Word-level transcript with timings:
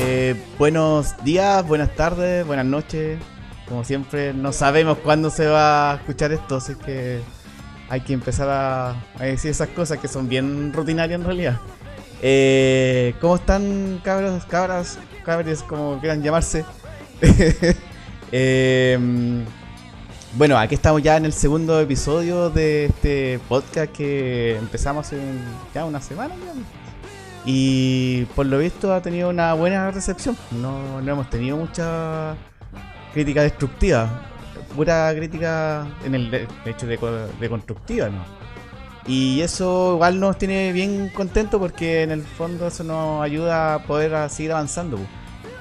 Eh, 0.00 0.36
buenos 0.58 1.14
días, 1.24 1.66
buenas 1.66 1.94
tardes, 1.94 2.46
buenas 2.46 2.66
noches. 2.66 3.18
Como 3.68 3.84
siempre, 3.84 4.32
no 4.34 4.52
sabemos 4.52 4.98
cuándo 4.98 5.30
se 5.30 5.46
va 5.46 5.92
a 5.92 5.94
escuchar 5.96 6.32
esto, 6.32 6.56
así 6.56 6.74
que 6.74 7.20
hay 7.88 8.00
que 8.00 8.12
empezar 8.12 8.48
a, 8.50 8.96
decir 9.18 9.50
esas 9.50 9.68
cosas 9.68 9.98
que 9.98 10.08
son 10.08 10.28
bien 10.28 10.72
rutinarias 10.72 11.20
en 11.20 11.26
realidad. 11.26 11.60
Eh, 12.22 13.14
¿Cómo 13.20 13.36
están, 13.36 14.00
cabros, 14.02 14.44
cabras, 14.44 14.98
cabres, 15.24 15.62
como 15.62 15.98
quieran 16.00 16.22
llamarse? 16.22 16.64
Eh, 18.30 18.98
bueno, 20.34 20.58
aquí 20.58 20.74
estamos 20.74 21.02
ya 21.02 21.16
en 21.16 21.24
el 21.24 21.32
segundo 21.32 21.80
episodio 21.80 22.50
de 22.50 22.84
este 22.84 23.40
podcast 23.48 23.90
que 23.90 24.56
empezamos 24.56 25.06
hace 25.06 25.18
ya 25.74 25.86
una 25.86 26.02
semana. 26.02 26.34
Y 27.46 28.26
por 28.36 28.44
lo 28.44 28.58
visto 28.58 28.92
ha 28.92 29.00
tenido 29.00 29.30
una 29.30 29.54
buena 29.54 29.90
recepción. 29.90 30.36
No, 30.50 31.00
no 31.00 31.12
hemos 31.12 31.30
tenido 31.30 31.56
mucha 31.56 32.36
crítica 33.14 33.42
destructiva. 33.42 34.22
Pura 34.74 35.12
crítica 35.14 35.86
en 36.04 36.14
el 36.14 36.46
hecho 36.64 36.86
de, 36.86 36.98
de 37.40 37.48
constructiva, 37.48 38.08
¿no? 38.08 38.24
Y 39.08 39.40
eso 39.40 39.94
igual 39.94 40.20
nos 40.20 40.36
tiene 40.36 40.70
bien 40.72 41.08
contentos 41.08 41.58
porque 41.58 42.02
en 42.02 42.10
el 42.10 42.22
fondo 42.22 42.66
eso 42.66 42.84
nos 42.84 43.22
ayuda 43.22 43.74
a 43.74 43.82
poder 43.84 44.28
seguir 44.28 44.52
avanzando. 44.52 44.98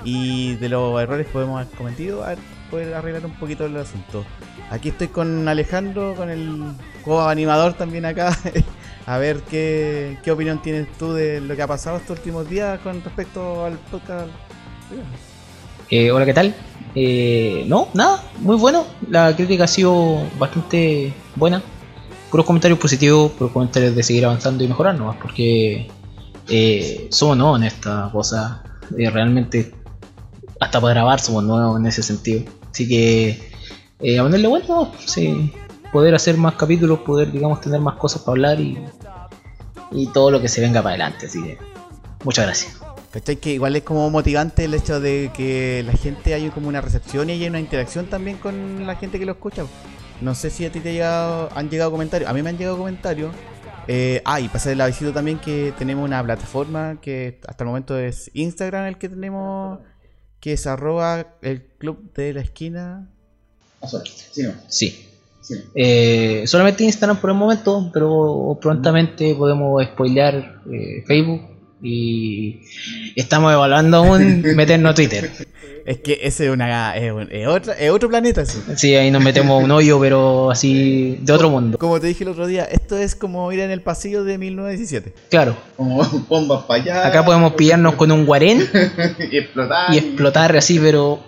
Y 0.04 0.56
de 0.56 0.68
los 0.68 1.02
errores 1.02 1.28
que 1.28 1.34
podemos 1.34 1.62
haber 1.62 1.74
cometido, 1.76 2.26
a 2.26 2.36
poder 2.70 2.94
arreglar 2.94 3.26
un 3.26 3.40
poquito 3.40 3.66
el 3.66 3.78
asunto. 3.78 4.26
Aquí 4.70 4.90
estoy 4.90 5.08
con 5.08 5.48
Alejandro, 5.48 6.14
con 6.16 6.30
el 6.30 6.74
co-animador 7.06 7.74
también 7.74 8.06
acá. 8.06 8.38
A 9.06 9.18
ver 9.18 9.40
qué, 9.50 10.18
qué 10.22 10.32
opinión 10.32 10.62
tienes 10.62 10.92
tú 10.98 11.14
de 11.14 11.40
lo 11.40 11.56
que 11.56 11.62
ha 11.62 11.68
pasado 11.68 11.96
estos 11.96 12.18
últimos 12.18 12.50
días 12.50 12.78
con 12.82 13.02
respecto 13.02 13.64
al 13.64 13.78
podcast. 13.90 14.28
Eh, 15.90 16.12
hola, 16.12 16.26
¿qué 16.26 16.34
tal? 16.34 16.54
Eh, 16.96 17.64
no, 17.68 17.88
nada, 17.94 18.24
muy 18.40 18.58
bueno. 18.58 18.86
La 19.10 19.36
crítica 19.36 19.64
ha 19.64 19.68
sido 19.68 20.22
bastante 20.38 21.14
buena. 21.36 21.62
Puros 22.30 22.46
comentarios 22.46 22.80
positivos, 22.80 23.32
puros 23.32 23.54
comentarios 23.54 23.96
de 23.96 24.04
seguir 24.04 24.26
avanzando 24.26 24.64
y 24.64 24.68
mejorar 24.68 24.96
nomás, 24.96 25.16
porque 25.22 25.88
eh, 26.50 27.08
somos 27.10 27.38
nuevos 27.38 27.60
en 27.60 27.68
esta 27.68 28.10
cosa. 28.12 28.64
Eh, 28.98 29.10
realmente, 29.10 29.74
hasta 30.60 30.82
para 30.82 30.94
grabar 30.94 31.20
somos 31.20 31.44
nuevos 31.44 31.80
en 31.80 31.86
ese 31.86 32.04
sentido. 32.04 32.44
Así 32.70 32.88
que, 32.88 33.52
eh, 34.02 34.20
a 34.20 34.24
ponerle 34.24 34.48
bueno, 34.48 34.92
sí, 35.06 35.54
poder 35.94 36.16
hacer 36.16 36.36
más 36.36 36.56
capítulos, 36.56 37.00
poder, 37.00 37.32
digamos, 37.32 37.62
tener 37.62 37.80
más 37.80 37.96
cosas 37.96 38.24
para 38.24 38.34
hablar 38.34 38.60
y, 38.60 38.78
y 39.92 40.08
todo 40.08 40.32
lo 40.32 40.42
que 40.42 40.50
se 40.50 40.60
venga 40.60 40.82
para 40.82 40.96
adelante. 40.96 41.28
Así 41.28 41.42
que, 41.42 41.58
muchas 42.26 42.46
gracias. 42.46 42.77
¿Cachai? 43.18 43.38
Que 43.38 43.54
igual 43.54 43.76
es 43.76 43.82
como 43.82 44.12
motivante 44.12 44.66
el 44.66 44.76
hecho 44.76 45.00
de 45.00 45.32
que 45.36 45.82
la 45.84 45.94
gente 45.94 46.36
haya 46.36 46.52
como 46.52 46.68
una 46.68 46.82
recepción 46.82 47.32
y 47.32 47.34
haya 47.34 47.50
una 47.50 47.60
interacción 47.60 48.06
también 48.06 48.38
con 48.38 48.86
la 48.86 48.96
gente 48.96 49.18
que 49.18 49.26
lo 49.26 49.32
escucha. 49.32 49.66
No 50.22 50.36
sé 50.36 50.52
si 50.52 50.66
a 50.66 50.72
ti 50.72 50.82
te 50.82 50.90
ha 50.90 50.92
llegado- 50.92 51.50
han 51.56 51.68
llegado 51.68 51.90
comentarios. 51.90 52.30
A 52.30 52.34
mí 52.36 52.44
me 52.44 52.52
han 52.52 52.60
llegado 52.60 52.78
comentarios. 52.78 53.34
Eh, 53.88 54.22
ah, 54.24 54.40
y 54.40 54.48
pasar 54.50 54.74
el 54.74 54.82
avisito 54.82 55.14
también 55.14 55.40
que 55.40 55.74
tenemos 55.80 56.06
una 56.06 56.24
plataforma 56.24 57.00
que 57.02 57.40
hasta 57.48 57.64
el 57.64 57.70
momento 57.70 57.98
es 57.98 58.30
Instagram 58.36 58.86
el 58.86 59.00
que 59.00 59.10
tenemos, 59.10 59.80
que 60.40 60.54
es 60.54 60.68
arroba 60.68 61.38
el 61.42 61.64
club 61.80 62.14
de 62.14 62.34
la 62.36 62.42
esquina. 62.42 63.10
Sí. 64.68 65.10
Eh, 65.74 66.44
solamente 66.46 66.84
Instagram 66.84 67.18
por 67.20 67.32
el 67.32 67.36
momento, 67.36 67.90
pero 67.92 68.60
prontamente 68.62 69.34
podemos 69.34 69.84
spoilear 69.84 70.62
eh, 70.72 71.04
Facebook 71.08 71.57
y 71.82 72.62
estamos 73.16 73.54
evaluando 73.54 73.98
aún 73.98 74.42
meternos 74.56 74.92
a 74.92 74.96
Twitter. 74.96 75.32
Es 75.86 76.00
que 76.00 76.20
ese 76.24 76.48
es, 76.48 76.52
una, 76.52 76.98
es, 76.98 77.12
un- 77.14 77.30
es 77.32 77.48
otra, 77.48 77.74
es 77.74 77.90
otro 77.92 78.10
planeta. 78.10 78.42
eso. 78.42 78.62
Sí, 78.76 78.94
ahí 78.96 79.10
nos 79.10 79.24
metemos 79.24 79.62
a 79.62 79.64
un 79.64 79.72
hoyo, 79.72 80.00
pero 80.02 80.52
así 80.52 81.18
de 81.22 81.32
otro 81.34 81.50
mundo. 81.50 81.78
Como 81.78 82.00
te 82.02 82.08
dije 82.08 82.26
el 82.26 82.32
otro 82.32 82.46
día, 82.46 82.66
esto 82.66 82.98
es 82.98 83.16
como 83.16 83.50
ir 83.54 83.60
en 83.62 83.72
el 83.72 83.82
pasillo 83.82 84.24
de 84.26 84.38
1917. 84.38 85.14
Claro, 85.30 85.56
Como 85.78 86.04
bombas 86.28 86.66
para 86.66 86.82
allá. 86.82 87.08
acá 87.08 87.24
podemos 87.24 87.54
pillarnos 87.54 87.96
con 87.96 88.12
un 88.12 88.26
guarén 88.26 88.68
y 89.32 89.38
explotar. 89.38 89.94
y 89.94 89.98
explotar 89.98 90.58
así, 90.58 90.78
pero. 90.78 91.24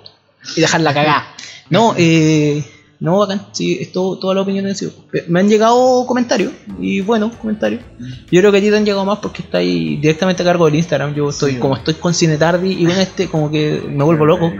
y 0.57 0.61
dejar 0.61 0.81
la 0.81 0.93
cagada. 0.93 1.27
No, 1.69 1.93
eh. 1.97 2.63
No, 3.01 3.19
bacán, 3.19 3.47
sí, 3.53 3.77
esto, 3.79 4.17
toda 4.19 4.35
la 4.35 4.41
opinión 4.41 4.65
ha 4.65 4.75
sido. 4.75 4.91
Me 5.29 5.39
han 5.39 5.47
llegado 5.47 6.05
comentarios, 6.05 6.51
y 6.81 6.99
bueno, 6.99 7.31
comentarios. 7.39 7.81
Yo 8.29 8.41
creo 8.41 8.51
que 8.51 8.57
a 8.57 8.61
ti 8.61 8.69
te 8.69 8.75
han 8.75 8.83
llegado 8.85 9.05
más 9.05 9.19
porque 9.19 9.41
está 9.41 9.59
ahí 9.59 9.95
directamente 9.95 10.43
a 10.43 10.45
cargo 10.45 10.65
del 10.65 10.75
Instagram. 10.75 11.15
Yo 11.15 11.29
estoy, 11.29 11.53
Sí. 11.53 11.59
como 11.59 11.77
estoy 11.77 11.93
con 11.93 12.13
Cine 12.13 12.37
Tardi 12.37 12.73
y 12.73 12.85
con 12.85 12.99
este, 12.99 13.27
como 13.29 13.49
que 13.49 13.81
me 13.87 14.03
vuelvo 14.03 14.25
loco. 14.25 14.51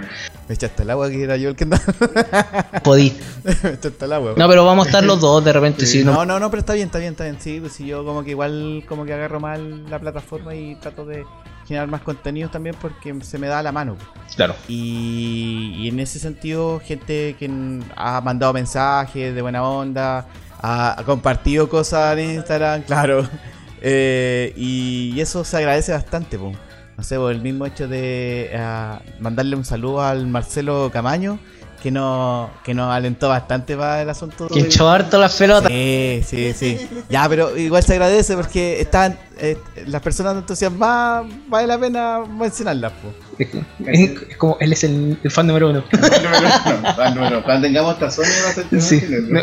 Me 0.47 0.55
echaste 0.55 0.83
el 0.83 0.89
agua 0.89 1.09
que 1.09 1.21
era 1.21 1.35
yo 1.35 1.49
el 1.49 1.55
que 1.57 1.65
andaba. 1.65 1.83
Podí. 2.83 3.13
Me 3.43 3.51
echaste 3.71 4.05
el 4.05 4.13
agua. 4.13 4.33
No, 4.37 4.47
pero 4.47 4.65
vamos 4.65 4.85
a 4.85 4.89
estar 4.89 5.03
los 5.03 5.19
dos 5.19 5.43
de 5.43 5.51
repente, 5.53 5.85
si 5.85 6.03
no. 6.03 6.13
No, 6.13 6.25
no, 6.25 6.39
no, 6.39 6.49
pero 6.49 6.61
está 6.61 6.73
bien, 6.73 6.87
está 6.87 6.97
bien, 6.99 7.11
está 7.11 7.25
bien. 7.25 7.37
Sí, 7.39 7.59
pues 7.59 7.73
si 7.73 7.85
yo 7.85 8.05
como 8.05 8.23
que 8.23 8.31
igual 8.31 8.83
como 8.87 9.03
que 9.05 9.13
agarro 9.13 9.39
mal 9.41 9.83
la 9.89 9.99
plataforma 9.99 10.55
y 10.55 10.75
trato 10.75 11.05
de 11.05 11.23
generar 11.69 11.87
más 11.87 12.01
contenidos 12.01 12.51
también 12.51 12.75
porque 12.81 13.15
se 13.21 13.37
me 13.37 13.47
da 13.47 13.61
la 13.61 13.71
mano. 13.71 13.95
Claro. 14.35 14.55
Y, 14.67 15.75
y 15.77 15.87
en 15.87 15.99
ese 15.99 16.17
sentido, 16.17 16.81
gente 16.83 17.35
que 17.37 17.49
ha 17.95 18.19
mandado 18.21 18.53
mensajes 18.53 19.35
de 19.35 19.41
buena 19.41 19.63
onda, 19.63 20.25
ha, 20.61 20.99
ha 20.99 21.03
compartido 21.03 21.69
cosas 21.69 22.17
en 22.17 22.35
Instagram, 22.35 22.81
claro. 22.83 23.27
Eh, 23.81 24.51
y, 24.57 25.13
y 25.15 25.21
eso 25.21 25.45
se 25.45 25.55
agradece 25.55 25.93
bastante, 25.93 26.37
po. 26.37 26.51
No 26.97 27.03
sé, 27.05 27.15
po, 27.15 27.29
el 27.29 27.41
mismo 27.41 27.65
hecho 27.65 27.87
de 27.87 28.51
ah, 28.53 29.01
mandarle 29.21 29.55
un 29.55 29.63
saludo 29.63 30.01
al 30.01 30.27
Marcelo 30.27 30.89
Camaño, 30.91 31.39
que 31.81 31.91
nos, 31.91 32.49
que 32.63 32.73
nos 32.73 32.91
alentó 32.93 33.29
bastante 33.29 33.75
para 33.77 34.01
el 34.01 34.09
asunto. 34.09 34.47
Que 34.47 34.61
de- 34.61 34.67
echó 34.67 34.89
harto 34.89 35.17
las 35.17 35.35
pelotas. 35.35 35.71
Sí, 35.71 36.21
sí, 36.25 36.53
sí. 36.53 36.87
Ya, 37.09 37.27
pero 37.29 37.55
igual 37.57 37.81
se 37.83 37.93
agradece 37.93 38.35
porque 38.35 38.81
están 38.81 39.17
eh, 39.37 39.57
las 39.87 40.01
personas 40.01 40.35
entusiasmadas, 40.35 41.25
vale 41.47 41.67
la 41.67 41.77
pena 41.79 42.19
mencionarlas. 42.27 42.91
po. 42.93 43.13
Es, 43.37 43.49
es- 43.87 44.21
es 44.29 44.37
como 44.37 44.57
él 44.59 44.73
es 44.73 44.83
el, 44.83 45.17
el 45.23 45.31
fan 45.31 45.47
número 45.47 45.69
uno. 45.69 45.83
No, 47.15 47.29
no, 47.29 47.43
Cuando 47.43 47.67
tengamos 47.67 47.97
tazones 47.99 48.61
Sí. 48.79 49.01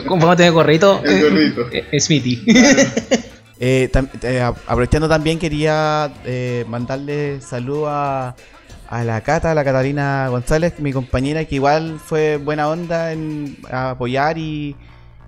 Vamos 0.09 0.29
a 0.31 0.37
tener 0.37 0.53
gorrito, 0.53 1.01
El 1.05 1.23
gorrito. 1.23 1.63
eh, 1.73 1.85
eh, 1.91 2.01
Smithy. 2.01 2.45
Eh, 3.59 3.89
tam- 3.91 4.09
eh, 4.23 4.43
aprovechando 4.43 5.09
también 5.09 5.39
quería 5.39 6.13
eh, 6.27 6.65
mandarle 6.69 7.41
saludos 7.41 7.89
a, 7.91 8.35
a 8.89 9.05
la 9.05 9.21
Cata, 9.21 9.51
a 9.51 9.55
la 9.55 9.65
Catalina 9.65 10.29
González, 10.29 10.79
mi 10.79 10.93
compañera 10.93 11.45
que 11.45 11.57
igual 11.57 11.99
fue 11.99 12.37
buena 12.37 12.69
onda 12.69 13.13
en 13.13 13.59
apoyar 13.71 14.39
y, 14.39 14.77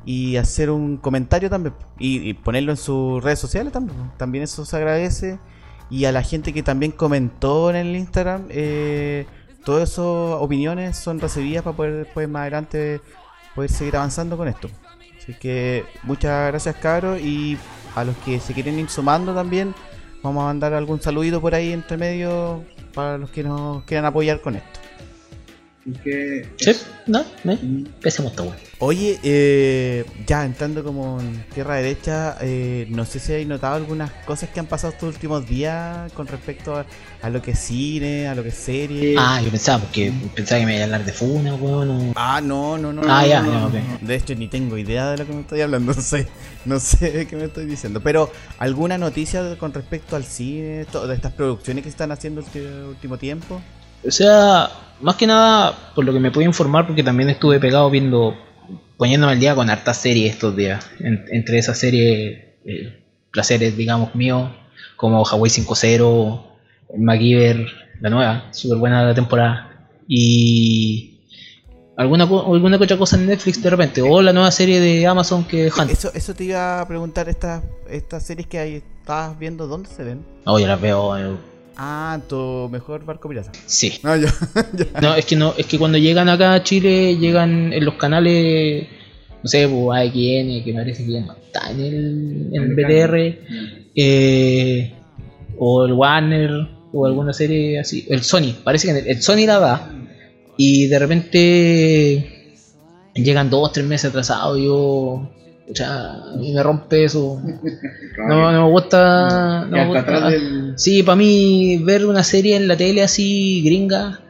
y 0.04 0.36
hacer 0.36 0.70
un 0.70 0.96
comentario 0.96 1.50
también 1.50 1.74
y, 1.98 2.28
y 2.28 2.34
ponerlo 2.34 2.72
en 2.72 2.76
sus 2.76 3.22
redes 3.22 3.38
sociales 3.38 3.72
también. 3.72 4.12
También 4.16 4.44
eso 4.44 4.64
se 4.64 4.76
agradece. 4.76 5.38
Y 5.90 6.04
a 6.04 6.12
la 6.12 6.22
gente 6.22 6.52
que 6.52 6.62
también 6.62 6.92
comentó 6.92 7.70
en 7.70 7.76
el 7.76 7.96
Instagram, 7.96 8.46
eh, 8.50 9.26
todas 9.64 9.90
esas 9.90 10.04
opiniones 10.04 10.96
son 10.96 11.18
recibidas 11.18 11.62
para 11.62 11.76
poder 11.76 11.94
después 12.04 12.28
más 12.28 12.42
adelante 12.42 13.00
poder 13.54 13.70
seguir 13.70 13.96
avanzando 13.96 14.36
con 14.36 14.48
esto. 14.48 14.68
Así 15.18 15.34
que 15.34 15.84
muchas 16.02 16.48
gracias 16.48 16.76
cabros 16.76 17.20
y 17.20 17.58
a 17.94 18.04
los 18.04 18.16
que 18.18 18.38
se 18.38 18.52
quieren 18.52 18.78
ir 18.78 18.88
sumando 18.88 19.34
también, 19.34 19.74
vamos 20.22 20.42
a 20.42 20.46
mandar 20.46 20.74
algún 20.74 21.00
saludito 21.00 21.40
por 21.40 21.54
ahí 21.54 21.72
entre 21.72 21.96
medio 21.96 22.64
para 22.98 23.16
los 23.16 23.30
que 23.30 23.44
nos 23.44 23.84
quieran 23.84 24.06
apoyar 24.06 24.40
con 24.40 24.56
esto. 24.56 24.87
Que... 26.04 26.46
¿Sí? 26.56 26.72
¿No? 27.06 27.24
¿No? 27.44 27.52
Empecemos 27.52 28.34
todo. 28.34 28.54
Oye, 28.80 29.18
eh, 29.22 30.04
ya 30.26 30.44
entrando 30.44 30.84
como 30.84 31.20
en 31.20 31.44
tierra 31.54 31.76
derecha, 31.76 32.36
eh, 32.40 32.86
no 32.90 33.04
sé 33.04 33.18
si 33.18 33.32
hay 33.32 33.44
notado 33.44 33.74
algunas 33.76 34.10
cosas 34.24 34.50
que 34.50 34.60
han 34.60 34.66
pasado 34.66 34.92
estos 34.92 35.14
últimos 35.14 35.48
días 35.48 36.12
con 36.12 36.26
respecto 36.26 36.76
a, 36.76 36.86
a 37.22 37.30
lo 37.30 37.42
que 37.42 37.52
es 37.52 37.58
cine, 37.58 38.28
a 38.28 38.34
lo 38.34 38.42
que 38.42 38.50
es 38.50 38.54
serie. 38.54 39.16
Ah, 39.18 39.40
yo 39.42 39.50
pensaba, 39.50 39.82
porque 39.84 40.12
pensaba 40.34 40.60
que 40.60 40.66
me 40.66 40.74
iba 40.74 40.82
a 40.82 40.84
hablar 40.84 41.04
de 41.04 41.12
Funa, 41.12 41.54
weón. 41.54 41.90
o- 41.90 42.12
Ah, 42.14 42.40
no, 42.42 42.78
no, 42.78 42.92
no. 42.92 43.02
Ah, 43.04 43.22
no, 43.22 43.26
ya, 43.28 43.40
no, 43.42 43.52
ya, 43.52 43.58
no. 43.60 43.66
ok. 43.96 44.00
De 44.02 44.14
hecho, 44.14 44.34
ni 44.34 44.48
tengo 44.48 44.76
idea 44.78 45.10
de 45.10 45.18
lo 45.18 45.26
que 45.26 45.32
me 45.32 45.40
estoy 45.40 45.60
hablando. 45.60 45.92
No 45.98 46.02
sé, 46.02 46.28
no 46.64 46.78
sé 46.80 47.10
de 47.10 47.26
qué 47.26 47.34
me 47.36 47.44
estoy 47.46 47.64
diciendo. 47.66 48.00
Pero, 48.02 48.30
¿alguna 48.58 48.98
noticia 48.98 49.56
con 49.58 49.72
respecto 49.72 50.14
al 50.16 50.24
cine, 50.24 50.84
de 50.84 51.14
estas 51.14 51.32
producciones 51.32 51.82
que 51.82 51.88
están 51.88 52.12
haciendo 52.12 52.42
este 52.42 52.64
último 52.84 53.16
tiempo? 53.18 53.60
O 54.06 54.10
sea, 54.10 54.70
más 55.00 55.16
que 55.16 55.26
nada, 55.26 55.92
por 55.94 56.04
lo 56.04 56.12
que 56.12 56.20
me 56.20 56.30
puedo 56.30 56.46
informar, 56.46 56.86
porque 56.86 57.02
también 57.02 57.28
estuve 57.30 57.58
pegado 57.60 57.88
viendo, 57.90 58.34
poniéndome 58.96 59.32
al 59.34 59.40
día 59.40 59.54
con 59.54 59.68
hartas 59.70 59.96
series 59.98 60.32
estos 60.34 60.56
días. 60.56 60.88
En- 61.00 61.24
entre 61.30 61.58
esas 61.58 61.78
series, 61.78 62.38
eh, 62.64 63.04
placeres, 63.30 63.76
digamos, 63.76 64.14
míos, 64.14 64.50
como 64.96 65.24
Hawaii 65.24 65.50
5.0, 65.50 66.44
MacGyver, 66.96 67.66
la 68.00 68.10
nueva, 68.10 68.44
súper 68.52 68.78
buena 68.78 69.04
la 69.04 69.14
temporada. 69.14 69.64
Y 70.08 71.20
alguna, 71.96 72.24
alguna 72.24 72.78
que 72.78 72.84
otra 72.84 72.96
cosa 72.96 73.16
en 73.16 73.26
Netflix 73.26 73.62
de 73.62 73.70
repente, 73.70 74.02
o 74.02 74.22
la 74.22 74.32
nueva 74.32 74.50
serie 74.50 74.80
de 74.80 75.06
Amazon 75.06 75.44
que 75.44 75.70
Hunt. 75.76 75.90
Eso, 75.90 76.10
eso 76.14 76.34
te 76.34 76.44
iba 76.44 76.80
a 76.80 76.88
preguntar, 76.88 77.28
estas 77.28 77.62
estas 77.90 78.24
series 78.24 78.46
que 78.46 78.58
hay, 78.58 78.82
estabas 79.00 79.38
viendo, 79.38 79.66
¿dónde 79.66 79.88
se 79.88 80.02
ven? 80.04 80.24
Oh, 80.44 80.58
ya 80.58 80.66
las 80.66 80.80
veo. 80.80 81.16
eh, 81.18 81.36
Ah, 81.80 82.20
tu 82.28 82.68
mejor 82.72 83.04
barco 83.04 83.28
pirata. 83.28 83.52
Sí. 83.66 84.00
No, 84.02 84.16
yo. 84.16 84.26
No, 85.00 85.14
es 85.14 85.24
que 85.24 85.36
no, 85.36 85.54
es 85.56 85.66
que 85.66 85.78
cuando 85.78 85.96
llegan 85.96 86.28
acá 86.28 86.54
a 86.54 86.64
Chile, 86.64 87.16
llegan 87.16 87.72
en 87.72 87.84
los 87.84 87.94
canales, 87.94 88.88
no 89.42 89.48
sé, 89.48 89.68
pues, 89.68 90.00
AXN, 90.00 90.64
que 90.64 90.72
parece 90.74 91.06
que 91.06 91.12
ya 91.12 91.20
no 91.20 91.34
está 91.34 91.70
en 91.70 91.80
el, 91.80 92.50
en 92.52 92.62
el 92.62 92.74
BTR, 92.74 93.38
eh, 93.94 94.92
o 95.56 95.86
el 95.86 95.92
Warner, 95.92 96.50
o 96.92 97.06
alguna 97.06 97.32
serie 97.32 97.78
así, 97.78 98.06
el 98.10 98.24
Sony, 98.24 98.54
parece 98.64 98.88
que 98.88 98.98
el, 98.98 99.06
el 99.06 99.22
Sony 99.22 99.46
la 99.46 99.60
da, 99.60 99.92
y 100.56 100.88
de 100.88 100.98
repente 100.98 102.58
llegan 103.14 103.50
dos, 103.50 103.72
tres 103.72 103.86
meses 103.86 104.10
atrasados, 104.10 104.58
yo, 104.58 105.30
o 105.70 105.74
sea, 105.74 106.14
a 106.14 106.36
mí 106.36 106.52
me 106.52 106.62
rompe 106.62 107.04
eso, 107.04 107.40
no, 108.26 108.52
no 108.52 108.64
me 108.64 108.70
gusta, 108.70 109.66
no 109.66 109.92
me 109.92 109.98
atrás 109.98 110.30
del. 110.30 110.72
Sí, 110.76 111.02
para 111.02 111.16
mí 111.16 111.78
ver 111.82 112.06
una 112.06 112.22
serie 112.22 112.56
en 112.56 112.68
la 112.68 112.76
tele 112.76 113.02
así 113.02 113.62
gringa, 113.62 114.20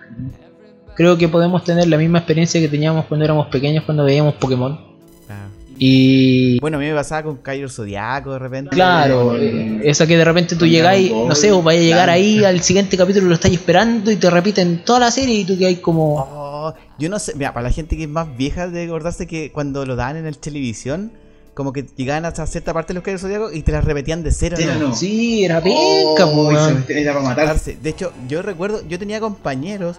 creo 0.98 1.16
que 1.16 1.28
podemos 1.28 1.62
tener 1.62 1.86
la 1.86 1.96
misma 1.96 2.18
experiencia 2.18 2.60
que 2.60 2.68
teníamos 2.68 3.06
cuando 3.06 3.24
éramos 3.24 3.46
pequeños 3.46 3.84
cuando 3.84 4.04
veíamos 4.04 4.34
Pokémon. 4.34 4.80
Ah. 5.28 5.46
Y 5.78 6.58
Bueno, 6.58 6.78
a 6.78 6.80
mí 6.80 6.86
me 6.86 6.94
pasaba 6.94 7.22
con 7.22 7.36
Cairo 7.36 7.68
Zodiaco 7.68 8.32
de 8.32 8.38
repente. 8.40 8.70
claro, 8.70 9.36
eh, 9.36 9.80
esa 9.84 10.08
que 10.08 10.16
de 10.16 10.24
repente 10.24 10.56
tú 10.56 10.66
llegáis, 10.66 11.12
no 11.12 11.36
sé, 11.36 11.52
o 11.52 11.62
vaya 11.62 11.78
a 11.78 11.82
llegar 11.82 12.06
claro. 12.06 12.12
ahí 12.12 12.44
al 12.44 12.62
siguiente 12.62 12.96
capítulo 12.96 13.26
y 13.26 13.28
lo 13.28 13.34
estáis 13.34 13.54
esperando 13.54 14.10
y 14.10 14.16
te 14.16 14.28
repiten 14.28 14.82
toda 14.84 14.98
la 14.98 15.10
serie 15.12 15.36
y 15.36 15.44
tú 15.44 15.56
que 15.56 15.66
hay 15.66 15.76
como... 15.76 16.16
Oh, 16.18 16.74
yo 16.98 17.08
no 17.08 17.20
sé, 17.20 17.34
mira, 17.36 17.54
para 17.54 17.68
la 17.68 17.72
gente 17.72 17.96
que 17.96 18.02
es 18.02 18.08
más 18.08 18.36
vieja 18.36 18.66
de 18.66 18.82
acordarse 18.82 19.28
que 19.28 19.52
cuando 19.52 19.86
lo 19.86 19.94
daban 19.94 20.16
en 20.16 20.26
el 20.26 20.38
televisión, 20.38 21.12
como 21.58 21.72
que 21.72 21.84
llegaban 21.96 22.24
hasta 22.24 22.46
cierta 22.46 22.72
parte 22.72 22.92
de 22.92 22.94
los 22.94 23.02
Cairo 23.02 23.18
Zodiaco 23.18 23.50
y 23.52 23.62
te 23.62 23.72
las 23.72 23.82
repetían 23.84 24.22
de 24.22 24.30
cero, 24.30 24.54
Cero, 24.56 24.74
¿no? 24.78 24.88
no. 24.90 24.94
Sí, 24.94 25.44
era 25.44 25.60
penca, 25.60 26.24
Oh, 26.24 26.46
weón. 26.48 26.84
me- 26.88 27.00
Era 27.00 27.12
para 27.14 27.24
matar. 27.24 27.46
Darse. 27.48 27.76
De 27.82 27.90
hecho, 27.90 28.12
yo 28.28 28.42
recuerdo, 28.42 28.86
yo 28.88 28.96
tenía 28.96 29.18
compañeros 29.18 29.98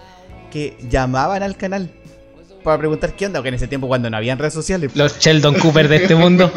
que 0.53 0.77
llamaban 0.89 1.43
al 1.43 1.57
canal 1.57 1.91
para 2.63 2.77
preguntar 2.77 3.13
qué 3.13 3.25
onda, 3.25 3.39
porque 3.39 3.49
en 3.49 3.55
ese 3.55 3.67
tiempo 3.67 3.89
cuando 3.89 4.09
no 4.09 4.15
habían 4.15 4.37
redes 4.39 4.53
sociales, 4.53 4.91
Los 4.95 5.19
Sheldon 5.19 5.55
Cooper 5.55 5.89
de 5.89 5.97
este 5.97 6.15
mundo. 6.15 6.49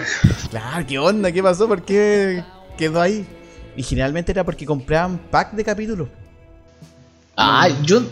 claro, 0.50 0.84
qué 0.88 0.98
onda, 0.98 1.30
qué 1.30 1.40
pasó, 1.40 1.68
por 1.68 1.82
qué 1.84 2.42
quedó 2.76 3.00
ahí. 3.00 3.24
Y 3.76 3.84
generalmente 3.84 4.32
era 4.32 4.42
porque 4.42 4.66
compraban 4.66 5.18
pack 5.30 5.52
de 5.52 5.62
capítulos. 5.62 6.08
Ah, 7.36 7.68
yo... 7.84 8.02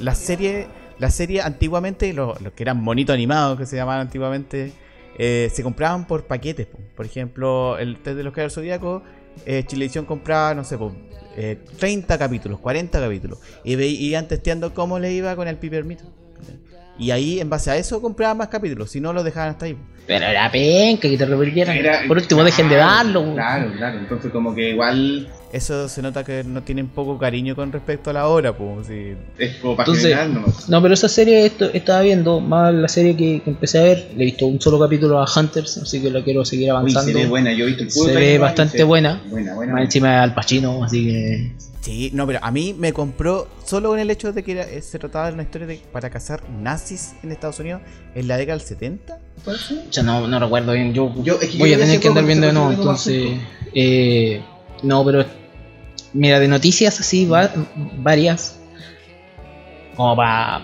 La 0.00 0.14
serie, 0.16 0.66
la 0.98 1.10
serie 1.12 1.42
antiguamente, 1.42 2.12
los 2.12 2.40
los 2.42 2.52
que 2.54 2.64
eran 2.64 2.82
monitos 2.82 3.14
animados, 3.14 3.56
que 3.56 3.66
se 3.66 3.76
llamaban 3.76 4.00
antiguamente, 4.00 4.72
eh, 5.18 5.50
se 5.52 5.62
compraban 5.62 6.06
por 6.06 6.26
paquetes. 6.26 6.66
po. 6.66 6.78
Por 6.96 7.04
ejemplo, 7.06 7.78
el 7.78 7.98
test 8.00 8.16
de 8.16 8.22
los 8.24 8.32
Caballeros 8.32 8.54
Zodíacos, 8.54 9.02
eh, 9.46 9.64
Chilevisión 9.66 10.04
compraba, 10.04 10.54
no 10.54 10.64
sé, 10.64 10.78
po, 10.78 10.94
eh, 11.36 11.58
30 11.78 12.18
capítulos, 12.18 12.58
40 12.60 13.00
capítulos. 13.00 13.38
Y 13.64 13.74
iban 13.82 14.26
testeando 14.28 14.72
cómo 14.74 14.98
le 14.98 15.12
iba 15.12 15.34
con 15.36 15.46
el 15.48 15.56
pipermito. 15.56 16.04
Y 16.98 17.12
ahí, 17.12 17.38
en 17.40 17.48
base 17.48 17.70
a 17.70 17.76
eso, 17.76 18.02
compraban 18.02 18.38
más 18.38 18.48
capítulos. 18.48 18.90
Si 18.90 19.00
no, 19.00 19.12
los 19.12 19.22
dejaban 19.22 19.50
hasta 19.50 19.66
ahí. 19.66 19.74
po. 19.74 19.84
Pero 20.06 20.24
era 20.24 20.50
penca 20.50 21.02
que 21.08 21.16
te 21.16 21.26
repitieran. 21.26 21.76
Era- 21.76 22.00
Por 22.08 22.16
último, 22.16 22.42
dejen 22.42 22.68
de 22.68 22.74
darlo. 22.76 23.24
po. 23.24 23.34
Claro, 23.34 23.72
claro. 23.76 23.98
Entonces, 24.00 24.32
como 24.32 24.52
que 24.54 24.70
igual 24.70 25.28
Eso 25.52 25.88
se 25.88 26.02
nota 26.02 26.24
que 26.24 26.44
no 26.44 26.62
tienen 26.62 26.88
poco 26.88 27.16
cariño 27.16 27.56
con 27.56 27.72
respecto 27.72 28.10
a 28.10 28.12
la 28.12 28.28
hora. 28.28 28.54
Pues, 28.56 28.86
sí. 28.86 29.14
es 29.38 29.56
como 29.56 29.76
para 29.76 29.88
Entonces, 29.88 30.28
nomás. 30.28 30.68
No, 30.68 30.82
pero 30.82 30.92
esa 30.92 31.08
serie 31.08 31.46
esto, 31.46 31.70
estaba 31.72 32.02
viendo, 32.02 32.38
más 32.40 32.74
la 32.74 32.88
serie 32.88 33.16
que, 33.16 33.40
que 33.42 33.50
empecé 33.50 33.78
a 33.78 33.82
ver, 33.84 34.10
le 34.14 34.24
he 34.24 34.26
visto 34.26 34.46
un 34.46 34.60
solo 34.60 34.78
capítulo 34.78 35.18
a 35.18 35.26
Hunters, 35.34 35.78
así 35.78 36.02
que 36.02 36.10
la 36.10 36.22
quiero 36.22 36.44
seguir 36.44 36.64
Uy, 36.66 36.70
avanzando. 36.70 37.12
se 37.12 37.18
ve 37.18 37.26
buena. 37.26 37.52
Yo 37.54 37.64
he 37.64 37.68
visto 37.68 37.82
el 37.84 37.90
Se 37.90 38.12
ve 38.14 38.38
bastante 38.38 38.76
se- 38.78 38.84
buena. 38.84 39.22
Buena, 39.30 39.54
buena. 39.54 39.72
Más 39.72 39.84
encima 39.84 40.10
de 40.10 40.16
Al 40.16 40.34
Pacino, 40.34 40.84
así 40.84 41.06
que... 41.06 41.52
Sí, 41.80 42.10
no, 42.12 42.26
pero 42.26 42.40
a 42.42 42.50
mí 42.50 42.74
me 42.76 42.92
compró 42.92 43.48
solo 43.64 43.88
con 43.90 43.98
el 43.98 44.10
hecho 44.10 44.32
de 44.34 44.42
que 44.42 44.52
era- 44.52 44.64
eh, 44.68 44.82
se 44.82 44.98
trataba 44.98 45.28
de 45.28 45.32
una 45.34 45.44
historia 45.44 45.66
de, 45.66 45.80
para 45.92 46.10
cazar 46.10 46.42
nazis 46.50 47.14
en 47.22 47.32
Estados 47.32 47.58
Unidos 47.60 47.80
en 48.14 48.28
la 48.28 48.36
década 48.36 48.58
del 48.58 48.66
70. 48.66 49.18
¿parece? 49.46 49.76
Ya 49.92 50.02
no, 50.02 50.26
no 50.28 50.38
recuerdo 50.38 50.72
bien, 50.72 50.92
yo, 50.92 51.10
Yo- 51.22 51.34
es 51.40 51.48
que 51.48 51.52
yo 51.52 51.58
voy 51.60 51.72
a 51.72 51.78
tener 51.78 52.00
que 52.00 52.08
andar 52.08 52.26
viendo 52.26 52.46
de 52.48 52.52
nuevo, 52.52 52.70
entonces... 52.70 53.38
Eh, 53.74 54.42
no, 54.82 55.04
pero... 55.04 55.24
Mira, 56.12 56.40
de 56.40 56.48
noticias 56.48 56.98
así, 57.00 57.26
va- 57.26 57.50
varias, 57.98 58.58
como 59.94 60.16
para 60.16 60.62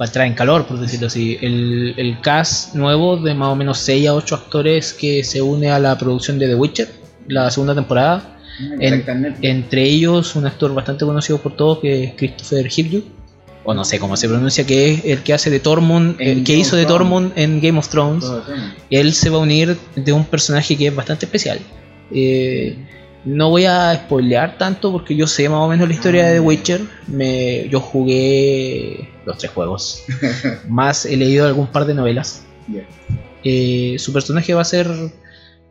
entrar 0.00 0.26
en 0.26 0.34
calor, 0.34 0.66
por 0.66 0.78
decirlo 0.80 1.06
así. 1.06 1.38
El, 1.40 1.94
el 1.96 2.20
cast 2.20 2.74
nuevo 2.74 3.16
de 3.16 3.34
más 3.34 3.48
o 3.48 3.56
menos 3.56 3.78
6 3.78 4.08
a 4.08 4.14
8 4.14 4.34
actores 4.34 4.92
que 4.92 5.22
se 5.24 5.40
une 5.42 5.70
a 5.70 5.78
la 5.78 5.96
producción 5.98 6.38
de 6.38 6.48
The 6.48 6.54
Witcher, 6.54 6.88
la 7.28 7.50
segunda 7.50 7.74
temporada. 7.74 8.36
En- 8.80 8.92
Netflix. 9.22 9.38
Entre 9.50 9.82
ellos, 9.84 10.34
un 10.36 10.46
actor 10.46 10.74
bastante 10.74 11.04
conocido 11.04 11.38
por 11.38 11.56
todos, 11.56 11.78
que 11.78 12.04
es 12.04 12.12
Christopher 12.16 12.66
Hivju, 12.74 13.02
o 13.64 13.72
no 13.74 13.84
sé 13.84 13.98
cómo 13.98 14.16
se 14.16 14.28
pronuncia, 14.28 14.66
que 14.66 14.92
es 14.92 15.04
el 15.04 15.22
que 15.22 15.32
hace 15.34 15.50
de 15.50 15.60
Tormund, 15.60 16.16
el 16.20 16.42
que 16.44 16.52
Game 16.52 16.62
hizo 16.62 16.76
de. 16.76 16.84
Tormund 16.86 17.32
en 17.36 17.60
Game 17.60 17.78
of 17.78 17.88
Thrones. 17.88 18.24
Él 18.90 19.12
se 19.14 19.30
va 19.30 19.36
a 19.36 19.40
unir 19.40 19.76
de 19.94 20.12
un 20.12 20.24
personaje 20.24 20.76
que 20.76 20.88
es 20.88 20.94
bastante 20.94 21.26
especial. 21.26 21.58
Eh, 22.12 22.76
no 23.24 23.50
voy 23.50 23.64
a 23.66 23.94
spoilear 23.94 24.56
tanto 24.58 24.90
porque 24.92 25.14
yo 25.14 25.26
sé 25.26 25.48
más 25.48 25.58
o 25.60 25.68
menos 25.68 25.86
la 25.88 25.94
historia 25.94 26.26
de 26.26 26.34
The 26.34 26.40
Witcher. 26.40 26.80
Me, 27.06 27.68
yo 27.68 27.80
jugué 27.80 29.08
los 29.26 29.36
tres 29.38 29.52
juegos. 29.52 30.04
más 30.68 31.04
he 31.06 31.16
leído 31.16 31.46
algún 31.46 31.66
par 31.66 31.84
de 31.84 31.94
novelas. 31.94 32.44
Eh, 33.44 33.96
su 33.98 34.12
personaje 34.12 34.54
va 34.54 34.62
a 34.62 34.64
ser 34.64 34.86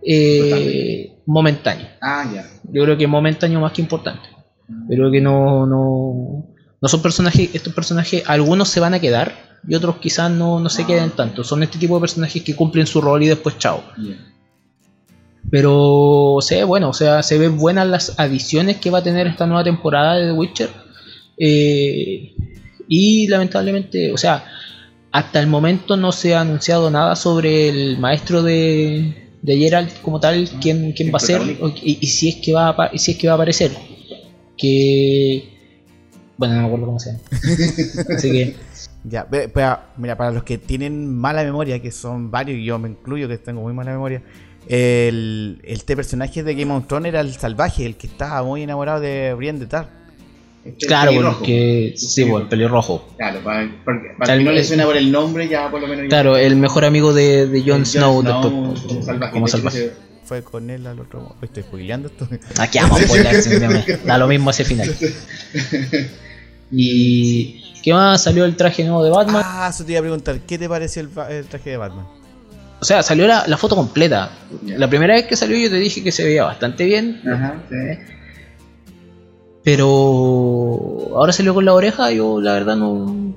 eh, 0.06 1.18
momentáneo. 1.26 1.88
Ah, 2.02 2.30
ya. 2.34 2.46
Yo 2.72 2.84
creo 2.84 2.98
que 2.98 3.08
momentáneo 3.08 3.60
más 3.60 3.72
que 3.74 3.82
importante. 3.82 4.28
Pero 4.88 5.10
que 5.12 5.20
no, 5.22 5.66
no, 5.66 6.46
no 6.82 6.88
son 6.88 7.02
personajes, 7.02 7.50
estos 7.54 7.74
personajes, 7.74 8.24
algunos 8.28 8.70
se 8.70 8.80
van 8.80 8.94
a 8.94 9.00
quedar 9.00 9.60
y 9.68 9.76
otros 9.76 9.98
quizás 9.98 10.30
no, 10.32 10.60
no 10.60 10.70
se 10.70 10.84
Ah. 10.84 10.88
queden 10.88 11.10
tanto. 11.12 11.44
Son 11.44 11.62
este 11.64 11.78
tipo 11.80 11.96
de 11.96 12.02
personajes 12.02 12.44
que 12.44 12.56
cumplen 12.56 12.86
su 12.88 13.02
rol 13.02 13.24
y 13.24 13.28
después 13.28 13.58
chao. 13.58 13.84
Pero 15.52 16.38
se 16.42 16.58
ve 16.58 16.64
bueno, 16.64 16.90
o 16.90 16.94
sea, 16.94 17.24
se 17.24 17.38
ven 17.38 17.58
buenas 17.58 17.88
las 17.88 18.20
adiciones 18.20 18.78
que 18.78 18.90
va 18.92 19.00
a 19.00 19.04
tener 19.04 19.26
esta 19.28 19.46
nueva 19.48 19.64
temporada 19.64 20.16
de 20.18 20.28
The 20.28 20.32
Witcher. 20.34 20.70
Eh, 21.38 22.34
y 22.88 23.28
lamentablemente, 23.28 24.12
o 24.14 24.18
sea, 24.18 24.46
hasta 25.12 25.40
el 25.40 25.48
momento 25.48 25.98
no 25.98 26.12
se 26.12 26.36
ha 26.36 26.42
anunciado 26.42 26.92
nada 26.92 27.16
sobre 27.16 27.70
el 27.70 27.98
maestro 27.98 28.44
de, 28.44 29.30
de 29.42 29.58
Geralt 29.58 30.02
como 30.02 30.20
tal, 30.20 30.48
quién, 30.62 30.92
quién 30.94 31.08
El 31.10 31.16
va 31.16 31.18
a 31.18 31.22
ser 31.22 31.42
o- 31.62 31.70
y, 31.70 31.98
y 32.02 32.08
si 32.08 32.30
es 32.30 32.36
que 32.36 32.54
va 32.54 32.70
a, 32.70 32.98
si 32.98 33.12
es 33.12 33.18
que 33.18 33.28
va 33.28 33.34
a 33.34 33.36
aparecer. 33.36 33.72
Que 34.58 35.50
bueno, 36.38 36.56
no 36.56 36.62
me 36.62 36.68
acuerdo 36.68 36.86
cómo 36.86 37.00
se 37.00 37.12
llama. 37.12 37.24
Así 38.16 38.32
que 38.32 38.56
Ya, 39.04 39.28
mira, 39.98 40.18
para 40.18 40.32
los 40.32 40.44
que 40.44 40.58
tienen 40.58 41.14
mala 41.16 41.44
memoria, 41.44 41.82
que 41.82 41.92
son 41.92 42.30
varios, 42.32 42.60
y 42.60 42.66
yo 42.66 42.78
me 42.80 42.90
incluyo 42.90 43.28
que 43.28 43.38
tengo 43.38 43.62
muy 43.62 43.74
mala 43.74 43.92
memoria, 43.92 44.22
el, 44.68 45.60
este 45.64 45.96
personaje 45.96 46.44
de 46.44 46.56
Game 46.56 46.74
of 46.74 46.88
Thrones 46.88 47.10
era 47.10 47.22
el 47.22 47.34
salvaje, 47.34 47.86
el 47.86 47.96
que 47.96 48.08
estaba 48.08 48.44
muy 48.44 48.64
enamorado 48.64 49.00
de 49.00 49.34
Brienne 49.36 49.60
de 49.60 49.68
Tar. 49.68 49.90
Este 50.66 50.88
claro, 50.88 51.12
porque 51.14 51.94
sí, 51.96 52.24
bueno, 52.24 52.44
el 52.44 52.50
pelirrojo. 52.50 53.08
Claro, 53.18 53.40
para, 53.44 53.72
porque- 53.86 54.10
para 54.18 54.28
Tal 54.28 54.40
que 54.40 54.44
no 54.44 54.52
le 54.52 54.64
suena 54.64 54.86
por 54.86 54.98
el 54.98 55.12
nombre, 55.12 55.48
ya 55.48 55.72
por 55.72 55.82
lo 55.82 55.88
menos. 55.88 56.08
Claro, 56.10 56.38
el 56.38 56.56
mejor 56.58 56.84
amigo 56.86 57.14
de, 57.14 57.48
de 57.48 57.62
Jon 57.62 57.86
Snow, 57.86 58.22
Snow 58.22 58.74
después, 58.74 58.82
como 59.32 59.48
salvaje. 59.48 59.92
como 59.92 60.26
Fue 60.26 60.44
con 60.44 60.70
él 60.70 60.86
al 60.86 61.00
otro. 61.00 61.36
Estoy 61.42 61.64
spoileando 61.64 62.10
esto. 62.10 62.28
Aquí 62.60 62.78
vamos 62.78 63.02
a 63.02 63.98
da 64.06 64.18
lo 64.18 64.28
mismo 64.28 64.50
ese 64.50 64.66
final. 64.66 64.94
Y 66.72 67.64
¿qué 67.82 67.94
más 67.94 68.24
salió 68.24 68.46
el 68.46 68.56
traje 68.56 68.84
nuevo 68.84 69.04
de 69.04 69.10
Batman? 69.10 69.42
Ah, 69.44 69.70
eso 69.74 69.84
te 69.84 69.92
iba 69.94 70.00
a 70.00 70.04
preguntar, 70.04 70.40
¿qué 70.42 70.58
te 70.58 70.70
pareció 70.70 71.02
el, 71.02 71.10
el 71.32 71.46
traje 71.48 71.72
de 71.72 71.78
Batman? 71.78 72.06
O 72.82 72.86
sea, 72.86 73.04
salió 73.04 73.28
la, 73.28 73.46
la 73.48 73.58
foto 73.58 73.76
completa. 73.76 74.32
La 74.66 74.90
primera 74.90 75.14
vez 75.16 75.26
que 75.26 75.36
salió 75.36 75.58
yo 75.58 75.70
te 75.70 75.76
dije 75.78 76.02
que 76.04 76.12
se 76.12 76.24
veía 76.24 76.44
bastante 76.46 76.86
bien, 76.86 77.22
Ajá, 77.28 77.62
sí. 77.70 77.76
pero 79.64 79.88
ahora 81.16 81.32
salió 81.34 81.54
con 81.54 81.66
la 81.66 81.74
oreja, 81.74 82.12
yo 82.12 82.40
la 82.42 82.54
verdad 82.54 82.76
no, 82.76 83.34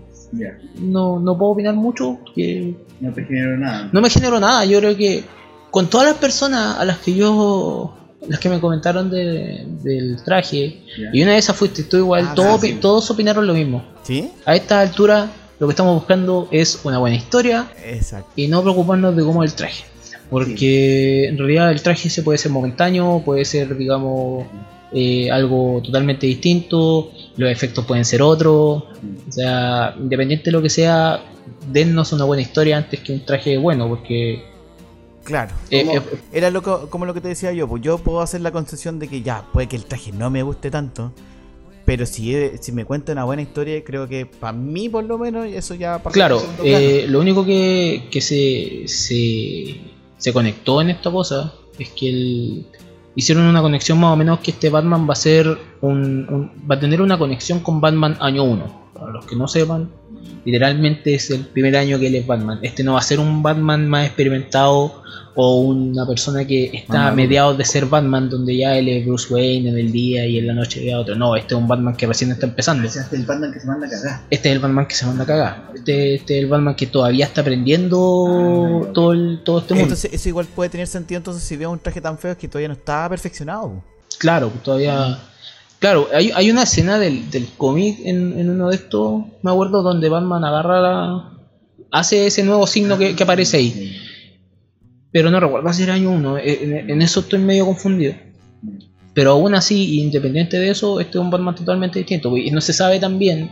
no, 0.79 1.19
no 1.21 1.39
puedo 1.39 1.53
opinar 1.53 1.75
mucho, 1.75 2.19
que 2.35 2.75
No 3.01 3.13
te 3.13 3.25
generó 3.25 3.59
nada. 3.59 3.89
no 3.93 4.01
me 4.01 4.09
generó 4.11 4.39
nada. 4.41 4.65
Yo 4.65 4.79
creo 4.79 4.97
que 4.97 5.25
con 5.71 5.89
todas 5.89 6.07
las 6.07 6.17
personas 6.17 6.79
a 6.79 6.85
las 6.85 6.99
que 6.99 7.15
yo, 7.15 7.97
las 8.29 8.39
que 8.39 8.49
me 8.49 8.61
comentaron 8.61 9.11
de- 9.11 9.67
del 9.83 10.23
traje, 10.25 10.83
y 11.13 11.23
una 11.23 11.33
de 11.33 11.39
esas 11.39 11.57
fuiste 11.57 11.83
tú 11.83 11.97
igual, 11.97 12.29
Ah, 12.31 12.35
todos, 12.35 12.61
sí. 12.61 12.79
todos 12.81 13.11
opinaron 13.11 13.47
lo 13.47 13.55
mismo. 13.55 13.83
¿Sí? 14.05 14.31
A 14.47 14.55
esta 14.55 14.81
altura 14.81 15.29
lo 15.63 15.69
que 15.69 15.73
estamos 15.75 15.95
buscando 15.95 16.49
es 16.51 16.81
una 16.83 16.99
buena 16.99 17.15
historia 17.15 17.71
Exacto. 17.87 18.29
y 18.35 18.49
no 18.49 18.63
preocuparnos 18.63 19.15
de 19.15 19.23
cómo 19.23 19.45
es 19.45 19.53
el 19.53 19.57
traje. 19.57 19.85
Porque 20.29 21.29
en 21.29 21.39
realidad 21.39 21.71
el 21.71 21.81
traje 21.83 22.11
se 22.11 22.23
puede 22.25 22.37
ser 22.39 22.51
momentáneo, 22.51 23.23
puede 23.25 23.45
ser, 23.45 23.77
digamos, 23.77 24.45
eh, 24.93 25.31
algo 25.31 25.81
totalmente 25.85 26.27
distinto, 26.27 27.13
los 27.37 27.49
efectos 27.49 27.85
pueden 27.87 28.05
ser 28.05 28.23
otros. 28.23 28.83
O 29.29 29.31
sea, 29.33 29.95
independiente 30.01 30.47
de 30.47 30.51
lo 30.51 30.63
que 30.63 30.69
sea, 30.69 31.21
dennos 31.71 32.13
una 32.13 32.25
buena 32.25 32.43
historia 32.43 32.79
antes 32.79 32.99
que 32.99 33.13
un 33.13 33.25
traje 33.25 33.57
bueno, 33.57 33.87
porque 33.89 34.43
Claro. 35.23 35.53
eh, 35.71 35.85
Como- 35.87 35.99
eh, 36.01 36.03
Era 36.33 36.51
lo 36.51 36.61
co- 36.63 36.91
como 36.91 37.07
lo 37.07 37.15
que 37.15 37.21
te 37.21 37.29
decía 37.29 37.53
yo, 37.53 37.69
pues 37.69 37.83
yo 37.83 37.99
puedo 37.99 38.21
hacer 38.21 38.41
la 38.41 38.51
concesión 38.51 38.99
de 38.99 39.07
que 39.07 39.23
ya, 39.23 39.45
puede 39.53 39.69
que 39.69 39.77
el 39.77 39.85
traje 39.85 40.11
no 40.11 40.29
me 40.29 40.43
guste 40.43 40.73
tanto, 40.73 41.13
pero 41.85 42.07
si, 42.07 42.35
si 42.61 42.73
me 42.73 42.85
cuenta 42.85 43.13
una 43.13 43.25
buena 43.25 43.43
historia, 43.43 43.83
creo 43.85 44.09
que 44.09 44.27
para 44.27 44.53
mí 44.53 44.89
por 44.89 45.05
lo 45.05 45.19
menos 45.19 45.47
eso 45.47 45.75
ya 45.75 45.99
Claro, 46.13 46.43
eh, 46.65 47.07
lo 47.09 47.21
único 47.21 47.45
que, 47.45 48.09
que 48.11 48.21
se, 48.21 48.83
se, 48.87 49.81
se 50.19 50.33
conectó 50.33 50.81
en 50.81 50.91
esta 50.91 51.11
cosa 51.11 51.53
es 51.79 51.89
que 51.91 52.09
el- 52.09 52.67
hicieron 53.15 53.45
una 53.45 53.61
conexión 53.61 53.99
más 54.01 54.13
o 54.13 54.17
menos 54.17 54.39
que 54.41 54.53
este 54.53 54.71
Batman 54.71 55.07
va 55.09 55.13
a 55.13 55.17
ser 55.17 55.59
un, 55.81 56.27
un- 56.31 56.51
va 56.71 56.77
a 56.77 56.81
tener 56.81 57.03
una 57.03 57.19
conexión 57.19 57.61
con 57.61 57.81
Batman 57.81 58.17
año 58.21 58.45
1. 58.45 58.83
Para 58.95 59.13
los 59.13 59.27
que 59.27 59.37
no 59.37 59.49
sepan, 59.49 59.91
literalmente 60.45 61.15
es 61.15 61.31
el 61.31 61.47
primer 61.47 61.77
año 61.77 61.99
que 61.99 62.09
él 62.09 62.15
es 62.15 62.27
Batman. 62.27 62.59
Este 62.63 62.83
no 62.83 62.95
va 62.95 62.99
a 62.99 63.03
ser 63.03 63.21
un 63.21 63.43
Batman 63.43 63.89
más 63.89 64.07
experimentado 64.07 65.03
o 65.35 65.61
una 65.61 66.07
persona 66.07 66.47
que 66.47 66.71
está 66.75 67.09
a 67.09 67.13
mediados 67.13 67.57
de 67.57 67.65
ser 67.65 67.87
Batman, 67.87 68.29
donde 68.29 68.57
ya 68.57 68.77
él 68.77 68.89
es 68.89 69.07
Bruce 69.07 69.33
Wayne 69.33 69.71
en 69.71 69.79
el 69.79 69.91
día 69.91 70.27
y 70.27 70.39
en 70.39 70.47
la 70.47 70.53
noche 70.53 70.85
ve 70.85 70.93
a 70.93 71.01
otro. 71.01 71.15
No, 71.15 71.37
este 71.37 71.55
es 71.55 71.61
un 71.61 71.67
Batman 71.67 71.97
que 71.97 72.07
recién 72.07 72.31
está 72.33 72.47
empezando. 72.47 72.87
Ese 72.87 73.01
es 73.01 73.13
el 73.13 73.25
Batman 73.25 73.53
que 73.53 73.61
se 73.61 73.67
manda 73.67 73.87
a 73.87 73.91
cagar. 73.91 74.21
Este 74.29 74.49
es 74.51 74.55
el 74.55 74.61
Batman 74.61 74.87
que 74.87 74.95
se 74.95 75.07
manda 75.07 75.25
a 75.25 75.27
cagar. 75.27 75.71
Este, 75.75 76.15
este 76.17 76.39
es 76.39 76.45
el 76.45 76.51
Batman 76.51 76.75
que 76.75 76.87
todavía 76.87 77.25
está 77.25 77.41
aprendiendo 77.41 78.91
todo, 78.93 79.13
el, 79.13 79.41
todo 79.43 79.61
este 79.61 79.75
mundo. 79.75 79.85
Entonces 79.85 80.13
eso 80.13 80.29
igual 80.29 80.47
puede 80.47 80.69
tener 80.69 80.87
sentido 80.87 81.19
entonces 81.19 81.43
si 81.43 81.57
veo 81.57 81.71
un 81.71 81.79
traje 81.79 82.01
tan 82.01 82.19
feo 82.19 82.33
es 82.33 82.37
que 82.37 82.49
todavía 82.49 82.69
no 82.69 82.75
está 82.75 83.09
perfeccionado. 83.09 83.83
Claro, 84.19 84.53
todavía. 84.63 85.19
Claro, 85.83 86.09
hay, 86.15 86.31
hay 86.33 86.49
una 86.49 86.63
escena 86.63 86.97
del, 86.97 87.29
del 87.33 87.49
cómic 87.57 87.99
en, 88.05 88.39
en 88.39 88.49
uno 88.51 88.69
de 88.69 88.77
estos, 88.77 89.25
me 89.43 89.51
acuerdo, 89.51 89.83
donde 89.83 90.09
Batman 90.09 90.45
agarra 90.45 90.81
la. 90.81 91.33
hace 91.91 92.29
ese 92.29 92.45
nuevo 92.45 92.69
signo 92.69 92.97
que, 92.97 93.17
que 93.17 93.23
aparece 93.25 93.57
ahí. 93.57 93.97
Pero 95.11 95.33
no 95.33 95.41
recuerdo 95.41 95.73
si 95.73 95.83
era 95.83 95.95
año 95.95 96.13
1, 96.13 96.39
en, 96.39 96.89
en 96.89 97.03
eso 97.03 97.19
estoy 97.19 97.41
medio 97.41 97.67
confundido. 97.67 98.15
Pero 99.13 99.33
aún 99.33 99.57
así, 99.57 99.99
independiente 99.99 100.57
de 100.61 100.71
eso, 100.71 101.01
este 101.01 101.19
es 101.19 101.25
un 101.25 101.31
Batman 101.31 101.57
totalmente 101.57 101.99
distinto. 101.99 102.37
Y 102.37 102.53
no 102.53 102.61
se 102.61 102.73
sabe 102.73 103.01
tan 103.01 103.19
bien. 103.19 103.51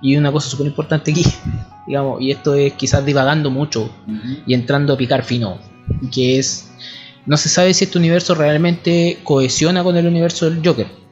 Y 0.00 0.16
una 0.16 0.30
cosa 0.30 0.48
súper 0.48 0.68
importante 0.68 1.10
aquí, 1.10 1.24
digamos, 1.88 2.22
y 2.22 2.30
esto 2.30 2.54
es 2.54 2.72
quizás 2.74 3.04
divagando 3.04 3.50
mucho 3.50 3.90
y 4.46 4.54
entrando 4.54 4.92
a 4.92 4.96
picar 4.96 5.24
fino, 5.24 5.58
que 6.12 6.38
es, 6.38 6.70
no 7.26 7.36
se 7.36 7.48
sabe 7.48 7.74
si 7.74 7.82
este 7.82 7.98
universo 7.98 8.36
realmente 8.36 9.18
cohesiona 9.24 9.82
con 9.82 9.96
el 9.96 10.06
universo 10.06 10.48
del 10.48 10.64
Joker. 10.64 11.02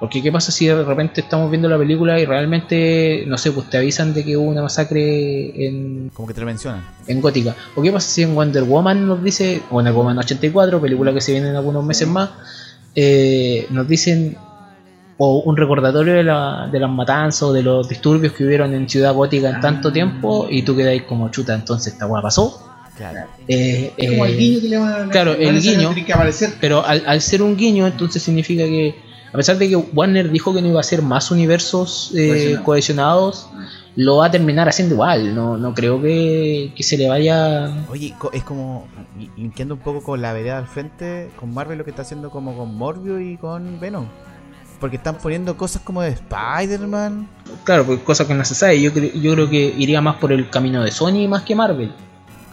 Porque 0.00 0.20
qué 0.22 0.30
pasa 0.32 0.50
si 0.52 0.66
de 0.66 0.82
repente 0.84 1.20
estamos 1.22 1.50
viendo 1.50 1.68
la 1.68 1.78
película 1.78 2.18
y 2.20 2.26
realmente, 2.26 3.24
no 3.26 3.38
sé, 3.38 3.52
pues 3.52 3.70
te 3.70 3.78
avisan 3.78 4.12
de 4.12 4.24
que 4.24 4.36
hubo 4.36 4.46
una 4.50 4.60
masacre 4.62 5.66
en. 5.66 6.10
Como 6.12 6.28
que 6.28 6.34
te 6.34 6.40
lo 6.40 6.46
mencionan. 6.46 6.84
en 7.06 7.20
Gótica. 7.20 7.54
¿O 7.74 7.80
qué 7.82 7.90
pasa 7.92 8.08
si 8.10 8.22
en 8.22 8.34
Wonder 8.34 8.64
Woman 8.64 9.06
nos 9.06 9.22
dice, 9.22 9.62
o 9.70 9.74
Wonder 9.74 9.92
Woman 9.92 10.18
84, 10.18 10.80
película 10.80 11.12
que 11.14 11.20
se 11.20 11.32
viene 11.32 11.48
en 11.50 11.56
algunos 11.56 11.84
meses 11.84 12.08
más, 12.08 12.30
eh, 12.94 13.66
nos 13.70 13.86
dicen, 13.88 14.36
o 15.16 15.38
un 15.46 15.56
recordatorio 15.56 16.14
de, 16.14 16.24
la, 16.24 16.68
de 16.70 16.80
las 16.80 16.90
matanzas 16.90 17.42
o 17.44 17.52
de 17.52 17.62
los 17.62 17.88
disturbios 17.88 18.32
que 18.32 18.44
hubieron 18.44 18.74
en 18.74 18.88
Ciudad 18.88 19.14
Gótica 19.14 19.48
en 19.48 19.60
tanto 19.60 19.88
Ah. 19.88 19.92
tiempo, 19.92 20.48
y 20.50 20.62
tú 20.62 20.76
quedas 20.76 21.00
como 21.02 21.28
chuta, 21.30 21.54
entonces 21.54 21.92
esta 21.92 22.06
hueá 22.06 22.20
pasó. 22.20 22.60
Claro. 22.96 23.28
Eh, 23.48 23.92
Es 23.96 24.10
como 24.10 24.26
eh, 24.26 24.30
el 24.30 24.38
guiño 24.38 24.60
que 24.60 24.68
le 24.68 24.76
van 24.78 25.08
a 25.08 25.10
claro, 25.10 25.32
el 25.32 25.60
guiño. 25.60 25.88
Tiene 25.90 26.04
que 26.04 26.12
aparecer. 26.12 26.54
Pero 26.60 26.84
al, 26.84 27.02
al 27.06 27.20
ser 27.20 27.42
un 27.42 27.56
guiño, 27.56 27.86
entonces 27.86 28.22
significa 28.22 28.64
que, 28.64 28.94
a 29.34 29.36
pesar 29.36 29.58
de 29.58 29.68
que 29.68 29.74
Warner 29.74 30.30
dijo 30.30 30.54
que 30.54 30.62
no 30.62 30.68
iba 30.68 30.76
a 30.78 30.80
hacer 30.80 31.02
más 31.02 31.32
universos 31.32 32.12
eh, 32.14 32.56
Cohesionados. 32.64 33.48
lo 33.96 34.18
va 34.18 34.26
a 34.26 34.30
terminar 34.30 34.68
haciendo 34.68 34.94
igual. 34.94 35.34
No, 35.34 35.56
no 35.56 35.74
creo 35.74 36.00
que, 36.00 36.72
que 36.76 36.84
se 36.84 36.96
le 36.96 37.08
vaya. 37.08 37.68
Oye, 37.90 38.14
es 38.32 38.44
como 38.44 38.86
linkeando 39.36 39.74
un 39.74 39.80
poco 39.80 40.04
con 40.04 40.22
la 40.22 40.32
vereda 40.32 40.58
al 40.58 40.68
frente, 40.68 41.32
con 41.34 41.52
Marvel 41.52 41.78
lo 41.78 41.84
que 41.84 41.90
está 41.90 42.02
haciendo 42.02 42.30
como 42.30 42.56
con 42.56 42.76
Morbius 42.76 43.22
y 43.22 43.36
con 43.36 43.80
Venom. 43.80 44.06
Porque 44.78 44.98
están 44.98 45.18
poniendo 45.18 45.56
cosas 45.56 45.82
como 45.82 46.00
de 46.00 46.10
Spider-Man. 46.10 47.28
Claro, 47.64 47.86
pues 47.86 47.98
cosas 48.02 48.28
que 48.28 48.34
no 48.34 48.44
se 48.44 48.54
sabe. 48.54 48.80
Yo, 48.80 48.92
yo 48.92 49.32
creo 49.34 49.50
que 49.50 49.74
iría 49.76 50.00
más 50.00 50.14
por 50.18 50.30
el 50.30 50.48
camino 50.48 50.80
de 50.84 50.92
Sony 50.92 51.26
más 51.26 51.42
que 51.42 51.56
Marvel. 51.56 51.92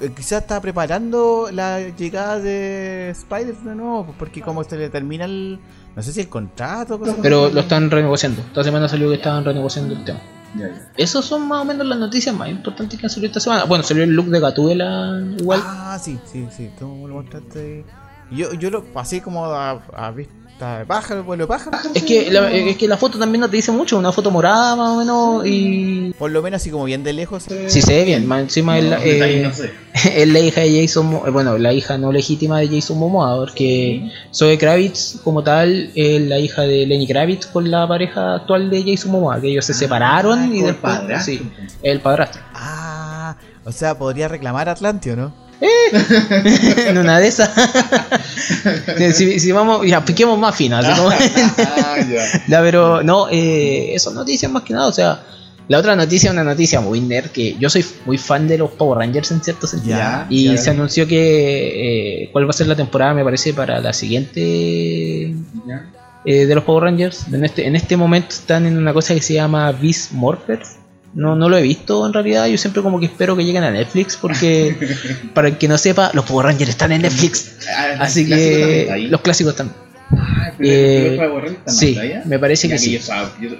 Eh, 0.01 0.11
Quizás 0.15 0.41
está 0.41 0.59
preparando 0.61 1.49
la 1.51 1.79
llegada 1.89 2.39
de 2.39 3.11
Spider-Man 3.11 3.65
de 3.65 3.75
nuevo, 3.75 4.05
pues, 4.05 4.17
porque 4.17 4.41
como 4.41 4.63
se 4.63 4.77
le 4.77 4.89
termina 4.89 5.25
el... 5.25 5.59
No 5.95 6.01
sé 6.01 6.13
si 6.13 6.21
el 6.21 6.29
contrato 6.29 6.97
cosas 6.99 7.15
Pero 7.21 7.45
así. 7.45 7.53
lo 7.53 7.59
están 7.61 7.91
renegociando. 7.91 8.41
Esta 8.41 8.63
semana 8.63 8.87
salió 8.87 9.09
que 9.09 9.15
estaban 9.15 9.43
renegociando 9.43 9.93
el 9.93 10.03
tema. 10.05 10.19
Ya, 10.55 10.67
ya. 10.67 10.91
Esas 10.97 11.23
son 11.25 11.47
más 11.47 11.61
o 11.61 11.65
menos 11.65 11.85
las 11.87 11.97
noticias 11.99 12.35
más 12.35 12.49
importantes 12.49 12.99
que 12.99 13.05
han 13.05 13.09
salido 13.09 13.27
esta 13.27 13.39
semana. 13.39 13.65
Bueno, 13.65 13.83
salió 13.83 14.03
el 14.03 14.11
look 14.11 14.27
de 14.27 14.39
Gatúbela 14.39 15.21
igual. 15.37 15.61
Ah, 15.63 15.97
sí, 16.01 16.19
sí, 16.25 16.47
sí, 16.55 16.69
tú 16.79 17.07
lo 17.07 17.15
mostraste. 17.15 17.85
Yo, 18.31 18.53
yo 18.53 18.69
lo 18.69 18.83
pasé 18.85 19.21
como 19.21 19.45
a, 19.45 19.71
a 19.93 20.11
de 20.61 20.85
pájaro, 20.85 21.23
vuelo 21.23 21.43
de 21.43 21.47
pájaro. 21.47 21.77
Es 21.93 22.03
que, 22.03 22.31
la, 22.31 22.51
es 22.51 22.77
que 22.77 22.87
la 22.87 22.97
foto 22.97 23.17
también 23.19 23.41
no 23.41 23.49
te 23.49 23.55
dice 23.57 23.71
mucho. 23.71 23.97
Una 23.97 24.11
foto 24.11 24.31
morada 24.31 24.75
más 24.75 24.89
o 24.91 24.97
menos 24.97 25.45
y... 25.45 26.13
Por 26.17 26.31
lo 26.31 26.41
menos 26.41 26.61
así 26.61 26.69
como 26.71 26.85
bien 26.85 27.03
de 27.03 27.13
lejos. 27.13 27.45
Sí 27.67 27.81
se 27.81 27.93
ve 27.95 28.05
bien. 28.05 28.27
Más 28.27 28.41
encima 28.41 28.79
No, 28.79 28.97
eh, 29.03 29.41
no 29.43 29.53
sé. 29.53 29.71
es 30.15 30.27
la 30.27 30.39
hija 30.39 30.61
de 30.61 30.81
Jason, 30.81 31.05
Mo- 31.07 31.27
eh, 31.27 31.31
bueno, 31.31 31.57
la 31.57 31.73
hija 31.73 31.97
no 31.97 32.11
legítima 32.11 32.59
de 32.59 32.67
Jason 32.69 32.97
Momoa, 32.97 33.35
porque 33.37 34.09
Zoe 34.33 34.57
Kravitz 34.57 35.19
como 35.23 35.43
tal 35.43 35.91
es 35.95 36.21
la 36.21 36.39
hija 36.39 36.61
de 36.61 36.85
Lenny 36.85 37.07
Kravitz 37.07 37.47
con 37.47 37.69
la 37.69 37.87
pareja 37.87 38.35
actual 38.35 38.69
de 38.69 38.83
Jason 38.85 39.11
Momoa, 39.11 39.41
que 39.41 39.49
ellos 39.49 39.65
se 39.65 39.73
separaron 39.73 40.45
y 40.53 40.57
como 40.59 40.67
el 40.67 40.73
después 40.73 40.93
padrastro. 40.95 41.33
sí, 41.33 41.51
el 41.83 41.99
padrastro. 41.99 42.41
Ah, 42.53 43.35
o 43.65 43.71
sea, 43.71 43.97
podría 43.97 44.27
reclamar 44.27 44.69
Atlantio, 44.69 45.15
¿no? 45.15 45.40
en 46.87 46.97
una 46.97 47.19
de 47.19 47.27
esas. 47.27 47.49
si, 49.13 49.39
si 49.39 49.51
vamos, 49.51 49.85
ya 49.85 50.03
piquemos 50.03 50.37
más 50.39 50.55
como- 50.95 51.09
Ah, 51.11 51.95
pero 52.61 53.03
no, 53.03 53.27
eh, 53.29 53.93
eso 53.93 54.11
noticias 54.13 54.51
más 54.51 54.63
que 54.63 54.73
nada, 54.73 54.87
o 54.87 54.91
sea, 54.93 55.23
la 55.67 55.77
otra 55.77 55.95
noticia 55.95 56.27
es 56.27 56.33
una 56.33 56.43
noticia 56.43 56.81
muy 56.81 56.99
nerd, 56.99 57.29
que 57.29 57.55
yo 57.59 57.69
soy 57.69 57.85
muy 58.05 58.17
fan 58.17 58.47
de 58.47 58.57
los 58.57 58.71
Power 58.71 58.97
Rangers 58.99 59.31
en 59.31 59.41
cierto 59.43 59.67
sentido. 59.67 59.97
Ya, 59.97 60.25
Y 60.29 60.45
ya. 60.45 60.57
se 60.57 60.69
anunció 60.71 61.07
que 61.07 62.23
eh, 62.23 62.29
cuál 62.31 62.45
va 62.45 62.49
a 62.49 62.53
ser 62.53 62.67
la 62.67 62.75
temporada, 62.75 63.13
me 63.13 63.23
parece, 63.23 63.53
para 63.53 63.79
la 63.79 63.93
siguiente 63.93 65.33
Ya. 65.67 65.85
eh, 66.25 66.45
de 66.45 66.55
los 66.55 66.63
Power 66.63 66.83
Rangers. 66.85 67.25
En 67.31 67.45
este, 67.45 67.67
en 67.67 67.75
este 67.75 67.95
momento 67.95 68.29
están 68.31 68.65
en 68.65 68.77
una 68.77 68.91
cosa 68.93 69.13
que 69.13 69.21
se 69.21 69.35
llama 69.35 69.71
Beast 69.71 70.11
Morphers. 70.11 70.77
No, 71.13 71.35
no 71.35 71.49
lo 71.49 71.57
he 71.57 71.61
visto 71.61 72.05
en 72.07 72.13
realidad, 72.13 72.47
yo 72.47 72.57
siempre 72.57 72.81
como 72.81 72.99
que 72.99 73.07
espero 73.07 73.35
que 73.35 73.43
lleguen 73.43 73.63
a 73.63 73.71
Netflix 73.71 74.15
porque 74.15 74.75
para 75.33 75.49
el 75.49 75.57
que 75.57 75.67
no 75.67 75.77
sepa, 75.77 76.11
los 76.13 76.25
Power 76.25 76.45
Rangers 76.45 76.69
están 76.69 76.91
en 76.93 77.01
Netflix. 77.01 77.57
Ah, 77.75 77.95
Así 77.99 78.25
que 78.27 79.07
los 79.09 79.19
clásicos 79.21 79.51
están. 79.51 79.73
Ah, 80.13 80.51
pero 80.57 80.69
eh, 80.69 81.07
el 81.07 81.17
Power 81.17 81.43
Rangers 81.43 81.77
Sí, 81.77 81.97
allá. 81.97 82.23
me 82.25 82.39
parece 82.39 82.69
que 82.69 82.77
sí. 82.77 82.99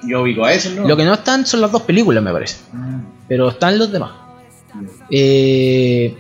Yo, 0.08 0.28
yo, 0.28 0.46
a 0.46 0.54
eso, 0.54 0.70
¿no? 0.72 0.88
Lo 0.88 0.96
que 0.96 1.04
no 1.04 1.14
están 1.14 1.46
son 1.46 1.62
las 1.62 1.72
dos 1.72 1.82
películas, 1.82 2.24
me 2.24 2.32
parece. 2.32 2.58
Ah, 2.74 3.02
Pero 3.28 3.50
están 3.50 3.78
los 3.78 3.92
demás. 3.92 4.12
Eh, 5.10 6.16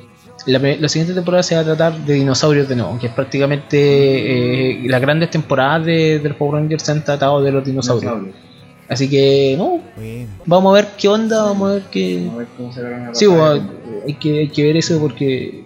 la, 0.47 0.59
la 0.59 0.89
siguiente 0.89 1.13
temporada 1.13 1.43
se 1.43 1.55
va 1.55 1.61
a 1.61 1.63
tratar 1.63 1.97
de 2.05 2.13
dinosaurios 2.15 2.67
de 2.67 2.75
nuevo, 2.75 2.97
que 3.00 3.07
es 3.07 3.13
prácticamente 3.13 3.77
eh, 3.77 4.81
las 4.89 5.00
grandes 5.00 5.29
temporadas 5.29 5.85
de, 5.85 6.19
de 6.19 6.29
los 6.29 6.38
Power 6.38 6.55
Rangers 6.61 6.83
se 6.83 6.91
han 6.91 7.03
tratado 7.03 7.41
de 7.41 7.51
los 7.51 7.63
dinosaurios. 7.63 8.11
Dinosaurio. 8.11 8.50
Así 8.91 9.10
que, 9.10 9.55
no, 9.57 9.79
Bueno. 9.95 10.27
vamos 10.45 10.71
a 10.71 10.75
ver 10.81 10.88
qué 10.98 11.07
onda, 11.07 11.43
vamos 11.43 11.69
a 11.69 11.74
ver 11.75 11.83
qué. 11.89 12.17
Vamos 12.17 12.33
a 12.36 12.38
ver 12.39 12.48
cómo 12.57 12.74
se 12.74 12.81
van 12.81 13.07
a 13.07 13.15
Sí, 13.15 13.25
bueno, 13.25 13.71
hay 14.05 14.13
que, 14.15 14.39
hay 14.39 14.50
que 14.50 14.63
ver 14.65 14.75
eso 14.75 15.00
porque, 15.00 15.63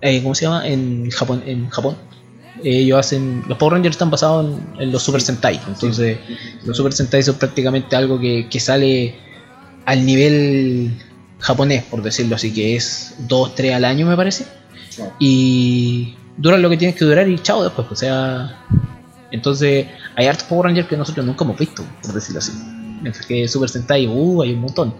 eh, 0.00 0.20
¿cómo 0.22 0.34
se 0.34 0.46
llama? 0.46 0.66
En 0.66 1.08
Japón, 1.10 1.42
en 1.46 1.68
Japón, 1.68 1.96
ellos 2.64 2.98
hacen, 2.98 3.44
los 3.46 3.56
Power 3.58 3.74
Rangers 3.74 3.94
están 3.94 4.10
basados 4.10 4.46
en, 4.76 4.82
en 4.82 4.90
los 4.92 5.02
Super 5.04 5.20
Sentai, 5.20 5.60
entonces 5.68 6.18
Sí, 6.26 6.34
sí, 6.34 6.40
sí. 6.60 6.66
los 6.66 6.76
Super 6.76 6.92
Sentai 6.92 7.22
son 7.22 7.36
prácticamente 7.36 7.94
algo 7.94 8.18
que, 8.18 8.48
que 8.48 8.58
sale 8.58 9.14
al 9.84 10.04
nivel 10.04 10.90
japonés, 11.38 11.84
por 11.84 12.02
decirlo 12.02 12.34
así, 12.36 12.52
que 12.52 12.74
es 12.74 13.14
2, 13.28 13.54
3 13.54 13.74
al 13.74 13.84
año 13.84 14.04
me 14.06 14.16
parece, 14.16 14.46
y 15.20 16.14
duran 16.38 16.60
lo 16.62 16.70
que 16.70 16.76
tienes 16.76 16.96
que 16.96 17.04
durar 17.04 17.28
y 17.28 17.38
chao 17.38 17.62
después, 17.62 17.86
o 17.90 17.94
sea, 17.94 18.64
entonces 19.34 19.86
hay 20.14 20.26
hartos 20.26 20.46
Power 20.46 20.66
Rangers 20.66 20.88
que 20.88 20.96
nosotros 20.96 21.26
nunca 21.26 21.44
hemos 21.44 21.58
visto, 21.58 21.84
por 22.02 22.14
decirlo 22.14 22.38
así, 22.38 22.52
mientras 23.02 23.26
que 23.26 23.46
Super 23.48 23.68
Sentai, 23.68 24.06
uh, 24.06 24.42
hay 24.42 24.52
un 24.52 24.60
montón. 24.60 24.94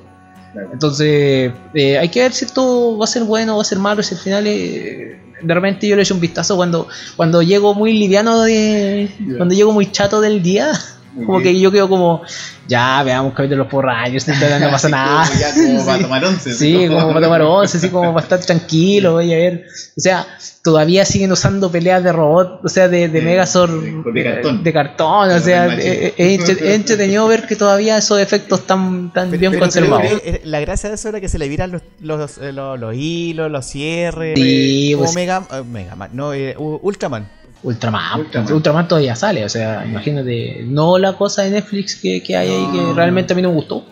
Entonces, 0.73 1.53
eh, 1.75 1.99
hay 1.99 2.09
que 2.09 2.21
ver 2.21 2.33
si 2.33 2.45
esto 2.45 2.97
va 2.99 3.05
a 3.05 3.09
ser 3.09 3.25
bueno, 3.25 3.57
va 3.57 3.62
a 3.62 3.64
ser 3.64 3.79
malo, 3.79 4.03
si 4.03 4.14
al 4.14 4.21
final 4.21 4.47
eh, 4.47 5.21
de 5.43 5.55
repente 5.55 5.88
yo 5.88 5.97
le 5.97 6.03
echo 6.03 6.14
un 6.14 6.21
vistazo 6.21 6.57
cuando, 6.57 6.88
cuando 7.17 7.43
llego 7.43 7.75
muy 7.75 7.93
liviano 7.93 8.43
de. 8.43 9.09
Cuando 9.37 9.55
llego 9.55 9.73
muy 9.73 9.91
chato 9.91 10.21
del 10.21 10.43
día, 10.43 10.73
Como 11.14 11.40
que 11.40 11.59
yo 11.59 11.71
quedo 11.71 11.88
como, 11.88 12.23
ya 12.66 13.02
veamos 13.04 13.35
capítulos 13.35 13.68
por 13.68 13.85
rayos, 13.85 14.26
no 14.26 14.35
pasa 14.71 14.88
nada. 14.88 15.28
Ya 15.38 15.52
como 15.54 15.85
para 15.85 15.97
Sí. 15.99 16.02
tomar 16.02 16.25
once. 16.25 16.54
Sí, 16.54 16.87
como 16.88 17.09
para 17.09 17.21
tomar 17.26 17.42
once, 17.42 17.76
así 17.76 17.88
como 17.88 18.12
para 18.12 18.25
estar 18.25 18.40
tranquilo, 18.40 19.12
voy 19.12 19.33
a 19.33 19.37
ver. 19.37 19.64
O 19.97 20.00
sea, 20.00 20.26
todavía 20.62 21.04
siguen 21.04 21.30
usando 21.30 21.71
peleas 21.71 22.02
de 22.02 22.11
robot, 22.11 22.61
o 22.64 22.68
sea, 22.68 22.88
de, 22.88 23.09
de 23.09 23.21
Sí, 23.21 23.25
Megazord 23.25 23.83
de- 23.83 24.12
de 24.12 24.25
cartón. 24.25 24.64
de 24.64 24.73
cartón, 24.73 25.30
o 25.30 25.38
sea, 25.40 25.66
es, 25.66 25.71
machín. 25.76 25.92
es 26.16 26.40
entre- 26.40 26.68
es 26.68 26.75
entretenido 26.75 27.26
ver 27.28 27.47
que 27.47 27.54
todavía 27.54 27.97
esos 27.99 28.18
efectos 28.18 28.61
están 28.61 29.12
tan 29.12 29.30
bien 29.30 29.52
pero 29.52 29.61
conservados. 29.62 30.21
que, 30.21 30.28
eh, 30.30 30.40
La 30.44 30.61
gracia 30.61 30.88
de 30.88 30.94
eso 30.97 31.11
era 31.11 31.21
que 31.21 31.28
se 31.28 31.38
le 31.38 31.49
viran 31.49 31.71
los, 31.71 31.83
los, 32.00 32.38
eh, 32.38 32.52
los, 32.52 32.80
los 32.80 32.94
hilos, 32.94 33.50
los 33.50 33.64
cierres. 33.66 34.38
Sí, 34.38 34.92
como 34.94 35.04
pues- 35.04 35.14
Mega, 35.14 35.42
eh, 35.52 35.62
Mega 35.62 35.94
Man, 35.94 36.11
no, 36.12 36.33
eh, 36.35 36.56
Ultraman. 36.59 37.28
Ultraman, 37.64 38.21
Ultraman. 38.21 38.52
Ultraman. 38.52 38.88
todavía 38.88 39.16
sale, 39.16 39.44
o 39.44 39.49
sea, 39.49 39.85
imagínate, 39.85 40.64
no 40.66 40.99
la 40.99 41.14
cosa 41.14 41.42
de 41.42 41.50
Netflix 41.50 41.97
que, 41.97 42.23
que 42.23 42.37
hay 42.37 42.49
ahí 42.50 42.68
que 42.73 42.92
realmente 42.92 43.33
a 43.33 43.37
mí 43.37 43.42
no 43.42 43.49
me 43.49 43.56
gustó. 43.56 43.85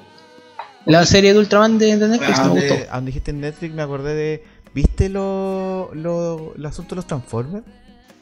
La 0.84 1.04
serie 1.06 1.32
de 1.32 1.38
Ultraman 1.38 1.78
de, 1.78 1.96
de 1.96 2.08
Netflix 2.08 2.38
Ah, 2.38 2.46
no 2.48 2.54
me 2.54 2.60
gustó. 2.60 2.74
donde 2.92 3.06
dijiste 3.06 3.30
en 3.30 3.40
Netflix 3.40 3.74
me 3.74 3.82
acordé 3.82 4.14
de. 4.14 4.44
¿Viste 4.74 5.08
lo, 5.08 5.90
lo, 5.94 6.54
el 6.56 6.64
asunto 6.66 6.90
de 6.90 6.96
los 6.96 7.06
Transformers? 7.06 7.64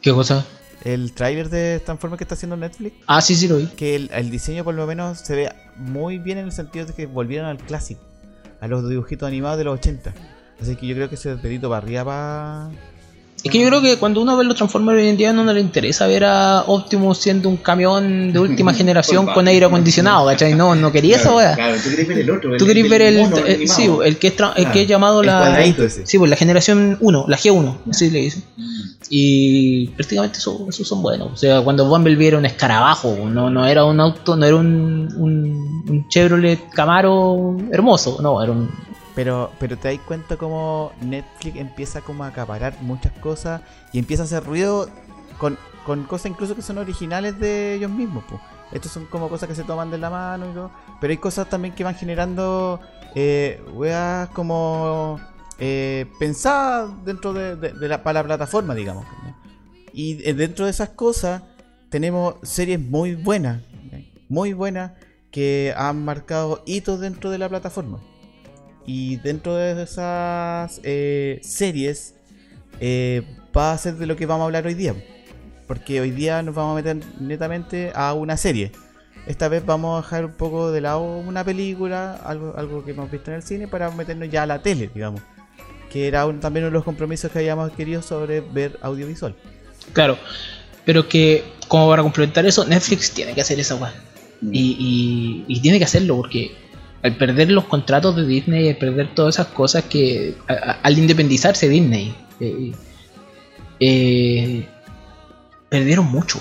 ¿Qué 0.02 0.12
cosa? 0.12 0.44
El 0.84 1.12
tráiler 1.12 1.48
de 1.50 1.80
Transformers 1.84 2.18
que 2.18 2.24
está 2.24 2.34
haciendo 2.34 2.56
Netflix. 2.56 2.96
Ah, 3.06 3.20
sí, 3.20 3.34
sí 3.34 3.46
lo 3.48 3.58
vi. 3.58 3.66
Que 3.66 3.94
el, 3.96 4.10
el 4.12 4.30
diseño 4.30 4.64
por 4.64 4.74
lo 4.74 4.86
menos 4.86 5.18
se 5.18 5.36
ve 5.36 5.52
muy 5.76 6.18
bien 6.18 6.38
en 6.38 6.46
el 6.46 6.52
sentido 6.52 6.86
de 6.86 6.92
que 6.94 7.06
volvieron 7.06 7.46
al 7.48 7.58
clásico. 7.58 8.00
A 8.60 8.66
los 8.68 8.88
dibujitos 8.88 9.26
animados 9.26 9.58
de 9.58 9.64
los 9.64 9.74
80. 9.78 10.12
Así 10.60 10.76
que 10.76 10.86
yo 10.86 10.94
creo 10.94 11.08
que 11.08 11.14
ese 11.14 11.36
dedito 11.36 11.68
para 11.68 11.78
arriba 11.84 12.04
para... 12.04 12.70
Es 13.42 13.50
que 13.50 13.58
yo 13.58 13.66
creo 13.68 13.80
que 13.80 13.96
cuando 13.98 14.20
uno 14.20 14.36
ve 14.36 14.44
los 14.44 14.54
Transformers 14.56 15.00
hoy 15.00 15.08
en 15.08 15.16
día 15.16 15.32
no 15.32 15.44
le 15.50 15.60
interesa 15.60 16.06
ver 16.06 16.24
a 16.24 16.62
Optimus 16.66 17.18
siendo 17.18 17.48
un 17.48 17.56
camión 17.56 18.32
de 18.32 18.38
última 18.38 18.72
generación 18.80 19.26
con 19.26 19.48
aire 19.48 19.66
acondicionado, 19.66 20.26
¿cachai? 20.26 20.54
No, 20.54 20.74
no 20.74 20.92
quería 20.92 21.16
esa 21.16 21.34
weá. 21.34 21.54
Claro, 21.54 21.76
tú 21.82 21.90
querés 21.90 22.08
ver 22.08 22.18
el 22.18 22.30
otro. 22.30 22.56
Tú 22.58 22.66
querés 22.66 22.88
ver 22.88 23.02
el, 23.02 23.18
mono 23.22 23.36
eh, 23.38 23.66
sí, 23.66 23.88
el 24.04 24.18
que 24.18 24.26
es, 24.28 24.32
el 24.34 24.36
Claro, 24.36 24.72
que 24.72 24.82
es 24.82 24.88
llamado 24.88 25.20
el 25.20 25.26
la 25.28 25.62
ese. 25.62 26.06
Sí, 26.06 26.18
pues 26.18 26.28
la 26.30 26.36
generación 26.36 26.98
1, 27.00 27.24
la 27.28 27.36
G1, 27.38 27.76
así 27.90 28.10
le 28.10 28.18
dicen. 28.20 28.44
Y 29.08 29.88
prácticamente 29.88 30.38
eso- 30.38 30.66
esos 30.68 30.86
son 30.86 31.02
buenos. 31.02 31.32
O 31.32 31.36
sea, 31.36 31.60
cuando 31.62 31.86
Bumblebee 31.86 32.28
era 32.28 32.38
un 32.38 32.46
escarabajo, 32.46 33.16
no, 33.28 33.50
no 33.50 33.66
era 33.66 33.84
un 33.84 33.98
auto, 34.00 34.36
no 34.36 34.44
era 34.46 34.56
un, 34.56 35.08
un, 35.16 35.84
un 35.88 36.08
Chevrolet 36.08 36.68
Camaro 36.70 37.56
hermoso, 37.72 38.18
no, 38.22 38.42
era 38.42 38.52
un... 38.52 38.70
Pero, 39.14 39.50
pero 39.58 39.76
te 39.76 39.88
das 39.88 40.06
cuenta 40.06 40.36
como 40.36 40.92
Netflix 41.00 41.56
empieza 41.56 42.00
como 42.00 42.24
a 42.24 42.28
acaparar 42.28 42.74
muchas 42.80 43.12
cosas 43.14 43.62
y 43.92 43.98
empieza 43.98 44.22
a 44.22 44.26
hacer 44.26 44.44
ruido 44.44 44.88
con, 45.38 45.58
con 45.84 46.04
cosas 46.04 46.26
incluso 46.30 46.54
que 46.54 46.62
son 46.62 46.78
originales 46.78 47.38
de 47.38 47.74
ellos 47.74 47.90
mismos. 47.90 48.24
po. 48.24 48.40
Estos 48.72 48.92
son 48.92 49.06
como 49.06 49.28
cosas 49.28 49.48
que 49.48 49.54
se 49.54 49.64
toman 49.64 49.90
de 49.90 49.98
la 49.98 50.10
mano 50.10 50.48
y 50.50 50.54
todo. 50.54 50.70
Pero 51.00 51.10
hay 51.10 51.16
cosas 51.16 51.48
también 51.48 51.74
que 51.74 51.82
van 51.82 51.94
generando 51.94 52.80
eh, 53.14 53.60
weas 53.72 54.28
como 54.30 55.20
eh, 55.58 56.06
pensadas 56.18 56.90
dentro 57.04 57.32
de, 57.32 57.88
la, 57.88 58.02
para 58.02 58.20
la 58.20 58.26
plataforma, 58.26 58.74
digamos. 58.74 59.04
Y 59.92 60.26
eh, 60.28 60.34
dentro 60.34 60.66
de 60.66 60.70
esas 60.70 60.90
cosas 60.90 61.42
tenemos 61.88 62.36
series 62.42 62.80
muy 62.80 63.16
buenas, 63.16 63.60
muy 64.28 64.52
buenas, 64.52 64.92
que 65.32 65.74
han 65.76 66.04
marcado 66.04 66.62
hitos 66.66 67.00
dentro 67.00 67.30
de 67.30 67.38
la 67.38 67.48
plataforma. 67.48 67.98
Y 68.86 69.16
dentro 69.16 69.54
de 69.54 69.82
esas 69.82 70.80
eh, 70.82 71.38
series 71.42 72.14
eh, 72.80 73.22
va 73.56 73.72
a 73.72 73.78
ser 73.78 73.94
de 73.96 74.06
lo 74.06 74.16
que 74.16 74.26
vamos 74.26 74.42
a 74.42 74.46
hablar 74.46 74.66
hoy 74.66 74.74
día. 74.74 74.94
Porque 75.66 76.00
hoy 76.00 76.10
día 76.10 76.42
nos 76.42 76.54
vamos 76.54 76.72
a 76.72 76.82
meter 76.82 76.96
netamente 77.20 77.92
a 77.94 78.12
una 78.14 78.36
serie. 78.36 78.72
Esta 79.26 79.48
vez 79.48 79.64
vamos 79.64 79.98
a 79.98 80.02
dejar 80.02 80.24
un 80.24 80.32
poco 80.32 80.72
de 80.72 80.80
lado 80.80 81.02
una 81.02 81.44
película, 81.44 82.14
algo, 82.24 82.54
algo 82.56 82.84
que 82.84 82.90
hemos 82.92 83.10
visto 83.10 83.30
en 83.30 83.36
el 83.36 83.42
cine, 83.42 83.68
para 83.68 83.90
meternos 83.90 84.28
ya 84.30 84.42
a 84.42 84.46
la 84.46 84.60
tele, 84.62 84.90
digamos. 84.92 85.20
Que 85.90 86.08
era 86.08 86.22
también 86.40 86.64
uno 86.64 86.70
de 86.70 86.78
los 86.78 86.84
compromisos 86.84 87.30
que 87.30 87.38
habíamos 87.40 87.70
querido 87.72 88.02
sobre 88.02 88.40
ver 88.40 88.78
audiovisual. 88.82 89.34
Claro, 89.92 90.16
pero 90.84 91.08
que 91.08 91.44
como 91.68 91.88
para 91.88 92.02
complementar 92.02 92.44
eso, 92.46 92.64
Netflix 92.64 93.12
tiene 93.12 93.34
que 93.34 93.40
hacer 93.42 93.60
esa 93.60 93.76
weá. 93.76 93.92
Y, 94.42 94.76
y- 94.78 95.44
y 95.54 95.60
tiene 95.60 95.78
que 95.78 95.84
hacerlo 95.84 96.16
porque 96.16 96.50
al 97.02 97.16
perder 97.16 97.50
los 97.50 97.64
contratos 97.64 98.14
de 98.16 98.26
Disney, 98.26 98.68
al 98.68 98.76
perder 98.76 99.14
todas 99.14 99.36
esas 99.36 99.46
cosas 99.48 99.84
que 99.84 100.34
al 100.82 100.98
independizarse 100.98 101.68
Disney, 101.68 102.14
eh, 102.40 102.72
eh, 103.80 104.66
perdieron 105.68 106.06
mucho. 106.06 106.40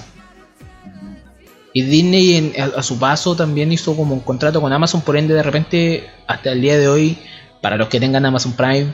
Y 1.73 1.83
Disney 1.83 2.35
en- 2.35 2.53
a, 2.61 2.79
a 2.79 2.83
su 2.83 2.97
paso 2.99 3.35
también 3.35 3.71
hizo 3.71 3.95
como 3.95 4.13
un 4.15 4.21
contrato 4.21 4.59
con 4.59 4.73
Amazon, 4.73 5.01
por 5.01 5.15
ende 5.17 5.33
de 5.33 5.43
repente 5.43 6.07
hasta 6.27 6.51
el 6.51 6.61
día 6.61 6.77
de 6.77 6.87
hoy, 6.87 7.17
para 7.61 7.77
los 7.77 7.87
que 7.89 7.99
tengan 7.99 8.25
Amazon 8.25 8.53
Prime, 8.53 8.93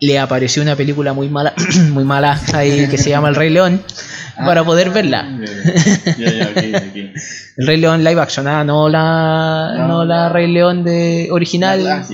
le 0.00 0.18
apareció 0.18 0.62
una 0.62 0.76
película 0.76 1.12
muy 1.12 1.28
mala, 1.28 1.54
muy 1.92 2.04
mala 2.04 2.40
ahí 2.54 2.88
que 2.88 2.98
se 2.98 3.10
llama 3.10 3.28
El 3.28 3.34
Rey 3.34 3.50
León, 3.50 3.82
para 4.36 4.64
poder 4.64 4.90
verla. 4.90 5.28
Ok, 6.10 6.56
ok. 6.56 6.96
El 7.56 7.66
Rey 7.66 7.76
León 7.76 8.02
live 8.02 8.20
action, 8.20 8.48
ah, 8.48 8.64
no 8.64 8.88
la, 8.88 9.74
no, 9.76 9.88
No, 9.88 10.04
la. 10.04 10.30
Rey 10.30 10.50
León 10.50 10.82
de 10.84 11.28
original, 11.30 11.84
La 11.84 12.06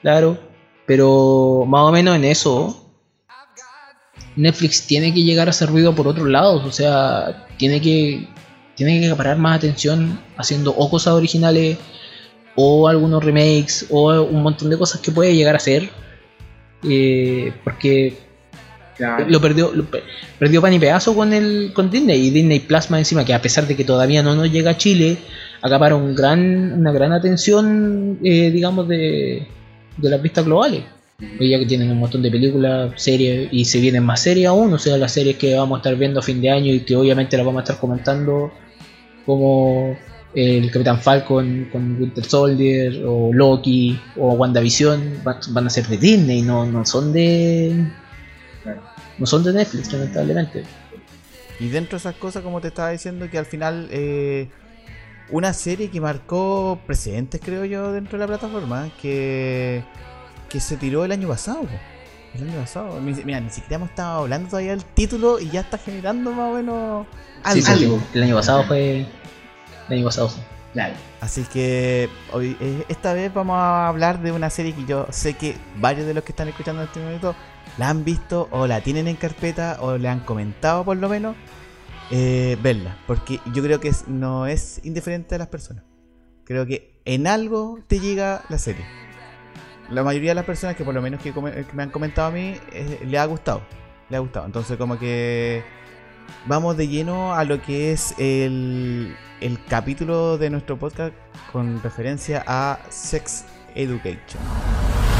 claro, 0.00 0.38
pero 0.86 1.64
más 1.66 1.82
o 1.82 1.92
menos 1.92 2.16
en 2.16 2.24
eso. 2.24 2.78
Netflix 4.34 4.86
tiene 4.86 5.12
que 5.12 5.22
llegar 5.22 5.48
a 5.48 5.50
hacer 5.50 5.68
ruido 5.68 5.94
por 5.94 6.08
otros 6.08 6.26
lados, 6.26 6.64
o 6.64 6.72
sea, 6.72 7.46
tiene 7.58 7.80
que 7.80 8.28
tiene 8.74 9.00
que 9.00 9.06
acaparar 9.06 9.36
más 9.36 9.58
atención 9.58 10.18
haciendo 10.38 10.70
o 10.70 10.88
cosas 10.88 11.12
originales 11.12 11.76
o 12.56 12.88
algunos 12.88 13.22
remakes 13.22 13.86
o 13.90 14.22
un 14.22 14.42
montón 14.42 14.70
de 14.70 14.78
cosas 14.78 15.00
que 15.00 15.12
puede 15.12 15.34
llegar 15.34 15.54
a 15.54 15.58
hacer 15.58 15.90
eh, 16.84 17.52
porque 17.64 18.14
Claro. 18.94 19.24
lo 19.26 19.40
perdió 19.40 19.72
lo 19.72 19.86
perdió 20.38 20.60
pan 20.60 20.74
y 20.74 20.78
pedazo 20.78 21.14
con 21.14 21.32
el 21.32 21.72
con 21.72 21.90
Disney 21.90 22.26
y 22.26 22.30
Disney 22.30 22.60
Plasma 22.60 22.98
encima 22.98 23.24
que 23.24 23.32
a 23.32 23.40
pesar 23.40 23.66
de 23.66 23.74
que 23.74 23.84
todavía 23.84 24.22
no 24.22 24.34
nos 24.34 24.52
llega 24.52 24.72
a 24.72 24.76
Chile 24.76 25.16
acapara 25.62 25.96
un 25.96 26.14
gran 26.14 26.74
una 26.74 26.92
gran 26.92 27.10
atención 27.10 28.18
eh, 28.22 28.50
digamos 28.50 28.86
de, 28.88 29.46
de 29.96 30.10
las 30.10 30.20
vistas 30.20 30.44
globales 30.44 30.82
Hoy 31.40 31.50
ya 31.50 31.58
que 31.58 31.66
tienen 31.66 31.90
un 31.90 32.00
montón 32.00 32.20
de 32.20 32.30
películas 32.30 32.92
series 32.96 33.48
y 33.50 33.64
se 33.64 33.80
vienen 33.80 34.04
más 34.04 34.20
series 34.22 34.48
aún 34.48 34.74
o 34.74 34.78
sea 34.78 34.98
las 34.98 35.12
series 35.12 35.36
que 35.36 35.54
vamos 35.54 35.76
a 35.76 35.78
estar 35.78 35.96
viendo 35.96 36.20
a 36.20 36.22
fin 36.22 36.42
de 36.42 36.50
año 36.50 36.72
y 36.74 36.80
que 36.80 36.94
obviamente 36.94 37.36
las 37.38 37.46
vamos 37.46 37.60
a 37.60 37.62
estar 37.62 37.78
comentando 37.80 38.52
como 39.24 39.96
el 40.34 40.70
Capitán 40.70 41.00
Falcon 41.00 41.68
con 41.70 42.00
Winter 42.00 42.24
Soldier 42.24 43.02
o 43.06 43.30
Loki 43.32 44.00
o 44.16 44.32
WandaVision 44.32 45.20
va- 45.26 45.38
van 45.50 45.66
a 45.66 45.70
ser 45.70 45.86
de 45.88 45.98
Disney 45.98 46.42
no 46.42 46.64
no 46.66 46.84
son 46.86 47.12
de 47.12 47.84
no 49.18 49.26
son 49.26 49.44
de 49.44 49.52
Netflix, 49.52 49.92
lamentablemente. 49.92 50.64
Y 51.60 51.68
dentro 51.68 51.92
de 51.92 51.96
esas 51.98 52.14
cosas, 52.16 52.42
como 52.42 52.60
te 52.60 52.68
estaba 52.68 52.90
diciendo, 52.90 53.28
que 53.30 53.38
al 53.38 53.44
final 53.46 53.88
eh, 53.90 54.48
una 55.30 55.52
serie 55.52 55.90
que 55.90 56.00
marcó 56.00 56.80
precedentes, 56.86 57.40
creo 57.44 57.64
yo, 57.64 57.92
dentro 57.92 58.18
de 58.18 58.24
la 58.24 58.26
plataforma, 58.26 58.90
que, 59.00 59.84
que 60.48 60.58
se 60.60 60.76
tiró 60.76 61.04
el 61.04 61.12
año 61.12 61.28
pasado. 61.28 61.66
El 62.34 62.48
año 62.48 62.58
pasado. 62.58 62.98
Mira, 63.00 63.38
ni 63.40 63.50
siquiera 63.50 63.76
hemos 63.76 63.90
estado 63.90 64.20
hablando 64.22 64.48
todavía 64.48 64.70
del 64.70 64.84
título 64.84 65.38
y 65.38 65.50
ya 65.50 65.60
está 65.60 65.76
generando 65.78 66.32
más 66.32 66.50
o 66.50 66.54
menos 66.56 67.06
algo. 67.44 67.66
Sí, 67.66 67.76
sí. 67.78 67.98
El 68.14 68.22
año 68.24 68.34
pasado 68.36 68.64
fue. 68.64 69.06
El 69.92 69.98
año 69.98 70.06
pasado. 70.06 70.30
Claro. 70.72 70.94
Así 71.20 71.42
que 71.52 72.08
hoy, 72.32 72.56
eh, 72.60 72.84
esta 72.88 73.12
vez 73.12 73.32
vamos 73.32 73.56
a 73.58 73.88
hablar 73.88 74.22
de 74.22 74.32
una 74.32 74.48
serie 74.48 74.74
que 74.74 74.86
yo 74.86 75.06
sé 75.10 75.34
que 75.34 75.54
varios 75.76 76.06
de 76.06 76.14
los 76.14 76.24
que 76.24 76.32
están 76.32 76.48
escuchando 76.48 76.80
en 76.80 76.88
este 76.88 77.00
momento 77.00 77.34
la 77.76 77.90
han 77.90 78.04
visto 78.04 78.48
o 78.50 78.66
la 78.66 78.80
tienen 78.80 79.06
en 79.06 79.16
carpeta 79.16 79.76
o 79.80 79.98
le 79.98 80.08
han 80.08 80.20
comentado 80.20 80.82
por 80.84 80.96
lo 80.96 81.10
menos 81.10 81.36
eh, 82.10 82.56
verla. 82.62 82.96
Porque 83.06 83.38
yo 83.52 83.62
creo 83.62 83.80
que 83.80 83.88
es- 83.88 84.08
no 84.08 84.46
es 84.46 84.80
indiferente 84.82 85.34
a 85.34 85.38
las 85.38 85.48
personas. 85.48 85.84
Creo 86.44 86.64
que 86.64 86.98
en 87.04 87.26
algo 87.26 87.78
te 87.86 88.00
llega 88.00 88.42
la 88.48 88.56
serie. 88.58 88.84
La 89.90 90.02
mayoría 90.02 90.30
de 90.30 90.36
las 90.36 90.44
personas 90.46 90.74
que 90.74 90.84
por 90.84 90.94
lo 90.94 91.02
menos 91.02 91.20
que, 91.20 91.32
come- 91.32 91.52
que 91.52 91.72
me 91.74 91.82
han 91.82 91.90
comentado 91.90 92.28
a 92.28 92.30
mí 92.30 92.56
eh, 92.72 92.98
le 93.06 93.18
ha 93.18 93.26
gustado. 93.26 93.60
Le 94.08 94.16
ha 94.16 94.20
gustado. 94.20 94.46
Entonces 94.46 94.78
como 94.78 94.98
que 94.98 95.62
vamos 96.46 96.76
de 96.76 96.88
lleno 96.88 97.34
a 97.34 97.44
lo 97.44 97.60
que 97.62 97.92
es 97.92 98.14
el, 98.18 99.16
el 99.40 99.64
capítulo 99.64 100.38
de 100.38 100.50
nuestro 100.50 100.78
podcast 100.78 101.14
con 101.52 101.82
referencia 101.82 102.44
a 102.46 102.78
Sex 102.88 103.44
Education. 103.74 104.42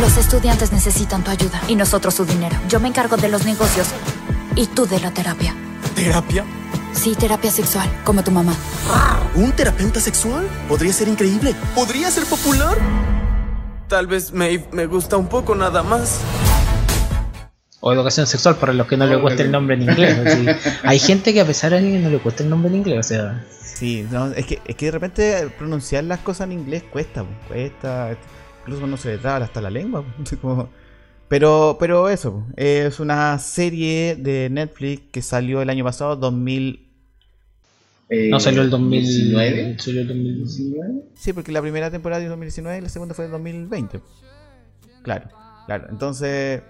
Los 0.01 0.17
estudiantes 0.17 0.73
necesitan 0.73 1.23
tu 1.23 1.31
ayuda 1.31 1.61
y 1.69 1.77
nosotros 1.77 2.15
su 2.15 2.25
dinero. 2.25 2.57
Yo 2.69 2.81
me 2.81 2.89
encargo 2.89 3.17
de 3.17 3.29
los 3.29 3.45
negocios 3.45 3.89
y 4.57 4.67
tú 4.67 4.87
de 4.87 5.01
la 5.01 5.13
terapia. 5.13 5.55
¿Terapia? 5.95 6.45
Sí, 6.93 7.15
terapia 7.15 7.51
sexual, 7.51 7.89
como 8.05 8.23
tu 8.23 8.31
mamá. 8.31 8.55
¿Un 9.35 9.53
terapeuta 9.53 10.01
sexual? 10.01 10.47
Podría 10.69 10.93
ser 10.93 11.09
increíble. 11.09 11.55
¿Podría 11.75 12.11
ser 12.11 12.25
popular? 12.25 12.77
Tal 13.89 14.07
vez 14.07 14.33
Maeve 14.33 14.69
me 14.73 14.87
gusta 14.87 15.17
un 15.17 15.29
poco 15.29 15.55
nada 15.55 15.83
más. 15.83 16.21
O 17.85 17.93
educación 17.93 18.29
sexual 18.29 18.55
para 18.57 18.73
los 18.73 18.87
que 18.87 18.97
no 18.97 19.07
les 19.07 19.19
cuesta 19.19 19.43
el 19.43 19.51
nombre 19.51 19.75
en 19.75 19.83
inglés. 19.83 20.17
así. 20.17 20.47
Hay 20.85 21.01
gente 21.01 21.33
que 21.35 21.41
a 21.41 21.45
pesar 21.45 21.73
de 21.73 21.81
que 21.81 21.99
no 21.99 22.11
le 22.11 22.19
cuesta 22.21 22.45
el 22.45 22.49
nombre 22.51 22.71
en 22.71 22.77
inglés, 22.77 22.99
o 23.01 23.03
sea. 23.03 23.45
Sí, 23.61 24.07
no, 24.09 24.29
es, 24.29 24.47
que, 24.47 24.61
es 24.65 24.77
que 24.77 24.85
de 24.87 24.91
repente 24.93 25.49
pronunciar 25.59 26.05
las 26.05 26.21
cosas 26.21 26.47
en 26.47 26.53
inglés 26.53 26.85
cuesta, 26.85 27.25
po, 27.25 27.31
cuesta. 27.49 28.17
Incluso 28.61 28.87
no 28.87 28.97
se 28.97 29.09
le 29.09 29.19
traba 29.19 29.45
hasta 29.45 29.61
la 29.61 29.69
lengua. 29.71 30.05
po, 30.31 30.37
como- 30.41 30.69
Pero, 31.27 31.77
pero 31.81 32.09
eso, 32.09 32.47
es 32.57 33.01
una 33.01 33.37
serie 33.41 34.15
de 34.15 34.49
Netflix 34.49 35.03
que 35.11 35.21
salió 35.21 35.61
el 35.61 35.69
año 35.69 35.83
pasado, 35.83 36.15
2000. 36.15 36.89
Eh, 38.11 38.29
No 38.31 38.39
salió 38.39 38.63
el 38.63 38.71
2019. 38.71 39.51
19. 39.51 39.79
Salió 39.81 40.01
el 40.03 40.07
2000. 40.09 40.37
19. 40.45 40.93
Sí, 41.17 41.33
porque 41.33 41.51
la 41.51 41.61
primera 41.63 41.91
temporada 41.91 42.23
de 42.23 42.29
2019 42.29 42.79
y 42.79 42.81
la 42.83 42.89
segunda 42.89 43.15
fue 43.15 43.25
de 43.25 43.33
2020. 43.33 44.01
Claro, 45.03 45.29
claro. 45.67 45.87
Entonces, 45.91 46.63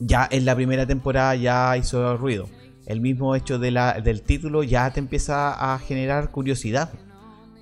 ya 0.00 0.26
en 0.30 0.44
la 0.44 0.54
primera 0.56 0.86
temporada 0.86 1.34
ya 1.36 1.76
hizo 1.76 2.16
ruido. 2.16 2.48
El 2.86 3.00
mismo 3.00 3.36
hecho 3.36 3.58
de 3.58 3.70
la, 3.70 4.00
del 4.00 4.22
título 4.22 4.62
ya 4.64 4.90
te 4.90 4.98
empieza 4.98 5.74
a 5.74 5.78
generar 5.78 6.30
curiosidad. 6.30 6.90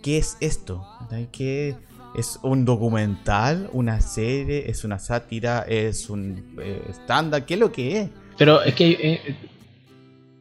¿Qué 0.02 0.16
es 0.16 0.36
esto? 0.40 0.86
¿Qué 1.32 1.76
es 2.16 2.38
un 2.42 2.64
documental? 2.64 3.68
¿Una 3.72 4.00
serie? 4.00 4.70
¿Es 4.70 4.84
una 4.84 4.98
sátira? 4.98 5.64
¿Es 5.68 6.08
un 6.08 6.56
eh, 6.62 6.82
estándar? 6.88 7.44
¿Qué 7.44 7.54
es 7.54 7.60
lo 7.60 7.70
que 7.72 8.00
es? 8.00 8.10
Pero 8.38 8.62
es 8.62 8.74
que. 8.74 8.90
eh, 8.90 9.36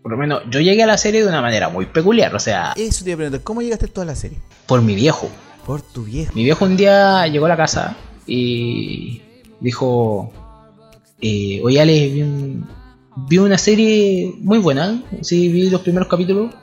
por 0.03 0.11
lo 0.11 0.17
menos 0.17 0.43
yo 0.49 0.61
llegué 0.61 0.83
a 0.83 0.87
la 0.87 0.97
serie 0.97 1.21
de 1.21 1.27
una 1.27 1.41
manera 1.41 1.67
muy 1.67 1.87
peculiar. 1.87 2.33
O 2.33 2.39
sea, 2.39 2.73
Eso 2.77 3.03
te 3.03 3.09
iba 3.09 3.15
a 3.15 3.17
preguntar. 3.17 3.41
¿Cómo 3.43 3.61
llegaste 3.61 3.87
a 3.87 3.89
toda 3.89 4.05
la 4.05 4.15
serie? 4.15 4.37
por 4.67 4.81
mi 4.81 4.95
viejo. 4.95 5.29
Por 5.65 5.81
tu 5.81 6.03
viejo. 6.05 6.31
Mi 6.33 6.43
viejo 6.45 6.63
un 6.63 6.77
día 6.77 7.27
llegó 7.27 7.45
a 7.47 7.49
la 7.49 7.57
casa 7.57 7.97
y 8.25 9.21
dijo, 9.59 10.31
eh, 11.21 11.59
oye 11.63 11.81
Ale, 11.81 12.09
vi, 12.09 12.21
un- 12.21 12.65
vi 13.29 13.37
una 13.39 13.57
serie 13.57 14.33
muy 14.39 14.59
buena, 14.59 15.03
sí, 15.21 15.49
vi 15.49 15.69
los 15.69 15.81
primeros 15.81 16.07
capítulos 16.07 16.53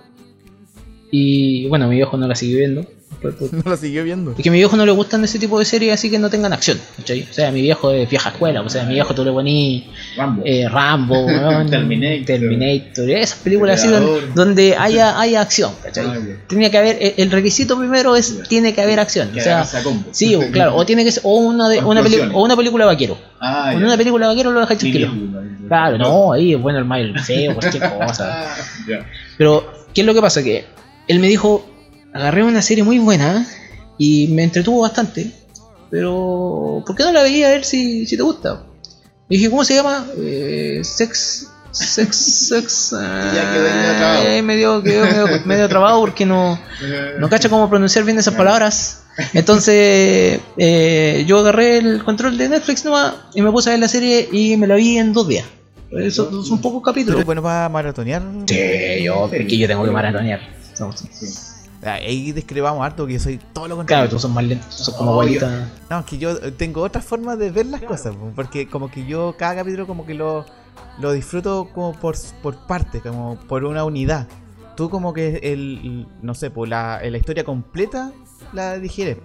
y 1.10 1.66
bueno, 1.68 1.88
mi 1.88 1.96
viejo 1.96 2.16
no 2.16 2.26
la 2.26 2.34
siguió 2.34 2.58
viendo. 2.58 2.84
Por- 3.20 3.34
por- 3.36 3.52
No 3.64 3.70
la 3.70 3.76
siguió 3.76 4.04
viendo. 4.04 4.32
Es 4.32 4.38
que 4.42 4.48
a 4.48 4.52
mi 4.52 4.58
viejo 4.58 4.76
no 4.76 4.84
le 4.86 4.92
gustan 4.92 5.22
ese 5.24 5.38
tipo 5.38 5.58
de 5.58 5.64
series 5.64 5.94
así 5.94 6.10
que 6.10 6.18
no 6.18 6.30
tengan 6.30 6.52
acción. 6.52 6.78
¿cachai? 6.96 7.26
O 7.30 7.32
sea, 7.32 7.50
mi 7.50 7.62
viejo 7.62 7.90
es 7.90 8.08
vieja 8.08 8.30
escuela, 8.30 8.60
o 8.62 8.68
sea, 8.68 8.84
mi 8.84 8.94
viejo 8.94 9.14
tú 9.14 9.24
le 9.24 9.32
poní 9.32 9.88
Rambo. 10.16 10.42
eh, 10.44 10.68
Rambo, 10.68 11.26
Terminator. 11.70 12.26
Terminator, 12.26 13.10
esas 13.10 13.38
películas 13.38 13.80
así 13.80 13.88
donde, 13.92 14.26
donde 14.34 14.76
haya, 14.76 15.18
haya 15.20 15.40
acción. 15.40 15.72
¿cachai? 15.82 16.06
Ah. 16.06 16.18
Tenía 16.48 16.70
que 16.70 16.78
haber, 16.78 17.14
el, 17.16 17.30
requisito 17.30 17.78
primero 17.78 18.16
es, 18.16 18.42
tiene 18.48 18.74
que 18.74 18.82
haber 18.82 19.00
acción. 19.00 19.30
Que 19.32 19.40
O 19.40 19.42
sea. 19.42 19.64
Sí, 20.12 20.34
o, 20.34 20.50
claro, 20.50 20.76
o 20.76 20.84
tiene 20.86 21.04
que 21.04 21.12
ser 21.12 21.22
o 21.26 21.36
una, 21.38 21.68
de, 21.68 21.80
O 21.80 21.88
una, 21.88 22.02
o 22.32 22.42
una 22.44 22.56
película 22.56 22.84
vaquero. 22.86 23.16
Ah, 23.40 23.70
Con 23.72 23.80
ya. 23.80 23.86
una 23.88 23.96
película 23.96 24.26
vaquero 24.28 24.50
lo 24.52 24.60
deja 24.60 24.76
tranquilo. 24.76 25.12
Claro, 25.68 25.98
no, 25.98 26.32
ahí 26.32 26.54
es 26.54 26.60
bueno 26.60 26.78
el 26.78 26.84
mal, 26.84 27.00
el 27.00 27.18
feo, 27.20 27.54
cualquier 27.54 27.90
cosa. 27.98 28.54
Pero, 29.38 29.66
¿qué 29.94 30.02
es 30.02 30.06
lo 30.06 30.14
que 30.14 30.20
pasa? 30.20 30.42
Que 30.42 30.64
él 31.08 31.18
me 31.20 31.28
dijo, 31.28 31.66
agarré 32.14 32.42
una 32.44 32.62
serie 32.62 32.82
muy 32.84 32.98
buena 32.98 33.46
y 33.98 34.28
me 34.28 34.44
entretuvo 34.44 34.80
bastante, 34.82 35.30
pero 35.90 36.82
¿por 36.86 36.96
qué 36.96 37.02
no 37.04 37.12
la 37.12 37.22
veía 37.22 37.48
a 37.48 37.50
ver 37.50 37.64
si, 37.64 38.06
si 38.06 38.16
te 38.16 38.22
gusta? 38.22 38.64
Y 39.28 39.36
dije, 39.36 39.50
¿cómo 39.50 39.64
se 39.64 39.74
llama? 39.74 40.06
Eh, 40.18 40.80
sex... 40.82 41.50
Sex... 41.70 42.16
Sex... 42.16 42.90
Ya 43.34 43.52
quedó 43.52 43.66
ahí 43.66 43.72
medio 43.72 43.96
trabado. 43.96 44.24
eh, 44.28 44.42
medio, 44.42 44.82
quedó 44.82 45.04
medio, 45.06 45.40
medio 45.44 45.68
trabado 45.68 46.00
porque 46.00 46.24
no... 46.24 46.58
No 47.18 47.28
cacha 47.28 47.48
cómo 47.48 47.68
pronunciar 47.68 48.04
bien 48.04 48.18
esas 48.18 48.34
palabras. 48.34 49.02
Entonces, 49.32 50.40
eh, 50.56 51.24
yo 51.26 51.38
agarré 51.38 51.78
el 51.78 52.04
control 52.04 52.36
de 52.38 52.48
Netflix 52.48 52.84
nomás 52.84 53.14
y 53.34 53.42
me 53.42 53.50
puse 53.50 53.70
a 53.70 53.72
ver 53.72 53.80
la 53.80 53.88
serie 53.88 54.28
y 54.30 54.56
me 54.56 54.66
la 54.66 54.74
vi 54.76 54.98
en 54.98 55.12
dos 55.12 55.26
días. 55.26 55.46
Eso 55.90 56.42
son 56.44 56.60
pocos 56.60 56.80
¿Tú 56.80 56.82
capítulos. 56.82 57.16
eres 57.16 57.26
bueno 57.26 57.42
para 57.42 57.68
maratonear? 57.68 58.22
Sí, 58.46 59.02
yo, 59.04 59.28
es 59.32 59.46
que 59.46 59.56
yo 59.58 59.66
tengo 59.68 59.84
que 59.84 59.90
maratonear. 59.90 60.40
Sí. 61.12 61.26
Ah, 61.84 61.94
Ahí 61.94 62.32
discrepamos 62.32 62.84
harto, 62.84 63.06
que 63.06 63.14
yo 63.14 63.20
soy 63.20 63.38
todo 63.52 63.68
lo 63.68 63.74
Claro, 63.74 63.76
contrario. 63.76 64.10
tú 64.10 64.18
sos 64.18 64.30
más 64.30 64.44
lento, 64.44 64.66
tú 64.70 64.84
sos 64.84 64.94
como 64.94 65.10
Oh, 65.10 65.14
abuelita. 65.14 65.68
No, 65.90 66.00
es 66.00 66.06
que 66.06 66.18
yo 66.18 66.52
tengo 66.54 66.82
otra 66.82 67.02
forma 67.02 67.36
de 67.36 67.50
ver 67.50 67.66
las 67.66 67.82
cosas, 67.82 68.14
po, 68.16 68.32
porque 68.34 68.68
como 68.68 68.90
que 68.90 69.04
yo 69.06 69.34
cada 69.38 69.56
capítulo 69.56 69.86
como 69.86 70.06
que 70.06 70.14
lo, 70.14 70.44
lo 70.98 71.12
disfruto 71.12 71.68
como 71.74 71.92
por, 71.92 72.16
por 72.42 72.56
partes, 72.66 73.02
como 73.02 73.36
por 73.48 73.64
una 73.64 73.84
unidad. 73.84 74.26
Tú 74.76 74.88
como 74.90 75.12
que 75.12 75.40
el, 75.42 76.06
no 76.22 76.34
sé, 76.34 76.50
pues 76.50 76.68
la, 76.70 77.00
la 77.02 77.16
historia 77.18 77.44
completa 77.44 78.12
la 78.52 78.78
digieres. 78.78 79.18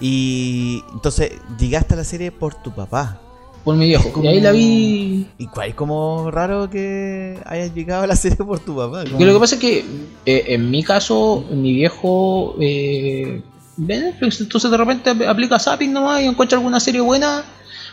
Y 0.00 0.82
entonces 0.92 1.32
llegaste 1.58 1.94
a 1.94 1.96
la 1.96 2.04
serie 2.04 2.30
por 2.32 2.54
tu 2.54 2.72
papá. 2.74 3.20
Por 3.64 3.74
mi 3.76 3.86
viejo. 3.86 4.12
Y 4.22 4.26
ahí 4.28 4.40
la 4.40 4.52
vi. 4.52 5.26
Y 5.38 5.46
cuál 5.48 5.74
como 5.74 6.30
raro 6.30 6.70
que 6.70 7.38
hayas 7.44 7.74
llegado 7.74 8.04
a 8.04 8.06
la 8.06 8.16
serie 8.16 8.36
por 8.38 8.60
tu 8.60 8.76
papá. 8.76 9.04
como- 9.04 9.20
Y 9.20 9.24
lo 9.24 9.34
que 9.34 9.40
pasa 9.40 9.54
es 9.56 9.60
que 9.60 9.84
eh, 10.26 10.44
en 10.48 10.70
mi 10.70 10.82
caso, 10.82 11.44
mi 11.50 11.72
viejo 11.74 12.54
eh, 12.60 13.42
ve 13.76 13.98
Netflix, 13.98 14.40
entonces 14.40 14.70
de 14.70 14.76
repente 14.76 15.10
ap- 15.10 15.22
aplica 15.28 15.58
zapping 15.58 15.92
nomás 15.92 16.22
y 16.22 16.26
encuentra 16.26 16.56
alguna 16.58 16.80
serie 16.80 17.00
buena. 17.00 17.44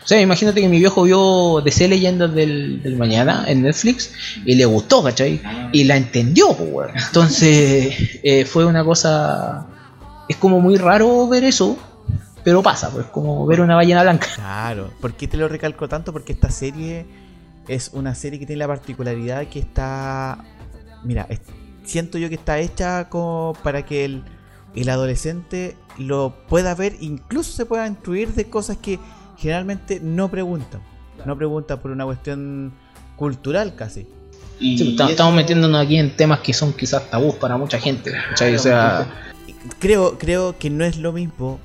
O 0.03 0.07
sea, 0.07 0.21
imagínate 0.21 0.61
que 0.61 0.69
mi 0.69 0.77
viejo 0.77 1.01
vio 1.01 1.61
DC 1.65 1.87
Leyendas 1.87 2.33
del, 2.35 2.83
del 2.83 2.95
Mañana 2.95 3.43
en 3.47 3.63
Netflix 3.63 4.11
y 4.45 4.53
le 4.53 4.65
gustó, 4.65 5.01
¿cachai? 5.01 5.41
Y 5.73 5.83
la 5.85 5.97
entendió, 5.97 6.49
pues. 6.55 6.91
Entonces, 7.07 7.95
eh, 8.23 8.45
fue 8.45 8.65
una 8.65 8.85
cosa. 8.85 9.65
Es 10.29 10.37
como 10.37 10.59
muy 10.61 10.77
raro 10.77 11.27
ver 11.27 11.43
eso, 11.43 11.75
pero 12.45 12.63
pasa, 12.63 12.89
pues, 12.91 13.07
como 13.07 13.45
ver 13.45 13.59
una 13.59 13.75
ballena 13.75 14.03
blanca. 14.03 14.27
Claro, 14.35 14.89
¿por 15.01 15.13
qué 15.15 15.27
te 15.27 15.35
lo 15.35 15.49
recalco 15.49 15.89
tanto? 15.89 16.13
Porque 16.13 16.31
esta 16.31 16.49
serie 16.49 17.05
es 17.67 17.89
una 17.93 18.15
serie 18.15 18.39
que 18.39 18.45
tiene 18.45 18.59
la 18.59 18.67
particularidad 18.67 19.45
que 19.47 19.59
está. 19.59 20.37
Mira, 21.03 21.25
es- 21.29 21.41
siento 21.83 22.17
yo 22.17 22.29
que 22.29 22.35
está 22.35 22.59
hecha 22.59 23.09
como 23.09 23.53
para 23.63 23.83
que 23.85 24.05
el, 24.05 24.23
el 24.75 24.89
adolescente 24.89 25.75
lo 25.97 26.33
pueda 26.47 26.73
ver, 26.75 26.95
incluso 27.01 27.51
se 27.51 27.65
pueda 27.65 27.85
instruir 27.87 28.29
de 28.33 28.45
cosas 28.49 28.77
que 28.77 28.99
generalmente 29.37 29.99
no 30.01 30.29
preguntan. 30.29 30.81
No 31.25 31.35
preguntan 31.35 31.79
por 31.79 31.91
una 31.91 32.05
cuestión 32.05 32.71
cultural 33.15 33.73
casi. 33.75 34.07
Y 34.59 34.77
Sí, 34.77 34.91
estamos 34.91 34.99
eso- 34.99 35.09
estamos 35.11 35.33
metiéndonos 35.35 35.83
aquí 35.83 35.97
en 35.97 36.15
temas 36.15 36.39
que 36.41 36.53
son 36.53 36.73
quizás 36.73 37.09
tabús 37.09 37.35
para 37.35 37.57
mucha 37.57 37.79
gente. 37.79 38.11
O 38.33 38.57
sea. 38.59 39.07
Creo, 39.79 40.17
creo 40.19 40.57
que 40.59 40.69
no 40.69 40.85
es 40.85 40.97
lo 40.97 41.11
mismo 41.11 41.59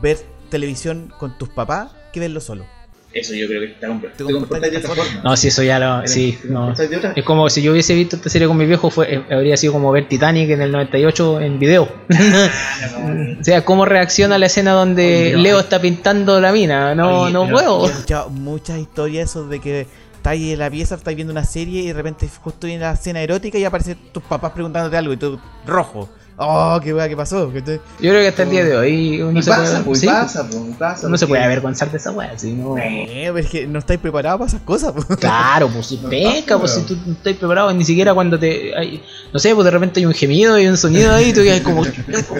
ver 0.00 0.18
televisión 0.50 1.12
con 1.18 1.36
tus 1.38 1.48
papás 1.48 1.90
que 2.12 2.20
verlo 2.20 2.40
solo. 2.40 2.64
Eso 3.12 3.34
yo 3.34 3.46
creo 3.46 3.60
que 3.60 3.66
está 3.66 3.88
de 3.88 4.76
otra 4.78 4.94
forma. 4.94 5.04
No, 5.22 5.36
sí, 5.36 5.48
eso 5.48 5.62
ya 5.62 5.78
lo. 5.78 6.06
Sí, 6.06 6.38
no. 6.44 6.72
Es 6.72 7.24
como 7.24 7.50
si 7.50 7.60
yo 7.60 7.72
hubiese 7.72 7.94
visto 7.94 8.16
esta 8.16 8.30
serie 8.30 8.48
con 8.48 8.56
mi 8.56 8.64
viejo, 8.64 8.88
fue, 8.90 9.14
eh, 9.14 9.22
habría 9.30 9.56
sido 9.58 9.74
como 9.74 9.92
ver 9.92 10.08
Titanic 10.08 10.48
en 10.48 10.62
el 10.62 10.72
98 10.72 11.40
en 11.40 11.58
video. 11.58 11.82
o 13.40 13.44
sea, 13.44 13.64
cómo 13.66 13.84
reacciona 13.84 14.38
la 14.38 14.46
escena 14.46 14.72
donde 14.72 15.32
Oye, 15.34 15.42
Leo 15.42 15.60
está 15.60 15.80
pintando 15.80 16.40
la 16.40 16.52
mina. 16.52 16.94
No, 16.94 17.22
Oye, 17.24 17.32
no 17.34 17.48
puedo. 17.50 17.86
He 17.86 17.90
escuchado 17.90 18.30
muchas 18.30 18.78
historias 18.78 19.36
de 19.50 19.60
que 19.60 19.86
estáis 20.16 20.52
en 20.52 20.58
la 20.60 20.70
pieza, 20.70 20.94
estáis 20.94 21.16
viendo 21.16 21.32
una 21.32 21.44
serie 21.44 21.82
y 21.82 21.88
de 21.88 21.92
repente 21.92 22.28
justo 22.42 22.66
viene 22.66 22.84
la 22.84 22.92
escena 22.92 23.20
erótica 23.20 23.58
y 23.58 23.64
aparecen 23.64 23.98
tus 24.12 24.22
papás 24.22 24.52
preguntándote 24.52 24.96
algo 24.96 25.12
y 25.12 25.18
tú 25.18 25.38
rojo. 25.66 26.08
Oh, 26.38 26.80
qué 26.82 26.94
wea, 26.94 27.08
qué 27.08 27.16
pasó. 27.16 27.52
Yo 27.52 27.60
creo 28.00 28.14
que 28.14 28.28
hasta 28.28 28.42
el 28.44 28.50
día 28.50 28.64
de 28.64 28.76
hoy 28.76 29.20
uno 29.22 29.38
Y 29.38 29.42
se 29.42 29.50
pasa, 29.50 29.62
puede, 29.70 29.82
pues, 29.84 30.00
sí, 30.00 30.06
pasa, 30.06 30.48
pues, 30.48 30.62
pasa. 30.78 31.06
uno 31.06 31.16
se 31.18 31.26
puede 31.26 31.44
avergonzar 31.44 31.90
de 31.90 31.98
esa 31.98 32.10
wea. 32.10 32.36
¿sí? 32.38 32.52
No. 32.52 32.76
Eh, 32.78 33.24
pero 33.26 33.38
es 33.38 33.46
que 33.48 33.66
no 33.66 33.78
estáis 33.78 34.00
preparados 34.00 34.38
para 34.38 34.48
esas 34.48 34.62
cosas. 34.62 34.92
pues. 34.92 35.18
Claro, 35.20 35.68
pues 35.68 35.86
si 35.86 35.98
No 35.98 36.08
pesca, 36.08 36.58
pasa, 36.58 36.58
pues 36.58 36.72
si 36.72 36.80
tú 36.82 36.96
no 37.06 37.12
estás 37.12 37.34
preparado, 37.34 37.72
ni 37.74 37.84
siquiera 37.84 38.14
cuando 38.14 38.38
te. 38.38 38.74
hay- 38.76 39.02
no 39.32 39.38
sé, 39.38 39.54
pues 39.54 39.64
de 39.66 39.70
repente 39.70 40.00
hay 40.00 40.06
un 40.06 40.14
gemido 40.14 40.58
y 40.58 40.66
un 40.66 40.76
sonido 40.76 41.14
ahí 41.14 41.28
y 41.28 41.32
tú 41.32 41.42
quedas 41.42 41.60
como. 41.60 41.82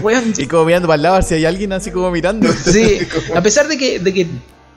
weón, 0.02 0.32
Y 0.36 0.46
como 0.46 0.64
mirando 0.64 0.88
para 0.88 0.96
el 0.96 1.02
lado, 1.02 1.22
si 1.22 1.34
hay 1.34 1.44
alguien 1.44 1.72
así 1.72 1.90
como 1.90 2.10
mirando. 2.10 2.48
Sí, 2.64 2.98
a 3.36 3.42
pesar 3.42 3.68
de 3.68 3.76
que, 3.76 3.98
de 3.98 4.12
que, 4.14 4.26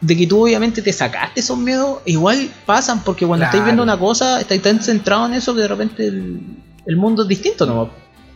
de 0.02 0.18
que 0.18 0.28
tú 0.28 0.44
obviamente 0.44 0.82
te 0.82 0.92
sacaste 0.92 1.40
esos 1.40 1.58
miedos, 1.58 2.00
igual 2.06 2.50
pasan 2.66 3.02
porque 3.04 3.26
cuando 3.26 3.46
estáis 3.46 3.62
Claro. 3.62 3.66
viendo 3.78 3.84
una 3.84 3.98
cosa, 3.98 4.42
estáis 4.42 4.62
tan 4.62 4.84
centrado 4.84 5.26
en 5.28 5.34
eso 5.36 5.56
que 5.56 5.62
de 5.62 5.68
repente 5.70 6.06
el, 6.08 6.42
el 6.86 6.98
mundo 6.98 7.24
es 7.24 7.30
distinto, 7.30 7.66
¿no? 7.66 7.90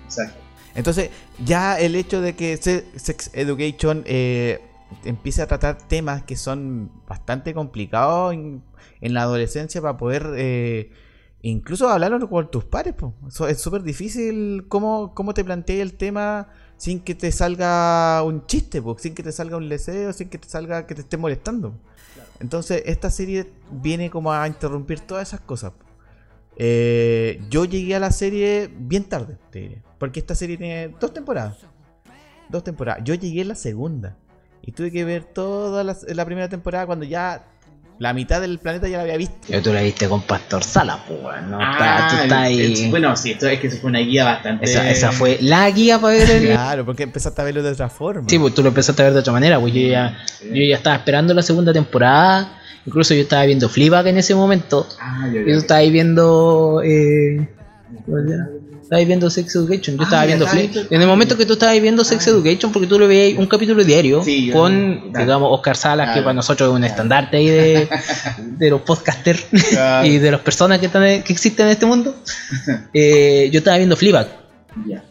Exacto. 0.05 0.38
Entonces, 0.75 1.09
ya 1.45 1.79
el 1.79 1.95
hecho 1.95 2.21
de 2.21 2.35
que 2.35 2.57
Se- 2.57 2.85
Sex 2.95 3.31
Education 3.33 4.03
eh, 4.05 4.61
empiece 5.03 5.41
a 5.41 5.47
tratar 5.47 5.77
temas 5.87 6.23
que 6.23 6.35
son 6.35 6.91
bastante 7.07 7.53
complicados 7.53 8.33
en, 8.33 8.63
en 9.01 9.13
la 9.13 9.23
adolescencia 9.23 9.81
para 9.81 9.97
poder 9.97 10.27
eh, 10.37 10.91
incluso 11.41 11.89
hablarlo 11.89 12.29
con 12.29 12.49
tus 12.51 12.63
pares. 12.65 12.93
po. 12.93 13.13
Es 13.47 13.59
súper 13.61 13.83
difícil 13.83 14.65
cómo, 14.67 15.13
cómo 15.13 15.33
te 15.33 15.43
planteas 15.43 15.81
el 15.81 15.93
tema 15.93 16.49
sin 16.77 17.01
que 17.01 17.13
te 17.13 17.31
salga 17.31 18.23
un 18.23 18.45
chiste, 18.45 18.81
po, 18.81 18.97
sin 18.97 19.13
que 19.13 19.23
te 19.23 19.31
salga 19.33 19.57
un 19.57 19.67
leseo, 19.67 20.13
sin 20.13 20.29
que 20.29 20.37
te 20.37 20.47
salga 20.47 20.87
que 20.87 20.95
te 20.95 21.01
esté 21.01 21.17
molestando. 21.17 21.73
Entonces 22.39 22.83
esta 22.85 23.09
serie 23.11 23.51
viene 23.69 24.09
como 24.09 24.31
a 24.31 24.47
interrumpir 24.47 25.01
todas 25.01 25.27
esas 25.27 25.41
cosas. 25.41 25.73
Eh, 26.55 27.41
yo 27.49 27.65
llegué 27.65 27.95
a 27.95 27.99
la 27.99 28.11
serie 28.11 28.69
bien 28.73 29.03
tarde, 29.03 29.37
te 29.51 29.59
diré, 29.59 29.81
porque 29.99 30.19
esta 30.21 30.33
serie 30.33 30.57
tiene 30.57 30.89
dos 30.99 31.13
temporadas. 31.13 31.57
Dos 32.49 32.63
temporadas. 32.63 33.03
Yo 33.03 33.13
llegué 33.13 33.41
en 33.41 33.49
la 33.49 33.55
segunda. 33.55 34.15
Y 34.63 34.71
tuve 34.71 34.91
que 34.91 35.05
ver 35.05 35.23
toda 35.23 35.83
la, 35.83 35.95
la 36.07 36.25
primera 36.25 36.49
temporada 36.49 36.85
cuando 36.85 37.05
ya 37.05 37.43
la 37.99 38.13
mitad 38.13 38.39
del 38.41 38.59
planeta 38.59 38.87
ya 38.87 38.97
la 38.97 39.03
había 39.03 39.17
visto. 39.17 39.35
Yo 39.49 39.61
tú 39.61 39.73
la 39.73 39.81
viste 39.81 40.07
con 40.07 40.21
Pastor 40.21 40.63
Sala, 40.63 41.03
pues, 41.07 41.19
¿no? 41.49 41.57
Ah, 41.61 41.71
Está- 41.73 42.07
tú 42.09 42.23
estás 42.23 42.37
ahí. 42.39 42.83
el- 42.85 42.89
bueno, 42.89 43.15
sí, 43.15 43.31
esto 43.31 43.47
es 43.47 43.59
que 43.59 43.67
eso 43.67 43.77
fue 43.77 43.89
una 43.89 43.99
guía 43.99 44.23
bastante. 44.25 44.65
esa, 44.65 44.89
esa 44.89 45.11
fue 45.11 45.37
la 45.41 45.69
guía 45.69 45.99
para 45.99 46.13
ver 46.15 46.29
el. 46.29 46.45
Claro, 46.47 46.85
porque 46.85 47.03
empezaste 47.03 47.41
a 47.41 47.45
verlo 47.45 47.61
de 47.61 47.71
otra 47.71 47.89
forma. 47.89 48.27
Sí, 48.29 48.39
pues 48.39 48.53
tú 48.53 48.61
lo 48.61 48.69
empezaste 48.69 49.01
a 49.01 49.05
ver 49.05 49.13
de 49.13 49.19
otra 49.19 49.33
manera, 49.33 49.59
pues 49.59 49.73
yo 49.73 49.81
ya, 49.81 50.17
yo 50.43 50.63
ya 50.63 50.75
estaba 50.77 50.95
esperando 50.95 51.33
la 51.33 51.41
segunda 51.41 51.73
temporada. 51.73 52.55
Incluso 52.85 53.13
yo 53.13 53.21
estaba 53.21 53.43
viendo 53.45 53.67
Fleabag 53.69 54.07
en 54.07 54.17
ese 54.17 54.33
momento. 54.33 54.87
Ah, 54.99 55.27
ya, 55.33 55.41
Y 55.41 55.45
ya. 55.45 55.53
tú 55.53 55.59
estabas 55.59 55.91
viendo. 55.91 56.81
Eh, 56.83 57.49
¿cómo 58.05 58.17
se 58.23 58.29
llama? 58.29 58.49
Estabas 58.89 59.05
viendo 59.05 59.29
Sex 59.29 59.55
Education. 59.55 59.95
Yo 59.97 60.01
Ah, 60.01 60.05
estaba 60.05 60.25
viendo 60.25 60.45
viendo- 60.51 60.81
En 60.89 61.01
el 61.01 61.07
momento 61.07 61.37
que 61.37 61.45
tú 61.45 61.53
estabas 61.53 61.79
viendo 61.79 62.03
Sex 62.03 62.25
Education, 62.27 62.71
porque 62.71 62.87
tú 62.87 62.97
lo 62.97 63.07
veías 63.07 63.37
un 63.37 63.45
capítulo 63.45 63.83
diario 63.83 64.23
Sí, 64.23 64.49
con, 64.51 65.11
claro. 65.11 65.25
digamos, 65.25 65.49
Oscar 65.51 65.77
Salas, 65.77 66.15
que 66.15 66.21
para 66.21 66.33
nosotros 66.33 66.69
es 66.69 66.75
un 66.75 66.83
estandarte 66.83 67.37
ahí 67.37 67.47
de, 67.47 67.87
de 68.57 68.69
los 68.71 68.81
podcasters 68.81 69.45
Claro. 69.69 70.07
y 70.07 70.17
de 70.17 70.31
las 70.31 70.41
personas 70.41 70.79
que, 70.79 70.87
están, 70.87 71.03
que 71.23 71.31
existen 71.33 71.67
en 71.67 71.71
este 71.73 71.85
mundo. 71.85 72.15
Eh, 72.93 73.49
yo 73.51 73.59
estaba 73.59 73.77
viendo 73.77 73.95
Fleabag. 73.95 74.27
Ya. 74.87 75.03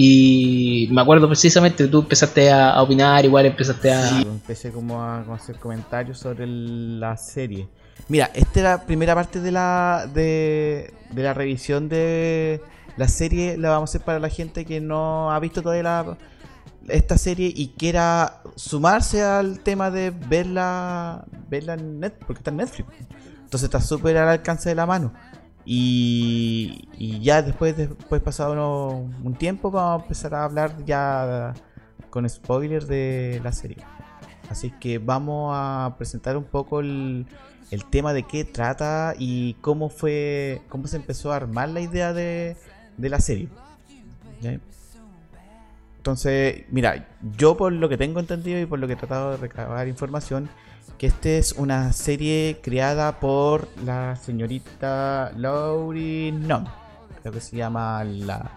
Y 0.00 0.88
me 0.92 1.00
acuerdo 1.02 1.26
precisamente 1.26 1.84
que 1.84 1.90
tú 1.90 1.98
empezaste 2.00 2.50
a, 2.50 2.70
a 2.70 2.82
opinar, 2.82 3.24
igual 3.24 3.46
empezaste 3.46 3.92
a. 3.92 4.08
Sí, 4.08 4.22
empecé 4.22 4.70
como 4.70 5.02
a, 5.02 5.20
como 5.22 5.34
a 5.34 5.36
hacer 5.36 5.56
comentarios 5.56 6.18
sobre 6.18 6.44
el- 6.44 7.00
la 7.00 7.16
serie. 7.16 7.66
Mira, 8.08 8.30
esta 8.32 8.60
es 8.60 8.62
la 8.62 8.86
primera 8.86 9.14
parte 9.14 9.40
de 9.40 9.50
la 9.50 10.08
de, 10.14 10.94
de 11.10 11.22
la 11.22 11.34
revisión 11.34 11.88
de 11.88 12.60
la 12.98 13.08
serie. 13.08 13.56
La 13.56 13.70
vamos 13.70 13.90
a 13.90 13.92
hacer 13.92 14.04
para 14.04 14.18
la 14.18 14.28
gente 14.28 14.64
que 14.64 14.80
no 14.80 15.32
ha 15.32 15.38
visto 15.40 15.62
todavía 15.62 16.16
esta 16.88 17.18
serie 17.18 17.52
y 17.54 17.68
quiera 17.68 18.42
sumarse 18.56 19.22
al 19.22 19.60
tema 19.60 19.90
de 19.90 20.10
verla, 20.10 21.24
verla 21.48 21.74
en 21.74 22.00
net, 22.00 22.14
porque 22.26 22.40
está 22.40 22.50
en 22.50 22.58
Netflix. 22.58 22.88
Entonces 23.44 23.64
está 23.64 23.80
súper 23.80 24.16
al 24.18 24.28
alcance 24.28 24.68
de 24.68 24.74
la 24.74 24.86
mano. 24.86 25.12
Y, 25.64 26.88
y 26.96 27.20
ya 27.20 27.42
después, 27.42 27.76
después 27.76 28.22
pasado 28.22 28.92
un 29.22 29.34
tiempo, 29.34 29.70
vamos 29.70 30.00
a 30.00 30.04
empezar 30.04 30.34
a 30.34 30.44
hablar 30.44 30.84
ya 30.84 31.54
con 32.10 32.28
spoilers 32.28 32.88
de 32.88 33.40
la 33.44 33.52
serie. 33.52 33.84
Así 34.50 34.70
que 34.80 34.98
vamos 34.98 35.52
a 35.54 35.94
presentar 35.98 36.38
un 36.38 36.44
poco 36.44 36.80
el, 36.80 37.26
el 37.70 37.84
tema 37.84 38.14
de 38.14 38.22
qué 38.22 38.44
trata 38.44 39.14
y 39.18 39.54
cómo 39.54 39.90
fue, 39.90 40.62
cómo 40.70 40.86
se 40.86 40.96
empezó 40.96 41.32
a 41.32 41.36
armar 41.36 41.68
la 41.68 41.80
idea 41.80 42.14
de, 42.14 42.56
de 42.98 43.08
la 43.08 43.20
serie. 43.20 43.48
Entonces, 45.96 46.64
mira, 46.70 47.06
yo 47.36 47.56
por 47.56 47.72
lo 47.72 47.88
que 47.88 47.96
tengo 47.96 48.20
entendido 48.20 48.60
y 48.60 48.66
por 48.66 48.78
lo 48.78 48.86
que 48.86 48.94
he 48.94 48.96
tratado 48.96 49.32
de 49.32 49.36
recabar 49.38 49.88
información, 49.88 50.48
que 50.96 51.06
esta 51.08 51.28
es 51.30 51.52
una 51.52 51.92
serie 51.92 52.58
creada 52.62 53.20
por 53.20 53.68
la 53.84 54.16
señorita 54.16 55.32
Laurie 55.36 56.32
Nom, 56.32 56.64
creo 57.20 57.32
que 57.32 57.40
se 57.40 57.56
llama 57.56 58.04
la, 58.04 58.50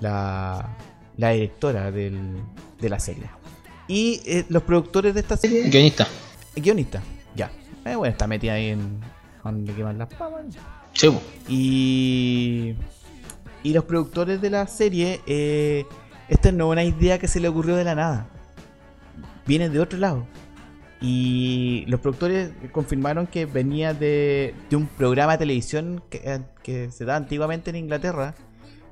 la, 0.00 0.68
la 1.16 1.30
directora 1.30 1.90
del- 1.90 2.40
de 2.80 2.88
la 2.88 2.98
serie. 2.98 3.24
Y 3.86 4.20
eh, 4.24 4.44
los 4.48 4.62
productores 4.62 5.14
de 5.14 5.20
esta 5.20 5.36
serie, 5.36 5.68
Guionista. 5.68 6.06
guionista, 6.56 7.02
ya. 7.34 7.50
Eh, 7.84 7.96
bueno, 7.96 8.06
está 8.12 8.26
metida 8.26 8.54
ahí 8.54 8.68
en 8.68 9.00
donde 9.44 9.72
queman 9.74 9.98
las 9.98 10.08
papas. 10.08 10.44
Sí. 10.94 11.08
Y, 11.48 12.74
y 13.62 13.72
los 13.72 13.84
productores 13.84 14.40
de 14.40 14.50
la 14.50 14.66
serie, 14.66 15.20
eh, 15.26 15.86
esta 16.28 16.52
no 16.52 16.66
es 16.66 16.72
una 16.72 16.84
idea 16.84 17.18
que 17.18 17.28
se 17.28 17.40
le 17.40 17.48
ocurrió 17.48 17.76
de 17.76 17.84
la 17.84 17.94
nada. 17.94 18.28
Viene 19.46 19.68
de 19.68 19.80
otro 19.80 19.98
lado. 19.98 20.26
Y 21.00 21.84
los 21.86 22.00
productores 22.00 22.52
confirmaron 22.72 23.26
que 23.26 23.46
venía 23.46 23.94
de, 23.94 24.54
de 24.68 24.76
un 24.76 24.86
programa 24.86 25.32
de 25.32 25.38
televisión 25.38 26.02
que, 26.10 26.40
eh, 26.64 26.88
se 26.90 27.04
da 27.04 27.16
antiguamente 27.16 27.70
en 27.70 27.76
Inglaterra, 27.76 28.34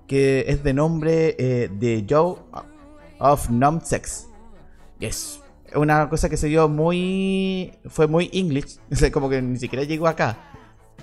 que 0.07 0.45
es 0.49 0.63
de 0.63 0.73
nombre 0.73 1.35
eh, 1.39 1.69
The 1.79 2.07
Joe 2.09 2.37
of 3.19 3.49
Sex. 3.83 4.29
Es 5.01 5.41
una 5.75 6.09
cosa 6.09 6.29
que 6.29 6.37
se 6.37 6.47
dio 6.47 6.69
muy. 6.69 7.73
fue 7.87 8.07
muy 8.07 8.31
English, 8.33 8.79
como 9.13 9.29
que 9.29 9.43
ni 9.43 9.59
siquiera 9.59 9.85
llegó 9.85 10.07
acá 10.07 10.53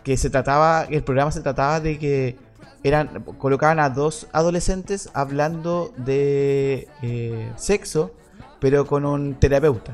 que 0.04 0.18
se 0.18 0.30
trataba, 0.30 0.84
el 0.90 1.04
programa 1.04 1.32
se 1.32 1.42
trataba 1.42 1.80
de 1.80 1.98
que 1.98 2.36
eran 2.84 3.24
colocaban 3.38 3.80
a 3.80 3.90
dos 3.90 4.28
adolescentes 4.34 5.10
hablando 5.14 5.94
de 5.98 6.88
eh, 7.02 7.52
sexo, 7.56 8.12
pero 8.60 8.86
con 8.86 9.06
un 9.06 9.36
terapeuta. 9.36 9.94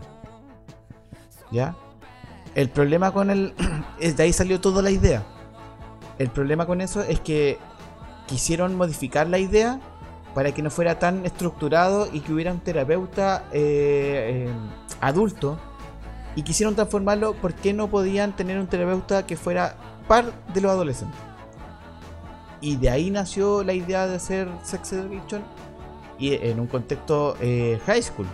¿Ya? 1.51 1.75
El 2.55 2.69
problema 2.69 3.11
con 3.11 3.29
el 3.29 3.53
es 3.99 4.17
de 4.17 4.23
ahí 4.23 4.33
salió 4.33 4.59
toda 4.59 4.81
la 4.81 4.91
idea. 4.91 5.23
El 6.17 6.29
problema 6.29 6.65
con 6.65 6.81
eso 6.81 7.01
es 7.01 7.19
que 7.19 7.57
quisieron 8.27 8.75
modificar 8.75 9.27
la 9.27 9.39
idea 9.39 9.79
para 10.33 10.51
que 10.51 10.61
no 10.61 10.69
fuera 10.69 10.99
tan 10.99 11.25
estructurado 11.25 12.07
y 12.11 12.19
que 12.21 12.33
hubiera 12.33 12.51
un 12.51 12.59
terapeuta 12.59 13.45
eh, 13.51 14.47
eh, 14.47 14.53
adulto 15.01 15.57
y 16.35 16.43
quisieron 16.43 16.75
transformarlo 16.75 17.33
porque 17.33 17.73
no 17.73 17.87
podían 17.89 18.35
tener 18.35 18.59
un 18.59 18.67
terapeuta 18.67 19.25
que 19.25 19.37
fuera 19.37 19.75
par 20.07 20.31
de 20.53 20.61
los 20.61 20.71
adolescentes. 20.71 21.28
Y 22.61 22.75
de 22.75 22.89
ahí 22.89 23.09
nació 23.09 23.63
la 23.63 23.73
idea 23.73 24.05
de 24.07 24.15
hacer 24.15 24.47
Sex 24.63 24.93
Education 24.93 25.41
y 26.17 26.33
en 26.33 26.59
un 26.59 26.67
contexto 26.67 27.37
eh, 27.41 27.79
high 27.85 28.01
school. 28.03 28.27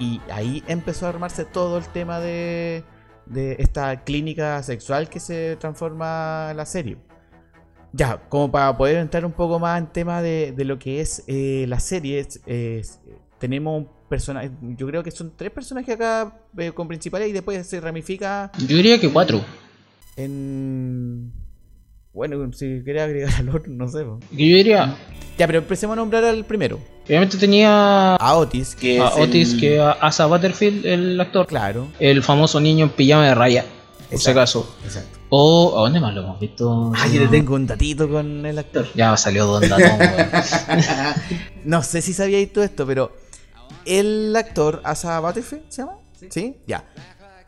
Y 0.00 0.20
ahí 0.32 0.62
empezó 0.66 1.06
a 1.06 1.08
armarse 1.10 1.44
todo 1.44 1.78
el 1.78 1.84
tema 1.88 2.20
de, 2.20 2.84
de 3.26 3.56
esta 3.58 4.02
clínica 4.04 4.62
sexual 4.62 5.08
que 5.08 5.20
se 5.20 5.56
transforma 5.56 6.52
la 6.54 6.66
serie. 6.66 6.98
Ya, 7.92 8.18
como 8.28 8.50
para 8.50 8.76
poder 8.76 8.96
entrar 8.98 9.24
un 9.24 9.32
poco 9.32 9.58
más 9.58 9.78
en 9.80 9.86
tema 9.86 10.20
de, 10.20 10.52
de 10.56 10.64
lo 10.64 10.78
que 10.78 11.00
es 11.00 11.24
eh, 11.26 11.64
la 11.68 11.80
serie, 11.80 12.18
es- 12.20 12.40
es- 12.46 13.00
tenemos 13.38 13.78
un 13.82 13.88
personaje, 14.08 14.50
yo 14.76 14.86
creo 14.88 15.02
que 15.02 15.10
son 15.10 15.32
tres 15.36 15.50
personajes 15.52 15.94
acá 15.94 16.36
eh, 16.56 16.72
con 16.72 16.86
principales 16.88 17.28
y 17.28 17.32
después 17.32 17.64
se 17.66 17.80
ramifica 17.80 18.50
Yo 18.58 18.76
diría 18.76 19.00
que 19.00 19.10
cuatro. 19.12 19.40
en... 20.16 21.32
Bueno, 22.12 22.50
si 22.52 22.82
quería 22.84 23.04
agregar 23.04 23.32
al 23.38 23.48
otro, 23.50 23.70
no 23.72 23.88
sé. 23.88 24.02
po. 24.04 24.18
Yo 24.30 24.36
diría. 24.38 24.96
Ya, 25.38 25.46
pero 25.46 25.58
empecemos 25.60 25.92
a 25.94 25.96
nombrar 25.96 26.24
al 26.24 26.44
primero. 26.44 26.80
Obviamente 27.06 27.36
tenía 27.38 28.16
A 28.16 28.34
Otis, 28.36 28.74
que 28.74 29.00
a 29.00 29.08
es 29.08 29.16
Otis, 29.16 29.52
el- 29.54 29.60
que 29.60 29.80
a 29.80 29.92
Asa 29.92 30.26
Butterfield, 30.26 30.84
el 30.84 31.20
actor. 31.20 31.46
Claro, 31.46 31.88
El 32.00 32.22
famoso 32.22 32.60
niño 32.60 32.86
en 32.86 32.90
pijama 32.90 33.26
de 33.28 33.34
raya. 33.34 33.62
Por 33.62 34.18
si 34.18 34.30
Exacto. 34.30 34.40
acaso. 34.40 34.76
exacto. 34.84 35.18
O. 35.30 35.78
¿A 35.78 35.82
dónde 35.82 36.00
más 36.00 36.14
lo 36.14 36.22
hemos 36.22 36.40
visto? 36.40 36.92
Ah, 36.96 37.06
yo 37.06 37.20
le 37.20 37.28
tengo 37.28 37.54
un 37.54 37.66
datito 37.66 38.08
con 38.08 38.44
el 38.46 38.58
actor. 38.58 38.86
Ya 38.94 39.16
salió 39.16 39.46
Don 39.46 39.68
Datón. 39.68 39.98
No 41.64 41.82
sé 41.82 42.00
si 42.02 42.12
sabíais 42.14 42.50
todo 42.52 42.64
esto, 42.64 42.86
pero 42.86 43.12
el 43.84 44.34
actor 44.34 44.80
Asa 44.84 45.20
Butterfield, 45.20 45.64
¿se 45.68 45.82
llama? 45.82 45.98
Sí, 46.30 46.56
ya. 46.66 46.84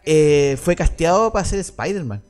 Eh, 0.05 0.59
fue 0.63 0.77
casteado 0.77 1.33
para 1.33 1.45
ser 1.45 1.59
Spider-Man. 1.61 2.23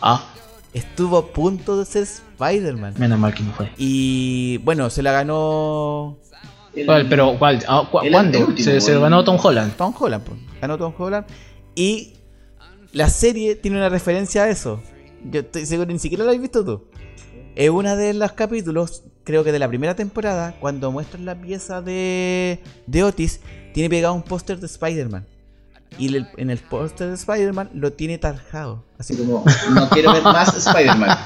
Ah, 0.00 0.24
Estuvo 0.72 1.18
a 1.18 1.26
punto 1.32 1.78
de 1.78 1.84
ser 1.84 2.02
Spider-Man. 2.04 2.94
menos 2.98 3.18
mal 3.18 3.34
que 3.34 3.42
no 3.42 3.52
fue. 3.52 3.70
Y 3.76 4.56
bueno, 4.58 4.88
se 4.90 5.02
la 5.02 5.12
ganó 5.12 6.18
El- 6.74 6.86
¿Cuál? 6.86 7.08
Pero, 7.08 7.38
¿cuál? 7.38 7.62
Ah, 7.68 7.86
cu- 7.90 8.00
el- 8.00 8.06
el 8.06 8.12
¿Cuándo? 8.12 8.38
último, 8.40 8.58
se, 8.64 8.80
se 8.80 8.98
ganó 8.98 9.22
Tom 9.24 9.38
Holland. 9.42 9.76
Tom 9.76 9.94
Holland. 9.98 10.24
pues. 10.24 10.38
Ganó 10.60 10.78
Tom 10.78 10.94
Holland. 10.96 11.26
Y 11.74 12.14
la 12.92 13.08
serie 13.10 13.54
tiene 13.56 13.76
una 13.76 13.90
referencia 13.90 14.44
a 14.44 14.48
eso. 14.48 14.80
Yo 15.30 15.40
estoy 15.40 15.66
seguro, 15.66 15.92
ni 15.92 15.98
siquiera 15.98 16.24
lo 16.24 16.30
habéis 16.30 16.42
visto 16.42 16.64
tú. 16.64 16.84
Es 17.54 17.68
una 17.68 17.94
de 17.94 18.14
los 18.14 18.32
capítulos, 18.32 19.02
creo 19.24 19.44
que 19.44 19.52
de 19.52 19.58
la 19.58 19.68
primera 19.68 19.94
temporada, 19.94 20.56
cuando 20.58 20.90
muestran 20.90 21.26
la 21.26 21.34
pieza 21.38 21.82
de, 21.82 22.60
de 22.86 23.04
Otis, 23.04 23.40
tiene 23.74 23.90
pegado 23.90 24.14
un 24.14 24.22
póster 24.22 24.58
de 24.58 24.66
Spider-Man. 24.66 25.26
Y 25.98 26.14
el- 26.16 26.26
en 26.36 26.50
el 26.50 26.58
póster 26.58 27.08
de 27.08 27.14
Spider-Man 27.14 27.70
lo 27.74 27.92
tiene 27.92 28.18
tarjado. 28.18 28.84
Así 28.98 29.16
como, 29.16 29.44
no 29.74 29.88
quiero 29.90 30.12
ver 30.12 30.22
más 30.22 30.54
Spider-Man. 30.56 31.16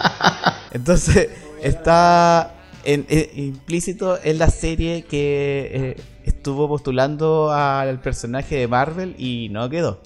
Entonces, 0.72 1.29
está. 1.62 2.52
en- 2.85 3.05
en- 3.09 3.29
implícito 3.46 4.16
en 4.22 4.38
la 4.38 4.48
serie 4.48 5.02
que 5.02 5.70
eh, 5.74 5.96
estuvo 6.24 6.68
postulando 6.68 7.50
al 7.50 8.00
personaje 8.00 8.57
de 8.57 8.68
Marvel 8.68 9.14
y 9.18 9.48
no 9.50 9.68
quedó. 9.68 10.00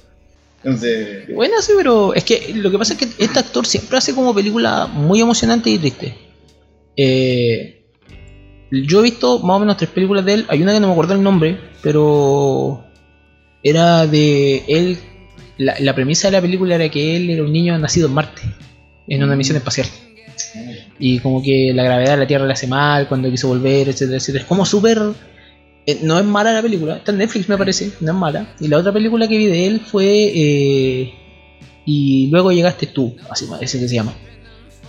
Entonces, 0.65 1.35
Bueno, 1.35 1.61
sí, 1.61 1.73
pero 1.77 2.15
es 2.15 2.25
que 2.25 2.53
lo 2.55 2.71
que 2.71 2.79
pasa 2.79 2.95
es 2.95 2.99
que 2.99 3.23
este 3.23 3.39
actor 3.39 3.67
siempre 3.67 3.99
hace 3.99 4.15
como 4.15 4.35
películas 4.35 4.89
muy 4.91 5.21
emocionantes 5.21 5.73
y 5.73 5.79
tristes. 5.79 6.15
Eh, 6.97 7.83
yo 8.71 9.01
he 9.01 9.03
visto 9.03 9.39
más 9.41 9.57
o 9.57 9.61
menos 9.61 9.77
tres 9.77 9.91
películas 9.91 10.25
de 10.25 10.35
él. 10.35 10.47
Hay 10.49 10.63
una 10.63 10.73
que 10.73 10.81
no 10.81 10.87
me 10.89 10.93
acuerdo 10.93 11.15
el 11.15 11.23
nombre, 11.23 11.59
pero 11.83 12.85
era 13.63 14.07
de 14.07 14.65
él. 14.69 14.99
La, 15.59 15.79
la 15.79 15.95
premisa 15.95 16.29
de 16.29 16.33
la 16.33 16.41
película 16.41 16.75
era 16.77 16.89
que 16.89 17.17
él 17.17 17.29
era 17.31 17.43
un 17.43 17.53
niño 17.53 17.77
nacido 17.79 18.09
en 18.09 18.15
Marte, 18.15 18.43
en 19.09 19.23
una 19.23 19.37
misión 19.37 19.57
espacial. 19.57 19.87
Y 20.99 21.19
como 21.19 21.43
que 21.43 21.73
la 21.75 21.85
gravedad 21.85 22.13
de 22.13 22.17
la 22.19 22.27
Tierra 22.27 22.47
le 22.47 22.53
hace 22.55 22.67
mal 22.67 23.09
cuando 23.09 23.31
quiso 23.31 23.49
volver, 23.49 23.89
etcétera, 23.89 24.17
etcétera. 24.19 24.43
Es 24.43 24.49
como 24.49 24.65
súper. 24.65 24.99
eh, 25.87 25.99
no 26.03 26.19
es 26.19 26.25
mala 26.25 26.53
la 26.53 26.63
película, 26.63 26.97
está 26.97 27.13
en 27.13 27.19
Netflix 27.19 27.49
me 27.49 27.59
parece, 27.59 27.91
no 28.01 28.13
es 28.13 28.19
mala. 28.19 28.55
Y 28.61 28.69
la 28.69 28.79
otra 28.79 28.93
película 28.93 29.29
que 29.29 29.37
vi 29.39 29.47
de 29.47 29.67
él 29.67 29.81
fue. 29.81 30.33
eh, 30.35 31.15
y 31.87 32.29
luego 32.31 32.53
llegaste 32.53 32.87
tú, 32.87 33.17
así 33.31 33.47
ese 33.61 33.81
que 33.81 33.89
se 33.89 33.95
llama. 33.97 34.15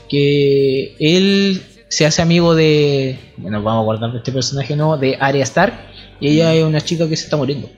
Que 0.10 0.96
él 1.00 1.62
se 1.90 2.06
hace 2.06 2.22
amigo 2.22 2.54
de. 2.56 3.18
Bueno, 3.38 3.62
vamos 3.64 3.82
a 3.82 3.86
guardar 3.86 4.16
este 4.16 4.32
personaje, 4.32 4.76
¿no? 4.76 4.98
De 4.98 5.18
Arya 5.20 5.44
Stark. 5.44 5.74
Y 6.20 6.30
ella 6.30 6.54
es 6.54 6.64
una 6.64 6.82
chica 6.82 7.08
que 7.10 7.16
se 7.18 7.24
está 7.26 7.38
muriendo. 7.38 7.70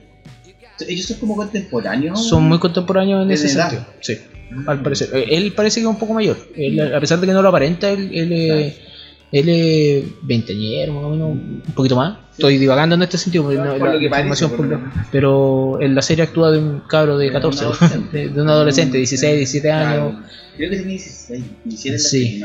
Ellos 0.88 1.06
son 1.06 1.18
como 1.18 1.36
contemporáneos. 1.36 2.26
Son 2.28 2.42
muy 2.44 2.58
contemporáneos 2.58 3.22
en 3.22 3.28
¿De 3.28 3.34
ese 3.34 3.52
edad? 3.52 3.70
sentido. 3.70 3.86
Sí, 4.00 4.18
al 4.66 4.82
parecer. 4.82 5.08
Eh, 5.14 5.26
Él 5.30 5.52
parece 5.52 5.80
que 5.80 5.86
es 5.86 5.90
un 5.90 5.98
poco 5.98 6.14
mayor. 6.14 6.36
Él, 6.56 6.80
a 6.94 7.00
pesar 7.00 7.20
de 7.20 7.26
que 7.26 7.32
no 7.32 7.42
lo 7.42 7.48
aparenta, 7.48 7.90
él, 7.90 8.10
él, 8.12 8.32
es- 8.32 10.04
veinteañero, 10.22 10.92
más 10.94 11.04
o 11.04 11.10
menos, 11.10 11.28
un 11.30 11.62
poquito 11.74 11.96
más. 11.96 12.18
Estoy 12.32 12.58
divagando 12.58 12.94
en 12.94 13.02
este 13.02 13.18
sentido, 13.18 13.44
porque 13.44 13.58
no- 13.58 13.76
Por 13.76 13.88
la 13.88 13.94
lo 13.94 14.00
que 14.00 14.08
parece, 14.08 14.48
por 14.48 14.66
lo 14.66 14.80
pero 15.10 15.80
en 15.80 15.94
la 15.94 16.02
serie 16.02 16.24
actúa 16.24 16.50
de 16.52 16.58
un 16.58 16.80
cabro 16.88 17.16
de 17.18 17.24
De 17.24 17.30
un 17.30 17.34
14, 17.34 17.64
adolescente. 17.64 18.16
de, 18.18 18.28
de 18.28 18.42
un 18.42 18.48
adolescente, 18.48 18.98
16, 18.98 19.36
17 19.36 19.70
años. 19.72 20.12
Claro. 20.14 20.26
Creo 20.56 20.70
que 20.70 20.76
tenía 20.76 20.90
16, 20.92 21.44
17 21.64 21.98
Sí. 21.98 22.42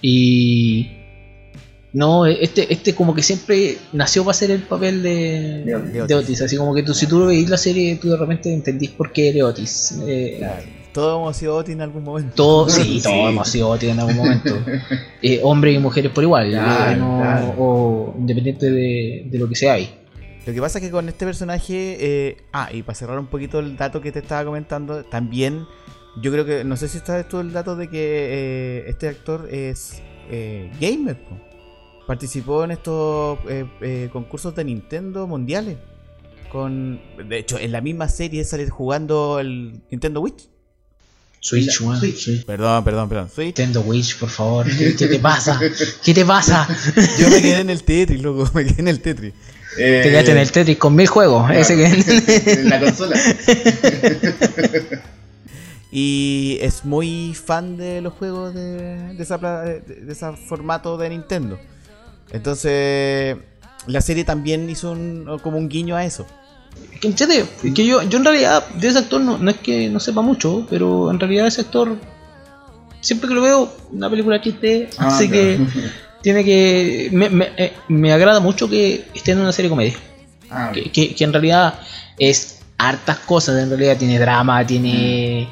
Y 0.00 0.90
no, 1.94 2.26
este, 2.26 2.70
este 2.72 2.94
como 2.94 3.14
que 3.14 3.22
siempre 3.22 3.78
nació 3.92 4.22
para 4.24 4.32
hacer 4.32 4.50
el 4.50 4.62
papel 4.62 5.02
de, 5.02 5.62
De 5.64 5.74
Otis. 5.76 6.06
de 6.08 6.14
Otis. 6.14 6.42
Así 6.42 6.56
como 6.56 6.74
que 6.74 6.82
tú, 6.82 6.92
si 6.92 7.06
tú 7.06 7.20
lo 7.20 7.26
veís 7.26 7.48
la 7.48 7.56
serie, 7.56 7.96
tú 7.96 8.10
de 8.10 8.16
repente 8.16 8.52
entendís 8.52 8.90
por 8.90 9.12
qué 9.12 9.30
eres 9.30 9.42
Otis. 9.44 9.98
Eh, 10.06 10.40
Todos 10.92 11.20
hemos 11.20 11.36
sido 11.36 11.56
Otis 11.56 11.72
en 11.74 11.80
algún 11.82 12.04
momento. 12.04 12.34
Todo, 12.34 12.68
sí, 12.68 12.82
Sí. 13.00 13.02
todos 13.02 13.30
hemos 13.30 13.48
sido 13.48 13.68
Otis 13.70 13.88
en 13.90 14.00
algún 14.00 14.16
momento. 14.16 14.54
Eh, 15.22 15.40
hombres 15.42 15.74
y 15.74 15.78
mujeres 15.78 16.12
por 16.12 16.22
igual, 16.24 16.50
Claro, 16.50 16.92
eh, 16.92 16.96
no- 16.96 17.18
claro. 17.20 17.54
o 17.58 18.14
independiente 18.18 18.70
de, 18.70 19.26
de 19.30 19.38
lo 19.38 19.48
que 19.48 19.54
sea 19.54 19.74
ahí. 19.74 19.94
Lo 20.46 20.52
que 20.52 20.60
pasa 20.60 20.78
es 20.78 20.84
que 20.84 20.90
con 20.90 21.08
este 21.08 21.24
personaje, 21.24 21.96
eh, 22.00 22.36
ah, 22.52 22.68
y 22.70 22.82
para 22.82 22.94
cerrar 22.96 23.18
un 23.18 23.28
poquito 23.28 23.60
el 23.60 23.76
dato 23.78 24.00
que 24.02 24.12
te 24.12 24.18
estaba 24.18 24.44
comentando, 24.44 25.02
también 25.04 25.64
yo 26.20 26.30
creo 26.30 26.44
que, 26.44 26.64
no 26.64 26.76
sé 26.76 26.88
si 26.88 26.98
está 26.98 27.26
tú 27.26 27.40
el 27.40 27.52
dato 27.52 27.76
de 27.76 27.88
que 27.88 27.98
eh, 28.00 28.84
este 28.88 29.08
actor 29.08 29.48
es 29.50 30.02
eh, 30.30 30.70
gamer, 30.80 31.16
po. 31.18 31.38
Participó 32.06 32.64
en 32.64 32.72
estos 32.72 33.38
eh, 33.48 33.64
eh, 33.80 34.08
concursos 34.12 34.54
de 34.54 34.64
Nintendo 34.64 35.26
mundiales. 35.26 35.76
Con, 36.50 37.00
de 37.28 37.38
hecho, 37.38 37.58
en 37.58 37.72
la 37.72 37.80
misma 37.80 38.08
serie 38.08 38.44
sale 38.44 38.68
jugando 38.70 39.40
el 39.40 39.80
Nintendo 39.90 40.20
Witch. 40.20 40.48
Switch, 41.40 41.80
weón. 41.80 42.00
Perdón, 42.46 42.84
perdón, 42.84 43.08
perdón. 43.08 43.28
Switch. 43.28 43.58
Nintendo 43.58 43.80
Witch, 43.82 44.18
por 44.18 44.30
favor. 44.30 44.66
¿Qué, 44.66 44.94
qué 44.96 45.08
te 45.08 45.18
pasa? 45.18 45.60
¿Qué 46.02 46.14
te 46.14 46.24
pasa? 46.24 46.66
Yo 47.18 47.28
me 47.28 47.42
quedé 47.42 47.60
en 47.60 47.70
el 47.70 47.82
Tetris, 47.82 48.22
loco, 48.22 48.48
me 48.54 48.64
quedé 48.64 48.80
en 48.80 48.88
el 48.88 49.00
Tetris. 49.00 49.34
Eh, 49.76 50.00
Te 50.04 50.10
quedaste 50.10 50.30
en 50.30 50.38
el 50.38 50.52
Tetris 50.52 50.78
con 50.78 50.94
mil 50.94 51.08
juegos. 51.08 51.50
Ese 51.50 51.76
que... 51.76 52.52
en 52.52 52.68
la 52.68 52.80
consola. 52.80 53.18
Y 55.96 56.58
es 56.60 56.84
muy 56.84 57.34
fan 57.34 57.76
de 57.76 58.00
los 58.00 58.14
juegos 58.14 58.52
de, 58.52 59.14
de, 59.14 59.22
esa, 59.22 59.38
de 59.38 60.10
ese 60.10 60.32
formato 60.32 60.98
de 60.98 61.08
Nintendo. 61.08 61.56
Entonces, 62.32 63.36
la 63.86 64.00
serie 64.00 64.24
también 64.24 64.68
hizo 64.70 64.92
un, 64.92 65.38
como 65.42 65.58
un 65.58 65.68
guiño 65.68 65.96
a 65.96 66.04
eso. 66.04 66.26
Que 67.00 67.08
en 67.08 67.16
serio, 67.16 67.46
es 67.62 67.72
que 67.74 67.86
yo, 67.86 68.02
yo 68.02 68.18
en 68.18 68.24
realidad 68.24 68.66
de 68.74 68.88
ese 68.88 68.98
actor 68.98 69.20
no, 69.20 69.38
no 69.38 69.50
es 69.50 69.58
que 69.58 69.88
no 69.88 70.00
sepa 70.00 70.22
mucho, 70.22 70.66
pero 70.68 71.10
en 71.10 71.20
realidad 71.20 71.46
ese 71.46 71.60
actor, 71.60 71.96
siempre 73.00 73.28
que 73.28 73.34
lo 73.34 73.42
veo, 73.42 73.72
una 73.92 74.10
película 74.10 74.40
chiste, 74.40 74.88
Ah, 74.98 75.08
así 75.08 75.28
que 75.28 75.60
tiene 76.22 76.44
que... 76.44 77.10
Me, 77.12 77.28
me, 77.30 77.50
eh, 77.56 77.72
me 77.88 78.12
agrada 78.12 78.40
mucho 78.40 78.68
que 78.68 79.04
esté 79.14 79.32
en 79.32 79.40
una 79.40 79.52
serie 79.52 79.68
de 79.68 79.70
comedia. 79.70 79.94
Ah, 80.50 80.70
que, 80.72 80.90
que- 80.90 81.14
que 81.14 81.24
en 81.24 81.32
realidad 81.32 81.74
es 82.18 82.60
hartas 82.78 83.18
cosas, 83.18 83.62
en 83.62 83.68
realidad 83.68 83.96
tiene 83.96 84.18
drama, 84.18 84.66
tiene... 84.66 85.48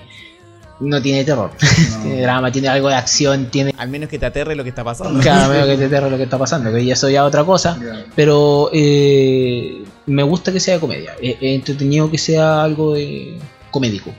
No 0.80 1.00
tiene 1.00 1.24
terror, 1.24 1.50
no. 1.96 2.02
tiene 2.02 2.22
drama, 2.22 2.50
tiene 2.50 2.68
algo 2.68 2.88
de 2.88 2.94
acción, 2.94 3.46
tiene... 3.46 3.72
Al 3.78 3.88
menos 3.88 4.08
que 4.08 4.18
te 4.18 4.26
aterre 4.26 4.56
lo 4.56 4.64
que 4.64 4.70
está 4.70 4.82
pasando. 4.82 5.20
Cada 5.22 5.48
vez 5.48 5.64
que 5.66 5.76
te 5.76 5.88
terror 5.90 6.10
lo 6.10 6.16
que 6.16 6.24
está 6.24 6.38
pasando, 6.38 6.72
que 6.72 6.84
ya 6.84 6.94
eso 6.94 7.08
ya 7.08 7.20
es 7.20 7.26
otra 7.26 7.44
cosa. 7.44 7.78
Pero 8.16 8.70
eh, 8.72 9.84
me 10.06 10.22
gusta 10.22 10.52
que 10.52 10.60
sea 10.60 10.80
comedia. 10.80 11.14
Es 11.20 11.36
es 11.40 11.54
entretenido 11.54 12.10
que 12.10 12.18
sea 12.18 12.62
algo 12.62 12.94
de 12.94 13.38
comédico. 13.70 14.12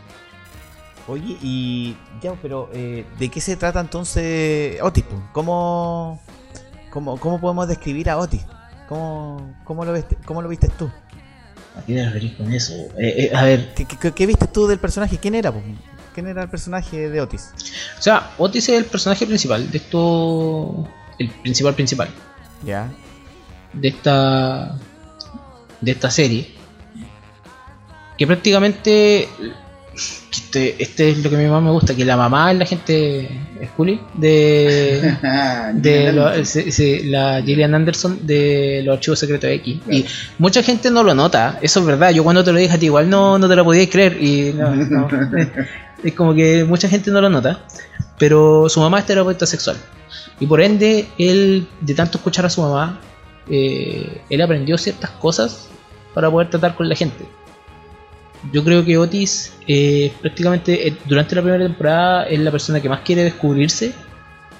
Oye, 1.07 1.37
y 1.41 1.95
ya, 2.21 2.33
pero 2.41 2.69
eh, 2.73 3.05
¿de 3.19 3.29
qué 3.29 3.41
se 3.41 3.57
trata 3.57 3.81
entonces 3.81 4.81
Otis? 4.81 5.03
¿Cómo, 5.33 6.21
cómo, 6.89 7.19
cómo 7.19 7.41
podemos 7.41 7.67
describir 7.67 8.09
a 8.09 8.17
Otis? 8.17 8.45
¿Cómo, 8.87 9.53
cómo, 9.65 9.83
lo, 9.83 9.91
viste, 9.91 10.17
cómo 10.25 10.41
lo 10.41 10.47
viste 10.47 10.69
tú? 10.69 10.89
¿A 11.75 11.81
qué 11.85 11.95
te 11.95 12.05
referís 12.05 12.33
con 12.33 12.53
eso? 12.53 12.73
Eh, 12.97 13.25
eh, 13.25 13.31
a 13.35 13.43
ver, 13.43 13.73
¿Qué, 13.73 13.85
qué, 13.85 14.11
qué 14.11 14.25
viste 14.25 14.47
tú 14.47 14.67
del 14.67 14.79
personaje? 14.79 15.17
¿Quién 15.17 15.35
era? 15.35 15.51
po? 15.51 15.61
¿Quién 16.13 16.27
era 16.27 16.43
el 16.43 16.49
personaje 16.49 17.09
de 17.09 17.21
Otis? 17.21 17.51
o 17.97 18.01
sea, 18.01 18.31
Otis 18.37 18.69
es 18.69 18.77
el 18.77 18.85
personaje 18.85 19.25
principal 19.25 19.69
de 19.71 19.77
esto. 19.77 20.87
El 21.19 21.29
principal 21.29 21.73
principal 21.75 22.09
Ya. 22.65 22.89
de 23.73 23.87
esta. 23.87 24.75
de 25.81 25.91
esta 25.91 26.09
serie. 26.11 26.51
Que 28.17 28.27
prácticamente. 28.27 29.27
Este, 30.31 30.81
este 30.81 31.09
es 31.11 31.23
lo 31.23 31.29
que 31.29 31.35
a 31.35 31.39
mi 31.39 31.45
mamá 31.45 31.61
me 31.61 31.69
gusta, 31.71 31.95
que 31.95 32.03
la 32.05 32.17
mamá 32.17 32.51
es 32.51 32.57
la 32.57 32.65
gente 32.65 33.29
Scully 33.73 33.99
de. 34.15 35.15
De 35.75 36.03
ya. 36.05 36.11
lo- 36.11 36.45
sí, 36.45 36.71
sí, 36.71 37.03
la 37.03 37.41
Gillian 37.43 37.73
Anderson 37.75 38.25
de 38.25 38.81
los 38.83 38.95
archivos 38.97 39.19
secretos 39.19 39.47
de 39.49 39.55
X. 39.55 39.77
Y 39.91 40.05
mucha 40.39 40.63
gente 40.63 40.89
no 40.89 41.03
lo 41.03 41.13
nota, 41.13 41.59
eso 41.61 41.79
es 41.81 41.85
verdad. 41.85 42.09
Yo 42.11 42.23
cuando 42.23 42.43
te 42.43 42.51
lo 42.51 42.57
dije 42.59 42.73
a 42.73 42.79
ti, 42.79 42.85
igual 42.87 43.09
no, 43.09 43.37
no 43.37 43.47
te 43.47 43.55
lo 43.55 43.63
podías 43.63 43.87
creer. 43.89 44.17
Y 44.21 44.53
no, 44.53 44.73
no. 44.75 45.07
es 46.03 46.13
como 46.13 46.33
que 46.33 46.63
mucha 46.63 46.87
gente 46.87 47.11
no 47.11 47.21
lo 47.21 47.29
nota. 47.29 47.65
Pero 48.19 48.69
su 48.69 48.79
mamá 48.79 48.99
es 48.99 49.05
terapeuta 49.05 49.45
sexual. 49.45 49.77
Y 50.39 50.47
por 50.47 50.61
ende, 50.61 51.07
él, 51.17 51.67
de 51.81 51.93
tanto 51.93 52.17
escuchar 52.17 52.45
a 52.45 52.49
su 52.49 52.61
mamá, 52.61 52.99
eh, 53.49 54.21
él 54.29 54.41
aprendió 54.41 54.77
ciertas 54.77 55.09
cosas 55.11 55.67
para 56.13 56.29
poder 56.29 56.49
tratar 56.49 56.75
con 56.75 56.87
la 56.87 56.95
gente. 56.95 57.25
Yo 58.51 58.63
creo 58.63 58.83
que 58.83 58.97
Otis, 58.97 59.53
eh, 59.67 60.11
prácticamente 60.21 60.87
eh, 60.87 60.97
durante 61.05 61.35
la 61.35 61.41
primera 61.41 61.63
temporada, 61.63 62.25
es 62.25 62.39
la 62.39 62.51
persona 62.51 62.81
que 62.81 62.89
más 62.89 62.99
quiere 63.01 63.23
descubrirse 63.23 63.93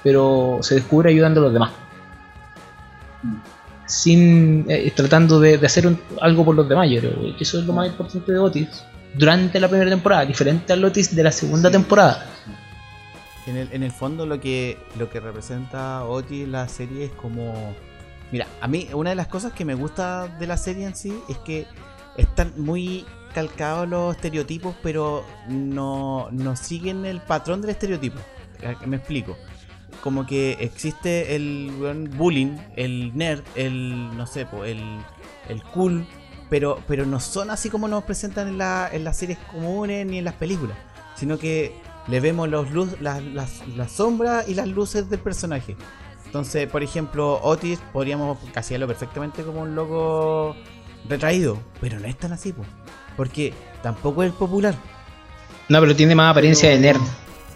pero 0.04 0.58
se 0.60 0.76
descubre 0.76 1.10
ayudando 1.10 1.40
a 1.40 1.44
los 1.44 1.52
demás. 1.52 1.72
Sin 3.86 4.66
eh, 4.68 4.92
tratando 4.94 5.40
de, 5.40 5.54
hacer 5.54 5.96
algo 6.20 6.44
por 6.44 6.54
los 6.54 6.68
demás, 6.68 6.88
yo 6.90 7.00
creo 7.00 7.36
que 7.36 7.42
eso 7.42 7.58
es 7.58 7.66
lo 7.66 7.72
más 7.72 7.88
importante 7.88 8.30
de 8.30 8.38
Otis 8.38 8.84
durante 9.16 9.60
la 9.60 9.68
primera 9.68 9.90
temporada, 9.90 10.24
diferente 10.24 10.72
al 10.72 10.84
Otis 10.84 11.14
de 11.14 11.22
la 11.22 11.32
segunda 11.32 11.70
temporada. 11.70 12.26
En 13.46 13.56
el, 13.56 13.68
en 13.72 13.82
el 13.82 13.92
fondo 13.92 14.26
lo 14.26 14.40
que, 14.40 14.78
lo 14.98 15.10
que 15.10 15.20
representa 15.20 16.04
Otis 16.04 16.48
la 16.48 16.68
serie 16.68 17.06
es 17.06 17.12
como... 17.12 17.74
Mira, 18.32 18.46
a 18.60 18.66
mí 18.66 18.88
una 18.94 19.10
de 19.10 19.16
las 19.16 19.28
cosas 19.28 19.52
que 19.52 19.64
me 19.64 19.74
gusta 19.74 20.26
de 20.26 20.46
la 20.46 20.56
serie 20.56 20.86
en 20.86 20.96
sí 20.96 21.14
es 21.28 21.38
que 21.38 21.66
están 22.16 22.52
muy 22.56 23.04
calcados 23.34 23.88
los 23.88 24.16
estereotipos, 24.16 24.74
pero 24.82 25.24
no, 25.48 26.28
no 26.30 26.56
siguen 26.56 27.04
el 27.04 27.20
patrón 27.20 27.60
del 27.60 27.70
estereotipo. 27.70 28.18
Me 28.86 28.96
explico. 28.96 29.36
Como 30.00 30.26
que 30.26 30.52
existe 30.60 31.36
el 31.36 31.70
bullying, 32.16 32.56
el 32.76 33.16
nerd, 33.16 33.42
el 33.54 34.16
no 34.16 34.26
sé, 34.26 34.46
el, 34.64 34.98
el 35.48 35.62
cool, 35.72 36.06
pero, 36.50 36.78
pero 36.86 37.06
no 37.06 37.20
son 37.20 37.50
así 37.50 37.70
como 37.70 37.88
nos 37.88 38.04
presentan 38.04 38.48
en, 38.48 38.58
la- 38.58 38.88
en 38.92 39.04
las 39.04 39.16
series 39.16 39.38
comunes 39.50 40.06
ni 40.06 40.18
en 40.18 40.24
las 40.24 40.34
películas, 40.34 40.76
sino 41.16 41.38
que 41.38 41.74
le 42.06 42.20
vemos 42.20 42.48
los 42.48 42.70
luz, 42.70 43.00
las, 43.00 43.22
las, 43.22 43.66
las 43.76 43.92
sombras 43.92 44.48
y 44.48 44.54
las 44.54 44.68
luces 44.68 45.08
del 45.08 45.20
personaje. 45.20 45.76
Entonces, 46.26 46.68
por 46.68 46.82
ejemplo, 46.82 47.40
Otis 47.42 47.78
podríamos 47.92 48.38
casillarlo 48.52 48.86
perfectamente 48.88 49.42
como 49.44 49.60
un 49.62 49.74
loco 49.74 50.56
retraído, 51.08 51.58
pero 51.80 52.00
no 52.00 52.06
es 52.08 52.16
tan 52.18 52.32
así, 52.32 52.52
po, 52.52 52.64
porque 53.16 53.54
tampoco 53.82 54.22
es 54.22 54.32
popular. 54.32 54.74
No, 55.68 55.80
pero 55.80 55.94
tiene 55.96 56.14
más 56.14 56.30
apariencia 56.32 56.68
de 56.70 56.78
nerd. 56.78 57.00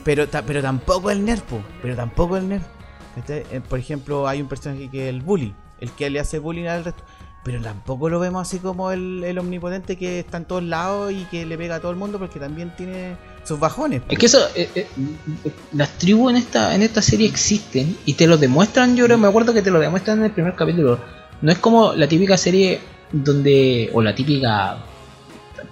Pero, 0.05 0.29
ta- 0.29 0.43
pero 0.43 0.63
tampoco 0.63 1.11
el 1.11 1.25
nerd, 1.25 1.41
po, 1.43 1.61
pero 1.83 1.97
tampoco 1.97 2.37
el 2.37 2.49
nerd. 2.49 2.63
Eh, 3.29 3.61
Por 3.69 3.79
ejemplo, 3.81 4.29
hay 4.29 4.41
un 4.41 4.49
personaje 4.49 4.89
que 4.89 5.09
es 5.09 5.15
el 5.15 5.23
bully, 5.23 5.53
el 5.81 5.91
que 5.91 6.09
le 6.09 6.21
hace 6.21 6.39
bullying 6.39 6.67
al 6.67 6.85
resto. 6.85 7.03
Pero 7.49 7.63
tampoco 7.63 8.11
lo 8.11 8.21
vemos 8.21 8.47
así 8.47 8.59
como 8.59 8.91
el, 8.91 9.39
omnipotente 9.39 9.97
que 9.97 10.19
está 10.19 10.37
en 10.37 10.45
todos 10.45 10.63
lados 10.63 11.13
y 11.13 11.25
que 11.31 11.47
le 11.47 11.57
pega 11.57 11.77
a 11.77 11.81
todo 11.81 11.91
el 11.91 11.97
mundo 11.97 12.19
porque 12.19 12.39
también 12.39 12.77
tiene 12.77 13.17
sus 13.43 13.59
bajones. 13.59 14.03
Es 14.07 14.19
que 14.19 14.27
eso, 14.27 14.39
eh, 14.55 14.69
eh, 14.75 14.87
las 15.73 15.89
tribus 15.97 16.33
en 16.33 16.37
esta, 16.37 16.75
en 16.75 16.83
esta 16.83 17.01
serie 17.01 17.27
existen 17.27 17.97
y 18.05 18.13
te 18.13 18.27
lo 18.27 18.37
demuestran, 18.37 18.97
yo 18.97 19.07
creo, 19.07 19.17
me 19.17 19.29
acuerdo 19.29 19.55
que 19.55 19.63
te 19.63 19.71
lo 19.71 19.81
demuestran 19.81 20.19
en 20.19 20.25
el 20.27 20.33
primer 20.33 20.57
capítulo. 20.57 20.99
No 21.41 21.51
es 21.51 21.57
como 21.57 21.95
la 21.95 22.07
típica 22.07 22.37
serie 22.37 22.81
donde, 23.13 23.89
o 23.95 24.03
la 24.03 24.15
típica, 24.15 24.77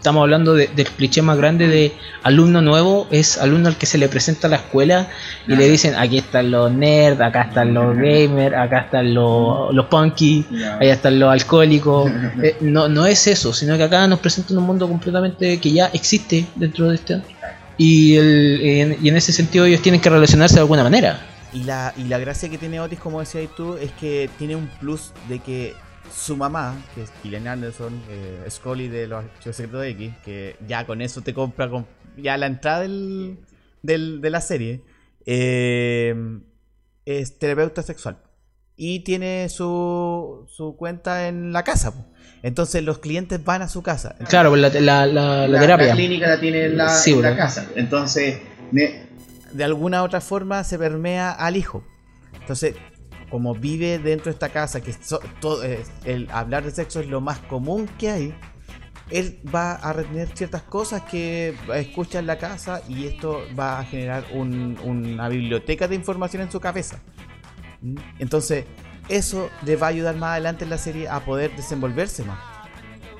estamos 0.06 0.22
hablando 0.22 0.54
de- 0.54 0.68
del 0.68 0.86
cliché 0.86 1.20
más 1.20 1.36
grande 1.36 1.66
de 1.66 1.92
alumno 2.22 2.62
nuevo, 2.62 3.08
es 3.10 3.38
alumno 3.38 3.66
al 3.66 3.76
que 3.76 3.86
se 3.86 3.98
le 3.98 4.08
presenta 4.08 4.46
a 4.46 4.50
la 4.50 4.56
escuela 4.56 5.08
y 5.48 5.56
le 5.56 5.68
dicen, 5.68 5.96
aquí 5.96 6.18
están 6.18 6.52
los 6.52 6.70
nerds, 6.70 7.20
acá 7.20 7.42
están 7.42 7.74
los 7.74 7.96
gamers, 7.96 8.54
acá 8.54 8.82
están 8.82 9.12
los, 9.12 9.74
los 9.74 9.86
punky, 9.86 10.46
allá 10.80 10.92
están 10.94 11.18
los 11.18 11.32
alcohólicos. 11.32 12.08
Eh, 12.42 12.54
no, 12.60 12.86
no 12.88 13.06
es 13.06 13.26
eso, 13.26 13.52
sino 13.52 13.76
que 13.78 13.82
acá 13.84 14.06
nos 14.06 14.18
presentan 14.20 14.58
un 14.58 14.64
mundo 14.64 14.86
completamente 14.86 15.58
que 15.58 15.72
ya 15.72 15.86
existe 15.86 16.44
dentro 16.54 16.88
de 16.90 16.94
este. 16.96 17.22
Y, 17.78 18.16
el, 18.16 18.60
en, 18.62 18.96
y 19.02 19.08
en 19.08 19.16
ese 19.16 19.32
sentido 19.32 19.64
ellos 19.64 19.80
tienen 19.82 20.00
que 20.00 20.10
relacionarse 20.10 20.54
de 20.56 20.60
alguna 20.60 20.82
manera. 20.84 21.18
Y 21.52 21.62
la, 21.64 21.92
y 21.96 22.04
la 22.04 22.18
gracia 22.18 22.48
que 22.50 22.58
tiene 22.58 22.78
Otis, 22.78 23.00
como 23.00 23.20
decías 23.20 23.48
tú, 23.56 23.74
es 23.76 23.90
que 23.92 24.28
tiene 24.38 24.54
un 24.54 24.66
plus 24.80 25.12
de 25.28 25.38
que 25.40 25.74
su 26.14 26.36
mamá, 26.36 26.74
que 26.94 27.02
es 27.02 27.12
Gillian 27.22 27.46
Anderson, 27.48 28.00
eh, 28.10 28.44
Scully 28.50 28.88
de 28.88 29.06
los 29.06 29.24
Archivos 29.24 29.56
Secretos 29.56 29.80
de 29.82 29.88
X, 29.90 30.12
que 30.24 30.56
ya 30.66 30.86
con 30.86 31.00
eso 31.02 31.20
te 31.22 31.34
compra 31.34 31.68
con, 31.68 31.86
ya 32.16 32.36
la 32.36 32.46
entrada 32.46 32.80
del, 32.80 33.38
del- 33.82 34.20
de 34.20 34.30
la 34.30 34.40
serie, 34.40 34.82
eh, 35.26 36.14
es 37.04 37.38
terapeuta 37.38 37.82
sexual. 37.82 38.18
Y 38.78 39.00
tiene 39.00 39.48
su, 39.48 40.44
su 40.48 40.76
cuenta 40.76 41.28
en 41.28 41.52
la 41.52 41.64
casa. 41.64 41.92
po. 41.94 42.04
Entonces 42.42 42.82
los 42.84 42.98
clientes 42.98 43.42
van 43.42 43.62
a 43.62 43.68
su 43.68 43.82
casa. 43.82 44.16
Claro, 44.28 44.50
pues 44.50 44.60
la, 44.60 44.68
la, 44.80 45.06
la, 45.06 45.48
la 45.48 45.60
terapia. 45.60 45.92
clínica 45.94 46.28
la 46.28 46.40
tiene 46.40 46.66
en 46.66 46.76
la, 46.76 46.88
Sí, 46.90 47.12
en 47.12 47.22
la 47.22 47.28
bro. 47.30 47.38
casa. 47.38 47.66
Entonces, 47.74 48.38
ne- 48.72 49.06
de 49.52 49.64
alguna 49.64 50.02
otra 50.02 50.20
forma 50.20 50.62
se 50.64 50.78
permea 50.78 51.30
al 51.32 51.56
hijo. 51.56 51.84
Entonces, 52.38 52.76
como 53.30 53.54
vive 53.54 53.98
dentro 53.98 54.26
de 54.26 54.30
esta 54.32 54.48
casa, 54.50 54.80
que 54.80 54.94
todo, 55.40 55.62
es- 55.64 55.90
el 56.04 56.28
hablar 56.30 56.64
de 56.64 56.70
sexo 56.70 57.00
es 57.00 57.08
lo 57.08 57.20
más 57.20 57.38
común 57.40 57.88
que 57.98 58.10
hay, 58.10 58.34
él 59.10 59.40
va 59.54 59.72
a 59.74 59.92
retener 59.92 60.28
ciertas 60.36 60.62
cosas 60.62 61.02
que 61.02 61.54
escucha 61.74 62.18
en 62.18 62.26
la 62.26 62.38
casa 62.38 62.82
y 62.88 63.06
esto 63.06 63.40
va 63.58 63.78
a 63.78 63.84
generar 63.84 64.24
un- 64.32 64.78
una 64.84 65.28
biblioteca 65.28 65.86
de 65.86 65.94
información 65.94 66.42
en 66.42 66.50
su 66.50 66.58
cabeza. 66.60 66.98
¿Mm? 67.82 67.96
Entonces, 68.18 68.64
eso 69.08 69.48
le 69.64 69.76
va 69.76 69.86
a 69.86 69.90
ayudar 69.90 70.16
más 70.16 70.30
adelante 70.32 70.64
en 70.64 70.70
la 70.70 70.78
serie 70.78 71.08
a 71.08 71.20
poder 71.20 71.54
desenvolverse 71.54 72.24
más. 72.24 72.38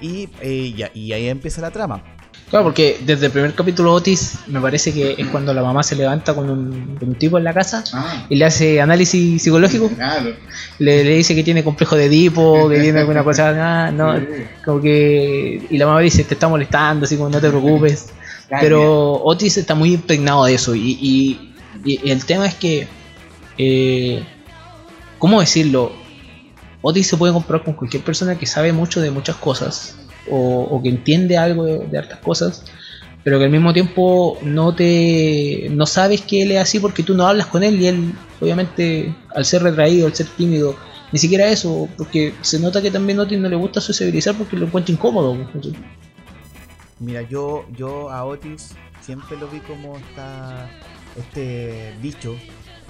Y, 0.01 0.29
eh, 0.41 0.91
y 0.93 1.13
ahí 1.13 1.29
empieza 1.29 1.61
la 1.61 1.71
trama. 1.71 2.03
Claro, 2.51 2.65
porque 2.67 3.01
desde 3.05 3.27
el 3.27 3.33
primer 3.33 3.55
capítulo 3.55 3.93
Otis 3.93 4.35
me 4.47 4.61
parece 4.61 4.93
que 4.93 5.17
es 5.19 5.27
cuando 5.29 5.53
la 5.53 5.63
mamá 5.63 5.83
se 5.83 5.97
levanta 5.97 6.33
con 6.33 6.49
un, 6.49 6.97
con 6.97 7.09
un 7.09 7.15
tipo 7.17 7.39
en 7.39 7.45
la 7.45 7.53
casa 7.53 7.83
Ah, 7.93 8.25
y 8.29 8.37
le 8.37 8.45
hace 8.45 8.81
análisis 8.81 9.43
psicológico. 9.43 9.91
claro. 9.91 10.31
Le, 10.79 11.03
le 11.03 11.17
dice 11.17 11.35
que 11.35 11.43
tiene 11.43 11.65
complejo 11.65 11.97
de 11.97 12.07
Edipo, 12.07 12.69
que 12.69 12.79
tiene 12.81 13.01
alguna 13.01 13.25
cosa, 13.25 13.49
ah, 13.87 13.91
no, 13.91 14.15
como 14.65 14.81
que... 14.81 15.67
Y 15.71 15.77
la 15.77 15.87
mamá 15.87 15.99
dice, 16.01 16.23
te 16.23 16.35
está 16.35 16.47
molestando, 16.47 17.05
así 17.07 17.17
como 17.17 17.31
no 17.31 17.41
te 17.41 17.49
preocupes. 17.49 18.11
Pero 18.61 19.15
Otis 19.25 19.57
está 19.57 19.75
muy 19.75 19.95
impregnado 19.95 20.45
de 20.45 20.55
eso. 20.55 20.73
Y, 20.77 20.97
y- 21.01 21.53
y 21.85 22.11
el 22.11 22.25
tema 22.25 22.47
es 22.47 22.55
que. 22.55 22.87
eh, 23.59 24.23
¿Cómo 25.19 25.41
decirlo? 25.41 25.93
Otis 26.83 27.07
se 27.09 27.17
puede 27.17 27.33
comparar 27.33 27.65
con 27.65 27.75
cualquier 27.75 28.03
persona 28.05 28.39
que 28.39 28.47
sabe 28.47 28.73
mucho 28.73 29.01
de 29.01 29.11
muchas 29.11 29.37
cosas. 29.37 29.97
O, 30.31 30.81
que 30.83 30.89
entiende 30.89 31.37
algo 31.37 31.65
de, 31.65 31.87
de 31.87 31.99
hartas 31.99 32.19
cosas. 32.21 32.65
Pero 33.25 33.39
que 33.39 33.45
al 33.45 33.51
mismo 33.51 33.73
tiempo 33.73 34.39
no 34.43 34.75
te. 34.75 35.69
No 35.73 35.87
sabes 35.87 36.23
que 36.23 36.43
él 36.43 36.53
es 36.53 36.59
así 36.59 36.79
porque 36.79 37.03
tú 37.03 37.15
no 37.15 37.27
hablas 37.27 37.47
con 37.47 37.65
él. 37.65 37.81
Y 37.81 37.87
él, 37.87 38.13
obviamente, 38.41 39.15
al 39.35 39.45
ser 39.45 39.63
retraído, 39.63 40.07
al 40.07 40.15
ser 40.15 40.27
tímido. 40.29 40.77
Ni 41.13 41.19
siquiera 41.19 41.49
eso, 41.49 41.89
porque 41.97 42.35
se 42.41 42.59
nota 42.59 42.83
que 42.83 42.91
también 42.91 43.19
a 43.19 43.23
Otis 43.23 43.39
no 43.39 43.49
le 43.49 43.57
gusta 43.57 43.81
sociabilizar 43.81 44.35
porque 44.35 44.57
lo 44.57 44.67
encuentra 44.67 44.93
incómodo. 44.93 45.37
Mira, 46.99 47.23
yo, 47.23 47.65
yo 47.77 48.11
a 48.11 48.25
Otis 48.25 48.75
siempre 49.01 49.37
lo 49.37 49.47
vi 49.49 49.61
como 49.61 49.97
esta, 49.97 50.69
este 51.17 51.95
bicho, 52.03 52.37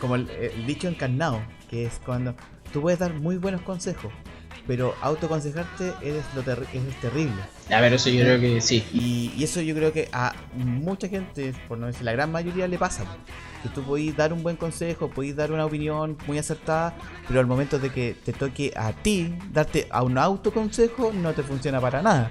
como 0.01 0.16
el, 0.16 0.30
el 0.30 0.64
bicho 0.64 0.89
encarnado, 0.89 1.43
que 1.68 1.84
es 1.87 2.01
cuando 2.05 2.34
tú 2.72 2.80
puedes 2.80 2.99
dar 2.99 3.14
muy 3.14 3.37
buenos 3.37 3.61
consejos, 3.62 4.12
pero 4.66 4.94
autoaconsejarte 5.02 5.92
es, 6.02 6.24
lo 6.34 6.42
terri- 6.42 6.66
es 6.72 7.00
terrible. 7.00 7.34
A 7.70 7.80
ver, 7.80 7.92
eso 7.92 8.08
yo 8.10 8.20
creo 8.24 8.40
que 8.40 8.60
sí. 8.60 8.84
Y, 8.92 9.32
y 9.36 9.44
eso 9.44 9.60
yo 9.60 9.74
creo 9.74 9.92
que 9.92 10.08
a 10.12 10.34
mucha 10.54 11.08
gente, 11.08 11.52
por 11.68 11.78
no 11.78 11.86
decir 11.86 12.04
la 12.04 12.12
gran 12.12 12.32
mayoría, 12.32 12.66
le 12.68 12.78
pasa. 12.78 13.04
Que 13.62 13.68
tú 13.70 13.82
podís 13.82 14.16
dar 14.16 14.32
un 14.32 14.42
buen 14.42 14.56
consejo, 14.56 15.08
podís 15.10 15.34
dar 15.36 15.50
una 15.52 15.64
opinión 15.64 16.16
muy 16.26 16.38
acertada, 16.38 16.94
pero 17.26 17.40
al 17.40 17.46
momento 17.46 17.78
de 17.78 17.90
que 17.90 18.16
te 18.24 18.32
toque 18.32 18.72
a 18.76 18.92
ti 18.92 19.34
darte 19.52 19.88
a 19.90 20.02
un 20.02 20.18
autoconsejo, 20.18 21.12
no 21.12 21.32
te 21.32 21.42
funciona 21.42 21.80
para 21.80 22.02
nada. 22.02 22.30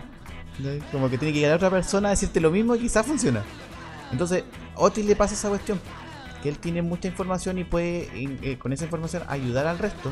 Como 0.92 1.10
que 1.10 1.18
tiene 1.18 1.34
que 1.34 1.40
llegar 1.40 1.54
a 1.54 1.58
otra 1.58 1.70
persona 1.70 2.08
a 2.10 2.12
decirte 2.12 2.40
lo 2.40 2.52
mismo 2.52 2.76
y 2.76 2.80
quizás 2.80 3.06
funciona. 3.06 3.44
Entonces, 4.12 4.44
Otis 4.76 5.06
le 5.06 5.16
pasa 5.16 5.34
esa 5.34 5.50
cuestión. 5.50 5.80
Que 6.42 6.50
él 6.50 6.60
tiene 6.60 6.82
mucha 6.82 7.08
información 7.08 7.58
y 7.58 7.64
puede 7.64 8.08
eh, 8.14 8.58
con 8.60 8.72
esa 8.72 8.84
información 8.86 9.24
ayudar 9.28 9.66
al 9.68 9.80
resto. 9.80 10.12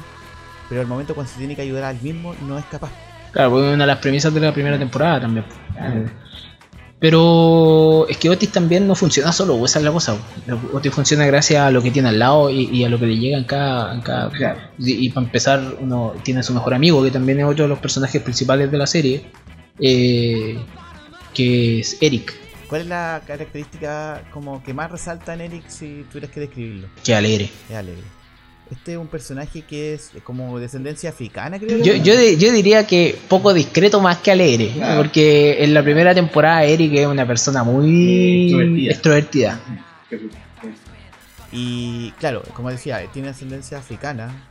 Pero 0.69 0.81
al 0.81 0.87
momento 0.87 1.13
cuando 1.15 1.31
se 1.31 1.37
tiene 1.39 1.55
que 1.55 1.61
ayudar 1.61 1.83
al 1.83 2.01
mismo, 2.01 2.35
no 2.47 2.57
es 2.57 2.65
capaz. 2.65 2.91
Claro, 3.31 3.51
porque 3.51 3.67
es 3.69 3.73
una 3.75 3.83
de 3.83 3.87
las 3.87 3.97
premisas 3.99 4.33
de 4.33 4.39
la 4.39 4.53
primera 4.53 4.77
temporada 4.79 5.21
también. 5.21 5.45
Eh, 5.79 6.05
Pero 6.99 8.07
es 8.07 8.17
que 8.17 8.29
Otis 8.29 8.49
también 8.51 8.87
no 8.87 8.95
funciona 8.95 9.31
solo, 9.33 9.65
esa 9.65 9.79
es 9.79 9.85
la 9.85 9.91
cosa. 9.91 10.15
Otis 10.71 10.93
funciona 10.93 11.25
gracias 11.25 11.61
a 11.61 11.69
lo 11.69 11.81
que 11.81 11.91
tiene 11.91 12.09
al 12.09 12.19
lado 12.19 12.49
y, 12.49 12.69
y 12.71 12.83
a 12.85 12.89
lo 12.89 12.97
que 12.97 13.07
le 13.07 13.17
llega 13.17 13.37
en 13.37 13.43
cada. 13.43 13.93
en 13.93 14.01
cada- 14.01 14.29
Claro. 14.29 14.59
y, 14.79 15.05
y 15.05 15.09
para 15.09 15.25
empezar, 15.25 15.61
uno 15.81 16.13
tiene 16.23 16.39
a 16.39 16.43
su 16.43 16.53
mejor 16.53 16.73
amigo, 16.73 17.03
que 17.03 17.11
también 17.11 17.39
es 17.39 17.45
otro 17.45 17.63
de 17.65 17.69
los 17.69 17.79
personajes 17.79 18.21
principales 18.21 18.71
de 18.71 18.77
la 18.77 18.87
serie, 18.87 19.25
eh, 19.79 20.57
que 21.33 21.79
es 21.81 21.97
Eric, 22.01 22.33
¿Cuál 22.69 22.81
es 22.81 22.87
la 22.87 23.21
característica 23.27 24.23
como 24.31 24.63
que 24.63 24.73
más 24.73 24.89
resalta 24.89 25.33
en 25.35 25.41
Eric 25.41 25.63
si 25.67 26.05
tuvieras 26.11 26.31
que 26.31 26.39
describirlo? 26.39 26.87
que 27.03 27.13
alegre. 27.13 27.49
Es 27.69 27.75
alegre. 27.75 28.01
Este 28.73 28.93
es 28.93 28.97
un 28.97 29.07
personaje 29.07 29.61
que 29.61 29.93
es 29.93 30.11
como 30.23 30.57
descendencia 30.59 31.09
africana, 31.11 31.59
creo. 31.59 31.77
Yo, 31.83 31.93
yo, 31.95 32.13
yo 32.37 32.51
diría 32.51 32.87
que 32.87 33.15
poco 33.27 33.53
discreto 33.53 34.01
más 34.01 34.17
que 34.17 34.31
alegre, 34.31 34.71
Claro. 34.73 35.01
porque 35.01 35.63
en 35.63 35.73
la 35.73 35.83
primera 35.83 36.13
temporada 36.15 36.63
Eric 36.63 36.93
es 36.95 37.05
una 37.07 37.25
persona 37.27 37.63
muy 37.63 38.45
Extrovertida. 38.89 38.91
extrovertida. 38.91 39.59
Y 41.51 42.11
claro, 42.19 42.41
como 42.53 42.69
decía, 42.71 43.01
tiene 43.13 43.29
ascendencia 43.29 43.77
africana. 43.77 44.49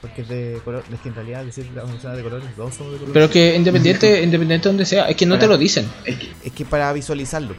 Porque 0.00 0.22
es 0.22 0.28
de 0.28 0.60
color. 0.64 0.84
Es 0.92 1.00
que 1.00 1.08
en 1.08 1.14
realidad 1.14 1.44
decir 1.44 1.68
las 1.74 1.90
personas 1.90 2.18
de 2.18 2.22
colores, 2.22 2.46
dos 2.56 2.74
somos 2.74 2.92
de 2.92 2.98
color. 2.98 3.12
Pero 3.14 3.30
que 3.30 3.56
independiente, 3.56 4.22
independiente 4.22 4.68
de 4.68 4.72
donde 4.72 4.84
sea, 4.86 5.08
es 5.08 5.16
que 5.16 5.26
no 5.26 5.38
te 5.38 5.46
lo 5.48 5.56
dicen. 5.58 5.88
Es 6.04 6.16
que, 6.16 6.28
Es 6.44 6.52
que 6.52 6.64
para 6.64 6.92
visualizarlo, 6.92 7.54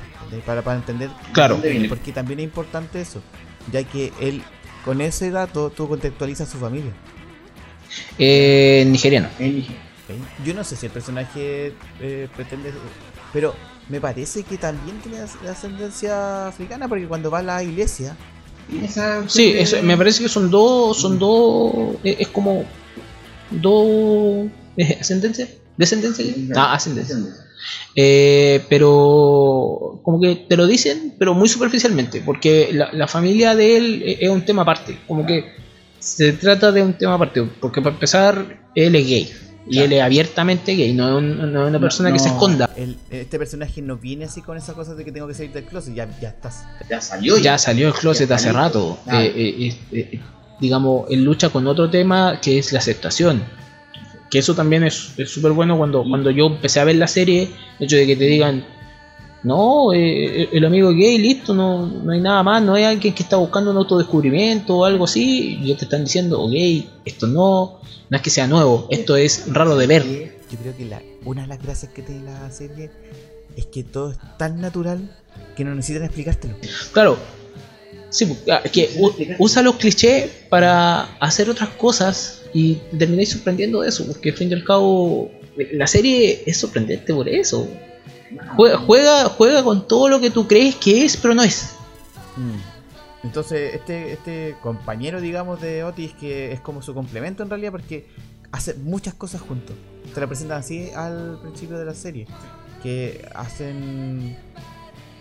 para, 0.45 0.61
para 0.61 0.77
entender. 0.77 1.09
Claro. 1.33 1.55
¿Dónde 1.55 1.71
viene? 1.71 1.89
Porque 1.89 2.11
también 2.13 2.39
es 2.39 2.43
importante 2.45 3.01
eso. 3.01 3.21
Ya 3.73 3.83
que 3.83 4.13
él, 4.21 4.43
con 4.87 5.01
ese 5.01 5.29
dato, 5.29 5.69
tú 5.69 5.87
contextualizas 5.87 6.49
su 6.49 6.57
familia. 6.57 6.91
Eh, 8.17 8.83
nigeriano. 8.87 9.27
Yo 10.45 10.53
no 10.53 10.63
sé 10.63 10.75
si 10.75 10.85
el 10.87 10.91
personaje 10.91 11.73
eh, 11.99 12.27
pretende. 12.35 12.71
Pero 13.33 13.53
me 13.89 13.99
parece 13.99 14.43
que 14.43 14.57
también 14.57 14.97
tiene 14.99 15.19
as- 15.19 15.35
ascendencia 15.47 16.47
africana. 16.47 16.87
Porque 16.87 17.05
cuando 17.07 17.29
va 17.29 17.39
a 17.39 17.43
la 17.43 17.61
iglesia. 17.63 18.15
esa- 18.83 19.27
Sí, 19.27 19.53
eso, 19.57 19.83
me 19.83 19.95
parece 19.97 20.23
que 20.23 20.29
son 20.29 20.49
dos, 20.49 20.97
son 20.99 21.19
dos, 21.19 21.97
es, 22.03 22.21
es 22.21 22.27
como 22.29 22.63
dos 23.51 24.47
¿es 24.77 25.01
ascendencia, 25.01 25.47
descendencia, 25.77 26.25
ah, 26.55 26.73
ascendencia. 26.73 27.15
Eh, 27.95 28.63
pero 28.69 29.99
como 30.03 30.19
que 30.21 30.35
te 30.47 30.55
lo 30.57 30.67
dicen, 30.67 31.15
pero 31.17 31.33
muy 31.33 31.49
superficialmente, 31.49 32.21
porque 32.25 32.69
la, 32.71 32.91
la 32.93 33.07
familia 33.07 33.55
de 33.55 33.77
él 33.77 34.03
e- 34.05 34.17
es 34.21 34.29
un 34.29 34.43
tema 34.45 34.61
aparte, 34.61 34.97
como 35.07 35.25
que 35.25 35.45
se 35.99 36.33
trata 36.33 36.71
de 36.71 36.81
un 36.83 36.93
tema 36.93 37.15
aparte, 37.15 37.43
porque 37.59 37.81
para 37.81 37.93
empezar 37.95 38.59
él 38.75 38.95
es 38.95 39.07
gay 39.07 39.31
y 39.69 39.71
Claro. 39.71 39.85
él 39.87 39.93
es 39.93 40.01
abiertamente 40.01 40.75
gay, 40.75 40.93
no 40.93 41.07
es, 41.09 41.15
un- 41.23 41.37
no 41.37 41.45
es 41.63 41.69
una 41.69 41.71
No, 41.71 41.79
persona 41.81 42.13
que 42.13 42.19
se 42.19 42.29
esconda. 42.29 42.69
el- 42.77 42.97
este 43.09 43.37
personaje 43.37 43.81
no 43.81 43.97
viene 43.97 44.25
así 44.25 44.41
con 44.41 44.57
esas 44.57 44.75
cosas 44.75 44.95
de 44.95 45.03
que 45.03 45.11
tengo 45.11 45.27
que 45.27 45.33
salir 45.33 45.51
del 45.51 45.65
closet. 45.65 45.93
Ya, 45.95 46.07
ya 46.21 46.29
estás. 46.29 46.63
Ya 46.89 47.01
salió. 47.01 47.37
ya 47.37 47.57
salió 47.57 47.87
del 47.87 47.95
closet 47.95 48.31
hace 48.31 48.51
rato. 48.51 48.97
Claro. 49.03 49.19
Eh, 49.19 49.33
eh, 49.35 49.73
eh, 49.91 50.09
eh, 50.13 50.19
digamos, 50.61 51.05
él 51.09 51.23
lucha 51.23 51.49
con 51.49 51.67
otro 51.67 51.89
tema 51.89 52.39
que 52.41 52.59
es 52.59 52.71
la 52.71 52.79
aceptación. 52.79 53.43
Que 54.29 54.39
eso 54.39 54.53
también 54.53 54.83
es 54.83 55.13
es 55.17 55.29
súper 55.29 55.51
bueno 55.53 55.77
cuando, 55.77 56.03
cuando 56.03 56.31
yo 56.31 56.47
empecé 56.47 56.79
a 56.79 56.83
ver 56.83 56.95
la 56.97 57.07
serie, 57.07 57.49
el 57.79 57.85
hecho 57.85 57.95
de 57.95 58.05
que 58.05 58.15
te 58.15 58.25
digan, 58.25 58.65
No, 59.43 59.93
eh, 59.93 60.49
el 60.51 60.65
amigo 60.65 60.89
gay, 60.89 61.17
listo, 61.19 61.53
no, 61.53 61.85
no 61.87 62.11
hay 62.11 62.19
nada 62.19 62.43
más, 62.43 62.61
no 62.61 62.73
hay 62.73 62.83
alguien 62.83 63.13
que 63.13 63.23
está 63.23 63.37
buscando 63.37 63.71
un 63.71 63.77
autodescubrimiento 63.77 64.77
o 64.77 64.85
algo 64.85 65.05
así, 65.05 65.59
y 65.61 65.67
ya 65.67 65.77
te 65.77 65.85
están 65.85 66.03
diciendo, 66.03 66.49
gay, 66.49 66.89
esto 67.05 67.27
no, 67.27 67.79
no 68.09 68.17
es 68.17 68.21
que 68.21 68.29
sea 68.29 68.47
nuevo, 68.47 68.87
esto 68.89 69.15
es 69.15 69.45
raro 69.53 69.77
de 69.77 69.87
ver. 69.87 70.03
Yo 70.51 70.57
creo 70.57 70.75
que 70.75 70.85
la, 70.85 71.01
una 71.23 71.43
de 71.43 71.47
las 71.47 71.61
gracias 71.61 71.91
que 71.93 72.01
tiene 72.01 72.23
la 72.25 72.51
serie 72.51 72.89
es 73.55 73.65
que 73.67 73.83
todo 73.83 74.11
es 74.11 74.17
tan 74.37 74.59
natural 74.59 74.99
que 75.55 75.63
no 75.63 75.73
necesitan 75.75 76.05
explicártelo. 76.05 76.55
Claro, 76.91 77.17
sí, 78.09 78.25
pues, 78.25 78.39
ah, 78.49 78.61
es 78.63 78.71
que 78.71 78.89
usa 79.39 79.61
los 79.61 79.75
clichés 79.75 80.29
para 80.49 81.03
hacer 81.19 81.49
otras 81.49 81.69
cosas 81.69 82.41
y 82.57 82.73
termináis 82.97 83.29
sorprendiendo 83.29 83.81
de 83.81 83.89
eso, 83.89 84.03
porque 84.07 84.31
al 84.31 84.35
fin 84.35 84.49
y 84.49 84.55
al 84.55 84.63
cabo 84.63 85.29
la 85.73 85.85
serie 85.85 86.41
es 86.47 86.57
sorprendente 86.57 87.13
por 87.13 87.29
eso. 87.29 87.69
Juega, 88.55 88.77
juega, 88.79 89.25
juega 89.25 89.63
con 89.63 89.87
todo 89.87 90.09
lo 90.09 90.19
que 90.19 90.31
tú 90.31 90.47
crees 90.47 90.75
que 90.75 91.05
es, 91.05 91.17
pero 91.17 91.35
no 91.35 91.43
es. 91.43 91.75
Mm. 92.35 93.27
Entonces, 93.27 93.75
este, 93.75 94.11
este 94.11 94.55
compañero, 94.63 95.21
digamos, 95.21 95.61
de 95.61 95.83
Otis, 95.83 96.13
que 96.13 96.51
es 96.51 96.59
como 96.59 96.81
su 96.81 96.95
complemento 96.95 97.43
en 97.43 97.51
realidad, 97.51 97.71
porque 97.71 98.07
hace 98.51 98.73
muchas 98.73 99.13
cosas 99.13 99.41
juntos. 99.41 99.75
Te 100.15 100.19
la 100.19 100.25
presentan 100.25 100.57
así 100.57 100.89
al 100.95 101.37
principio 101.43 101.77
de 101.77 101.85
la 101.85 101.93
serie. 101.93 102.25
Que 102.81 103.23
hacen. 103.35 104.35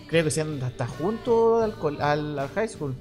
Creo 0.09 0.25
que 0.25 0.31
sean 0.31 0.63
hasta 0.63 0.87
juntos 0.87 1.71
al, 2.01 2.49
high 2.55 2.69
school. 2.69 2.95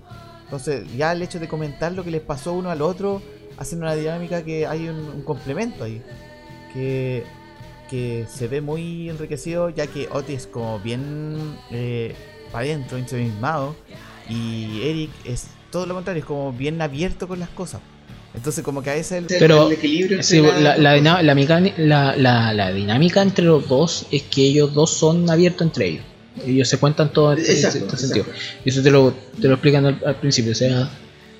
Entonces, 0.43 0.85
ya 0.97 1.13
el 1.13 1.21
hecho 1.21 1.39
de 1.39 1.47
comentar 1.47 1.93
lo 1.93 2.03
que 2.03 2.11
les 2.11 2.21
pasó 2.21 2.51
uno 2.51 2.69
al 2.69 2.81
otro, 2.81 3.21
hacen 3.57 3.79
una 3.79 3.95
dinámica 3.95 4.43
que 4.43 4.65
hay 4.67 4.87
un, 4.89 4.97
un 4.97 5.21
complemento 5.23 5.83
ahí. 5.83 6.01
Que, 6.73 7.23
que 7.89 8.25
se 8.33 8.47
ve 8.47 8.61
muy 8.61 9.09
enriquecido, 9.09 9.69
ya 9.69 9.87
que 9.87 10.07
Otis 10.11 10.35
es 10.41 10.47
como 10.47 10.79
bien 10.79 11.55
eh, 11.71 12.13
para 12.51 12.65
adentro, 12.65 12.97
ensimismado. 12.97 13.75
Y 14.29 14.81
Eric 14.83 15.11
es 15.23 15.47
todo 15.71 15.85
lo 15.85 15.93
contrario, 15.93 16.19
es 16.21 16.25
como 16.25 16.51
bien 16.51 16.81
abierto 16.81 17.27
con 17.27 17.39
las 17.39 17.49
cosas. 17.49 17.81
Entonces, 18.33 18.63
como 18.65 18.81
que 18.83 18.89
a 18.89 18.95
veces 18.95 19.19
el. 19.19 19.25
Pero, 19.39 19.67
el 19.67 19.73
equilibrio 19.73 20.21
Sí, 20.21 20.41
la, 20.41 20.75
la, 20.77 20.93
dina- 20.93 21.21
la 21.21 21.33
mecani- 21.35 21.73
la- 21.77 22.15
la- 22.17 22.51
la 22.53 22.71
dinámica 22.73 23.21
entre 23.21 23.45
los 23.45 23.67
dos 23.69 24.07
es 24.11 24.23
que 24.23 24.41
ellos 24.41 24.73
dos 24.73 24.89
son 24.91 25.29
abiertos 25.29 25.61
entre 25.67 25.87
ellos. 25.87 26.03
Ellos 26.45 26.67
se 26.67 26.77
cuentan 26.77 27.13
todo 27.13 27.31
en 27.31 27.39
este, 27.39 27.53
Exacto, 27.53 27.85
este 27.85 27.97
sentido. 27.97 28.25
Y 28.65 28.69
eso 28.69 28.83
te 28.83 28.91
lo, 28.91 29.13
te 29.39 29.47
lo 29.47 29.53
explican 29.53 29.85
al, 29.85 30.01
al 30.05 30.15
principio. 30.17 30.51
O 30.51 30.55
sea, 30.55 30.89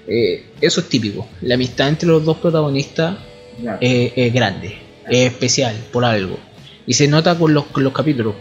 eh, 0.08 0.46
eso 0.62 0.82
es 0.82 0.90
típico. 0.90 1.28
La 1.42 1.56
amistad 1.56 1.90
entre 1.90 2.08
los 2.10 2.24
dos 2.24 2.38
protagonistas 2.38 3.18
Claro. 3.60 3.78
eh, 3.82 4.12
es 4.16 4.34
grande, 4.34 4.78
es 5.10 5.32
especial 5.32 5.76
por 5.94 6.04
algo. 6.06 6.38
Y 6.86 6.94
se 6.94 7.08
nota 7.08 7.38
con 7.38 7.54
los, 7.54 7.66
con 7.68 7.84
los 7.84 7.94
capítulos. 7.94 8.36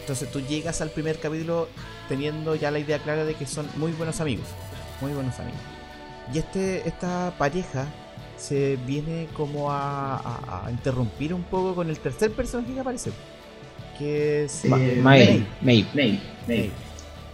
Entonces 0.00 0.30
tú 0.30 0.40
llegas 0.40 0.80
al 0.80 0.90
primer 0.90 1.18
capítulo 1.18 1.68
teniendo 2.08 2.54
ya 2.54 2.70
la 2.70 2.78
idea 2.78 2.98
clara 2.98 3.24
de 3.24 3.34
que 3.34 3.46
son 3.46 3.66
muy 3.76 3.92
buenos 3.92 4.20
amigos. 4.20 4.46
Muy 5.00 5.12
buenos 5.12 5.38
amigos. 5.40 5.60
Y 6.32 6.38
este, 6.38 6.86
esta 6.88 7.34
pareja 7.36 7.86
se 8.38 8.78
viene 8.86 9.26
como 9.34 9.70
a, 9.70 10.16
a- 10.16 10.66
a 10.66 10.70
interrumpir 10.70 11.34
un 11.34 11.42
poco 11.42 11.74
con 11.74 11.88
el 11.90 11.98
tercer 11.98 12.30
personaje 12.32 12.72
que 12.74 12.80
aparece. 12.80 13.10
Que 13.98 14.44
es 14.44 14.64
eh, 14.64 14.68
May, 15.02 15.46
May. 15.60 15.86
Nate. 16.46 16.70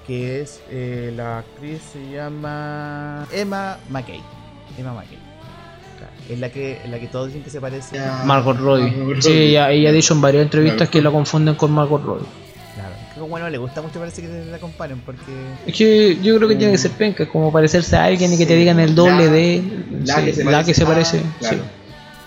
Que 0.09 0.41
es 0.41 0.61
eh, 0.71 1.13
la 1.15 1.39
actriz 1.39 1.81
se 1.93 2.11
llama 2.11 3.27
Emma 3.31 3.79
McKay. 3.91 4.21
Emma 4.79 4.93
McKay. 4.95 5.19
Claro, 5.99 6.13
es 6.31 6.39
la 6.41 6.49
que, 6.51 6.81
la 6.89 6.99
que 6.99 7.07
todos 7.09 7.27
dicen 7.29 7.43
que 7.45 7.51
se 7.51 7.61
parece 7.61 7.99
a... 8.01 8.23
Ah, 8.23 8.25
Margot 8.25 8.57
Robbie. 8.59 8.91
Margot 8.91 9.23
Sí, 9.23 9.33
ella, 9.33 9.71
ella 9.71 9.91
ha 9.91 9.93
dicho 9.93 10.15
en 10.15 10.21
varias 10.23 10.43
entrevistas 10.45 10.81
Margot 10.81 10.93
que 10.93 11.03
la 11.03 11.11
confunden 11.11 11.55
con 11.57 11.73
Margot 11.73 12.03
Robbie. 12.03 12.27
Claro, 12.75 12.95
que 13.15 13.21
bueno, 13.21 13.51
le 13.51 13.59
gusta 13.59 13.83
mucho 13.83 13.99
parece 13.99 14.23
que 14.23 14.29
la 14.51 14.59
comparen 14.59 15.01
porque... 15.01 15.25
Es 15.67 15.75
que 15.77 16.17
yo 16.23 16.37
creo 16.37 16.49
que 16.49 16.57
tiene 16.57 16.73
que 16.73 16.79
ser 16.79 16.93
penca, 16.93 17.29
como 17.29 17.53
parecerse 17.53 17.97
a 17.97 18.05
alguien 18.05 18.33
y 18.33 18.39
que 18.39 18.47
te 18.47 18.55
digan 18.57 18.81
el 18.81 18.95
doble 18.95 19.27
la- 19.27 19.31
de 19.33 19.63
la 20.05 20.15
sí, 20.17 20.25
que 20.25 20.33
se 20.33 20.45
la 20.45 20.51
parece 20.53 20.67
que 20.71 20.75
se 20.75 20.83
a- 20.85 20.87
parece. 20.87 21.23
claro. 21.41 21.57
sí. 21.57 21.63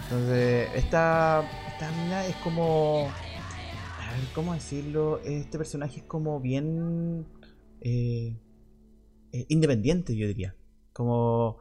Entonces, 0.04 0.68
esta, 0.76 1.42
esta 1.72 1.90
mina 2.04 2.26
es 2.28 2.36
como. 2.44 3.08
A 3.08 4.12
ver, 4.12 4.20
¿cómo 4.36 4.54
decirlo? 4.54 5.22
Este 5.26 5.58
personaje 5.58 6.00
es 6.02 6.04
como 6.04 6.40
bien. 6.42 7.26
Eh, 7.82 8.38
eh, 9.34 9.46
independiente, 9.50 10.16
yo 10.16 10.28
diría. 10.28 10.56
Como. 10.94 11.58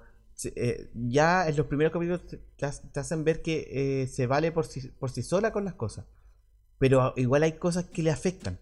eh, 0.57 0.91
ya 0.95 1.47
en 1.49 1.57
los 1.57 1.67
primeros 1.67 1.93
capítulos 1.93 2.27
te, 2.27 2.39
te 2.57 2.67
ha- 2.67 2.73
te 2.93 3.01
hacen 3.01 3.25
ver 3.25 3.43
que 3.43 3.69
eh, 4.03 4.07
se 4.07 4.27
vale 4.27 4.53
por 4.53 4.65
sí, 4.67 4.89
por 4.99 5.11
sí 5.11 5.23
sola 5.23 5.53
con 5.53 5.65
las 5.65 5.75
cosas. 5.75 6.07
Pero 6.79 7.13
igual 7.17 7.43
hay 7.43 7.53
cosas 7.53 7.85
que 7.85 8.03
le 8.03 8.11
afectan. 8.11 8.59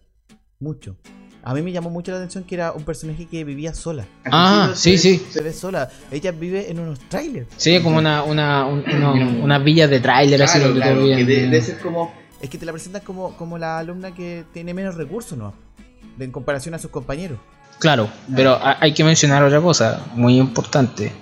Mucho. 0.60 0.96
A 1.44 1.54
mí 1.54 1.62
me 1.62 1.70
llamó 1.70 1.88
mucho 1.88 2.10
la 2.10 2.18
atención 2.18 2.42
que 2.42 2.56
era 2.56 2.72
un 2.72 2.82
personaje 2.82 3.26
que 3.26 3.44
vivía 3.44 3.72
sola. 3.72 4.06
Ah, 4.24 4.64
Al 4.70 4.76
sí, 4.76 4.98
sí. 4.98 5.22
Se 5.30 5.40
ve 5.40 5.52
sola. 5.52 5.88
Ella 6.10 6.32
vive 6.32 6.68
en 6.68 6.80
unos 6.80 6.98
trailers. 7.08 7.46
Sí, 7.56 7.80
como 7.80 7.98
una, 7.98 8.24
una, 8.24 8.66
un- 8.66 8.82
uno- 9.40 9.62
villas 9.64 9.88
de 9.88 10.00
tráiler 10.00 10.42
así 10.42 10.58
Claro, 10.58 10.72
donde 10.74 10.80
claro, 10.82 10.96
todo 10.96 11.06
que 11.08 11.14
bien. 11.14 11.26
de- 11.28 11.34
debe 11.42 11.62
ser 11.62 11.78
como 11.78 12.12
Es 12.40 12.50
que 12.50 12.58
te 12.58 12.66
la 12.66 12.72
presentan 12.72 13.02
como, 13.02 13.36
como 13.36 13.56
la 13.56 13.78
alumna 13.78 14.12
que 14.12 14.44
tiene 14.52 14.74
menos 14.74 14.96
recursos, 14.96 15.38
¿no? 15.38 15.54
En 16.18 16.30
comparación 16.32 16.74
a 16.74 16.78
sus 16.78 16.90
compañeros. 16.90 17.38
Claro, 17.78 18.08
pero 18.34 18.54
ha- 18.54 18.76
hay 18.80 18.92
que 18.92 19.04
mencionar 19.04 19.42
otra 19.44 19.60
cosa 19.60 20.04
muy 20.14 20.36
importante. 20.38 21.12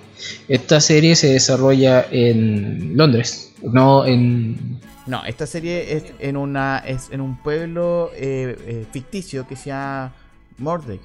Esta 0.47 0.79
serie 0.81 1.15
se 1.15 1.27
desarrolla 1.33 2.05
en 2.09 2.97
Londres, 2.97 3.53
no 3.61 4.05
en... 4.05 4.79
No, 5.05 5.23
esta 5.25 5.45
serie 5.45 5.93
es 5.95 6.03
en 6.19 6.35
una 6.35 6.79
es 6.79 7.09
en 7.11 7.21
un 7.21 7.37
pueblo 7.41 8.11
eh, 8.15 8.57
eh, 8.67 8.85
ficticio 8.91 9.47
que 9.47 9.55
se 9.55 9.69
llama 9.69 10.11
Mordek. 10.57 10.99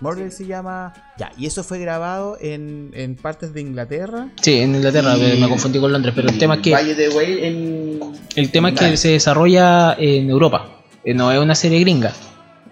Mordek 0.00 0.30
se 0.30 0.46
llama... 0.46 0.92
Ya, 1.18 1.32
y 1.38 1.46
eso 1.46 1.64
fue 1.64 1.78
grabado 1.78 2.36
en, 2.40 2.90
en 2.94 3.14
partes 3.16 3.54
de 3.54 3.60
Inglaterra. 3.62 4.28
Sí, 4.40 4.58
en 4.60 4.74
Inglaterra, 4.76 5.16
Y- 5.16 5.40
me, 5.40 5.48
confundí 5.48 5.78
con 5.80 5.90
Londres, 5.92 6.12
pero 6.14 6.28
el 6.28 6.38
tema 6.38 6.56
es 6.56 6.60
que... 6.60 6.72
Valle 6.72 6.94
de 6.94 7.08
Way 7.08 7.38
en 7.44 8.00
El 8.36 8.50
tema 8.50 8.68
es 8.70 8.78
que 8.78 8.96
se 8.96 9.08
desarrolla 9.12 9.94
en 9.98 10.28
Europa, 10.28 10.82
eh, 11.04 11.14
no 11.14 11.32
es 11.32 11.38
una 11.38 11.54
serie 11.54 11.80
gringa. 11.80 12.12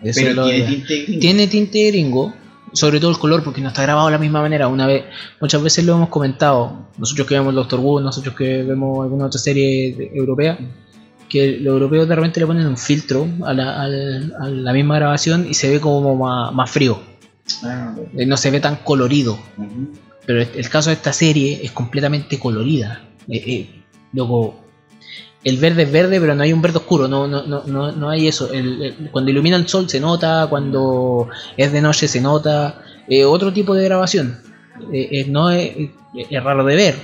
Eso 0.03 0.21
pero 0.23 0.45
tiene 0.47 0.67
tinte 0.67 1.03
gringo. 1.05 1.21
tiene 1.21 1.47
tinte 1.47 1.91
gringo, 1.91 2.35
sobre 2.73 3.01
todo 3.01 3.11
el 3.11 3.19
color, 3.19 3.43
porque 3.43 3.61
no 3.61 3.69
está 3.69 3.83
grabado 3.83 4.07
de 4.07 4.13
la 4.13 4.19
misma 4.19 4.41
manera. 4.41 4.69
Una 4.69 4.87
vez, 4.87 5.05
muchas 5.41 5.63
veces 5.63 5.85
lo 5.85 5.95
hemos 5.95 6.09
comentado, 6.09 6.89
nosotros 6.99 7.27
que 7.27 7.35
vemos 7.35 7.55
Doctor 7.55 7.81
Who, 7.81 8.01
nosotros 8.01 8.35
que 8.35 8.63
vemos 8.63 9.03
alguna 9.03 9.27
otra 9.27 9.41
serie 9.41 10.11
europea, 10.15 10.59
que 11.29 11.59
los 11.59 11.75
europeos 11.75 12.09
de 12.09 12.17
repente 12.17 12.41
le 12.41 12.47
ponen 12.47 12.67
un 12.67 12.77
filtro 12.77 13.29
a 13.45 13.53
la, 13.55 13.83
a 13.83 13.89
la 13.89 14.73
misma 14.73 14.97
grabación 14.97 15.47
y 15.49 15.55
se 15.55 15.71
ve 15.71 15.81
como 15.81 16.17
más, 16.17 16.53
más 16.53 16.71
frío, 16.71 17.01
Ah, 17.65 17.95
eh, 18.17 18.27
no 18.27 18.37
se 18.37 18.51
ve 18.51 18.61
tan 18.61 18.77
colorido. 18.77 19.39
Pero 20.27 20.43
el, 20.43 20.49
el 20.55 20.69
caso 20.69 20.91
de 20.91 20.95
esta 20.95 21.13
serie 21.13 21.61
es 21.63 21.73
completamente 21.73 22.39
colorida. 22.39 23.03
Eh, 23.29 23.43
eh, 23.47 23.83
loco, 24.13 24.61
el 25.43 25.57
verde 25.57 25.85
es 25.85 25.93
verde, 25.93 26.21
pero 26.21 26.35
no 26.35 26.43
hay 26.43 26.53
un 26.53 26.63
verde 26.63 26.79
oscuro, 26.79 27.09
no, 27.09 27.27
no, 27.27 27.43
no, 27.45 27.93
no, 27.93 28.11
hay 28.11 28.29
eso. 28.29 28.49
Cuando 29.11 29.31
ilumina 29.31 29.57
el 29.57 29.69
sol 29.69 29.89
se 29.89 30.01
nota, 30.01 30.47
cuando 30.51 31.29
es 31.57 31.73
de 31.73 31.81
noche 31.81 32.09
se 32.09 32.21
nota. 32.21 32.83
Eh, 33.09 33.25
otro 33.25 33.53
tipo 33.53 33.75
de 33.75 33.85
grabación. 33.85 34.39
Eh, 34.93 35.09
eh, 35.11 35.25
no 35.29 35.51
es, 35.51 35.73
raro 36.43 36.65
de 36.65 36.77
ver, 36.77 36.95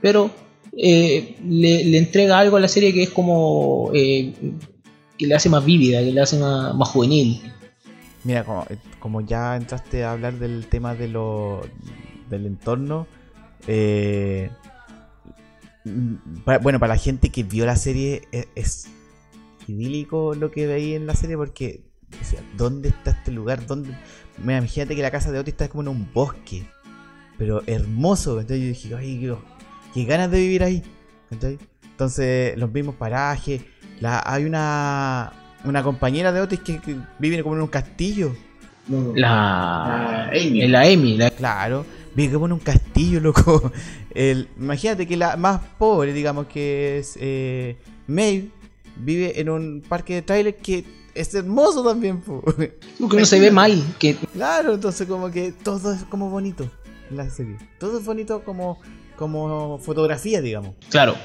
pero 0.00 0.30
le, 0.72 1.98
entrega 1.98 2.38
algo 2.38 2.56
a 2.56 2.60
la 2.60 2.68
serie 2.68 2.92
que 2.92 3.04
es 3.04 3.10
como 3.10 3.90
que 3.92 5.26
le 5.26 5.34
hace 5.34 5.48
más 5.48 5.64
vívida, 5.64 6.00
que 6.00 6.12
le 6.12 6.20
hace 6.20 6.38
más, 6.38 6.74
más 6.74 6.88
juvenil. 6.88 7.42
Mira, 8.24 8.44
como, 8.44 8.66
como 8.98 9.20
ya 9.22 9.56
entraste 9.56 10.04
a 10.04 10.12
hablar 10.12 10.38
del 10.38 10.66
tema 10.66 10.94
de 10.94 11.08
lo, 11.08 11.62
del 12.30 12.46
entorno, 12.46 13.06
eh, 13.66 14.50
para- 16.44 16.58
bueno, 16.58 16.78
para 16.78 16.94
la 16.94 16.98
gente 17.00 17.30
que 17.30 17.42
vio 17.42 17.64
la 17.66 17.76
serie 17.76 18.22
es, 18.32 18.46
es 18.54 18.88
idílico 19.66 20.34
lo 20.34 20.50
que 20.50 20.66
veía 20.66 20.96
en 20.96 21.06
la 21.06 21.14
serie 21.14 21.36
porque, 21.36 21.82
o 22.20 22.24
sea, 22.24 22.40
¿dónde 22.56 22.88
está 22.90 23.10
este 23.12 23.30
lugar? 23.30 23.66
¿Dónde? 23.66 23.96
Mira, 24.38 24.58
imagínate 24.58 24.96
que 24.96 25.02
la 25.02 25.10
casa 25.10 25.30
de 25.32 25.38
Otis 25.38 25.52
está 25.54 25.68
como 25.68 25.82
en 25.82 25.88
un 25.88 26.08
bosque, 26.12 26.66
pero 27.38 27.62
hermoso. 27.66 28.40
Entonces 28.40 28.60
yo 28.62 28.68
dije, 28.68 28.94
ay, 28.96 29.20
qué, 29.20 29.34
qué 29.94 30.04
ganas 30.04 30.30
de 30.30 30.38
vivir 30.38 30.62
ahí. 30.64 30.82
Entonces, 31.30 32.56
los 32.58 32.72
mismos 32.72 32.94
parajes. 32.96 33.62
La, 34.00 34.22
hay 34.24 34.44
una, 34.46 35.32
una 35.64 35.82
compañera 35.82 36.32
de 36.32 36.40
Otis 36.40 36.60
que, 36.60 36.78
que 36.80 36.96
vive 37.18 37.42
como 37.42 37.56
en 37.56 37.62
un 37.62 37.68
castillo. 37.68 38.34
La, 39.14 39.28
Ah, 40.26 40.30
Amy. 40.30 40.66
la 40.68 40.80
Amy, 40.80 41.16
la- 41.18 41.30
Claro, 41.30 41.84
vive 42.14 42.34
como 42.34 42.46
en 42.46 42.52
un 42.52 42.58
castillo, 42.58 43.20
loco. 43.20 43.72
El, 44.14 44.48
imagínate 44.58 45.06
que 45.06 45.16
la 45.16 45.36
más 45.36 45.60
pobre, 45.78 46.12
digamos 46.12 46.46
que 46.46 46.98
es 46.98 47.16
eh, 47.20 47.76
Maeve, 48.06 48.50
vive 48.96 49.40
en 49.40 49.48
un 49.48 49.82
parque 49.88 50.14
de 50.14 50.22
trailer 50.22 50.56
que 50.56 50.84
es 51.14 51.34
hermoso 51.34 51.84
también. 51.84 52.20
po. 52.20 52.42
que 52.56 53.16
no 53.16 53.24
se 53.24 53.40
ve 53.40 53.50
mal, 53.50 53.82
que 53.98 54.16
claro, 54.32 54.74
entonces 54.74 55.06
como 55.06 55.30
que 55.30 55.52
todo 55.52 55.92
es 55.92 56.04
como 56.04 56.30
bonito 56.30 56.70
en 57.10 57.16
la 57.16 57.30
serie. 57.30 57.56
Todo 57.78 57.98
es 57.98 58.04
bonito 58.04 58.42
como, 58.44 58.78
como 59.16 59.78
fotografía, 59.78 60.40
digamos. 60.40 60.74
claro, 60.90 61.16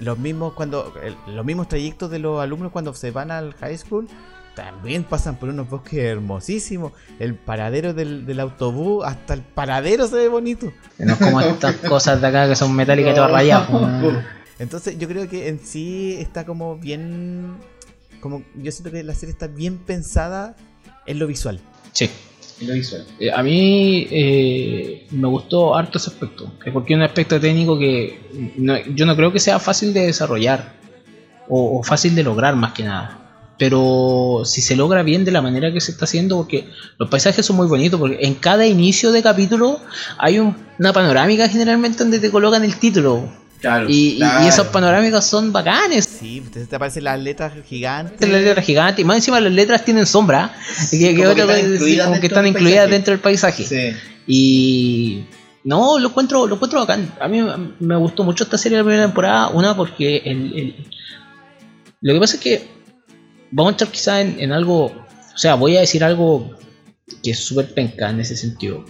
Los 0.00 0.18
mismos 0.18 0.54
cuando 0.54 0.92
los 1.26 1.44
mismos 1.44 1.68
trayectos 1.68 2.10
de 2.10 2.18
los 2.18 2.40
alumnos 2.40 2.72
cuando 2.72 2.94
se 2.94 3.10
van 3.10 3.30
al 3.30 3.54
high 3.54 3.78
school 3.78 4.08
también 4.54 5.04
pasan 5.04 5.36
por 5.36 5.48
unos 5.48 5.68
bosques 5.68 5.98
hermosísimos. 5.98 6.92
El 7.18 7.34
paradero 7.34 7.92
del, 7.94 8.24
del 8.26 8.40
autobús, 8.40 9.04
hasta 9.04 9.34
el 9.34 9.42
paradero 9.42 10.06
se 10.06 10.16
ve 10.16 10.28
bonito. 10.28 10.72
No 10.98 11.12
es 11.14 11.18
como 11.18 11.40
estas 11.40 11.74
cosas 11.88 12.20
de 12.20 12.26
acá 12.26 12.48
que 12.48 12.56
son 12.56 12.74
metálicas 12.74 13.12
y 13.12 13.14
todo 13.16 13.28
rayado. 13.28 13.66
pues. 14.00 14.16
Entonces 14.58 14.96
yo 14.98 15.08
creo 15.08 15.28
que 15.28 15.48
en 15.48 15.58
sí 15.58 16.16
está 16.18 16.44
como 16.46 16.76
bien... 16.76 17.54
Como 18.20 18.42
yo 18.56 18.72
siento 18.72 18.90
que 18.90 19.02
la 19.02 19.14
serie 19.14 19.32
está 19.32 19.48
bien 19.48 19.78
pensada 19.78 20.56
en 21.06 21.18
lo 21.18 21.26
visual. 21.26 21.60
Sí. 21.92 22.08
En 22.60 22.68
lo 22.68 22.74
visual. 22.74 23.04
Eh, 23.18 23.32
A 23.32 23.42
mí 23.42 24.06
eh, 24.10 25.06
me 25.10 25.26
gustó 25.28 25.74
harto 25.76 25.98
ese 25.98 26.10
aspecto, 26.10 26.50
porque 26.72 26.94
es 26.94 26.96
un 26.96 27.02
aspecto 27.02 27.38
técnico 27.40 27.76
que 27.78 28.52
no- 28.56 28.78
yo 28.94 29.04
no 29.06 29.16
creo 29.16 29.32
que 29.32 29.40
sea 29.40 29.58
fácil 29.58 29.92
de 29.92 30.06
desarrollar 30.06 30.72
o, 31.48 31.80
o 31.80 31.82
fácil 31.82 32.14
de 32.14 32.22
lograr 32.22 32.54
más 32.56 32.72
que 32.72 32.84
nada. 32.84 33.23
Pero 33.58 34.42
si 34.44 34.60
se 34.60 34.74
logra 34.74 35.02
bien 35.04 35.24
de 35.24 35.30
la 35.30 35.40
manera 35.40 35.72
que 35.72 35.80
se 35.80 35.92
está 35.92 36.06
haciendo, 36.06 36.36
porque 36.38 36.68
los 36.98 37.08
paisajes 37.08 37.46
son 37.46 37.56
muy 37.56 37.66
bonitos, 37.68 38.00
porque 38.00 38.18
en 38.20 38.34
cada 38.34 38.66
inicio 38.66 39.12
de 39.12 39.22
capítulo 39.22 39.78
hay 40.18 40.38
un- 40.40 40.56
una 40.78 40.92
panorámica 40.92 41.48
generalmente 41.48 41.98
donde 41.98 42.18
te 42.18 42.30
colocan 42.30 42.64
el 42.64 42.76
título. 42.76 43.28
Claro. 43.60 43.88
Y, 43.88 43.92
y- 43.94 44.08
y 44.14 44.16
claro. 44.18 44.46
esas 44.46 44.66
panorámicas 44.66 45.24
son 45.26 45.52
bacanes. 45.52 46.04
Sí, 46.20 46.38
entonces 46.38 46.68
te 46.68 46.76
aparecen 46.76 47.04
las 47.04 47.18
letras 47.20 47.52
gigantes. 47.64 48.28
Las 48.28 48.42
letras 48.42 48.66
gigantes, 48.66 49.00
y 49.00 49.04
más 49.04 49.16
encima 49.18 49.40
las 49.40 49.52
letras 49.52 49.84
tienen 49.84 50.04
sombra, 50.04 50.52
que, 50.90 50.98
que 50.98 51.14
Como 51.14 51.34
que 51.34 51.42
otra 51.42 51.44
están 51.44 51.46
cosa, 51.46 51.60
sí, 51.68 51.74
incluidas 51.74 52.06
como 52.06 52.14
que 52.16 52.20
dentro 52.20 52.26
están 52.26 52.44
del 52.44 52.52
incluidas 52.52 52.76
paisaje. 52.78 52.92
dentro 52.92 53.10
del 53.12 53.20
paisaje. 53.20 53.64
Sí. 53.64 53.96
Y 54.26 55.24
no, 55.62 55.98
lo 55.98 56.08
encuentro, 56.08 56.46
lo 56.46 56.56
encuentro 56.56 56.80
bacán. 56.80 57.10
A 57.20 57.28
mí 57.28 57.40
me 57.80 57.96
gustó 57.96 58.24
mucho 58.24 58.44
esta 58.44 58.58
serie 58.58 58.76
de 58.78 58.82
la 58.82 58.86
primera 58.86 59.06
temporada. 59.06 59.48
Una 59.48 59.76
porque 59.76 60.18
el, 60.24 60.52
el- 60.58 60.74
lo 62.02 62.12
que 62.14 62.20
pasa 62.20 62.34
es 62.36 62.42
que 62.42 62.73
vamos 63.54 63.70
a 63.70 63.74
entrar 63.74 63.90
quizá 63.90 64.20
en, 64.20 64.52
algo. 64.52 64.86
O 64.86 65.38
sea, 65.38 65.54
voy 65.54 65.76
a 65.76 65.80
decir 65.80 66.04
algo 66.04 66.50
que 67.22 67.30
es 67.30 67.38
súper 67.38 67.72
penca 67.72 68.10
en 68.10 68.20
ese 68.20 68.36
sentido. 68.36 68.84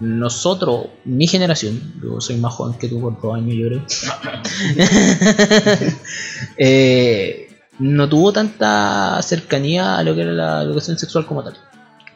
Nosotros, 0.00 0.88
mi 1.04 1.26
generación, 1.26 1.94
yo 2.02 2.20
soy 2.20 2.36
más 2.36 2.54
joven 2.54 2.78
que 2.78 2.88
tú 2.88 3.00
por 3.00 3.20
dos 3.20 3.34
años, 3.34 3.56
yo 3.56 3.66
creo. 3.68 3.84
eh, 6.56 7.48
no 7.78 8.08
tuvo 8.08 8.32
tanta 8.32 9.20
cercanía 9.22 9.98
a 9.98 10.02
lo 10.02 10.14
que 10.14 10.22
era 10.22 10.32
la 10.32 10.62
educación 10.62 10.98
sexual 10.98 11.26
como 11.26 11.42
tal. 11.42 11.56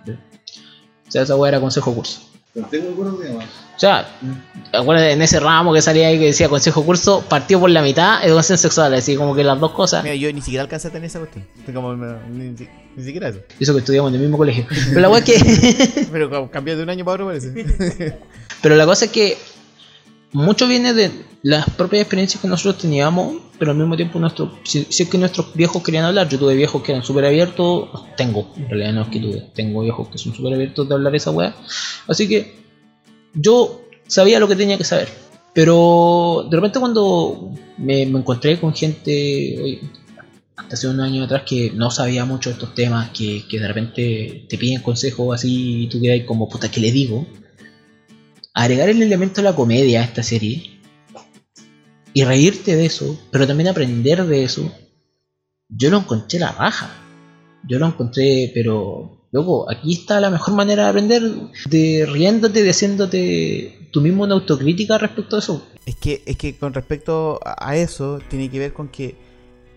O 0.09 1.11
sea, 1.11 1.23
esa 1.23 1.37
weá 1.37 1.51
era 1.51 1.61
consejo 1.61 1.95
curso. 1.95 2.21
Pero 2.55 2.67
tengo 2.69 2.89
algunos 2.89 3.21
temas. 3.21 3.45
O 3.83 3.85
sea, 3.85 4.07
acuérdate 4.73 5.11
en 5.11 5.23
ese 5.23 5.41
ramo 5.41 5.75
que 5.75 5.83
salía 5.83 6.07
ahí 6.07 6.17
que 6.17 6.27
decía 6.27 6.49
consejo 6.49 6.85
curso, 6.85 7.25
partió 7.29 7.59
por 7.59 7.69
la 7.69 7.83
mitad, 7.83 8.25
educación 8.25 8.57
sexual, 8.57 8.95
así 8.95 9.17
como 9.17 9.35
que 9.35 9.43
las 9.43 9.59
dos 9.59 9.73
cosas. 9.73 10.05
Mira, 10.05 10.15
yo 10.15 10.33
ni 10.33 10.41
siquiera 10.41 10.63
alcancé 10.63 10.87
a 10.87 10.93
tener 10.93 11.07
esa 11.07 11.19
cuestión. 11.19 11.45
Como, 11.75 11.93
ni, 11.97 12.55
ni 12.95 13.05
siquiera 13.05 13.31
eso. 13.31 13.41
Eso 13.59 13.73
que 13.73 13.81
estudiamos 13.81 14.11
en 14.11 14.15
el 14.15 14.21
mismo 14.21 14.39
colegio. 14.39 14.69
Pero 14.95 15.01
la 15.01 15.19
es 15.19 15.25
que. 15.25 16.07
Pero 16.13 16.31
como 16.31 16.49
cambié 16.49 16.77
de 16.77 16.85
un 16.85 16.91
año 16.91 17.05
para 17.05 17.25
otro 17.25 17.27
parece. 17.27 18.17
Pero 18.63 18.77
la 18.77 18.87
cosa 18.87 19.07
es 19.07 19.11
que 19.11 19.37
mucho 20.31 20.69
viene 20.69 20.95
de 20.95 21.11
las 21.43 21.69
propias 21.71 22.03
experiencias 22.03 22.41
que 22.41 22.47
nosotros 22.47 22.81
teníamos, 22.83 23.35
pero 23.59 23.73
al 23.73 23.79
mismo 23.79 23.97
tiempo 23.97 24.21
nuestro, 24.21 24.61
si, 24.63 24.87
si 24.91 25.03
es 25.03 25.09
que 25.09 25.19
nuestros 25.19 25.53
viejos 25.55 25.83
querían 25.83 26.05
hablar, 26.05 26.29
yo 26.29 26.39
tuve 26.39 26.55
viejos 26.55 26.85
que 26.85 26.93
eran 26.93 27.03
súper 27.03 27.25
abiertos, 27.25 27.89
tengo, 28.17 28.53
en 28.57 28.69
realidad 28.69 28.93
no 28.93 29.03
es 29.03 29.09
que 29.09 29.19
tuve, 29.19 29.51
tengo 29.53 29.83
viejos 29.83 30.09
que 30.09 30.19
son 30.19 30.33
súper 30.33 30.55
abiertos 30.55 30.89
de 30.89 30.95
hablar 30.95 31.17
esa 31.17 31.33
weá. 31.33 31.57
Así 32.07 32.29
que 32.29 32.62
yo 33.35 33.83
sabía 34.07 34.41
lo 34.41 34.49
que 34.49 34.57
tenía 34.57 34.79
que 34.79 34.85
saber. 34.85 35.09
Pero 35.55 36.47
de 36.51 36.57
repente 36.57 36.81
cuando 36.81 37.53
me, 37.77 38.07
me 38.07 38.21
encontré 38.21 38.59
con 38.59 38.75
gente, 38.75 39.81
hasta 40.57 40.75
hace 40.75 40.89
unos 40.89 41.07
años 41.07 41.27
atrás, 41.27 41.43
que 41.47 41.71
no 41.73 41.91
sabía 41.91 42.25
mucho 42.25 42.51
de 42.51 42.55
estos 42.55 42.75
temas, 42.75 43.11
que, 43.11 43.47
que 43.49 43.61
de 43.61 43.69
repente 43.69 44.47
te 44.49 44.59
piden 44.59 44.83
consejos 44.83 45.35
así 45.35 45.83
y 45.83 45.89
tú 45.89 46.01
quedas 46.01 46.25
como, 46.27 46.49
puta, 46.49 46.71
¿qué 46.71 46.81
le 46.81 46.91
digo? 46.91 47.27
agregar 48.55 48.89
el 48.89 49.03
elemento 49.03 49.41
de 49.41 49.49
la 49.49 49.57
comedia 49.57 50.01
a 50.01 50.05
esta 50.05 50.23
serie 50.23 50.81
y 52.15 52.25
reírte 52.25 52.77
de 52.77 52.87
eso, 52.87 53.19
pero 53.31 53.47
también 53.47 53.69
aprender 53.69 54.25
de 54.27 54.45
eso, 54.45 54.71
yo 55.69 55.91
lo 55.91 55.99
encontré 55.99 56.39
la 56.39 56.53
raja. 56.53 56.99
Yo 57.67 57.79
lo 57.79 57.87
encontré, 57.87 58.51
pero 58.53 59.22
loco, 59.33 59.71
aquí 59.71 59.95
está 59.95 60.21
la 60.21 60.31
mejor 60.31 60.55
manera 60.55 60.85
de 60.85 60.89
aprender, 60.91 61.23
de 61.69 62.07
riéndote, 62.09 62.63
de 62.63 62.71
haciéndote 62.71 63.89
tú 63.91 64.01
mismo 64.01 64.25
una 64.25 64.35
autocrítica 64.35 64.99
respecto 64.99 65.37
a 65.37 65.39
eso. 65.41 65.67
Es 65.87 65.97
que, 65.97 66.23
es 66.27 66.37
que 66.37 66.57
con 66.57 66.75
respecto 66.75 67.41
a 67.45 67.77
eso, 67.77 68.21
tiene 68.29 68.51
que 68.51 68.59
ver 68.59 68.73
con 68.73 68.89
que 68.89 69.17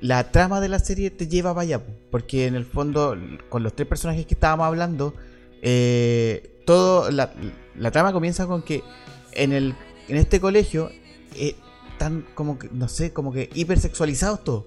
la 0.01 0.31
trama 0.31 0.61
de 0.61 0.69
la 0.69 0.79
serie 0.79 1.09
te 1.09 1.27
lleva 1.27 1.53
para 1.53 1.63
allá. 1.63 1.83
po. 1.83 1.93
Porque 2.11 2.45
en 2.45 2.55
el 2.55 2.65
fondo, 2.65 3.17
con 3.49 3.63
los 3.63 3.73
tres 3.73 3.87
personajes 3.87 4.25
que 4.25 4.35
estábamos 4.35 4.67
hablando, 4.67 5.15
eh, 5.61 6.61
todo 6.65 7.09
la, 7.09 7.33
la 7.77 7.91
trama 7.91 8.13
comienza 8.13 8.45
con 8.45 8.61
que 8.61 8.83
en 9.31 9.51
el 9.51 9.73
en 10.07 10.17
este 10.17 10.39
colegio 10.39 10.91
eh, 11.35 11.55
están 11.91 12.25
como 12.35 12.59
que, 12.59 12.69
no 12.71 12.87
sé, 12.87 13.13
como 13.13 13.31
que 13.31 13.49
hipersexualizados 13.53 14.43
todos. 14.43 14.65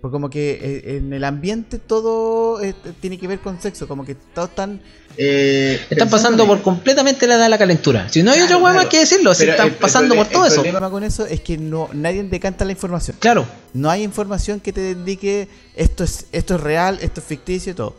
Porque 0.00 0.12
como 0.12 0.30
que 0.30 0.60
eh, 0.62 0.96
en 0.98 1.12
el 1.12 1.24
ambiente 1.24 1.78
todo 1.78 2.62
eh, 2.62 2.72
tiene 3.00 3.18
que 3.18 3.26
ver 3.26 3.40
con 3.40 3.60
sexo, 3.60 3.88
como 3.88 4.04
que 4.04 4.14
todos 4.14 4.50
están 4.50 4.80
Eh, 5.16 5.80
Están 5.90 6.08
pasando 6.08 6.46
por 6.46 6.62
completamente 6.62 7.26
la 7.26 7.34
edad 7.34 7.42
de 7.44 7.48
la 7.48 7.58
calentura. 7.58 8.08
Si 8.08 8.22
no 8.22 8.30
hay 8.30 8.38
Claro, 8.38 8.54
otra 8.58 8.64
hueá 8.64 8.72
claro. 8.74 8.88
que 8.90 8.98
decirlo, 9.00 9.34
si 9.34 9.40
Pero 9.40 9.52
están 9.52 9.70
pasando 9.80 10.14
por 10.14 10.28
todo 10.28 10.44
el 10.46 10.52
eso. 10.52 10.60
El 10.62 10.70
problema 10.70 10.90
con 10.90 11.02
eso 11.02 11.26
es 11.26 11.40
que 11.40 11.58
no 11.58 11.88
nadie 11.92 12.22
decanta 12.22 12.64
la 12.64 12.70
información. 12.72 13.16
Claro, 13.18 13.44
No 13.74 13.90
hay 13.90 14.04
información 14.04 14.60
que 14.60 14.72
te 14.72 14.92
indique 14.92 15.48
esto 15.74 16.04
es 16.04 16.26
esto 16.30 16.54
es 16.54 16.60
real, 16.60 16.98
esto 17.02 17.18
es 17.20 17.26
ficticio 17.26 17.72
y 17.72 17.74
todo. 17.74 17.96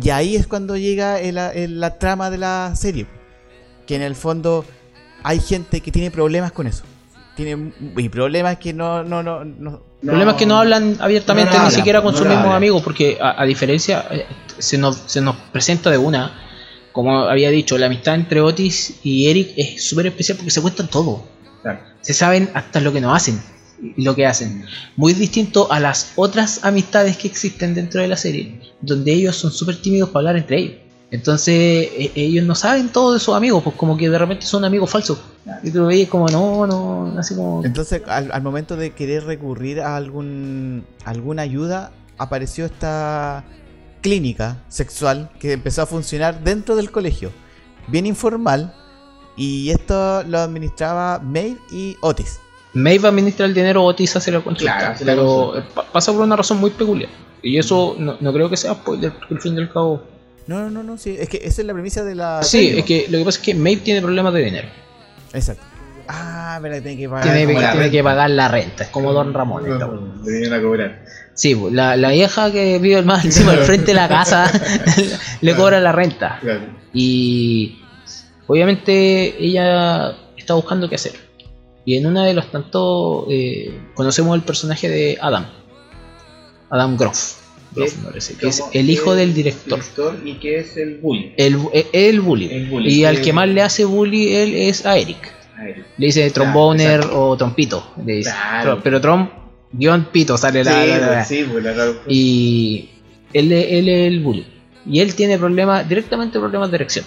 Y 0.00 0.08
ahí 0.08 0.36
es 0.36 0.46
cuando 0.46 0.78
llega 0.78 1.20
el- 1.20 1.36
el- 1.36 1.78
la 1.80 1.98
trama 1.98 2.30
de 2.30 2.38
la 2.38 2.72
serie. 2.74 3.06
Que 3.86 3.96
en 3.96 4.02
el 4.02 4.14
fondo 4.14 4.64
hay 5.22 5.38
gente 5.40 5.82
que 5.82 5.92
tiene 5.92 6.10
problemas 6.10 6.52
con 6.52 6.66
eso. 6.66 6.84
Tiene 7.36 7.72
y 7.96 8.08
problemas 8.10 8.58
que 8.58 8.72
no 8.74 9.02
no 9.04 9.22
no, 9.22 9.44
no- 9.44 9.82
El 10.02 10.08
problema 10.08 10.32
es 10.32 10.36
que 10.36 10.46
no 10.46 10.58
hablan 10.58 10.96
abiertamente 11.00 11.56
no 11.56 11.64
ni 11.64 11.70
siquiera 11.70 12.02
con 12.02 12.12
no 12.12 12.18
sus 12.18 12.26
mismos 12.26 12.54
amigos, 12.54 12.82
porque 12.82 13.18
a, 13.20 13.40
a 13.40 13.46
diferencia, 13.46 14.04
eh, 14.10 14.26
se 14.58 14.76
nos, 14.76 14.96
se 15.06 15.20
nos 15.20 15.36
presenta 15.52 15.90
de 15.90 15.96
una, 15.98 16.34
como 16.92 17.20
había 17.20 17.50
dicho, 17.50 17.78
la 17.78 17.86
amistad 17.86 18.16
entre 18.16 18.40
Otis 18.42 18.98
y 19.02 19.28
Eric 19.30 19.52
es 19.56 19.82
súper 19.88 20.06
especial 20.08 20.36
porque 20.36 20.50
se 20.50 20.60
cuentan 20.60 20.88
todo. 20.88 21.24
Claro. 21.62 21.78
Se 22.02 22.12
saben 22.12 22.50
hasta 22.52 22.80
lo 22.80 22.92
que 22.92 23.00
no 23.00 23.14
hacen 23.14 23.40
y 23.96 24.02
lo 24.04 24.14
que 24.14 24.26
hacen. 24.26 24.64
Muy 24.96 25.14
distinto 25.14 25.72
a 25.72 25.80
las 25.80 26.12
otras 26.16 26.64
amistades 26.64 27.16
que 27.16 27.28
existen 27.28 27.74
dentro 27.74 28.02
de 28.02 28.08
la 28.08 28.16
serie, 28.16 28.60
donde 28.80 29.12
ellos 29.14 29.36
son 29.36 29.52
súper 29.52 29.80
tímidos 29.80 30.10
para 30.10 30.28
hablar 30.28 30.36
entre 30.42 30.58
ellos. 30.58 30.74
Entonces 31.12 31.54
e- 31.54 32.12
ellos 32.16 32.44
no 32.44 32.54
saben 32.54 32.88
todo 32.88 33.12
de 33.12 33.20
sus 33.20 33.34
amigos, 33.34 33.62
pues 33.62 33.76
como 33.76 33.96
que 33.96 34.08
de 34.08 34.18
repente 34.18 34.46
son 34.46 34.64
amigos 34.64 34.90
falsos. 34.90 35.18
Y 35.62 35.70
tú 35.70 35.80
lo 35.80 35.86
veis 35.86 36.08
como, 36.08 36.26
no, 36.28 36.66
no, 36.66 37.14
así 37.18 37.34
como... 37.34 37.62
Entonces, 37.64 38.02
al, 38.06 38.32
al 38.32 38.42
momento 38.42 38.76
de 38.76 38.92
querer 38.92 39.24
recurrir 39.24 39.80
a 39.80 39.96
algún 39.96 40.84
alguna 41.04 41.42
ayuda, 41.42 41.92
apareció 42.16 42.64
esta 42.64 43.44
clínica 44.00 44.62
sexual 44.68 45.30
que 45.38 45.52
empezó 45.52 45.82
a 45.82 45.86
funcionar 45.86 46.42
dentro 46.42 46.76
del 46.76 46.90
colegio. 46.90 47.30
Bien 47.88 48.06
informal. 48.06 48.74
Y 49.36 49.70
esto 49.70 50.22
lo 50.24 50.38
administraba 50.38 51.18
Maeve 51.18 51.58
y 51.70 51.96
Otis. 52.00 52.38
Maeve 52.74 53.08
administra 53.08 53.44
el 53.44 53.52
dinero, 53.54 53.84
Otis 53.84 54.16
hace 54.16 54.30
la 54.30 54.40
consulta. 54.40 54.78
Claro, 54.78 54.94
hace 54.94 55.04
la 55.04 55.12
pero 55.12 55.52
consulta. 55.52 55.92
pasa 55.92 56.12
por 56.12 56.22
una 56.22 56.36
razón 56.36 56.58
muy 56.58 56.70
peculiar. 56.70 57.10
Y 57.42 57.58
eso 57.58 57.96
no, 57.98 58.16
no 58.20 58.32
creo 58.32 58.48
que 58.48 58.56
sea 58.56 58.74
spoiler, 58.74 59.12
porque 59.12 59.34
al 59.34 59.40
fin 59.40 59.54
y 59.54 59.58
al 59.58 59.72
cabo. 59.72 60.02
No, 60.46 60.60
no, 60.62 60.70
no, 60.70 60.82
no, 60.82 60.98
sí. 60.98 61.16
Es 61.18 61.28
que 61.28 61.38
esa 61.38 61.60
es 61.62 61.66
la 61.66 61.72
premisa 61.72 62.02
de 62.04 62.14
la. 62.14 62.42
Sí, 62.42 62.66
serie, 62.66 62.78
es 62.80 62.84
que 62.84 63.06
lo 63.08 63.18
que 63.18 63.24
pasa 63.24 63.38
es 63.38 63.44
que 63.44 63.54
Maeve 63.54 63.80
tiene 63.82 64.00
problemas 64.00 64.34
de 64.34 64.40
dinero. 64.44 64.68
Exacto. 65.32 65.62
Ah, 66.08 66.58
verdad, 66.60 66.82
tiene 66.82 66.96
que 66.98 67.08
pagar. 67.08 67.22
Tiene, 67.24 67.46
que- 67.54 67.60
la 67.60 67.72
tiene 67.72 67.90
que 67.90 68.02
pagar 68.02 68.30
la 68.30 68.48
renta, 68.48 68.84
es 68.84 68.88
como 68.90 69.12
Don 69.12 69.32
Ramón. 69.32 69.70
esta 69.70 69.86
wea. 69.86 70.00
No, 70.00 70.24
le 70.24 70.30
vienen 70.32 70.52
a 70.52 70.60
cobrar. 70.60 71.04
Sí, 71.34 71.54
pues, 71.54 71.72
la, 71.72 71.96
la 71.96 72.10
vieja 72.10 72.50
que 72.52 72.78
vive 72.78 73.02
más 73.02 73.24
encima 73.24 73.52
del 73.52 73.60
frente 73.64 73.86
de 73.86 73.94
la 73.94 74.08
casa 74.08 74.50
le 75.40 75.54
cobra 75.54 75.80
la 75.80 75.92
renta. 75.92 76.38
Claro. 76.40 76.60
Y 76.92 77.80
obviamente 78.48 79.36
ella 79.42 80.12
está 80.36 80.54
buscando 80.54 80.88
qué 80.88 80.96
hacer. 80.96 81.12
Y 81.84 81.96
en 81.96 82.06
una 82.06 82.24
de 82.26 82.34
los 82.34 82.50
tantos 82.50 83.24
eh, 83.30 83.80
conocemos 83.94 84.34
el 84.36 84.42
personaje 84.42 84.88
de 84.88 85.18
Adam. 85.20 85.46
Adam 86.70 86.96
Groff. 86.96 87.36
Que 87.74 88.48
es 88.48 88.62
el 88.72 88.90
hijo 88.90 89.12
¿Qué 89.12 89.16
del 89.20 89.34
director. 89.34 89.78
director 89.80 90.20
y 90.24 90.34
que 90.34 90.58
es 90.60 90.76
el 90.76 90.98
bully. 90.98 91.32
El, 91.36 91.58
el, 91.72 91.86
el 91.92 92.20
bully. 92.20 92.48
El 92.52 92.66
bully. 92.66 92.90
Y 92.92 93.04
al 93.04 93.16
Eh, 93.18 93.22
que 93.22 93.32
más 93.32 93.48
le 93.48 93.62
hace 93.62 93.84
bully 93.84 94.34
él 94.34 94.54
es 94.54 94.84
a 94.86 94.96
Eric. 94.98 95.32
A. 95.56 95.64
Le 95.64 96.06
dice 96.06 96.30
tromboner 96.30 97.00
o 97.12 97.36
trompito. 97.36 97.92
Le 98.04 98.14
dice. 98.16 98.30
Claro. 98.30 98.80
Pero 98.82 99.00
trom 99.00 99.28
guion 99.72 100.06
pito 100.12 100.36
sale 100.36 100.62
la, 100.64 100.82
Sí, 100.82 100.88
la- 100.88 100.98
la- 100.98 101.06
pues, 101.14 101.28
sí, 101.28 101.44
pues 101.50 101.64
la 101.64 101.72
traducción. 101.74 102.06
Y 102.08 102.90
él, 103.32 103.52
es- 103.52 103.66
él 103.70 103.88
es 103.88 104.08
el 104.08 104.20
bully. 104.20 104.46
Y 104.86 105.00
él 105.00 105.14
tiene 105.14 105.38
problemas, 105.38 105.88
directamente 105.88 106.38
problemas 106.38 106.70
de 106.70 106.76
erección. 106.76 107.04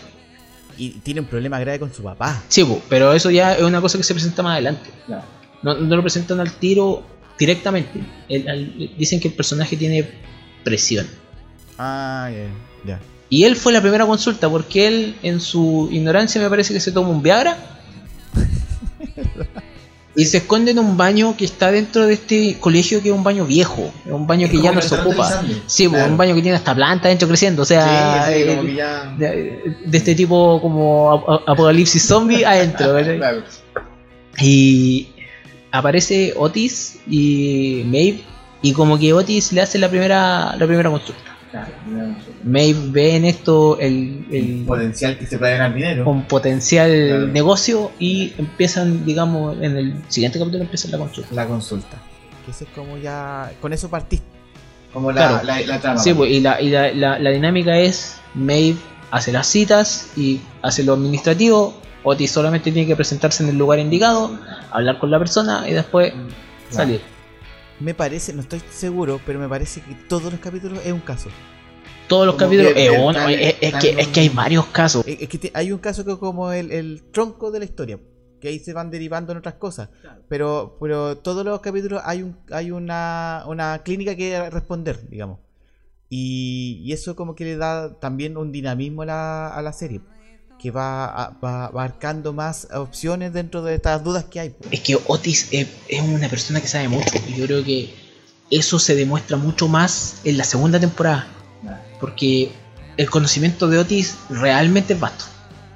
Y 0.77 0.89
tiene 0.89 1.21
un 1.21 1.27
problema 1.27 1.59
grave 1.59 1.79
con 1.79 1.93
su 1.93 2.01
papá. 2.03 2.41
Sí, 2.47 2.63
pu, 2.63 2.79
pero 2.89 3.13
eso 3.13 3.29
ya 3.31 3.53
es 3.55 3.61
una 3.61 3.81
cosa 3.81 3.97
que 3.97 4.03
se 4.03 4.13
presenta 4.13 4.41
más 4.43 4.53
adelante. 4.53 4.89
Claro. 5.05 5.23
No, 5.61 5.73
no 5.75 5.95
lo 5.95 6.01
presentan 6.01 6.39
al 6.39 6.51
tiro 6.53 7.03
directamente. 7.37 7.99
El- 8.29 8.47
al- 8.49 8.89
dicen 8.97 9.19
que 9.19 9.27
el 9.27 9.33
personaje 9.33 9.75
tiene 9.77 10.07
presión. 10.65 11.07
Ah, 11.77 12.29
ya, 12.29 12.49
ya. 12.93 12.99
Y 13.29 13.43
él 13.45 13.55
fue 13.55 13.71
la 13.71 13.79
primera 13.81 14.05
consulta 14.05 14.49
porque 14.49 14.87
él, 14.87 15.15
en 15.23 15.39
su 15.39 15.87
ignorancia, 15.91 16.41
me 16.41 16.49
parece 16.49 16.73
que 16.73 16.79
se 16.81 16.91
toma 16.91 17.07
un 17.09 17.21
Viagra. 17.23 17.57
y 20.17 20.25
se 20.25 20.37
esconde 20.37 20.71
en 20.71 20.79
un 20.79 20.95
baño 20.95 21.35
que 21.35 21.43
está 21.45 21.71
dentro 21.71 22.05
de 22.05 22.13
este 22.13 22.57
colegio 22.59 23.01
que 23.01 23.09
es 23.09 23.15
un 23.15 23.23
baño 23.23 23.45
viejo. 23.45 23.91
Es 24.05 24.11
un 24.11 24.25
baño 24.27 24.45
Es 24.45 24.51
que 24.51 24.61
ya 24.61 24.71
no 24.71 24.81
se 24.81 24.95
ocupa. 24.95 25.43
Sí, 25.67 25.87
pues, 25.89 25.99
Claro. 25.99 26.11
un 26.11 26.17
baño 26.17 26.35
que 26.35 26.41
tiene 26.41 26.55
hasta 26.57 26.73
planta 26.73 27.09
dentro 27.09 27.27
creciendo. 27.27 27.63
O 27.63 27.65
sea, 27.65 28.25
Sí, 28.27 28.33
sí, 28.33 28.39
eh, 28.41 28.55
como 28.55 28.69
ya. 28.69 29.13
de, 29.17 29.75
de 29.85 29.97
este 29.97 30.15
tipo 30.15 30.61
como 30.61 31.11
ap- 31.11 31.29
ap- 31.29 31.49
apocalipsis 31.49 32.05
zombie 32.07 32.45
adentro. 32.45 32.95
Claro. 33.17 33.43
Y 34.39 35.09
aparece 35.71 36.33
Otis 36.37 36.99
y 37.09 37.83
Maeve. 37.85 38.23
Y 38.65 38.73
como 38.73 38.97
que 38.97 39.13
Otis 39.13 39.51
le 39.53 39.61
hace 39.61 39.77
la 39.77 39.89
primera, 39.89 40.55
la 40.57 40.65
primera 40.65 40.89
consulta. 40.89 41.21
Claro. 41.51 41.71
Maeve 42.43 42.79
ve 42.89 43.15
en 43.15 43.25
esto 43.25 43.77
el, 43.79 44.25
el- 44.31 44.63
Potencial 44.65 45.17
que 45.17 45.25
se 45.27 45.37
puede 45.37 45.53
ganar 45.57 45.73
dinero. 45.73 46.09
un 46.09 46.23
potencial 46.23 46.89
Claro. 46.91 47.27
negocio 47.27 47.91
y 47.99 48.33
empiezan, 48.37 49.05
digamos, 49.05 49.55
en 49.61 49.77
el 49.77 49.93
siguiente 50.09 50.39
capítulo 50.39 50.63
empieza 50.63 50.87
la 50.89 50.97
consulta. 50.97 51.29
La 51.35 51.45
consulta. 51.47 51.97
Que 52.43 52.51
ese 52.51 52.63
es 52.65 52.69
como 52.71 52.97
ya. 52.97 53.51
Con 53.61 53.71
eso 53.71 53.87
partiste. 53.89 54.25
Como 54.91 55.11
la, 55.11 55.27
Claro. 55.29 55.43
la, 55.45 55.61
la 55.61 55.79
trama. 55.79 55.99
Sí, 55.99 56.13
pues, 56.13 56.31
y, 56.31 56.39
la, 56.39 56.59
y 56.59 56.69
la, 56.69 56.91
la- 56.93 57.19
la 57.19 57.29
dinámica 57.29 57.77
es 57.77 58.17
Maeve 58.33 58.77
hace 59.11 59.31
las 59.31 59.45
citas 59.47 60.09
y 60.17 60.41
hace 60.63 60.83
lo 60.83 60.93
administrativo. 60.93 61.75
Otis 62.03 62.31
solamente 62.31 62.71
tiene 62.71 62.87
que 62.87 62.95
presentarse 62.95 63.43
en 63.43 63.49
el 63.49 63.57
lugar 63.57 63.79
indicado, 63.79 64.31
hablar 64.71 64.97
con 64.99 65.09
la 65.11 65.19
persona 65.19 65.65
y 65.69 65.73
después 65.73 66.13
salir. 66.69 67.01
Me 67.79 67.93
parece, 67.93 68.33
no 68.33 68.41
estoy 68.41 68.61
seguro, 68.71 69.19
pero 69.25 69.37
me 69.39 69.49
parece 69.49 69.81
que 69.81 69.93
todos 70.07 70.31
los 70.31 70.39
capítulos 70.39 70.79
es 70.85 70.93
un 70.93 71.01
caso. 71.01 71.29
Todos 72.07 72.25
los 72.25 72.35
Como 72.35 72.45
capítulos. 72.45 72.73
que 72.73 72.85
eh, 72.85 73.57
es, 73.61 73.73
es 73.73 73.81
que, 73.81 73.89
es 74.01 74.07
que 74.09 74.19
hay 74.21 74.29
varios 74.29 74.65
casos. 74.67 75.05
Es 75.07 75.21
es 75.21 75.27
que 75.29 75.37
te- 75.37 75.51
hay 75.53 75.71
un 75.71 75.79
caso 75.79 76.05
que 76.05 76.11
es 76.13 76.17
como 76.17 76.51
el, 76.51 76.71
el 76.71 77.03
tronco 77.11 77.51
de 77.51 77.59
la 77.59 77.65
historia, 77.65 77.99
que 78.39 78.47
ahí 78.47 78.59
se 78.59 78.73
van 78.73 78.91
derivando 78.91 79.31
en 79.31 79.39
otras 79.39 79.55
cosas. 79.55 79.89
Pero, 80.29 80.77
pero 80.79 81.17
todos 81.17 81.43
los 81.43 81.59
capítulos 81.61 82.01
hay 82.05 82.21
un, 82.23 82.37
hay 82.51 82.71
una, 82.71 83.43
una 83.47 83.79
clínica 83.83 84.15
que 84.15 84.49
responder, 84.49 85.09
digamos. 85.09 85.39
Y, 86.09 86.81
y 86.85 86.93
eso 86.93 87.15
como 87.15 87.35
que 87.35 87.43
le 87.43 87.57
da 87.57 87.99
también 87.99 88.37
un 88.37 88.51
dinamismo 88.51 89.01
a 89.01 89.05
la, 89.07 89.47
a 89.49 89.61
la 89.61 89.73
serie. 89.73 90.01
Que 90.65 90.71
va, 90.71 91.05
a- 91.05 91.29
va 91.43 91.65
abarcando 91.65 92.33
más 92.33 92.67
opciones 92.73 93.31
dentro 93.31 93.61
de 93.61 93.75
estas 93.75 94.03
dudas 94.03 94.23
que 94.23 94.39
hay. 94.39 94.55
Es 94.71 94.79
que 94.79 94.97
Otis 95.05 95.49
es, 95.51 95.67
es 95.87 96.01
una 96.01 96.27
persona 96.27 96.59
que 96.59 96.67
sabe 96.67 96.87
mucho. 96.87 97.11
Y 97.27 97.35
yo 97.35 97.45
creo 97.45 97.63
que 97.63 97.93
eso 98.49 98.79
se 98.79 98.95
demuestra 98.95 99.37
mucho 99.37 99.67
más 99.67 100.21
en 100.23 100.39
la 100.39 100.43
segunda 100.43 100.79
temporada. 100.79 101.27
Porque 101.99 102.51
el 102.97 103.07
conocimiento 103.11 103.67
de 103.67 103.77
Otis 103.77 104.15
realmente 104.31 104.93
es 104.95 104.99
vasto. 104.99 105.25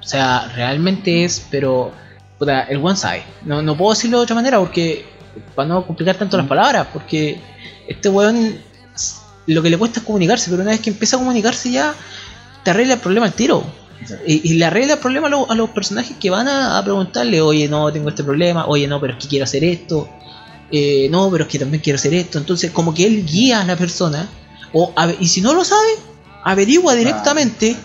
O 0.00 0.02
sea, 0.02 0.48
realmente 0.56 1.24
es, 1.24 1.40
pero. 1.52 1.92
Puta, 2.36 2.62
el 2.62 2.78
one 2.78 2.96
sabe. 2.96 3.22
No, 3.44 3.62
no 3.62 3.76
puedo 3.76 3.92
decirlo 3.94 4.18
de 4.18 4.24
otra 4.24 4.34
manera 4.34 4.58
porque. 4.58 5.06
Para 5.54 5.68
no 5.68 5.86
complicar 5.86 6.16
tanto 6.16 6.36
las 6.36 6.48
palabras. 6.48 6.88
Porque 6.92 7.40
este 7.86 8.08
weón. 8.08 8.56
Lo 9.46 9.62
que 9.62 9.70
le 9.70 9.78
cuesta 9.78 10.00
es 10.00 10.04
comunicarse. 10.06 10.50
Pero 10.50 10.62
una 10.62 10.72
vez 10.72 10.80
que 10.80 10.90
empieza 10.90 11.14
a 11.14 11.20
comunicarse 11.20 11.70
ya. 11.70 11.94
Te 12.64 12.72
arregla 12.72 12.94
el 12.94 13.00
problema 13.00 13.26
al 13.26 13.34
tiro. 13.34 13.78
Y, 14.26 14.50
y 14.50 14.54
le 14.54 14.64
arregla 14.64 14.94
el 14.94 14.98
problema 14.98 15.26
a, 15.26 15.30
lo- 15.30 15.50
a 15.50 15.54
los 15.54 15.70
personajes 15.70 16.16
que 16.18 16.30
van 16.30 16.48
a, 16.48 16.78
a 16.78 16.82
preguntarle, 16.84 17.40
oye, 17.40 17.68
no, 17.68 17.92
tengo 17.92 18.08
este 18.08 18.24
problema, 18.24 18.66
oye, 18.66 18.86
no, 18.88 19.00
pero 19.00 19.12
es 19.14 19.18
que 19.22 19.28
quiero 19.28 19.44
hacer 19.44 19.62
esto, 19.64 20.08
eh, 20.72 21.08
no, 21.10 21.30
pero 21.30 21.44
es 21.44 21.50
que 21.50 21.58
también 21.58 21.82
quiero 21.82 21.96
hacer 21.96 22.14
esto. 22.14 22.38
Entonces, 22.38 22.70
como 22.70 22.94
que 22.94 23.06
él 23.06 23.26
guía 23.26 23.60
a 23.60 23.64
la 23.64 23.76
persona, 23.76 24.28
o 24.72 24.92
a- 24.96 25.12
y 25.18 25.26
si 25.28 25.40
no 25.40 25.52
lo 25.54 25.64
sabe, 25.64 25.88
averigua 26.44 26.94
directamente. 26.94 27.76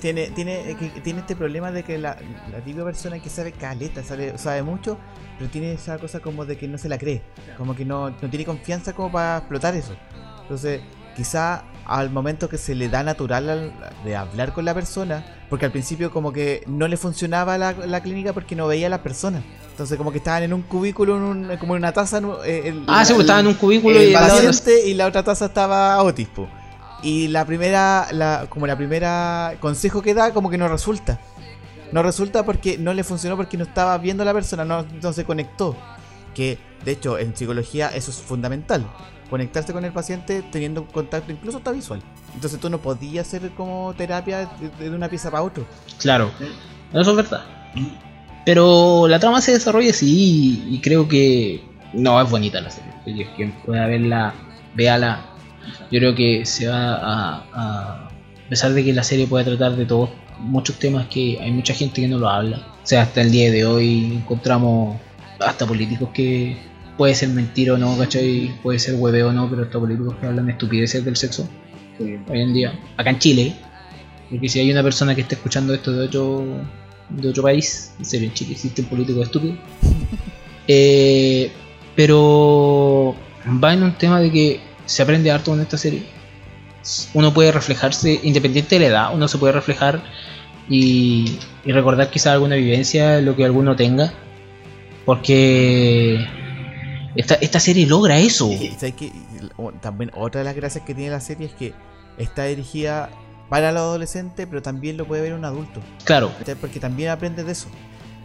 Tiene, 0.00 0.30
tiene, 0.30 0.76
que- 0.78 1.00
tiene 1.02 1.20
este 1.20 1.36
problema 1.36 1.70
de 1.70 1.82
que 1.82 1.98
la, 1.98 2.16
la 2.50 2.58
típica 2.64 2.84
persona 2.84 3.18
que 3.20 3.28
sabe 3.28 3.52
caleta, 3.52 4.02
sabe, 4.02 4.38
sabe 4.38 4.62
mucho, 4.62 4.96
pero 5.38 5.50
tiene 5.50 5.72
esa 5.74 5.98
cosa 5.98 6.20
como 6.20 6.46
de 6.46 6.56
que 6.56 6.66
no 6.68 6.78
se 6.78 6.88
la 6.88 6.96
cree, 6.96 7.20
como 7.58 7.74
que 7.76 7.84
no, 7.84 8.08
no 8.08 8.30
tiene 8.30 8.46
confianza 8.46 8.94
como 8.94 9.12
para 9.12 9.38
explotar 9.38 9.74
eso. 9.74 9.94
Entonces, 10.42 10.80
quizá 11.24 11.64
al 11.84 12.08
momento 12.08 12.48
que 12.48 12.56
se 12.56 12.74
le 12.74 12.88
da 12.88 13.02
natural 13.02 13.48
al- 13.50 13.72
de 14.04 14.16
hablar 14.16 14.54
con 14.54 14.64
la 14.64 14.72
persona, 14.72 15.22
porque 15.50 15.66
al 15.66 15.70
principio 15.72 16.10
como 16.10 16.32
que 16.32 16.62
no 16.66 16.88
le 16.88 16.96
funcionaba 16.96 17.58
la, 17.58 17.72
la 17.72 18.00
clínica 18.00 18.32
porque 18.32 18.56
no 18.56 18.66
veía 18.66 18.86
a 18.86 18.90
las 18.90 19.00
personas. 19.00 19.42
Entonces 19.70 19.98
como 19.98 20.10
que 20.12 20.18
estaban 20.18 20.42
en 20.44 20.54
un 20.54 20.62
cubículo, 20.62 21.16
en 21.16 21.22
un- 21.22 21.56
como 21.58 21.74
en 21.76 21.82
una 21.82 21.92
taza. 21.92 22.22
Eh, 22.46 22.62
el- 22.68 22.84
Ah, 22.88 23.04
sí, 23.04 23.12
pues 23.12 23.24
estaba 23.24 23.40
en 23.40 23.48
un 23.48 23.54
cubículo 23.54 23.98
el 24.00 24.10
y 24.10 24.12
paciente 24.14 24.86
y 24.88 24.94
la 24.94 25.06
otra 25.06 25.22
taza 25.22 25.46
estaba 25.46 26.02
Otis, 26.02 26.28
po. 26.28 26.48
Y 27.02 27.28
la 27.28 27.44
primera, 27.44 28.06
la, 28.12 28.46
como 28.48 28.66
la 28.66 28.76
primera 28.78 29.56
consejo 29.60 30.00
que 30.00 30.14
da, 30.14 30.32
como 30.32 30.48
que 30.48 30.56
no 30.56 30.68
resulta. 30.68 31.18
No 31.92 32.02
resulta 32.02 32.44
porque 32.46 32.78
no 32.78 32.94
le 32.94 33.04
funcionó 33.04 33.36
porque 33.36 33.58
no 33.58 33.64
estaba 33.64 33.98
viendo 33.98 34.22
a 34.22 34.26
la 34.26 34.32
persona, 34.32 34.64
no, 34.64 34.86
no 35.02 35.12
se 35.12 35.24
conectó. 35.24 35.76
Que 36.34 36.56
de 36.84 36.92
hecho 36.92 37.18
en 37.18 37.36
psicología 37.36 37.88
eso 37.88 38.10
es 38.10 38.16
fundamental. 38.18 38.86
Conectarse 39.30 39.72
con 39.72 39.84
el 39.84 39.92
paciente 39.92 40.42
teniendo 40.50 40.86
contacto 40.86 41.32
incluso 41.32 41.58
hasta 41.58 41.70
visual. 41.70 42.02
Entonces 42.34 42.60
tú 42.60 42.68
no 42.68 42.78
podías 42.78 43.26
hacer 43.26 43.50
como 43.52 43.94
terapia 43.96 44.50
de, 44.78 44.90
una 44.90 45.08
pieza 45.08 45.30
para 45.30 45.42
otro. 45.42 45.64
Claro, 45.98 46.30
eso 46.92 47.10
es 47.10 47.16
verdad. 47.16 47.44
Pero 48.44 49.06
la 49.08 49.20
trama 49.20 49.40
se 49.40 49.52
desarrolla 49.52 49.90
así 49.90 50.64
y 50.68 50.80
creo 50.80 51.06
que 51.06 51.64
no 51.92 52.20
es 52.20 52.28
bonita 52.28 52.60
la 52.60 52.70
serie. 52.70 53.28
Quien 53.36 53.52
pueda 53.64 53.86
verla, 53.86 54.34
véala. 54.74 55.26
Yo 55.90 56.00
creo 56.00 56.14
que 56.14 56.44
se 56.44 56.66
va 56.66 56.94
a, 56.96 57.44
a 57.52 58.10
a 58.50 58.50
pesar 58.50 58.72
de 58.72 58.84
que 58.84 58.92
la 58.92 59.04
serie 59.04 59.28
puede 59.28 59.44
tratar 59.44 59.76
de 59.76 59.86
todos 59.86 60.10
muchos 60.40 60.76
temas 60.76 61.06
que 61.06 61.38
hay 61.40 61.52
mucha 61.52 61.72
gente 61.72 62.00
que 62.00 62.08
no 62.08 62.18
lo 62.18 62.28
habla. 62.28 62.66
O 62.82 62.86
sea, 62.86 63.02
hasta 63.02 63.20
el 63.20 63.30
día 63.30 63.48
de 63.52 63.64
hoy 63.64 64.12
encontramos 64.12 64.98
hasta 65.38 65.64
políticos 65.66 66.08
que 66.12 66.56
puede 67.00 67.14
ser 67.14 67.30
mentira 67.30 67.72
o 67.72 67.78
no, 67.78 67.96
¿cachai? 67.96 68.54
Puede 68.62 68.78
ser 68.78 68.94
hueveo 68.94 69.30
o 69.30 69.32
no, 69.32 69.48
pero 69.48 69.62
hasta 69.62 69.78
políticos 69.78 70.16
que 70.20 70.26
hablan 70.26 70.50
estupideces 70.50 71.02
del 71.02 71.16
sexo 71.16 71.48
Sí. 71.96 72.18
hoy 72.28 72.42
en 72.42 72.52
día, 72.52 72.78
acá 72.98 73.08
en 73.08 73.18
Chile, 73.18 73.54
porque 74.28 74.50
si 74.50 74.60
hay 74.60 74.70
una 74.70 74.82
persona 74.82 75.14
que 75.14 75.22
está 75.22 75.34
escuchando 75.34 75.72
esto 75.72 75.94
de 75.94 76.04
otro, 76.04 76.44
de 77.08 77.28
otro 77.30 77.42
país, 77.42 77.94
en 77.98 78.04
serio, 78.04 78.28
en 78.28 78.34
Chile 78.34 78.52
existen 78.52 78.84
políticos 78.84 79.22
estúpidos, 79.22 79.56
Eh, 80.68 81.50
pero 81.96 83.16
va 83.64 83.72
en 83.72 83.82
un 83.82 83.94
tema 83.94 84.20
de 84.20 84.30
que 84.30 84.60
se 84.84 85.02
aprende 85.02 85.30
harto 85.30 85.52
con 85.52 85.60
esta 85.62 85.78
serie. 85.78 86.02
Uno 87.14 87.32
puede 87.32 87.50
reflejarse, 87.50 88.20
independiente 88.24 88.74
de 88.74 88.80
la 88.82 88.86
edad, 88.88 89.14
uno 89.14 89.26
se 89.26 89.38
puede 89.38 89.54
reflejar 89.54 90.02
y, 90.68 91.38
y 91.64 91.72
recordar 91.72 92.10
quizás 92.10 92.34
alguna 92.34 92.56
vivencia, 92.56 93.22
lo 93.22 93.34
que 93.36 93.46
alguno 93.46 93.74
tenga, 93.74 94.12
porque 95.06 96.26
esta, 97.16 97.34
esta 97.34 97.60
serie 97.60 97.86
logra 97.86 98.18
eso. 98.18 98.48
Sabes 98.78 98.94
que 98.94 99.12
o- 99.56 99.72
también 99.72 100.10
otra 100.14 100.40
de 100.40 100.44
las 100.44 100.54
gracias 100.56 100.84
que 100.84 100.94
tiene 100.94 101.10
la 101.10 101.20
serie 101.20 101.46
es 101.48 101.52
que 101.54 101.72
está 102.18 102.44
dirigida 102.44 103.10
para 103.48 103.72
los 103.72 103.80
adolescentes, 103.80 104.46
pero 104.48 104.62
también 104.62 104.96
lo 104.96 105.06
puede 105.06 105.22
ver 105.22 105.34
un 105.34 105.44
adulto. 105.44 105.80
Claro. 106.04 106.30
Porque 106.60 106.78
también 106.80 107.10
aprendes 107.10 107.46
de 107.46 107.52
eso. 107.52 107.68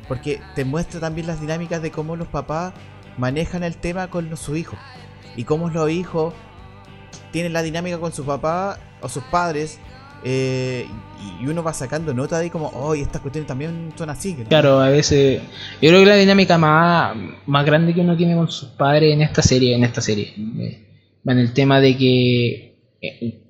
Porque 0.08 0.40
te 0.56 0.66
muestra 0.66 1.00
también 1.00 1.26
las 1.28 1.42
dinámicas 1.42 1.82
de 1.82 1.90
cómo 1.92 2.16
los 2.16 2.28
papás 2.28 2.74
manejan 3.18 3.64
el 3.64 3.76
tema 3.78 4.10
con 4.10 4.36
sus 4.38 4.58
hijos. 4.58 4.78
Y 5.36 5.44
cómo 5.46 5.70
los 5.70 5.90
hijos 5.90 6.34
tienen 7.32 7.54
la 7.54 7.62
dinámica 7.64 7.98
con 8.00 8.14
sus 8.14 8.26
papás 8.26 8.78
o 9.02 9.10
sus 9.10 9.24
padres. 9.26 9.80
Eh, 10.24 10.88
y- 11.42 11.46
uno 11.48 11.62
va 11.64 11.74
sacando 11.74 12.14
nota 12.14 12.40
de 12.40 12.50
como, 12.50 12.70
oh, 12.74 12.96
y 12.96 13.02
estas 13.02 13.22
cuestiones 13.22 13.48
también 13.48 13.92
son 13.96 14.10
así. 14.10 14.34
¿no? 14.36 14.46
Claro, 14.50 14.80
a 14.80 14.90
veces. 14.90 15.42
Yo 15.82 15.90
creo 15.90 16.00
que 16.00 16.06
la 16.06 16.16
dinámica 16.16 16.58
más, 16.58 17.16
más 17.46 17.66
grande 17.66 17.94
que 17.94 18.02
uno 18.02 18.16
tiene 18.18 18.36
con 18.36 18.50
sus 18.50 18.70
padres 18.70 19.14
en 19.14 19.22
esta 19.22 19.42
serie, 19.42 19.76
en 19.76 19.84
esta 19.84 20.02
serie, 20.02 20.34
eh, 20.60 20.88
va 21.28 21.34
en 21.34 21.40
el 21.40 21.54
tema 21.54 21.80
de 21.80 21.98
que 21.98 22.78
eh, 23.02 23.42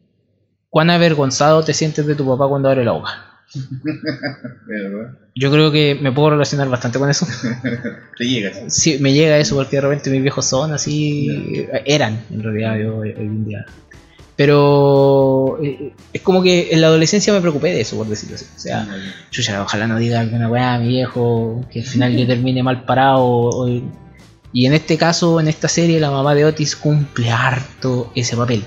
cuán 0.69 0.89
avergonzado 0.89 1.63
te 1.63 1.73
sientes 1.73 2.05
de 2.05 2.15
tu 2.15 2.27
papá 2.27 2.47
cuando 2.49 2.69
abre 2.69 2.83
la 2.83 2.91
boca. 2.91 3.11
Yo 5.35 5.51
creo 5.51 5.71
que 5.71 5.97
me 6.01 6.11
puedo 6.11 6.31
relacionar 6.31 6.69
bastante 6.69 6.97
con 6.99 7.09
eso. 7.09 7.25
Te 8.17 8.25
llegas. 8.25 8.73
Sí, 8.73 8.97
me 8.99 9.13
llega 9.13 9.37
eso 9.37 9.55
porque 9.55 9.75
de 9.77 9.81
repente 9.81 10.09
mis 10.09 10.21
viejos 10.21 10.45
son 10.45 10.71
así, 10.73 11.67
eran 11.85 12.23
en 12.31 12.41
realidad 12.43 12.77
yo 12.77 12.97
hoy 12.97 13.09
hoy 13.09 13.25
en 13.25 13.45
día. 13.45 13.65
Pero 14.35 15.57
eh, 15.63 15.93
es 16.11 16.21
como 16.21 16.43
que 16.43 16.69
en 16.71 16.81
la 16.81 16.87
adolescencia 16.87 17.31
me 17.31 17.41
preocupé 17.41 17.69
de 17.69 17.81
eso, 17.81 17.95
por 17.95 18.07
decirlo 18.07 18.35
así. 18.35 18.45
O 18.55 18.59
sea, 18.59 18.87
chucha, 19.29 19.61
ojalá 19.61 19.87
no 19.87 19.97
diga 19.97 20.19
alguna 20.19 20.49
weá 20.49 20.73
a 20.73 20.79
mi 20.79 20.89
viejo, 20.89 21.63
que 21.71 21.79
al 21.79 21.85
final 21.85 22.17
yo 22.17 22.27
termine 22.27 22.61
mal 22.61 22.83
parado. 22.83 23.67
y 24.51 24.65
en 24.65 24.73
este 24.73 24.97
caso, 24.97 25.39
en 25.39 25.47
esta 25.47 25.67
serie, 25.67 25.99
la 25.99 26.11
mamá 26.11 26.35
de 26.35 26.45
Otis 26.45 26.75
cumple 26.75 27.31
harto 27.31 28.11
ese 28.15 28.35
papel. 28.35 28.63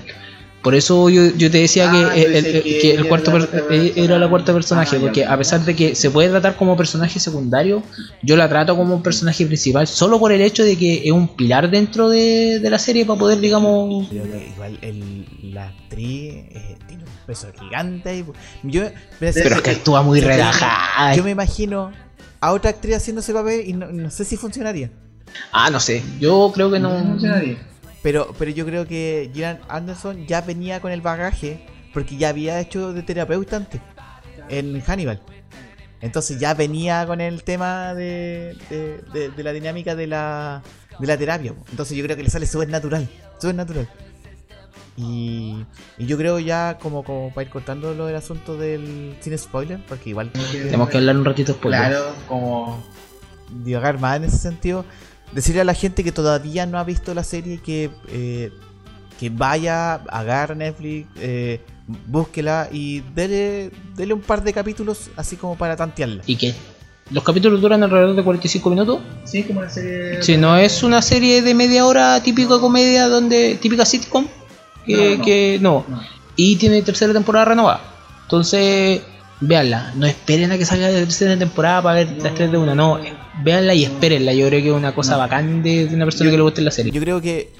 Por 0.61 0.75
eso 0.75 1.09
yo, 1.09 1.27
yo 1.37 1.49
te 1.49 1.59
decía 1.59 1.89
Ah, 1.89 2.11
que, 2.13 2.21
tú 2.21 2.27
el, 2.29 2.35
el- 2.45 2.63
que 2.63 2.79
que 2.79 2.91
el 2.95 3.07
cuarto 3.07 3.31
era 3.31 3.39
la 3.39 3.45
per- 3.45 3.59
cuarta 3.59 3.73
eh, 3.75 3.79
persona. 3.79 4.03
era 4.05 4.19
la 4.19 4.29
cuarta 4.29 4.53
personaje, 4.53 4.95
Ah, 4.97 4.99
porque 4.99 5.25
a 5.25 5.37
pesar 5.37 5.61
de 5.63 5.75
que 5.75 5.95
se 5.95 6.11
puede 6.11 6.27
tratar 6.29 6.57
como 6.57 6.75
personaje 6.75 7.17
secundario, 7.19 7.81
yo 8.23 8.35
la 8.35 8.49
trato 8.49 8.75
como 8.75 8.93
un 8.95 9.01
personaje 9.01 9.45
principal 9.45 9.87
solo 9.87 10.19
por 10.19 10.33
el 10.33 10.41
hecho 10.41 10.63
de 10.65 10.77
que 10.77 11.03
es 11.05 11.11
un 11.13 11.29
pilar 11.35 11.71
dentro 11.71 12.09
de, 12.09 12.59
de 12.59 12.69
la 12.69 12.77
serie 12.77 13.05
para 13.05 13.17
poder, 13.17 13.39
digamos... 13.39 14.09
Creo 14.09 14.23
que 14.23 14.47
igual 14.53 14.77
el, 14.81 15.25
la 15.53 15.69
actriz 15.69 16.33
eh, 16.49 16.77
tiene 16.87 17.03
un 17.03 17.09
peso 17.25 17.47
gigante. 17.57 18.17
y- 18.17 18.25
yo, 18.63 18.83
Pero 19.19 19.31
es 19.55 19.61
que 19.61 19.71
actúa 19.71 20.01
muy 20.01 20.19
relajada. 20.19 21.15
Yo 21.15 21.23
me 21.23 21.31
imagino 21.31 21.91
a 22.41 22.51
otra 22.51 22.71
actriz 22.71 22.97
haciendo 22.97 23.21
ese 23.21 23.33
papel 23.33 23.63
y 23.65 23.71
no, 23.73 23.87
no 23.93 24.11
sé 24.11 24.25
si 24.25 24.35
funcionaría. 24.35 24.91
Ah, 25.53 25.69
no 25.69 25.79
sé, 25.79 26.03
yo 26.19 26.51
creo 26.53 26.69
que 26.69 26.79
No 26.79 26.89
no... 26.99 27.11
funcionaría. 27.11 27.57
Pero, 28.01 28.33
pero 28.37 28.51
yo 28.51 28.65
creo 28.65 28.87
que 28.87 29.29
Gillian 29.33 29.59
Anderson 29.67 30.25
ya 30.25 30.41
venía 30.41 30.79
con 30.81 30.91
el 30.91 31.01
bagaje 31.01 31.65
porque 31.93 32.17
ya 32.17 32.29
había 32.29 32.59
hecho 32.59 32.93
de 32.93 33.03
terapeuta 33.03 33.57
antes 33.57 33.81
en 34.49 34.79
Hannibal. 34.81 35.19
Entonces 36.01 36.39
ya 36.39 36.53
venía 36.53 37.05
con 37.05 37.19
el 37.19 37.43
tema 37.43 37.93
de, 37.93 38.55
de, 38.69 39.01
de- 39.13 39.29
de 39.29 39.43
la 39.43 39.51
dinámica 39.51 39.95
de 39.95 40.07
la, 40.07 40.61
de 40.97 41.07
la 41.07 41.17
terapia. 41.17 41.53
Entonces 41.71 41.97
yo 41.97 42.03
creo 42.05 42.15
que 42.15 42.23
le 42.23 42.29
sale 42.29 42.47
súper 42.47 42.69
natural. 42.69 43.07
Súper 43.37 43.55
natural. 43.55 43.89
Y, 44.95 45.65
y 45.97 46.05
yo 46.05 46.17
creo 46.17 46.39
ya 46.39 46.77
como, 46.81 47.03
como 47.03 47.33
para 47.33 47.43
ir 47.45 47.49
cortando 47.49 47.93
lo 47.93 48.05
del 48.05 48.15
asunto 48.17 48.57
del 48.57 49.15
sin 49.21 49.37
spoiler, 49.37 49.79
porque 49.87 50.09
igual 50.09 50.31
Tenemos 50.31 50.89
que 50.89 50.97
hablar 50.97 51.15
un 51.17 51.25
ratito 51.25 51.53
después. 51.53 51.73
Claro, 51.75 52.13
como. 52.27 52.83
divagar 53.63 53.97
más 53.99 54.17
en 54.17 54.25
ese 54.25 54.37
sentido, 54.37 54.85
decirle 55.31 55.61
a 55.61 55.65
la 55.65 55.73
gente 55.73 56.03
que 56.03 56.11
todavía 56.11 56.65
no 56.65 56.77
ha 56.79 56.83
visto 56.83 57.13
la 57.13 57.23
serie 57.23 57.59
que, 57.59 57.89
eh, 58.07 58.51
que 59.19 59.29
vaya, 59.29 59.95
agarre 59.95 60.55
Netflix, 60.55 61.07
eh, 61.17 61.61
búsquela 62.07 62.69
y 62.71 63.01
dele, 63.15 63.71
dele 63.95 64.13
un 64.13 64.21
par 64.21 64.43
de 64.43 64.53
capítulos 64.53 65.09
así 65.15 65.35
como 65.35 65.57
para 65.57 65.75
tantearla. 65.75 66.23
¿Y 66.25 66.35
qué? 66.35 66.53
Los 67.11 67.23
capítulos 67.23 67.59
duran 67.59 67.81
alrededor 67.81 68.15
de 68.15 68.23
45 68.23 68.69
minutos. 68.69 68.99
Sí, 69.25 69.43
como 69.43 69.61
la 69.63 69.69
serie. 69.69 70.21
Si 70.21 70.37
no 70.37 70.55
es 70.57 70.83
una 70.83 71.01
serie 71.01 71.41
de 71.41 71.55
media 71.55 71.85
hora 71.85 72.21
típica 72.21 72.59
comedia 72.59 73.07
donde 73.07 73.57
típica 73.59 73.83
sitcom 73.85 74.27
que 74.85 74.93
No, 74.95 75.01
no, 75.03 75.17
no. 75.17 75.25
que 75.25 75.57
no. 75.59 75.85
No. 75.89 76.01
y 76.35 76.55
tiene 76.57 76.81
tercera 76.83 77.11
temporada 77.11 77.45
renovada. 77.45 77.81
Entonces, 78.23 79.01
véanla, 79.41 79.91
no 79.95 80.05
esperen 80.05 80.51
a 80.51 80.57
que 80.59 80.65
salga 80.65 80.87
la 80.89 80.99
tercera 80.99 81.35
temporada 81.35 81.81
para 81.81 81.95
ver 82.03 82.11
las 82.21 82.35
tres 82.35 82.51
de 82.51 82.57
una, 82.59 82.75
no, 82.75 82.99
véanla 83.43 83.73
y 83.73 83.83
espérenla. 83.85 84.33
Yo 84.33 84.47
creo 84.47 84.61
que 84.61 84.67
es 84.69 84.73
una 84.73 84.93
cosa 84.93 85.17
bacán 85.17 85.61
de, 85.63 85.87
de 85.87 85.95
una 85.95 86.05
persona 86.05 86.25
Yo- 86.29 86.31
que 86.31 86.37
le 86.37 86.43
guste 86.43 86.61
la 86.61 86.71
serie. 86.71 86.91
Yo 86.91 87.01
creo 87.01 87.21
que 87.21 87.51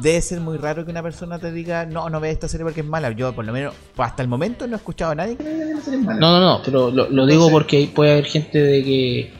debe 0.00 0.20
ser 0.20 0.40
muy 0.40 0.56
raro 0.58 0.84
que 0.84 0.90
una 0.90 1.02
persona 1.02 1.38
te 1.38 1.52
diga, 1.52 1.86
no, 1.86 2.10
no 2.10 2.20
ve 2.20 2.30
esta 2.30 2.48
serie 2.48 2.64
porque 2.64 2.80
es 2.80 2.86
mala. 2.86 3.10
Yo 3.12 3.32
por 3.34 3.44
lo 3.44 3.52
menos 3.52 3.74
hasta 3.96 4.22
el 4.22 4.28
momento 4.28 4.66
no 4.66 4.74
he 4.74 4.78
escuchado 4.78 5.12
a 5.12 5.14
nadie. 5.14 5.36
que- 5.36 5.44
No, 5.44 6.14
no, 6.18 6.40
no, 6.40 6.60
pero 6.64 6.90
lo, 6.90 7.08
lo 7.10 7.26
digo 7.26 7.50
porque 7.50 7.90
puede 7.94 8.12
haber 8.12 8.24
gente 8.26 8.58
de 8.58 8.82
que, 8.84 9.32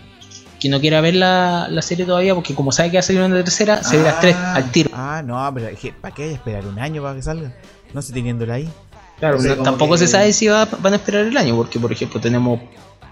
que 0.61 0.69
no 0.69 0.81
quiera 0.81 1.01
ver 1.01 1.17
la, 1.17 1.67
la 1.71 1.83
serie 1.83 2.07
todavía 2.07 2.35
porque 2.35 2.55
como 2.55 2.73
sabe 2.73 2.91
que 2.91 2.97
va 2.97 3.01
a 3.01 3.03
salir 3.03 3.23
una 3.23 3.35
tercera, 3.37 3.83
se 3.83 3.97
ve 3.99 4.05
las 4.05 4.15
Ah. 4.15 4.21
tres 4.21 4.37
al 4.37 4.71
tiro. 4.71 4.91
Ah, 4.95 5.23
no, 5.25 5.51
pero 5.55 5.69
es 5.69 5.79
que, 5.79 5.93
¿para 5.93 6.15
qué 6.15 6.23
hay 6.23 6.29
que 6.31 6.35
esperar 6.37 6.67
un 6.67 6.79
año 6.79 7.03
para 7.03 7.15
que 7.17 7.23
salga? 7.23 7.53
No 7.93 8.01
sé, 8.03 8.13
teniéndola 8.13 8.55
ahí. 8.55 8.69
Claro, 9.19 9.39
O 9.39 9.41
sea, 9.41 9.51
no- 9.51 9.57
como 9.59 9.65
tampoco 9.71 9.93
que- 9.93 9.99
se 9.99 10.07
sabe 10.09 10.33
si 10.33 10.47
va- 10.47 10.67
van 10.81 10.93
a 10.93 10.97
esperar 10.97 11.25
el 11.27 11.37
año, 11.37 11.57
porque 11.57 11.79
por 11.81 11.91
ejemplo 11.91 12.21
tenemos 12.21 12.61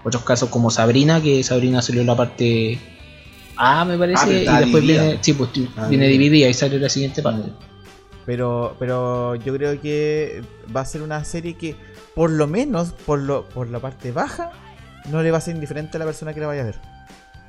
otros 0.05 0.23
casos 0.23 0.49
como 0.49 0.69
Sabrina, 0.71 1.21
que 1.21 1.43
Sabrina 1.43 1.81
salió 1.81 2.03
la 2.03 2.15
parte 2.15 2.79
A, 3.57 3.83
me 3.85 3.95
Ah, 3.95 3.97
parece, 3.97 4.25
pero 4.25 4.37
y 4.39 4.45
después 4.45 4.83
dividida. 4.83 5.03
viene, 5.03 5.19
sí, 5.21 5.33
pues, 5.33 5.49
Ah, 5.77 5.87
viene 5.87 6.07
dividida 6.07 6.47
y 6.49 6.53
sale 6.53 6.77
la 6.79 6.89
siguiente 6.89 7.21
parte. 7.21 7.49
Pero, 8.25 8.75
pero 8.79 9.35
yo 9.35 9.53
creo 9.55 9.79
que 9.79 10.41
va 10.75 10.81
a 10.81 10.85
ser 10.85 11.01
una 11.03 11.23
serie 11.25 11.55
que, 11.55 11.75
por 12.15 12.29
lo 12.31 12.47
menos, 12.47 12.91
por, 12.91 13.19
lo, 13.19 13.47
por 13.49 13.69
la 13.69 13.79
parte 13.79 14.11
baja, 14.11 14.51
no 15.11 15.21
le 15.21 15.31
va 15.31 15.37
a 15.37 15.41
ser 15.41 15.55
indiferente 15.55 15.97
a 15.97 15.99
la 15.99 16.05
persona 16.05 16.33
que 16.33 16.39
la 16.39 16.47
vaya 16.47 16.61
a 16.61 16.65
ver. 16.65 16.79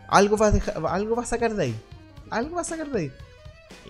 Algo 0.08 0.36
va 0.36 0.48
a, 0.48 0.50
dejar- 0.52 0.80
algo 0.88 1.16
va 1.16 1.22
a 1.22 1.26
sacar 1.26 1.54
de 1.54 1.64
ahí. 1.64 1.74
Algo 2.30 2.56
va 2.56 2.60
a 2.60 2.64
sacar 2.64 2.88
de 2.90 3.00
ahí. 3.00 3.12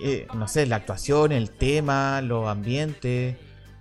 Eh, 0.01 0.27
no 0.35 0.47
sé, 0.47 0.65
la 0.65 0.77
actuación, 0.77 1.31
el 1.31 1.49
tema, 1.51 2.21
los 2.21 2.47
ambientes. 2.47 3.35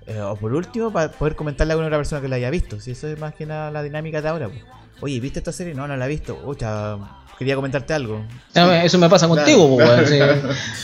Eh, 0.06 0.20
o 0.20 0.36
por 0.36 0.52
último, 0.54 0.92
para 0.92 1.10
poder 1.10 1.34
comentarle 1.36 1.72
a 1.74 1.76
una 1.76 1.90
persona 1.90 2.20
que 2.20 2.28
la 2.28 2.36
haya 2.36 2.50
visto. 2.50 2.80
Si 2.80 2.92
eso 2.92 3.06
es 3.08 3.18
más 3.18 3.34
que 3.34 3.46
nada 3.46 3.70
la 3.70 3.82
dinámica 3.82 4.22
de 4.22 4.28
ahora. 4.28 4.48
pues. 4.48 4.60
Oye, 5.00 5.20
¿viste 5.20 5.40
esta 5.40 5.52
serie? 5.52 5.74
No, 5.74 5.86
no 5.86 5.96
la 5.96 6.06
he 6.06 6.08
visto. 6.08 6.38
Ocha, 6.44 6.96
quería 7.38 7.54
comentarte 7.54 7.92
algo. 7.92 8.24
No, 8.54 8.72
Eso 8.72 8.96
me 8.98 9.10
pasa 9.10 9.28
contigo, 9.28 9.76
pues, 9.76 9.88
weón, 9.88 10.06
sí. 10.06 10.18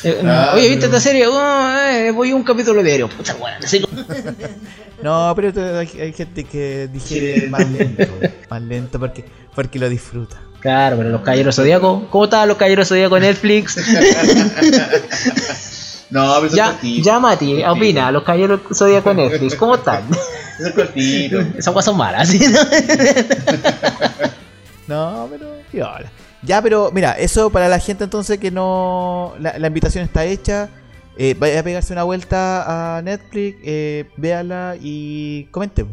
Eh, 0.09 0.19
Claro. 0.21 0.53
Oye, 0.57 0.69
¿viste 0.69 0.85
esta 0.87 1.01
serie? 1.01 1.27
Oh, 1.27 1.77
eh, 1.91 2.11
voy 2.11 2.31
a 2.31 2.37
un 2.37 2.43
capítulo 2.45 2.83
diario. 2.83 3.09
Puta, 3.09 3.35
así 3.63 3.81
como- 3.81 4.03
No, 5.03 5.33
pero 5.35 5.79
hay, 5.79 5.89
hay 6.01 6.13
gente 6.13 6.45
que 6.45 6.89
digiere 6.93 7.41
Sí. 7.41 7.47
más 7.49 7.69
lento. 7.71 8.05
más 8.51 8.63
lento 8.63 8.99
porque, 9.01 9.25
porque 9.55 9.79
lo 9.79 9.89
disfruta. 9.89 10.41
Claro, 10.61 10.97
pero 10.99 11.09
los 11.09 11.23
caballeros 11.23 11.57
zodíacos, 11.57 12.05
¿cómo 12.11 12.25
estaban 12.25 12.47
los 12.49 12.57
caballeros 12.57 12.87
zodíacos 12.89 13.17
en 13.19 13.25
Netflix? 13.25 13.77
No, 16.13 16.35
pero 16.35 16.47
eso 16.47 16.47
es 16.47 16.53
ya, 16.55 16.67
cortito. 16.73 17.05
ya 17.05 17.19
Mati, 17.21 17.65
opina, 17.65 18.13
los 18.13 18.23
caballeros 18.23 18.61
zodíacos 18.75 19.11
en 19.13 19.17
Netflix, 19.17 19.57
¿cómo 19.57 19.75
están? 19.77 20.05
Eso 20.59 20.69
es 20.69 20.75
cortito. 20.75 21.41
Esas 21.41 21.73
cosas 21.73 21.87
son 21.87 21.97
malas, 21.97 22.29
¿sí? 22.29 22.39
¿no? 22.49 22.59
No, 24.87 25.29
pero. 25.31 25.47
Ya, 26.43 26.61
pero 26.61 26.91
mira, 26.93 27.13
eso 27.13 27.51
para 27.51 27.69
la 27.69 27.79
gente 27.79 28.05
entonces 28.05 28.39
que 28.39 28.51
no. 28.51 29.35
La, 29.39 29.59
la 29.59 29.69
invitación 29.69 30.05
está 30.05 30.25
hecha. 30.25 30.69
Eh, 31.17 31.35
vaya 31.39 31.61
a 31.61 31.63
pegarse 31.63 31.93
una 31.93 32.05
vuelta 32.05 32.97
a 32.97 33.03
Netflix, 33.03 33.59
eh, 33.65 34.11
véala 34.17 34.77
y 34.81 35.45
comente. 35.51 35.85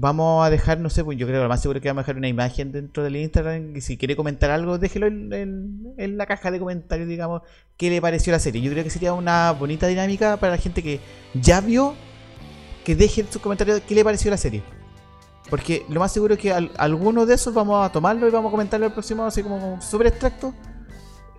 Vamos 0.00 0.46
a 0.46 0.50
dejar, 0.50 0.78
no 0.78 0.90
sé, 0.90 1.02
pues 1.02 1.18
yo 1.18 1.26
creo 1.26 1.40
que 1.40 1.42
lo 1.42 1.48
más 1.48 1.60
seguro 1.60 1.78
es 1.78 1.82
que 1.82 1.88
vamos 1.88 2.02
a 2.02 2.04
dejar 2.04 2.18
una 2.18 2.28
imagen 2.28 2.70
dentro 2.70 3.02
del 3.02 3.16
Instagram. 3.16 3.74
Y 3.76 3.80
si 3.80 3.96
quiere 3.96 4.14
comentar 4.14 4.48
algo, 4.50 4.78
déjelo 4.78 5.08
en, 5.08 5.94
la 6.16 6.24
caja 6.26 6.52
de 6.52 6.60
comentarios, 6.60 7.08
digamos, 7.08 7.42
qué 7.76 7.90
le 7.90 8.00
pareció 8.00 8.32
la 8.32 8.38
serie. 8.38 8.62
Yo 8.62 8.70
creo 8.70 8.84
que 8.84 8.90
sería 8.90 9.12
una 9.12 9.50
bonita 9.50 9.88
dinámica 9.88 10.36
para 10.36 10.52
la 10.52 10.58
gente 10.58 10.84
que 10.84 11.00
ya 11.34 11.60
vio, 11.60 11.94
que 12.84 12.94
deje 12.94 13.22
en 13.22 13.32
sus 13.32 13.42
comentarios 13.42 13.80
qué 13.88 13.94
le 13.96 14.04
pareció 14.04 14.30
la 14.30 14.36
serie. 14.36 14.62
Porque 15.50 15.84
lo 15.88 15.98
más 15.98 16.12
seguro 16.12 16.34
es 16.34 16.40
que 16.40 16.52
al- 16.52 16.70
alguno 16.78 17.26
de 17.26 17.34
esos 17.34 17.52
vamos 17.52 17.84
a 17.84 17.90
tomarlo 17.90 18.28
y 18.28 18.30
vamos 18.30 18.50
a 18.50 18.52
comentarlo 18.52 18.86
el 18.86 18.92
próximo, 18.92 19.24
así 19.24 19.42
como 19.42 19.80
súper 19.82 20.06
extracto. 20.08 20.54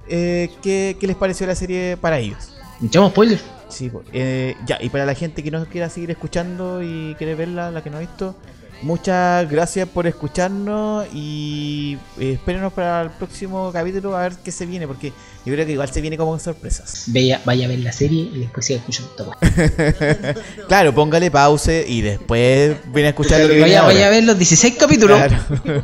eh, 0.10 0.50
¿qué, 0.62 0.98
qué 1.00 1.08
les 1.08 1.16
pareció 1.16 1.48
la 1.48 1.56
serie 1.56 1.96
para 1.96 2.18
ellos? 2.20 2.59
Echamos 2.84 3.12
spoiler. 3.12 3.40
Sí. 3.70 3.92
Eh, 4.14 4.56
ya, 4.66 4.78
y 4.82 4.90
para 4.90 5.06
la 5.06 5.14
gente 5.14 5.44
que 5.44 5.52
no 5.52 5.66
quiera 5.66 5.90
seguir 5.90 6.12
escuchando 6.12 6.82
y 6.82 7.16
quiere 7.18 7.36
verla, 7.36 7.72
la 7.72 7.84
que 7.84 7.90
no 7.90 7.98
ha 7.98 8.00
visto, 8.00 8.36
muchas 8.82 9.50
gracias 9.50 9.88
por 9.88 10.08
escucharnos 10.08 11.06
y 11.14 11.98
eh, 12.20 12.34
espérenos 12.34 12.74
para 12.74 13.02
el 13.02 13.10
próximo 13.12 13.72
capítulo 13.72 14.16
a 14.16 14.24
ver 14.24 14.34
qué 14.44 14.52
se 14.52 14.66
viene, 14.66 14.88
porque 14.88 15.14
yo 15.46 15.54
creo 15.54 15.66
que 15.66 15.74
igual 15.74 15.90
se 15.92 16.02
viene 16.02 16.18
como 16.18 16.32
con 16.32 16.40
sorpresas. 16.40 17.06
Vaya, 17.08 17.42
vaya 17.46 17.66
a 17.66 17.70
ver 17.70 17.80
la 17.80 17.92
serie 17.92 18.30
y 18.34 18.40
después 18.40 18.66
siga 18.66 18.80
escuchando 18.80 19.12
weá. 19.24 20.36
claro, 20.68 20.94
póngale 20.94 21.30
pause 21.30 21.86
y 21.88 22.02
después 22.02 22.76
viene 22.88 23.08
a 23.08 23.10
escuchar 23.10 23.42
lo 23.42 23.50
que 23.50 23.62
Vaya, 23.62 23.84
vaya 23.84 24.08
a 24.08 24.10
ver 24.10 24.24
los 24.24 24.38
16 24.38 24.76
capítulos. 24.78 25.18
Claro. 25.18 25.84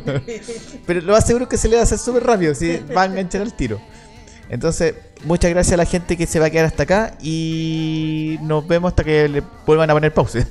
Pero 0.86 1.00
lo 1.02 1.12
más 1.12 1.26
seguro 1.26 1.44
es 1.44 1.50
que 1.50 1.58
se 1.58 1.68
le 1.68 1.76
va 1.76 1.82
a 1.82 1.84
hacer 1.84 1.98
súper 1.98 2.24
rápido, 2.24 2.54
si 2.54 2.78
va 2.78 3.02
a 3.02 3.06
enganchar 3.06 3.42
al 3.42 3.54
tiro. 3.54 3.80
Entonces, 4.48 4.94
muchas 5.24 5.50
gracias 5.50 5.74
a 5.74 5.76
la 5.76 5.86
gente 5.86 6.16
que 6.16 6.26
se 6.26 6.38
va 6.38 6.46
a 6.46 6.50
quedar 6.50 6.66
hasta 6.66 6.84
acá 6.84 7.14
y 7.20 8.38
nos 8.42 8.66
vemos 8.66 8.90
hasta 8.90 9.04
que 9.04 9.28
le 9.28 9.42
vuelvan 9.66 9.90
a 9.90 9.94
poner 9.94 10.14
pause. 10.14 10.46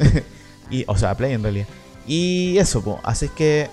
y, 0.70 0.84
o 0.86 0.96
sea, 0.96 1.14
play 1.16 1.32
en 1.32 1.42
realidad. 1.42 1.66
Y 2.06 2.56
eso, 2.58 2.82
pues. 2.82 2.98
Así 3.02 3.28
que 3.28 3.68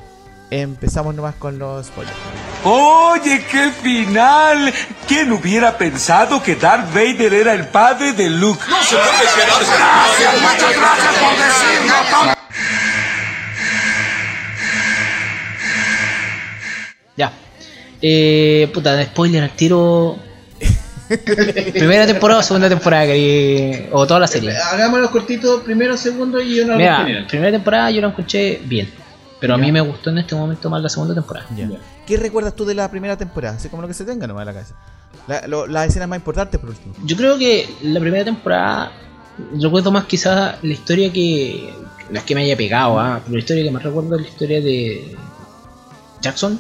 empezamos 0.50 1.14
nomás 1.16 1.36
con 1.36 1.60
los 1.60 1.86
spoilers. 1.88 2.18
Oye, 2.64 3.46
qué 3.52 3.72
final. 3.72 4.74
¿Quién 5.08 5.32
hubiera 5.32 5.78
pensado 5.78 6.42
que 6.42 6.56
Darth 6.56 6.94
Vader 6.94 7.34
era 7.34 7.54
el 7.54 7.68
padre 7.68 8.14
de 8.14 8.30
Luke? 8.30 8.62
No 8.70 8.82
se 8.84 8.96
Gracias, 8.96 10.42
muchas 10.42 10.76
gracias 10.76 11.16
por 11.16 11.32
decirlo. 11.38 12.34
Ya. 17.16 17.32
Eh, 18.06 18.70
puta, 18.74 18.96
de 18.98 19.06
spoiler 19.06 19.44
al 19.44 19.52
tiro. 19.56 20.18
Primera 21.74 22.06
temporada 22.06 22.40
o 22.42 22.44
segunda 22.44 22.68
temporada, 22.68 23.06
que 23.06 23.88
o 23.92 24.06
toda 24.06 24.20
la 24.20 24.28
serie. 24.28 24.56
Hagámoslo 24.58 25.10
cortito, 25.12 25.62
primero, 25.64 25.96
segundo 25.96 26.42
y 26.42 26.60
una 26.60 26.76
Mira, 26.76 26.98
general. 26.98 27.28
primera 27.28 27.52
temporada 27.52 27.92
yo 27.92 28.02
la 28.02 28.10
escuché 28.10 28.60
bien. 28.66 28.90
Pero 29.40 29.56
a 29.56 29.58
mí 29.58 29.72
me 29.72 29.82
gustó 29.82 30.10
en 30.10 30.18
este 30.20 30.36
momento 30.36 30.70
más 30.70 30.82
la 30.82 30.90
segunda 30.90 31.14
temporada. 31.14 31.46
Ya. 31.56 31.70
¿Qué 32.06 32.18
recuerdas 32.18 32.56
tú 32.56 32.66
de 32.66 32.74
la 32.76 32.90
primera 32.90 33.18
temporada? 33.18 33.56
Así 33.58 33.68
como 33.70 33.82
lo 33.82 33.88
que 33.88 33.94
se 33.94 34.06
tenga 34.06 34.26
nomás 34.28 34.42
en 34.44 34.46
la 34.48 34.54
cabeza. 34.54 34.76
La- 35.28 35.48
lo- 35.48 35.68
las 35.68 35.88
escenas 35.88 36.08
más 36.10 36.18
importantes, 36.18 36.60
por 36.60 36.70
último. 36.72 36.94
Yo 37.06 37.16
creo 37.18 37.38
que 37.38 37.70
la 37.84 38.00
primera 38.00 38.24
temporada 38.26 38.92
recuerdo 39.62 39.92
más 39.92 40.06
quizás 40.06 40.56
la 40.62 40.74
historia 40.74 41.12
que. 41.12 41.74
No 42.10 42.20
es 42.20 42.26
que 42.26 42.36
me 42.36 42.42
haya 42.42 42.56
pegado, 42.58 43.00
ah, 43.00 43.20
pero 43.24 43.34
la 43.34 43.40
historia 43.40 43.64
que 43.64 43.72
más 43.72 43.84
recuerdo 43.84 44.16
es 44.16 44.22
la 44.24 44.28
historia 44.28 44.62
de 44.62 45.16
Jackson 46.22 46.60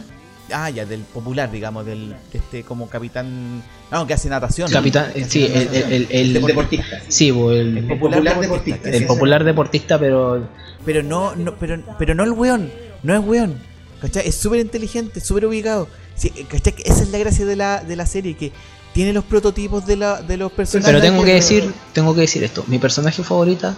Ah, 0.51 0.69
ya, 0.69 0.85
del 0.85 1.01
popular, 1.01 1.49
digamos, 1.51 1.85
del 1.85 2.09
de 2.31 2.37
este 2.37 2.63
como 2.63 2.89
capitán. 2.89 3.63
No, 3.91 4.05
que 4.05 4.13
hace 4.13 4.27
natación. 4.29 4.69
Capitán, 4.69 5.11
eh, 5.15 5.25
sí, 5.27 5.45
el, 5.45 5.67
el, 5.73 5.75
el, 5.93 6.07
el- 6.11 6.35
El 6.37 6.43
deportista. 6.45 7.01
sí, 7.07 7.31
bo, 7.31 7.51
el, 7.51 7.77
El 7.77 7.87
popular 7.87 8.17
popular 8.19 8.39
deportista. 8.41 8.75
deportista. 8.75 8.97
el 8.97 9.05
popular 9.05 9.43
deportista, 9.43 9.99
pero 9.99 10.47
Pero 10.85 11.01
no, 11.03 11.35
no, 11.35 11.55
pero, 11.55 11.81
pero 11.97 12.13
no 12.13 12.23
el 12.25 12.31
weón, 12.31 12.71
no 13.03 13.13
es 13.15 13.21
weón. 13.25 13.55
¿Cachai? 14.01 14.27
Es 14.27 14.35
súper 14.35 14.59
inteligente, 14.59 15.21
súper 15.21 15.45
ubicado. 15.45 15.87
Sí, 16.15 16.29
¿cachai? 16.49 16.75
Esa 16.83 17.03
es 17.03 17.09
la 17.09 17.17
gracia 17.19 17.45
de 17.45 17.55
la, 17.55 17.81
de 17.83 17.95
la 17.95 18.05
serie, 18.05 18.35
que 18.35 18.51
tiene 18.93 19.13
los 19.13 19.23
prototipos 19.23 19.85
de, 19.85 19.95
la, 19.95 20.21
de 20.21 20.35
los 20.35 20.51
personajes. 20.51 20.91
Pero 20.93 21.01
tengo 21.01 21.23
que 21.23 21.35
decir, 21.35 21.71
tengo 21.93 22.13
que 22.13 22.21
decir 22.21 22.43
esto. 22.43 22.65
Mi 22.67 22.79
personaje 22.79 23.23
favorita 23.23 23.75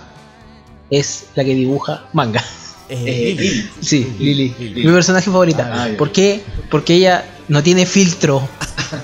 es 0.89 1.27
la 1.35 1.43
que 1.43 1.53
dibuja 1.53 2.05
manga. 2.11 2.43
Eh, 2.89 3.03
Eh, 3.05 3.35
Lily. 3.35 3.69
Sí, 3.81 4.15
Lily. 4.19 4.55
Lily. 4.59 4.85
Mi 4.85 4.91
personaje 4.91 5.25
favorita. 5.25 5.69
Ah. 5.73 5.89
¿Por 5.97 6.11
qué? 6.11 6.41
Porque 6.69 6.95
ella 6.95 7.25
no 7.47 7.61
tiene 7.63 7.85
filtro 7.85 8.47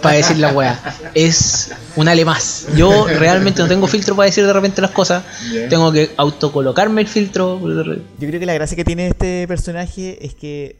para 0.02 0.16
decir 0.16 0.38
la 0.38 0.52
wea. 0.54 0.80
Es 1.14 1.72
un 1.96 2.08
ale 2.08 2.26
más. 2.26 2.68
Yo 2.76 3.08
realmente 3.08 3.62
no 3.62 3.68
tengo 3.68 3.88
filtro 3.88 4.16
para 4.16 4.28
decir 4.28 4.46
de 4.46 4.54
repente 4.54 4.82
las 4.82 4.92
cosas. 4.92 5.24
Tengo 5.70 5.92
que 5.92 6.12
autocolocarme 6.18 7.02
el 7.02 7.08
filtro. 7.08 7.60
Yo 7.60 8.28
creo 8.28 8.40
que 8.40 8.46
la 8.46 8.54
gracia 8.54 8.76
que 8.76 8.84
tiene 8.84 9.08
este 9.08 9.48
personaje 9.48 10.26
es 10.26 10.36
que 10.36 10.80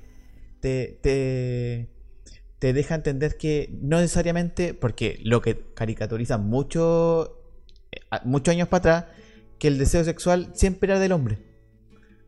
te, 0.60 1.00
te, 1.02 1.90
te 2.60 2.74
deja 2.74 2.96
entender 2.96 3.38
que 3.38 3.70
no 3.82 4.00
necesariamente, 4.00 4.74
porque 4.74 5.20
lo 5.24 5.42
que 5.42 5.60
caricaturizan 5.74 6.48
mucho, 6.48 7.40
eh, 7.92 8.00
muchos 8.26 8.52
años 8.52 8.68
para 8.68 8.78
atrás, 8.78 9.06
que 9.58 9.68
el 9.68 9.78
deseo 9.80 10.04
sexual 10.04 10.52
siempre 10.54 10.92
era 10.92 11.00
del 11.00 11.12
hombre. 11.12 11.40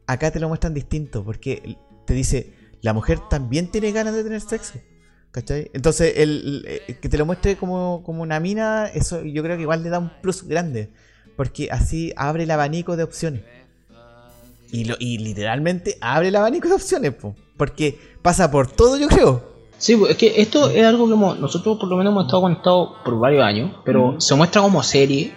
Acá 0.07 0.31
te 0.31 0.39
lo 0.39 0.47
muestran 0.49 0.73
distinto, 0.73 1.23
porque 1.23 1.77
te 2.05 2.13
dice, 2.13 2.53
la 2.81 2.93
mujer 2.93 3.19
también 3.29 3.71
tiene 3.71 3.91
ganas 3.91 4.13
de 4.13 4.23
tener 4.23 4.41
sexo. 4.41 4.79
¿Cachai? 5.31 5.71
Entonces, 5.73 6.13
el, 6.17 6.81
el- 6.87 6.99
que 6.99 7.09
te 7.09 7.17
lo 7.17 7.25
muestre 7.25 7.55
como, 7.55 8.03
como 8.05 8.21
una 8.21 8.39
mina, 8.39 8.85
eso 8.87 9.23
yo 9.23 9.41
creo 9.41 9.55
que 9.55 9.63
igual 9.63 9.81
le 9.81 9.89
da 9.89 9.97
un 9.99 10.11
plus 10.21 10.43
grande. 10.43 10.91
Porque 11.35 11.69
así 11.71 12.13
abre 12.15 12.43
el 12.43 12.51
abanico 12.51 12.95
de 12.95 13.03
opciones. 13.03 13.41
Y, 14.71 14.85
lo, 14.85 14.95
y 14.99 15.17
literalmente 15.19 15.97
abre 16.01 16.27
el 16.29 16.35
abanico 16.35 16.67
de 16.67 16.75
opciones, 16.75 17.13
po, 17.13 17.35
porque 17.57 17.97
pasa 18.21 18.49
por 18.51 18.67
todo, 18.71 18.97
yo 18.97 19.07
creo. 19.07 19.53
Sí, 19.77 19.99
es 20.09 20.17
que 20.17 20.41
esto 20.41 20.69
es 20.69 20.83
algo 20.85 21.07
que 21.07 21.13
hemos- 21.13 21.39
nosotros 21.39 21.77
por 21.79 21.89
lo 21.89 21.97
menos 21.97 22.11
hemos 22.11 22.25
estado 22.25 22.41
conectados 22.43 22.89
por 23.03 23.19
varios 23.19 23.43
años, 23.43 23.75
pero 23.85 24.19
se 24.21 24.33
muestra 24.35 24.61
como 24.61 24.81
serie 24.83 25.33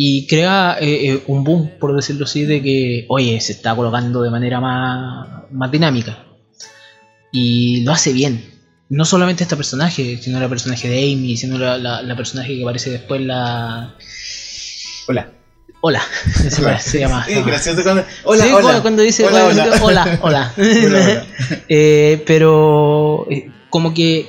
y 0.00 0.28
crea 0.28 0.76
eh, 0.80 1.08
eh, 1.10 1.22
un 1.26 1.42
boom, 1.42 1.72
por 1.80 1.92
decirlo 1.96 2.24
así, 2.24 2.44
de 2.44 2.62
que, 2.62 3.04
oye, 3.08 3.40
se 3.40 3.50
está 3.50 3.74
colocando 3.74 4.22
de 4.22 4.30
manera 4.30 4.60
más, 4.60 5.26
más 5.50 5.72
dinámica. 5.72 6.24
Y 7.32 7.82
lo 7.82 7.90
hace 7.90 8.12
bien. 8.12 8.44
No 8.90 9.04
solamente 9.04 9.42
este 9.42 9.56
personaje, 9.56 10.16
sino 10.22 10.40
el 10.40 10.48
personaje 10.48 10.88
de 10.88 11.12
Amy, 11.12 11.36
sino 11.36 11.58
la, 11.58 11.76
la- 11.78 12.00
la 12.02 12.14
personaje 12.16 12.54
que 12.56 12.62
aparece 12.62 12.90
después, 12.90 13.20
la... 13.22 13.96
Hola. 15.08 15.32
Hola, 15.80 16.02
se, 16.32 16.62
llama- 16.62 16.78
se 16.80 16.98
llama. 17.00 17.26
Gracioso 17.44 17.82
cuando. 17.82 18.04
Hola, 18.22 18.44
Sí, 18.44 18.50
hola. 18.52 18.62
cuando- 18.62 18.82
cuando 18.82 19.02
dice 19.02 19.26
Hola, 19.26 19.46
hola. 19.46 19.64
dice, 19.66 19.78
hola, 19.82 20.20
hola. 20.22 20.52
Hola, 20.54 20.54
hola. 20.56 21.26
Eh, 21.68 22.22
pero 22.24 23.26
eh, 23.30 23.50
como 23.68 23.92
que 23.92 24.28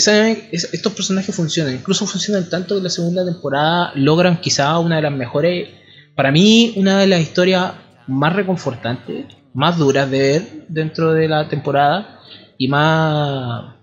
esa- 0.00 0.28
es- 0.30 0.68
estos 0.72 0.92
personajes 0.92 1.34
funcionan, 1.34 1.74
incluso 1.74 2.06
funcionan 2.06 2.48
tanto 2.48 2.76
que 2.76 2.82
la 2.82 2.90
segunda 2.90 3.24
temporada 3.24 3.92
logran 3.94 4.40
quizá 4.40 4.78
una 4.78 4.96
de 4.96 5.02
las 5.02 5.12
mejores, 5.12 5.68
para 6.16 6.30
mí 6.32 6.72
una 6.76 6.98
de 7.00 7.06
las 7.06 7.20
historias 7.20 7.72
más 8.06 8.32
reconfortantes, 8.34 9.26
más 9.54 9.78
duras 9.78 10.10
de 10.10 10.18
ver 10.18 10.42
dentro 10.68 11.12
de 11.12 11.28
la 11.28 11.48
temporada 11.48 12.20
y 12.58 12.68
más, 12.68 13.74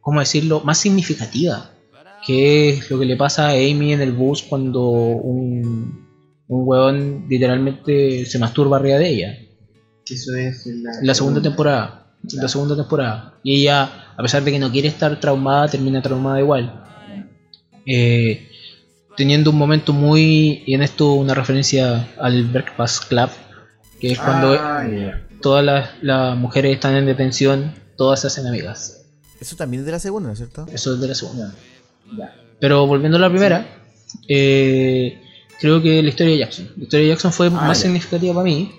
¿cómo 0.00 0.20
decirlo?, 0.20 0.60
más 0.64 0.78
significativa, 0.78 1.70
que 2.26 2.70
es 2.70 2.90
lo 2.90 2.98
que 2.98 3.04
le 3.06 3.16
pasa 3.16 3.48
a 3.48 3.52
Amy 3.52 3.92
en 3.92 4.00
el 4.00 4.12
bus 4.12 4.42
cuando 4.42 4.82
un, 4.88 6.06
un 6.48 6.60
weón 6.68 7.26
literalmente 7.28 8.24
se 8.26 8.38
masturba 8.38 8.76
arriba 8.78 8.98
de 8.98 9.08
ella 9.08 9.38
Eso 10.08 10.34
es 10.34 10.66
la, 10.66 10.90
la 11.02 11.14
segunda 11.14 11.40
temporada. 11.42 12.03
La 12.32 12.48
segunda 12.48 12.76
temporada. 12.76 13.34
Y 13.42 13.60
ella, 13.62 13.90
a 14.16 14.22
pesar 14.22 14.42
de 14.44 14.52
que 14.52 14.58
no 14.58 14.70
quiere 14.70 14.88
estar 14.88 15.18
traumada, 15.20 15.68
termina 15.68 16.00
traumada 16.02 16.40
igual. 16.40 16.82
Eh, 17.86 18.48
teniendo 19.16 19.50
un 19.50 19.58
momento 19.58 19.92
muy. 19.92 20.62
Y 20.66 20.74
en 20.74 20.82
esto 20.82 21.12
una 21.12 21.34
referencia 21.34 22.08
al 22.18 22.44
Breakfast 22.44 23.08
Club. 23.08 23.30
Que 24.00 24.12
es 24.12 24.18
cuando 24.18 24.54
Ah, 24.54 24.84
todas 25.40 25.64
las, 25.64 25.90
las 26.02 26.36
mujeres 26.36 26.74
están 26.74 26.94
en 26.96 27.06
detención, 27.06 27.74
todas 27.96 28.20
se 28.20 28.26
hacen 28.28 28.46
amigas. 28.46 29.02
Eso 29.40 29.56
también 29.56 29.80
es 29.80 29.86
de 29.86 29.92
la 29.92 29.98
segunda, 29.98 30.28
¿no 30.28 30.32
es 30.32 30.38
cierto? 30.38 30.66
Eso 30.72 30.94
es 30.94 31.00
de 31.00 31.08
la 31.08 31.14
segunda. 31.14 31.54
Pero 32.60 32.86
volviendo 32.86 33.18
a 33.18 33.20
la 33.20 33.28
primera, 33.28 33.66
eh, 34.28 35.20
creo 35.60 35.82
que 35.82 36.02
la 36.02 36.08
historia 36.08 36.32
de 36.32 36.38
Jackson. 36.38 36.70
La 36.76 36.82
historia 36.84 37.04
de 37.04 37.08
Jackson 37.10 37.32
fue 37.32 37.50
más 37.50 37.78
ya. 37.78 37.82
significativa 37.84 38.32
para 38.34 38.44
mí. 38.44 38.72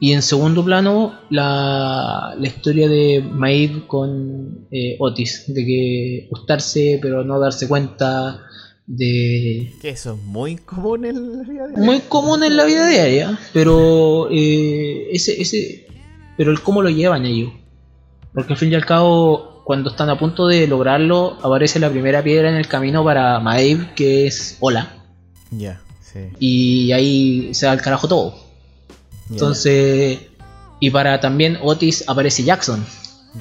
Y 0.00 0.12
en 0.12 0.22
segundo 0.22 0.64
plano, 0.64 1.18
la, 1.28 2.34
la 2.38 2.46
historia 2.46 2.88
de 2.88 3.20
Maeve 3.20 3.86
con 3.86 4.68
eh, 4.70 4.96
Otis, 5.00 5.44
de 5.48 5.66
que 5.66 6.28
gustarse 6.30 7.00
pero 7.02 7.24
no 7.24 7.40
darse 7.40 7.66
cuenta, 7.66 8.48
de... 8.88 9.74
Que 9.80 9.90
eso 9.90 10.14
es 10.14 10.22
muy 10.22 10.56
común 10.56 11.04
en 11.04 11.14
la 11.14 11.42
vida 11.42 11.66
diaria. 11.66 11.76
Muy 11.76 12.00
común 12.00 12.42
en 12.42 12.56
la 12.56 12.64
vida 12.64 12.88
diaria, 12.88 13.38
pero 13.52 14.28
eh, 14.30 15.08
ese, 15.12 15.40
ese, 15.40 15.86
pero 16.36 16.50
el 16.50 16.60
cómo 16.62 16.82
lo 16.82 16.88
llevan 16.88 17.26
ellos. 17.26 17.52
Porque 18.32 18.54
al 18.54 18.58
fin 18.58 18.72
y 18.72 18.74
al 18.74 18.86
cabo, 18.86 19.62
cuando 19.64 19.90
están 19.90 20.08
a 20.10 20.18
punto 20.18 20.46
de 20.46 20.66
lograrlo, 20.66 21.38
aparece 21.42 21.78
la 21.78 21.90
primera 21.90 22.22
piedra 22.22 22.48
en 22.48 22.56
el 22.56 22.66
camino 22.66 23.04
para 23.04 23.38
Maeve, 23.40 23.90
que 23.94 24.26
es 24.26 24.56
hola. 24.60 24.90
Ya, 25.50 25.80
sí. 26.00 26.20
Y 26.38 26.92
ahí 26.92 27.52
se 27.52 27.66
da 27.66 27.72
al 27.72 27.82
carajo 27.82 28.08
todo. 28.08 28.47
Entonces, 29.30 30.18
y 30.80 30.90
para 30.90 31.20
también 31.20 31.58
Otis 31.62 32.04
aparece 32.06 32.44
Jackson. 32.44 32.84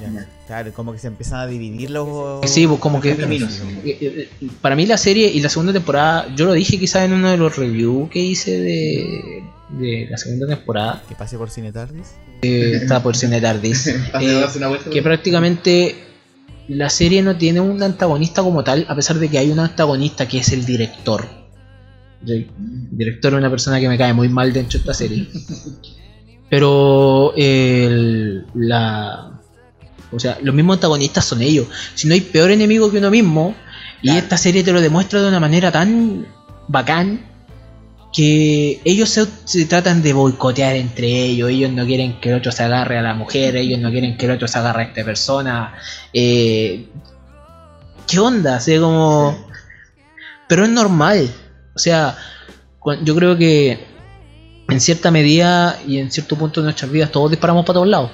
ya. 0.01 0.27
Claro, 0.47 0.71
como 0.73 0.93
que 0.93 0.99
se 0.99 1.07
empiezan 1.07 1.39
a 1.39 1.47
dividir 1.47 1.89
los. 1.89 2.49
Sí, 2.49 2.65
pues 2.67 2.79
como 2.79 3.01
que 3.01 3.17
caminos. 3.17 3.61
eh, 3.83 3.97
eh, 4.41 4.47
para 4.61 4.77
mí 4.77 4.85
la 4.85 4.97
serie 4.97 5.27
y 5.29 5.41
la 5.41 5.49
segunda 5.49 5.73
temporada, 5.73 6.33
yo 6.35 6.45
lo 6.45 6.53
dije 6.53 6.79
quizás 6.79 7.03
en 7.03 7.11
uno 7.13 7.29
de 7.29 7.35
los 7.37 7.57
reviews 7.57 8.09
que 8.09 8.19
hice 8.19 8.57
de, 8.59 9.43
de 9.69 10.07
la 10.09 10.17
segunda 10.17 10.47
temporada, 10.47 11.03
Que 11.09 11.15
pase 11.15 11.37
por 11.37 11.49
Cine 11.49 11.73
Tardis. 11.73 12.13
que 12.41 12.77
está 12.77 13.03
por 13.03 13.17
Cine 13.17 13.41
Tardis, 13.41 13.87
eh, 14.21 14.45
que 14.89 15.01
prácticamente 15.01 15.95
la 16.69 16.89
serie 16.89 17.21
no 17.21 17.35
tiene 17.37 17.59
un 17.59 17.83
antagonista 17.83 18.41
como 18.41 18.63
tal, 18.63 18.85
a 18.87 18.95
pesar 18.95 19.19
de 19.19 19.27
que 19.29 19.37
hay 19.39 19.51
un 19.51 19.59
antagonista 19.59 20.29
que 20.29 20.37
es 20.39 20.53
el 20.53 20.65
director. 20.65 21.27
Director 22.21 23.33
es 23.33 23.37
una 23.39 23.49
persona 23.49 23.79
que 23.79 23.87
me 23.87 23.97
cae 23.97 24.13
muy 24.13 24.29
mal 24.29 24.51
dentro 24.53 24.77
de 24.79 24.81
esta 24.81 24.93
serie. 24.93 25.27
Pero 26.49 27.33
el- 27.35 28.45
la, 28.53 29.39
o 30.11 30.19
sea, 30.19 30.37
los 30.41 30.55
mismos 30.55 30.77
antagonistas 30.77 31.25
son 31.25 31.41
ellos. 31.41 31.67
Si 31.93 32.07
no 32.07 32.13
hay 32.13 32.21
peor 32.21 32.51
enemigo 32.51 32.89
que 32.91 32.99
uno 32.99 33.11
mismo, 33.11 33.55
y 34.01 34.11
esta 34.11 34.37
serie 34.37 34.63
te 34.63 34.71
lo 34.71 34.79
demuestra 34.81 35.21
de 35.21 35.27
una 35.27 35.39
manera 35.39 35.71
tan 35.71 36.25
bacán 36.67 37.25
que 38.13 38.79
ellos 38.85 39.09
se, 39.09 39.25
se 39.43 39.65
tratan 39.65 40.01
de 40.01 40.13
boicotear 40.13 40.75
entre 40.75 41.07
ellos. 41.25 41.49
Ellos 41.49 41.71
no 41.71 41.85
quieren 41.85 42.19
que 42.21 42.29
el 42.29 42.35
otro 42.35 42.51
se 42.51 42.63
agarre 42.63 42.97
a 42.97 43.01
la 43.01 43.13
mujer, 43.13 43.55
ellos 43.57 43.79
no 43.79 43.91
quieren 43.91 44.17
que 44.17 44.25
el 44.25 44.31
otro 44.31 44.47
se 44.47 44.57
agarre 44.57 44.83
a 44.83 44.85
esta 44.85 45.03
persona. 45.03 45.73
Eh, 46.13 46.85
¿Qué 48.07 48.19
onda? 48.19 48.57
O 48.57 48.59
sea, 48.61 48.79
como. 48.79 49.47
Pero 50.47 50.63
es 50.63 50.69
normal. 50.69 51.29
O 51.77 51.79
sea, 51.79 52.17
yo 53.03 53.15
creo 53.15 53.37
que 53.37 53.77
en 54.67 54.81
cierta 54.81 55.11
medida 55.11 55.79
y 55.87 55.99
en 55.99 56.11
cierto 56.11 56.35
punto 56.35 56.59
de 56.59 56.65
nuestras 56.65 56.89
vidas 56.91 57.11
todos 57.11 57.29
disparamos 57.29 57.63
para 57.65 57.75
todos 57.75 57.87
lados. 57.87 58.09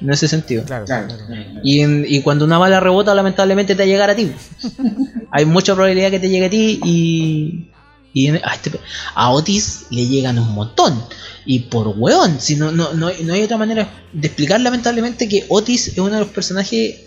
En 0.00 0.08
ese 0.10 0.28
sentido. 0.28 0.62
Claro, 0.64 0.84
Claro. 0.84 1.08
claro. 1.08 1.44
Y, 1.64 1.80
en- 1.80 2.04
y 2.08 2.22
cuando 2.22 2.44
una 2.44 2.58
bala 2.58 2.78
rebota, 2.78 3.12
lamentablemente 3.12 3.74
te 3.74 3.82
va 3.82 3.84
a 3.84 3.86
llegar 3.88 4.10
a 4.10 4.14
ti. 4.14 4.30
Hay 5.32 5.44
mucha 5.46 5.74
probabilidad 5.74 6.10
que 6.12 6.20
te 6.20 6.28
llegue 6.28 6.46
a 6.46 6.50
ti 6.50 6.80
y. 6.84 7.68
y 8.14 8.26
en- 8.28 8.40
a, 8.44 8.54
este- 8.54 8.78
a 9.16 9.30
Otis 9.30 9.86
le 9.90 10.06
llegan 10.06 10.38
un 10.38 10.52
montón. 10.54 11.02
Y 11.44 11.58
por 11.60 11.88
weón, 11.96 12.40
si 12.40 12.54
no, 12.54 12.70
no, 12.70 12.92
no, 12.94 13.10
no 13.24 13.32
hay 13.34 13.42
otra 13.42 13.56
manera 13.56 13.88
de 14.12 14.28
explicar 14.28 14.60
lamentablemente 14.60 15.28
que 15.28 15.44
Otis 15.48 15.88
es 15.88 15.98
uno 15.98 16.14
de 16.14 16.20
los 16.20 16.28
personajes 16.28 17.00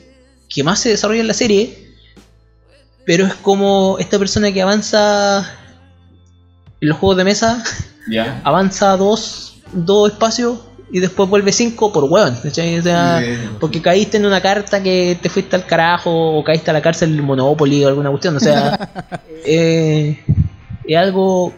que 0.50 0.62
más 0.62 0.80
se 0.82 0.90
desarrolla 0.90 1.22
en 1.22 1.28
la 1.28 1.34
serie. 1.34 1.86
Pero 3.06 3.26
es 3.28 3.34
como 3.36 3.98
esta 4.00 4.18
persona 4.20 4.52
que 4.52 4.62
avanza 4.62 5.48
en 6.82 6.90
los 6.90 6.98
juegos 6.98 7.18
de 7.18 7.24
mesa 7.24 7.64
avanza 8.44 8.98
dos, 8.98 9.62
dos 9.74 10.12
espacios 10.12 10.60
y 10.92 11.00
después 11.00 11.30
vuelve 11.30 11.52
cinco 11.52 11.92
por 11.92 12.06
hueón. 12.06 12.38
porque 13.60 13.82
caíste 13.82 14.18
en 14.18 14.26
una 14.26 14.42
carta 14.42 14.82
que 14.82 15.18
te 15.22 15.30
fuiste 15.30 15.56
al 15.56 15.66
carajo 15.66 16.38
o 16.38 16.44
caíste 16.44 16.70
a 16.70 16.74
la 16.74 16.82
cárcel 16.82 17.12
del 17.12 17.24
Monopoly 17.24 17.84
o 17.84 17.88
alguna 17.88 18.10
cuestión. 18.10 18.36
O 18.36 18.40
sea, 18.40 18.90
eh, 19.46 20.24
es 20.88 20.98
algo 20.98 21.54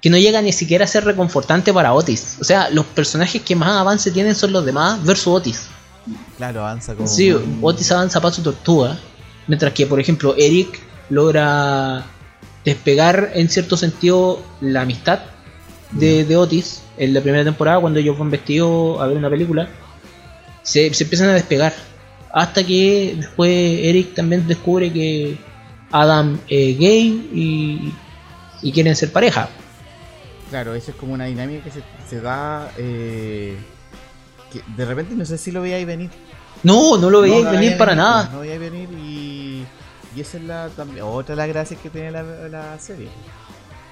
que 0.00 0.10
no 0.10 0.16
llega 0.18 0.40
ni 0.40 0.52
siquiera 0.52 0.84
a 0.84 0.88
ser 0.88 1.04
reconfortante 1.04 1.72
para 1.72 1.92
Otis. 1.92 2.38
O 2.40 2.44
sea, 2.44 2.70
los 2.70 2.86
personajes 2.86 3.42
que 3.42 3.56
más 3.56 3.80
avance 3.80 4.10
tienen 4.10 4.34
son 4.34 4.52
los 4.52 4.64
demás 4.64 5.02
versus 5.04 5.28
Otis. 5.28 5.66
Claro, 6.36 6.60
avanza 6.60 6.94
como. 6.94 7.06
Sí, 7.06 7.34
Otis 7.60 7.90
avanza 7.92 8.20
paso 8.20 8.42
tortuga, 8.42 8.98
mientras 9.46 9.72
que, 9.72 9.86
por 9.86 10.00
ejemplo, 10.00 10.34
Eric 10.36 10.80
logra 11.10 12.04
despegar 12.64 13.30
en 13.34 13.48
cierto 13.48 13.76
sentido 13.76 14.42
la 14.60 14.82
amistad 14.82 15.20
de, 15.92 16.24
de 16.24 16.36
Otis 16.36 16.82
en 16.98 17.14
la 17.14 17.20
primera 17.20 17.44
temporada 17.44 17.80
cuando 17.80 17.98
ellos 18.00 18.18
van 18.18 18.30
vestidos 18.30 19.00
a 19.00 19.06
ver 19.06 19.16
una 19.16 19.30
película. 19.30 19.68
Se, 20.62 20.92
se 20.92 21.04
empiezan 21.04 21.30
a 21.30 21.34
despegar 21.34 21.72
hasta 22.32 22.62
que 22.64 23.14
después 23.16 23.50
Eric 23.50 24.14
también 24.14 24.46
descubre 24.46 24.92
que 24.92 25.36
Adam 25.90 26.38
es 26.48 26.78
gay 26.78 27.30
y, 27.34 27.92
y 28.62 28.72
quieren 28.72 28.94
ser 28.94 29.10
pareja. 29.10 29.48
Claro, 30.50 30.74
eso 30.74 30.90
es 30.90 30.96
como 30.96 31.14
una 31.14 31.24
dinámica 31.26 31.64
que 31.64 31.70
se, 31.70 31.82
se 32.08 32.20
da. 32.20 32.70
eh, 32.76 33.56
que 34.52 34.60
de 34.76 34.84
repente 34.84 35.14
no 35.14 35.24
sé 35.24 35.38
si 35.38 35.50
lo 35.50 35.62
veíais 35.62 35.86
venir. 35.86 36.10
No, 36.62 36.98
no 36.98 37.08
lo 37.08 37.20
veía 37.22 37.42
No, 37.44 37.50
venir 37.52 37.76
para 37.78 37.94
nada. 37.94 38.28
No 38.32 38.40
veíais 38.40 38.60
venir 38.60 38.88
y. 38.92 39.09
Y 40.14 40.20
esa 40.20 40.38
es 40.38 40.44
la, 40.44 40.68
también, 40.70 41.04
otra 41.04 41.34
de 41.34 41.36
las 41.36 41.48
gracias 41.48 41.80
que 41.80 41.90
tiene 41.90 42.10
la, 42.10 42.22
la 42.22 42.78
serie. 42.78 43.08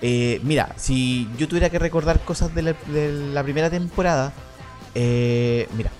Eh, 0.01 0.41
mira, 0.43 0.75
si 0.77 1.29
yo 1.37 1.49
tuviera 1.49 1.71
que 1.71 1.79
recordar 1.79 2.21
cosas 2.21 2.55
de 2.55 2.63
la, 2.63 2.73
de 2.87 3.13
la 3.33 3.43
primera 3.43 3.71
temporada, 3.71 4.33
eh, 4.95 5.69
mira, 5.77 5.91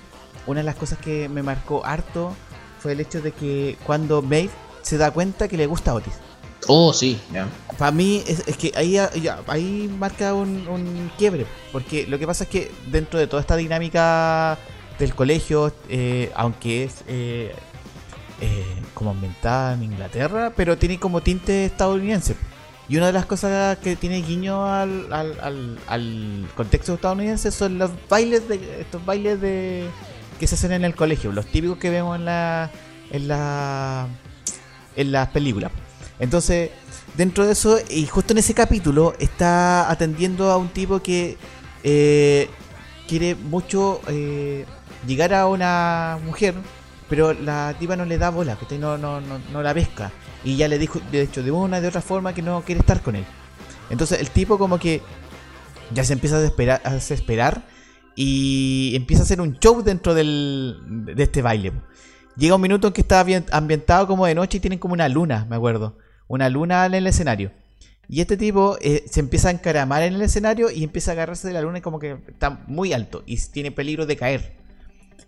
una 0.47 0.61
de 0.61 0.65
las 0.65 0.77
cosas 0.77 0.99
que 0.99 1.29
me 1.29 1.43
marcó 1.43 1.85
harto 1.85 2.35
fue 2.81 2.93
el 2.93 3.01
hecho 3.01 3.21
de 3.21 3.33
que 3.33 3.77
cuando 3.85 4.23
Maeve 4.23 4.51
se 4.83 4.99
da 4.99 5.11
cuenta 5.11 5.49
que 5.49 5.57
le 5.57 5.67
gusta 5.67 5.91
a 5.91 5.95
Otis. 5.95 6.15
Oh, 6.67 6.93
sí. 6.93 7.21
Ya. 7.33 7.49
Para 7.77 7.93
mí 7.93 8.23
es, 8.27 8.47
es 8.47 8.57
que 8.57 8.73
ahí, 8.75 8.99
ahí 9.47 9.95
marca 9.99 10.35
un, 10.35 10.67
un 10.69 11.11
quiebre, 11.17 11.47
porque 11.73 12.07
lo 12.07 12.19
que 12.19 12.27
pasa 12.27 12.45
es 12.45 12.51
que 12.51 12.73
dentro 12.87 13.19
de 13.19 13.27
toda 13.27 13.41
esta 13.41 13.57
dinámica 13.57 14.59
del 14.99 15.15
colegio, 15.15 15.73
eh, 15.89 16.31
aunque 16.35 16.85
es 16.85 17.05
eh, 18.41 18.65
como 18.95 19.11
ambientada 19.11 19.75
en 19.75 19.83
Inglaterra, 19.85 20.53
pero 20.57 20.77
tiene 20.79 20.99
como 20.99 21.21
tinte 21.21 21.65
estadounidense. 21.67 22.37
Y 22.89 22.97
una 22.97 23.07
de 23.09 23.13
las 23.13 23.27
cosas 23.27 23.77
que 23.79 23.97
tiene 23.97 24.23
guiño 24.23 24.65
al, 24.65 25.13
al, 25.13 25.39
al- 25.41 25.79
al 25.89 26.49
contexto 26.57 26.95
estadounidense 26.95 27.51
son 27.51 27.79
los 27.79 27.91
bailes 28.09 28.49
de 28.49 28.81
estos 28.81 29.05
bailes 29.05 29.41
de 29.41 29.87
que 30.41 30.47
se 30.47 30.55
hacen 30.55 30.73
en 30.73 30.85
el 30.85 30.95
colegio, 30.95 31.31
los 31.33 31.47
típicos 31.47 31.77
que 31.79 31.91
vemos 31.91 32.17
en 32.17 32.25
la 32.25 32.71
en 33.11 33.29
la 33.29 34.07
en 34.97 35.13
las 35.13 35.29
películas. 35.29 35.71
Entonces, 36.19 36.71
dentro 37.17 37.45
de 37.47 37.53
eso, 37.53 37.79
y 37.91 38.07
justo 38.07 38.33
en 38.33 38.39
ese 38.39 38.55
capítulo, 38.55 39.15
está 39.19 39.91
atendiendo 39.91 40.51
a 40.51 40.57
un 40.57 40.69
tipo 40.69 41.01
que 41.01 41.37
eh, 41.85 42.49
quiere 43.07 43.35
mucho 43.35 44.01
eh, 44.09 44.65
llegar 45.07 45.35
a 45.35 45.47
una 45.47 46.19
mujer, 46.25 46.55
pero 47.09 47.33
la 47.33 47.75
tipa 47.79 47.97
no 47.97 48.05
le 48.05 48.19
da 48.19 48.31
bola, 48.31 48.57
que 48.69 48.79
no, 48.79 48.99
no, 48.99 49.21
no, 49.21 49.39
no 49.53 49.63
la 49.63 49.75
pesca. 49.75 50.13
Y 50.45 50.57
ya 50.57 50.69
le 50.69 50.79
dijo, 50.79 51.01
de 51.11 51.23
hecho, 51.23 51.43
de 51.43 51.51
una 51.51 51.81
de 51.81 51.89
otra 51.89 52.01
forma 52.03 52.35
que 52.35 52.43
no 52.43 52.63
quiere 52.63 52.81
estar 52.81 53.03
con 53.03 53.17
él. 53.17 53.25
Entonces 53.91 54.21
el 54.21 54.31
tipo 54.31 54.59
como 54.59 54.79
que 54.79 55.01
ya 55.95 56.05
se 56.05 56.13
empieza 56.13 56.37
a 56.37 56.41
desesperar, 56.41 56.83
a 56.85 56.93
desesperar 56.93 57.63
y 58.15 58.93
empieza 58.95 59.23
a 59.23 59.25
hacer 59.25 59.41
un 59.41 59.59
show 59.59 59.83
dentro 59.83 60.13
del, 60.15 60.77
de 60.87 61.23
este 61.23 61.41
baile. 61.41 61.73
Llega 62.37 62.55
un 62.57 62.61
minuto 62.61 62.89
en 62.89 62.93
que 62.93 63.01
está 63.01 63.25
ambien- 63.25 63.47
ambientado 63.53 64.07
como 64.07 64.27
de 64.27 64.35
noche 64.35 64.59
y 64.59 64.61
tienen 64.61 64.79
como 64.79 64.95
una 64.95 65.09
luna, 65.09 65.47
me 65.49 65.57
acuerdo. 65.57 65.99
Una 66.29 66.49
luna 66.49 66.85
en 66.87 66.95
el 66.95 67.07
escenario. 67.07 67.53
Y 68.09 68.21
este 68.21 68.37
tipo 68.37 68.77
eh, 68.81 69.05
se 69.11 69.21
empieza 69.21 69.49
a 69.49 69.53
encaramar 69.53 70.03
en 70.03 70.15
el 70.15 70.23
escenario 70.23 70.71
y 70.71 70.85
empieza 70.85 71.11
a 71.11 71.15
agarrarse 71.15 71.49
de 71.49 71.55
la 71.55 71.63
luna 71.63 71.79
y 71.79 71.81
como 71.81 71.99
que 71.99 72.19
está 72.29 72.63
muy 72.67 72.93
alto 72.93 73.23
y 73.27 73.37
tiene 73.39 73.71
peligro 73.71 74.07
de 74.07 74.17
caer. 74.17 74.58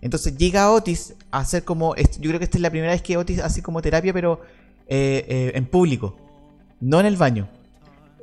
Entonces 0.02 0.36
llega 0.36 0.70
Otis 0.70 1.14
a 1.30 1.40
hacer 1.40 1.64
como... 1.64 1.94
Yo 1.96 2.28
creo 2.30 2.38
que 2.38 2.44
esta 2.44 2.58
es 2.58 2.62
la 2.62 2.70
primera 2.70 2.92
vez 2.92 3.02
que 3.02 3.16
Otis 3.16 3.40
hace 3.40 3.62
como 3.62 3.82
terapia, 3.82 4.12
pero 4.12 4.40
eh, 4.88 5.24
eh, 5.28 5.52
en 5.54 5.66
público. 5.66 6.16
No 6.80 7.00
en 7.00 7.06
el 7.06 7.16
baño. 7.16 7.48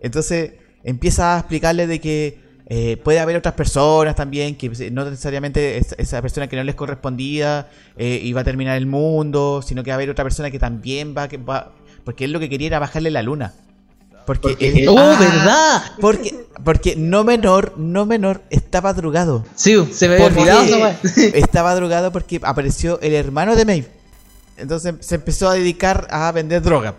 Entonces 0.02 0.54
empieza 0.84 1.36
a 1.36 1.40
explicarle 1.40 1.88
de 1.88 2.00
que 2.02 2.40
eh, 2.70 2.98
puede 2.98 3.20
haber 3.20 3.38
otras 3.38 3.54
personas 3.54 4.16
también, 4.16 4.56
que 4.56 4.70
no 4.92 5.06
necesariamente 5.06 5.78
es- 5.78 5.96
esa 5.98 6.22
persona 6.22 6.48
que 6.48 6.56
no 6.58 6.64
les 6.64 6.76
correspondía 6.76 7.70
eh, 7.98 8.20
iba 8.24 8.42
a 8.42 8.44
terminar 8.44 8.76
el 8.78 8.88
mundo, 8.88 9.62
sino 9.62 9.84
que 9.84 9.92
va 9.92 9.96
a 9.96 9.98
haber 9.98 10.10
otra 10.10 10.26
persona 10.26 10.52
que 10.52 10.60
también 10.60 11.16
va, 11.18 11.28
que 11.30 11.38
va 11.38 11.72
porque 12.04 12.26
él 12.26 12.32
lo 12.32 12.40
que 12.40 12.50
quería 12.50 12.68
era 12.68 12.80
bajarle 12.80 13.12
la 13.12 13.22
luna. 13.22 13.54
Porque, 14.28 14.86
¡Oh, 14.90 15.00
Ah, 15.00 15.18
verdad! 15.18 15.84
Porque, 16.02 16.36
porque 16.66 16.96
no 16.98 17.24
menor, 17.24 17.74
no 17.78 18.06
menor, 18.06 18.42
estaba 18.50 18.92
drogado. 18.94 19.46
Sí, 19.56 19.74
se 19.94 20.10
me 20.10 20.16
había 20.16 20.26
olvidado. 20.28 20.66
Estaba 21.34 21.74
drogado 21.76 22.12
porque 22.12 22.42
apareció 22.44 23.00
el 23.00 23.14
hermano 23.14 23.56
de 23.56 23.64
Maeve. 23.64 23.88
Entonces 24.58 24.96
se 25.00 25.16
empezó 25.16 25.48
a 25.48 25.54
dedicar 25.54 26.10
a 26.12 26.30
vender 26.34 26.62
drogas. 26.62 26.96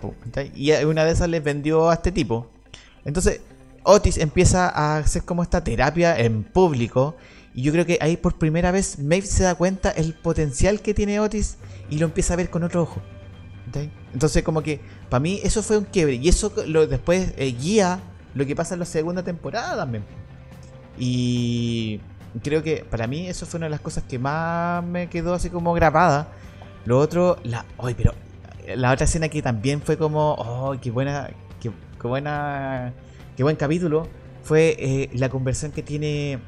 Y 0.54 0.72
una 0.84 1.04
de 1.04 1.12
esas 1.12 1.28
les 1.28 1.44
vendió 1.44 1.90
a 1.90 1.94
este 1.94 2.12
tipo. 2.12 2.46
Entonces 3.04 3.40
Otis 3.82 4.16
empieza 4.16 4.66
a 4.66 4.96
hacer 4.96 5.22
como 5.24 5.42
esta 5.42 5.62
terapia 5.62 6.18
en 6.18 6.44
público. 6.44 7.14
Y 7.54 7.60
yo 7.60 7.72
creo 7.72 7.84
que 7.84 7.98
ahí 8.00 8.16
por 8.16 8.38
primera 8.38 8.70
vez 8.70 8.98
Maeve 9.00 9.26
se 9.26 9.42
da 9.42 9.54
cuenta 9.54 9.90
el 9.90 10.14
potencial 10.14 10.80
que 10.80 10.94
tiene 10.94 11.20
Otis 11.20 11.56
y 11.90 11.98
lo 11.98 12.06
empieza 12.06 12.32
a 12.32 12.36
ver 12.38 12.48
con 12.48 12.62
otro 12.62 12.84
ojo. 12.84 13.02
Entonces 14.12 14.42
como 14.42 14.62
que 14.62 14.80
para 15.08 15.20
mí 15.20 15.40
eso 15.42 15.62
fue 15.62 15.78
un 15.78 15.84
quiebre. 15.84 16.14
Y 16.14 16.28
eso 16.28 16.50
después 16.50 17.32
eh, 17.36 17.54
guía 17.58 18.00
lo 18.34 18.46
que 18.46 18.54
pasa 18.54 18.74
en 18.74 18.80
la 18.80 18.86
segunda 18.86 19.22
temporada 19.22 19.76
también. 19.76 20.04
Y 20.98 22.00
creo 22.42 22.62
que 22.62 22.84
para 22.88 23.06
mí 23.06 23.26
eso 23.26 23.46
fue 23.46 23.58
una 23.58 23.66
de 23.66 23.70
las 23.70 23.80
cosas 23.80 24.04
que 24.04 24.18
más 24.18 24.84
me 24.84 25.08
quedó 25.08 25.34
así 25.34 25.50
como 25.50 25.72
grabada. 25.74 26.28
Lo 26.84 26.98
otro, 26.98 27.38
la. 27.44 27.64
¡Ay, 27.78 27.94
pero! 27.94 28.14
La 28.76 28.92
otra 28.92 29.04
escena 29.04 29.28
que 29.28 29.42
también 29.42 29.80
fue 29.82 29.96
como. 29.96 30.34
¡Oh, 30.34 30.74
qué 30.80 30.90
buena! 30.90 31.30
¡Qué, 31.60 31.70
buena! 32.06 32.92
¡Qué 33.36 33.42
buen 33.42 33.56
capítulo! 33.56 34.08
Fue 34.42 34.76
eh, 34.78 35.10
la 35.14 35.28
conversación 35.28 35.72
que 35.72 35.82
tiene 35.82 36.38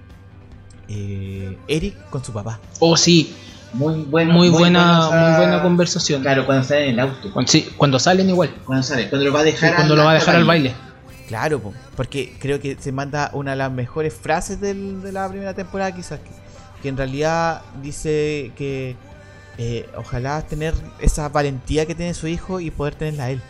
eh, 0.89 1.59
Eric 1.69 2.09
con 2.11 2.25
su 2.25 2.33
papá. 2.33 2.61
Oh, 2.79 2.97
sí. 2.97 3.35
Muy 3.73 4.03
buena, 4.03 4.35
muy 4.35 4.49
buena 4.49 5.61
conversación. 5.63 6.23
Claro, 6.23 6.45
cuando 6.47 6.65
sale 6.65 6.85
en 6.87 6.91
el 6.95 7.01
auto. 7.01 7.33
Cuando, 7.33 7.51
sí, 7.51 7.69
cuando 7.77 7.99
salen 7.99 8.29
igual. 8.29 8.51
Cuando 8.65 8.83
sale, 8.83 9.09
cuando 9.09 9.27
lo 9.27 9.33
va 9.33 9.41
a 9.41 9.45
Sí, 9.45 9.51
dejar 9.53 9.75
cuando 9.77 9.95
al 9.95 9.99
lo 9.99 10.05
va 10.05 10.11
a 10.11 10.15
dejar 10.15 10.37
al 10.37 10.45
baile. 10.45 10.75
Claro, 11.29 11.61
po, 11.61 11.73
porque 11.97 12.35
creo 12.41 12.59
que 12.59 12.77
se 12.81 12.91
manda 12.91 13.31
una 13.33 13.53
de 13.53 13.57
las 13.59 13.71
mejores 13.71 14.13
frases 14.13 14.61
del- 14.61 15.01
de 15.01 15.13
la 15.13 15.29
primera 15.29 15.55
temporada, 15.55 15.95
quizás, 15.95 16.19
que, 16.19 16.31
que 16.83 16.89
en 16.89 16.97
realidad 16.97 17.63
dice 17.83 18.51
que 18.57 18.97
eh, 19.59 19.89
ojalá 19.97 20.43
tener 20.43 20.75
esa 21.01 21.29
valentía 21.29 21.87
que 21.87 21.95
tiene 21.95 22.15
su 22.15 22.27
hijo 22.27 22.59
y 22.61 22.71
poder 22.73 22.95
tenerla 22.97 23.25
a 23.25 23.31
él. 23.31 23.41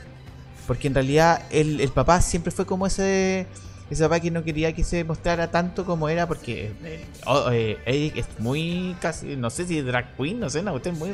Porque 0.66 0.88
en 0.88 0.94
realidad 0.94 1.42
el, 1.50 1.80
el 1.80 1.88
papá 1.90 2.20
siempre 2.20 2.50
fue 2.52 2.66
como 2.66 2.86
ese 2.86 3.46
ese 3.90 4.02
papá 4.04 4.20
que 4.20 4.30
no 4.30 4.44
quería 4.44 4.72
que 4.72 4.84
se 4.84 5.02
mostrara 5.04 5.50
tanto 5.50 5.84
como 5.84 6.08
era, 6.08 6.26
porque 6.28 6.72
eh, 6.84 7.04
oh, 7.26 7.50
eh, 7.50 7.78
Eric 7.86 8.16
es 8.18 8.26
muy 8.38 8.94
casi, 9.00 9.36
no 9.36 9.50
sé 9.50 9.66
si 9.66 9.80
drag 9.80 10.14
queen, 10.16 10.38
no 10.40 10.48
sé, 10.48 10.62
no, 10.62 10.72
usted 10.74 10.92
es 10.92 10.98
muy, 10.98 11.10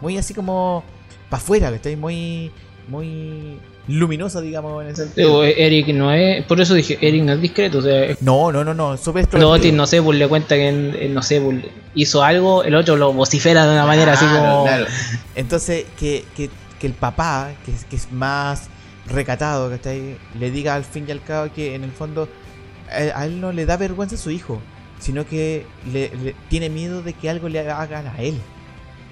muy 0.00 0.18
así 0.18 0.34
como 0.34 0.82
para 1.30 1.40
afuera, 1.42 1.70
que 1.70 1.76
está 1.76 1.90
muy, 1.96 2.50
muy 2.88 3.58
luminoso, 3.88 4.40
digamos, 4.40 4.82
en 4.84 4.90
ese 4.90 5.04
sentido. 5.04 5.40
Pero 5.40 5.44
Eric 5.44 5.88
no 5.88 6.12
es. 6.12 6.44
Por 6.46 6.60
eso 6.60 6.74
dije, 6.74 6.98
Eric 7.00 7.22
no 7.22 7.32
es 7.34 7.40
discreto. 7.40 7.78
O 7.78 7.82
sea, 7.82 8.16
No, 8.20 8.50
no, 8.50 8.64
no, 8.64 8.74
no, 8.74 8.96
súper 8.96 9.28
no, 9.38 9.56
no 9.58 9.86
sé, 9.86 10.02
pues 10.02 10.18
le 10.18 10.26
cuenta 10.28 10.56
que 10.56 10.68
eh, 10.68 11.08
no 11.08 11.22
sé, 11.22 11.40
pues, 11.40 11.64
hizo 11.94 12.22
algo, 12.24 12.64
el 12.64 12.74
otro 12.74 12.96
lo 12.96 13.12
vocifera 13.12 13.64
de 13.66 13.72
una 13.72 13.86
manera 13.86 14.12
así 14.14 14.24
como. 14.24 14.64
claro. 14.64 14.86
Entonces, 15.36 15.84
que, 15.98 16.24
que, 16.36 16.50
que 16.80 16.86
el 16.88 16.94
papá, 16.94 17.52
que, 17.64 17.70
es- 17.72 17.84
que 17.84 17.96
es 17.96 18.10
más 18.12 18.68
recatado, 19.06 19.70
¿cachai? 19.70 20.16
Le 20.38 20.50
diga 20.50 20.74
al 20.74 20.84
fin 20.84 21.04
y 21.08 21.12
al 21.12 21.22
cabo 21.22 21.52
que 21.52 21.74
en 21.74 21.84
el 21.84 21.92
fondo 21.92 22.28
a, 22.90 23.24
él 23.26 23.40
no 23.40 23.52
le 23.52 23.66
da 23.66 23.76
vergüenza 23.76 24.14
a 24.16 24.18
su 24.18 24.30
hijo, 24.30 24.60
sino 24.98 25.26
que 25.26 25.66
le, 25.92 26.10
le- 26.16 26.34
tiene 26.48 26.68
miedo 26.70 27.02
de 27.02 27.12
que 27.12 27.30
algo 27.30 27.48
le 27.48 27.60
hagan 27.70 28.06
a 28.06 28.18
él. 28.20 28.40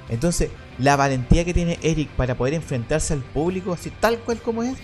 Entonces, 0.08 0.50
la 0.78 0.96
valentía 0.96 1.44
que 1.44 1.54
tiene 1.54 1.78
Eric 1.82 2.08
para 2.10 2.34
poder 2.34 2.54
enfrentarse 2.54 3.14
al 3.14 3.20
público, 3.20 3.72
así 3.72 3.90
tal 3.90 4.18
cual 4.18 4.38
como 4.40 4.62
es, 4.62 4.76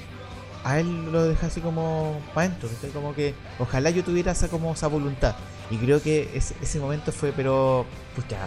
a 0.65 0.79
él 0.81 1.11
lo 1.13 1.25
deja 1.25 1.47
así 1.49 1.61
como 1.61 2.21
para 2.35 2.47
adentro, 2.49 2.69
¿cachai? 2.69 2.91
Como 2.91 3.15
que 3.15 3.35
ojalá 3.59 3.91
yo 3.91 4.05
tuviera 4.05 4.33
esa 4.33 4.49
como 4.49 4.73
esa 4.73 4.87
voluntad. 4.89 5.35
Y 5.71 5.77
creo 5.77 6.03
que 6.03 6.31
ese, 6.35 6.55
ese 6.63 6.81
momento 6.81 7.13
fue, 7.13 7.33
pero, 7.33 7.87
pucha, 8.17 8.39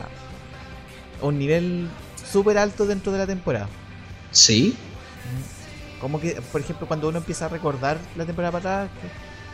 un 1.22 1.40
nivel 1.40 1.90
súper 2.32 2.58
alto 2.58 2.86
dentro 2.86 3.12
de 3.12 3.18
la 3.20 3.28
temporada. 3.28 3.68
Sí. 4.32 4.76
Como 6.04 6.20
que, 6.20 6.40
por 6.52 6.60
ejemplo, 6.60 6.86
cuando 6.86 7.08
uno 7.08 7.18
empieza 7.20 7.46
a 7.46 7.48
recordar 7.48 7.98
la 8.18 8.26
temporada 8.26 8.52
pasada, 8.52 8.90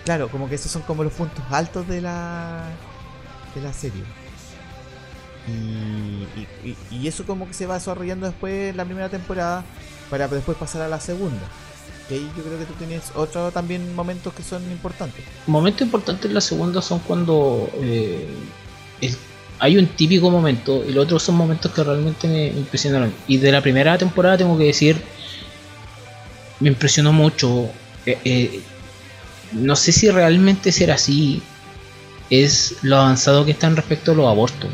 claro, 0.04 0.30
como 0.30 0.50
que 0.50 0.56
esos 0.56 0.72
son 0.72 0.82
como 0.82 1.04
los 1.04 1.14
puntos 1.14 1.44
altos 1.52 1.88
de 1.88 2.02
la 2.02 2.64
de 3.54 3.62
la 3.62 3.72
serie. 3.72 4.04
Y, 5.48 6.76
y- 6.92 7.08
eso 7.08 7.24
como 7.26 7.48
que 7.48 7.54
se 7.54 7.66
va 7.68 7.76
desarrollando 7.76 8.26
después 8.26 8.76
la 8.76 8.84
primera 8.86 9.10
temporada 9.10 9.64
para 10.10 10.28
después 10.28 10.58
pasar 10.58 10.82
a 10.82 10.88
la 10.88 11.00
segunda. 11.00 11.42
Que 12.08 12.16
ahí 12.16 12.32
yo 12.36 12.44
creo 12.44 12.58
que 12.58 12.66
tú 12.66 12.74
tienes 12.74 13.12
otros 13.16 13.54
también 13.54 13.96
momentos 13.96 14.34
que 14.34 14.42
son 14.42 14.64
importantes. 14.72 15.24
Momentos 15.46 15.84
importantes 15.84 16.26
en 16.26 16.34
la 16.34 16.42
segunda 16.42 16.82
son 16.82 16.98
cuando 17.00 17.70
eh, 17.76 18.28
hay 19.60 19.78
un 19.78 19.86
típico 19.88 20.32
momento 20.32 20.84
y 20.84 20.94
los 20.94 21.06
otros 21.06 21.22
son 21.22 21.36
momentos 21.36 21.72
que 21.72 21.84
realmente 21.84 22.28
me, 22.28 22.52
me 22.52 22.60
impresionaron. 22.62 23.14
Y 23.28 23.38
de 23.38 23.52
la 23.52 23.62
primera 23.62 23.98
temporada 24.00 24.38
tengo 24.38 24.58
que 24.58 24.66
decir, 24.66 25.00
me 26.60 26.70
impresionó 26.70 27.14
mucho. 27.14 27.70
eh, 28.06 28.18
eh, 28.26 28.60
no 29.52 29.76
sé 29.76 29.92
si 29.92 30.10
realmente 30.10 30.72
será 30.72 30.96
así. 30.96 31.42
Es 32.30 32.78
lo 32.84 32.98
avanzado 32.98 33.46
que 33.46 33.52
están 33.52 33.76
respecto 33.76 34.12
a 34.12 34.16
los 34.16 34.28
abortos. 34.28 34.70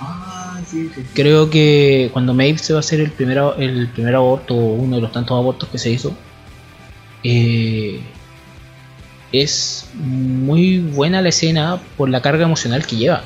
Ah, 0.00 0.58
sí, 0.66 0.90
sí. 0.94 1.02
Creo 1.14 1.50
que 1.50 2.08
cuando 2.12 2.32
Maeve 2.32 2.58
se 2.58 2.72
va 2.72 2.78
a 2.78 2.80
hacer 2.80 3.00
el 3.00 3.10
primer, 3.10 3.38
el 3.58 3.88
primer 3.88 4.14
aborto, 4.14 4.54
o 4.54 4.74
uno 4.74 4.96
de 4.96 5.02
los 5.02 5.12
tantos 5.12 5.36
abortos 5.36 5.68
que 5.68 5.78
se 5.78 5.90
hizo, 5.90 6.16
eh, 7.22 8.00
es 9.30 9.90
muy 9.94 10.78
buena 10.78 11.20
la 11.20 11.28
escena 11.28 11.80
por 11.96 12.08
la 12.08 12.22
carga 12.22 12.44
emocional 12.44 12.86
que 12.86 12.96
lleva. 12.96 13.24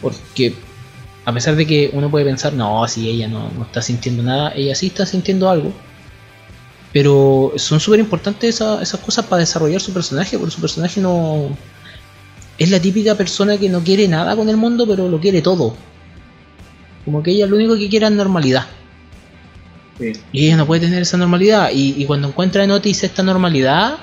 Porque 0.00 0.54
a 1.26 1.32
pesar 1.32 1.56
de 1.56 1.66
que 1.66 1.90
uno 1.92 2.10
puede 2.10 2.24
pensar, 2.24 2.54
no, 2.54 2.86
si 2.88 3.08
ella 3.08 3.28
no, 3.28 3.50
no 3.56 3.64
está 3.64 3.82
sintiendo 3.82 4.22
nada, 4.22 4.52
ella 4.54 4.74
sí 4.74 4.86
está 4.86 5.04
sintiendo 5.04 5.50
algo. 5.50 5.72
Pero 6.94 7.52
son 7.56 7.78
súper 7.80 8.00
importantes 8.00 8.54
esa- 8.54 8.80
esas 8.80 9.00
cosas 9.00 9.26
para 9.26 9.40
desarrollar 9.40 9.80
su 9.82 9.92
personaje, 9.92 10.38
porque 10.38 10.54
su 10.54 10.60
personaje 10.62 11.00
no... 11.00 11.48
Es 12.56 12.70
la 12.70 12.80
típica 12.80 13.16
persona 13.16 13.58
que 13.58 13.68
no 13.68 13.80
quiere 13.82 14.06
nada 14.08 14.34
con 14.36 14.48
el 14.48 14.56
mundo, 14.56 14.86
pero 14.86 15.08
lo 15.08 15.20
quiere 15.20 15.42
todo. 15.42 15.74
Como 17.04 17.22
que 17.22 17.32
ella 17.32 17.46
lo 17.46 17.56
único 17.56 17.76
que 17.76 17.88
quiere 17.90 18.06
es 18.06 18.12
normalidad. 18.12 18.64
Sí. 19.98 20.12
Y 20.32 20.46
ella 20.46 20.56
no 20.56 20.66
puede 20.66 20.82
tener 20.82 21.02
esa 21.02 21.16
normalidad. 21.16 21.70
Y, 21.74 22.00
y 22.00 22.06
cuando 22.06 22.28
encuentra 22.28 22.62
en 22.62 22.70
Otis 22.70 23.02
esta 23.02 23.22
normalidad 23.24 23.98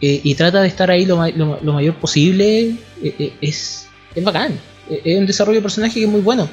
eh, 0.00 0.20
y 0.22 0.34
trata 0.36 0.62
de 0.62 0.68
estar 0.68 0.90
ahí 0.92 1.04
lo, 1.04 1.16
lo 1.32 1.58
lo 1.60 1.72
mayor 1.72 1.96
posible, 1.96 2.70
eh, 2.70 2.76
eh, 3.18 3.32
es, 3.40 3.88
es 4.14 4.24
bacán. 4.24 4.58
Es 4.88 5.18
un 5.18 5.26
desarrollo 5.26 5.58
de 5.58 5.62
personaje 5.62 5.94
que 5.94 6.04
es 6.04 6.10
muy 6.10 6.20
bueno. 6.20 6.48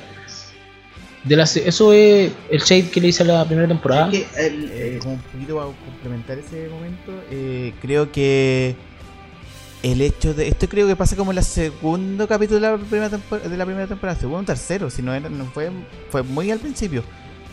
De 1.24 1.36
las, 1.36 1.58
eso 1.58 1.92
es 1.92 2.32
el 2.50 2.60
shade 2.62 2.90
que 2.90 3.02
le 3.02 3.10
hice 3.10 3.24
a 3.24 3.26
la 3.26 3.46
primera 3.46 3.68
temporada. 3.68 4.10
Eh, 4.14 5.00
como 5.02 5.16
un 5.16 5.20
poquito 5.20 5.56
para 5.56 5.68
complementar 5.68 6.38
ese 6.38 6.70
momento, 6.70 7.12
eh, 7.30 7.74
creo 7.82 8.12
que 8.12 8.76
el 9.84 10.02
hecho 10.02 10.34
de. 10.34 10.48
Esto 10.48 10.70
creo 10.70 10.88
que 10.88 10.96
pasa 10.96 11.16
como 11.16 11.32
en 11.32 11.38
el 11.38 11.44
segundo 11.44 12.28
capítulo 12.28 12.60
de 12.60 12.72
la 12.72 12.78
primera 12.78 13.10
temporada, 13.10 13.50
de 13.50 13.58
la 13.58 13.66
primera 13.66 13.88
temporada 13.88 14.46
tercero, 14.46 14.90
si 14.90 15.02
no, 15.02 15.14
era, 15.14 15.30
no 15.30 15.46
fue, 15.46 15.70
fue 16.10 16.24
muy 16.24 16.52
al 16.52 16.60
principio. 16.60 17.04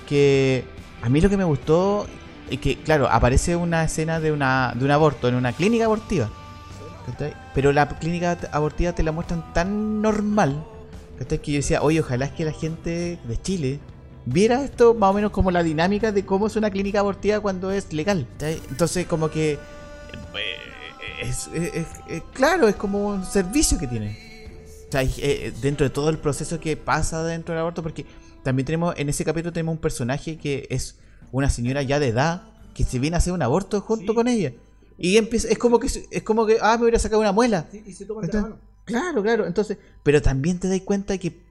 Que 0.08 0.64
a 1.02 1.08
mí 1.08 1.20
lo 1.20 1.28
que 1.28 1.36
me 1.36 1.44
gustó 1.44 2.06
es 2.50 2.60
que, 2.60 2.76
claro, 2.76 3.08
aparece 3.10 3.56
una 3.56 3.84
escena 3.84 4.20
de, 4.20 4.30
una, 4.30 4.72
de 4.76 4.84
un 4.84 4.90
aborto 4.92 5.28
en 5.28 5.34
una 5.34 5.52
clínica 5.52 5.86
abortiva. 5.86 6.30
Pero 7.54 7.72
la 7.72 7.88
clínica 7.88 8.38
abortiva 8.52 8.92
te 8.92 9.02
la 9.02 9.12
muestran 9.12 9.52
tan 9.52 10.02
normal 10.02 10.64
¿cachai? 11.18 11.40
que 11.40 11.52
yo 11.52 11.56
decía, 11.58 11.82
oye, 11.82 12.00
ojalá 12.00 12.26
es 12.26 12.32
que 12.32 12.44
la 12.44 12.52
gente 12.52 13.18
de 13.26 13.42
Chile 13.42 13.80
viera 14.24 14.64
esto 14.64 14.94
más 14.94 15.10
o 15.10 15.12
menos 15.14 15.30
como 15.30 15.50
la 15.50 15.62
dinámica 15.62 16.12
de 16.12 16.24
cómo 16.24 16.46
es 16.48 16.56
una 16.56 16.70
clínica 16.70 17.00
abortiva 17.00 17.40
cuando 17.40 17.70
es 17.70 17.92
legal. 17.92 18.26
¿cachai? 18.34 18.60
Entonces, 18.70 19.06
como 19.06 19.30
que. 19.30 19.52
eh, 19.52 19.58
Es, 21.22 21.48
es- 21.54 21.74
es- 21.74 21.86
es- 22.08 22.22
claro, 22.34 22.68
es 22.68 22.76
como 22.76 23.06
un 23.08 23.24
servicio 23.24 23.78
que 23.78 23.86
tiene. 23.86 24.18
O 24.88 24.92
sea, 24.92 25.02
y, 25.02 25.12
eh, 25.18 25.52
dentro 25.62 25.84
de 25.84 25.90
todo 25.90 26.10
el 26.10 26.18
proceso 26.18 26.60
que 26.60 26.76
pasa 26.76 27.24
dentro 27.24 27.54
del 27.54 27.60
aborto, 27.62 27.82
porque 27.82 28.04
también 28.42 28.66
tenemos, 28.66 28.94
en 28.98 29.08
ese 29.08 29.24
capítulo 29.24 29.52
tenemos 29.52 29.72
un 29.74 29.80
personaje 29.80 30.36
que 30.38 30.66
es 30.70 30.98
una 31.32 31.50
señora 31.50 31.82
ya 31.82 31.98
de 31.98 32.08
edad 32.08 32.42
que 32.74 32.84
se 32.84 32.98
viene 32.98 33.16
a 33.16 33.18
hacer 33.18 33.32
un 33.32 33.42
aborto 33.42 33.80
junto 33.80 34.14
con 34.14 34.28
ella. 34.28 34.52
Y 34.98 35.16
empieza, 35.16 35.48
es 35.48 35.58
como 35.58 35.78
que 35.80 35.88
es 36.10 36.22
como 36.22 36.46
que, 36.46 36.58
ah, 36.60 36.76
me 36.76 36.82
hubiera 36.84 36.98
sacado 36.98 37.20
una 37.20 37.32
muela. 37.32 37.66
Entonces, 38.26 38.52
Claro, 38.86 39.22
claro. 39.22 39.46
Entonces, 39.46 39.78
pero 40.02 40.22
también 40.22 40.58
te 40.58 40.68
das 40.68 40.80
cuenta 40.80 41.18
que 41.18 41.42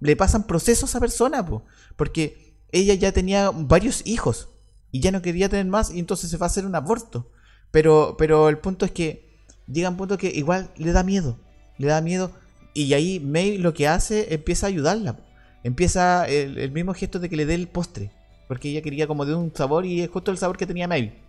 le 0.00 0.14
pasan 0.14 0.46
procesos 0.46 0.84
a 0.84 0.86
esa 0.90 1.00
persona, 1.00 1.44
po, 1.44 1.64
porque 1.96 2.54
ella 2.70 2.94
ya 2.94 3.12
tenía 3.12 3.50
varios 3.50 4.06
hijos 4.06 4.50
y 4.90 5.00
ya 5.00 5.10
no 5.10 5.22
quería 5.22 5.48
tener 5.48 5.66
más 5.66 5.90
y 5.90 5.98
entonces 5.98 6.30
se 6.30 6.36
va 6.36 6.46
a 6.46 6.48
hacer 6.48 6.66
un 6.66 6.74
aborto. 6.74 7.30
Pero, 7.70 8.16
pero 8.18 8.48
el 8.48 8.58
punto 8.58 8.84
es 8.84 8.92
que 8.92 9.30
llega 9.66 9.88
un 9.88 9.96
punto 9.96 10.18
que 10.18 10.28
igual 10.28 10.70
le 10.76 10.92
da 10.92 11.02
miedo, 11.02 11.38
le 11.78 11.86
da 11.86 12.00
miedo 12.02 12.30
y 12.74 12.92
ahí 12.92 13.20
May 13.20 13.58
lo 13.58 13.72
que 13.72 13.88
hace 13.88 14.34
empieza 14.34 14.66
a 14.66 14.68
ayudarla. 14.68 15.18
Empieza 15.64 16.28
el, 16.28 16.58
el 16.58 16.72
mismo 16.72 16.92
gesto 16.92 17.18
de 17.18 17.30
que 17.30 17.36
le 17.36 17.46
dé 17.46 17.54
el 17.54 17.68
postre, 17.68 18.10
porque 18.48 18.68
ella 18.68 18.82
quería 18.82 19.06
como 19.06 19.24
de 19.24 19.34
un 19.34 19.54
sabor 19.54 19.86
y 19.86 20.02
es 20.02 20.10
justo 20.10 20.30
el 20.30 20.38
sabor 20.38 20.58
que 20.58 20.66
tenía 20.66 20.88
May. 20.88 21.22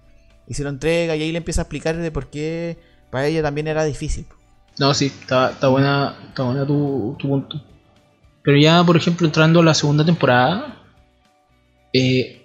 Y 0.48 0.56
se 0.56 0.64
lo 0.64 0.70
entrega 0.70 1.16
y 1.16 1.22
ahí 1.22 1.32
le 1.32 1.38
empieza 1.38 1.62
a 1.62 1.64
explicar 1.64 1.96
de 1.96 2.12
por 2.12 2.30
qué 2.30 2.78
para 3.12 3.28
ella 3.28 3.42
también 3.42 3.68
era 3.68 3.86
difícil. 3.86 4.26
No, 4.80 4.94
sí, 4.94 5.08
está, 5.08 5.52
está 5.52 5.68
buena, 5.68 6.16
está 6.30 6.44
buena 6.44 6.66
tu, 6.66 7.16
tu 7.20 7.28
punto. 7.28 7.62
Pero 8.44 8.58
ya, 8.58 8.84
por 8.84 8.98
ejemplo, 8.98 9.26
entrando 9.28 9.60
a 9.60 9.64
la 9.64 9.74
segunda 9.74 10.04
temporada, 10.04 10.78
eh, 11.94 12.42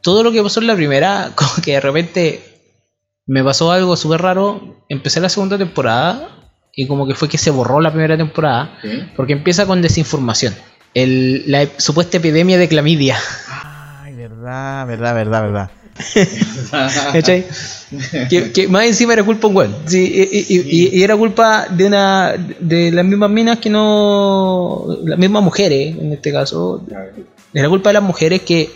todo 0.00 0.22
lo 0.22 0.32
que 0.32 0.42
pasó 0.42 0.60
en 0.60 0.66
la 0.66 0.74
primera, 0.76 1.30
como 1.34 1.50
que 1.62 1.72
de 1.72 1.80
repente 1.80 2.60
me 3.26 3.42
pasó 3.44 3.70
algo 3.72 3.96
súper 3.96 4.22
raro. 4.22 4.82
Empecé 4.88 5.20
la 5.20 5.28
segunda 5.28 5.56
temporada 5.58 6.28
y 6.74 6.86
como 6.86 7.06
que 7.06 7.14
fue 7.14 7.28
que 7.28 7.38
se 7.38 7.50
borró 7.50 7.80
la 7.80 7.90
primera 7.90 8.16
temporada 8.16 8.78
sí. 8.82 9.08
porque 9.16 9.32
empieza 9.32 9.66
con 9.66 9.80
desinformación. 9.82 10.54
El- 10.94 11.44
la 11.50 11.66
supuesta 11.78 12.16
epidemia 12.18 12.58
de 12.58 12.68
clamidia. 12.68 13.16
Ay, 14.02 14.14
verdad, 14.14 14.86
verdad, 14.86 15.14
verdad, 15.14 15.42
verdad. 15.42 15.70
¿Cachai? 17.12 17.44
que, 18.28 18.52
que 18.52 18.68
más 18.68 18.84
encima 18.86 19.12
era 19.12 19.22
culpa 19.22 19.42
de 19.42 19.46
un 19.48 19.56
weón. 19.56 19.76
Sí, 19.86 20.02
y, 20.04 20.38
y- 20.54 20.60
y- 20.60 20.98
y 20.98 21.02
era 21.02 21.16
culpa 21.16 21.66
de 21.70 21.86
una 21.86 22.34
de 22.60 22.90
las 22.90 23.04
mismas 23.04 23.30
minas 23.30 23.58
que 23.58 23.70
no. 23.70 24.86
Las 25.04 25.18
mismas 25.18 25.42
mujeres, 25.42 25.96
en 25.98 26.12
este 26.12 26.32
caso. 26.32 26.84
Era 27.52 27.68
culpa 27.68 27.90
de 27.90 27.94
las 27.94 28.02
mujeres 28.02 28.42
que 28.42 28.70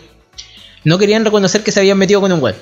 no 0.84 0.96
querían 0.98 1.24
reconocer 1.24 1.62
que 1.64 1.72
se 1.72 1.80
habían 1.80 1.98
metido 1.98 2.20
con 2.20 2.30
un 2.32 2.40
weón. 2.42 2.56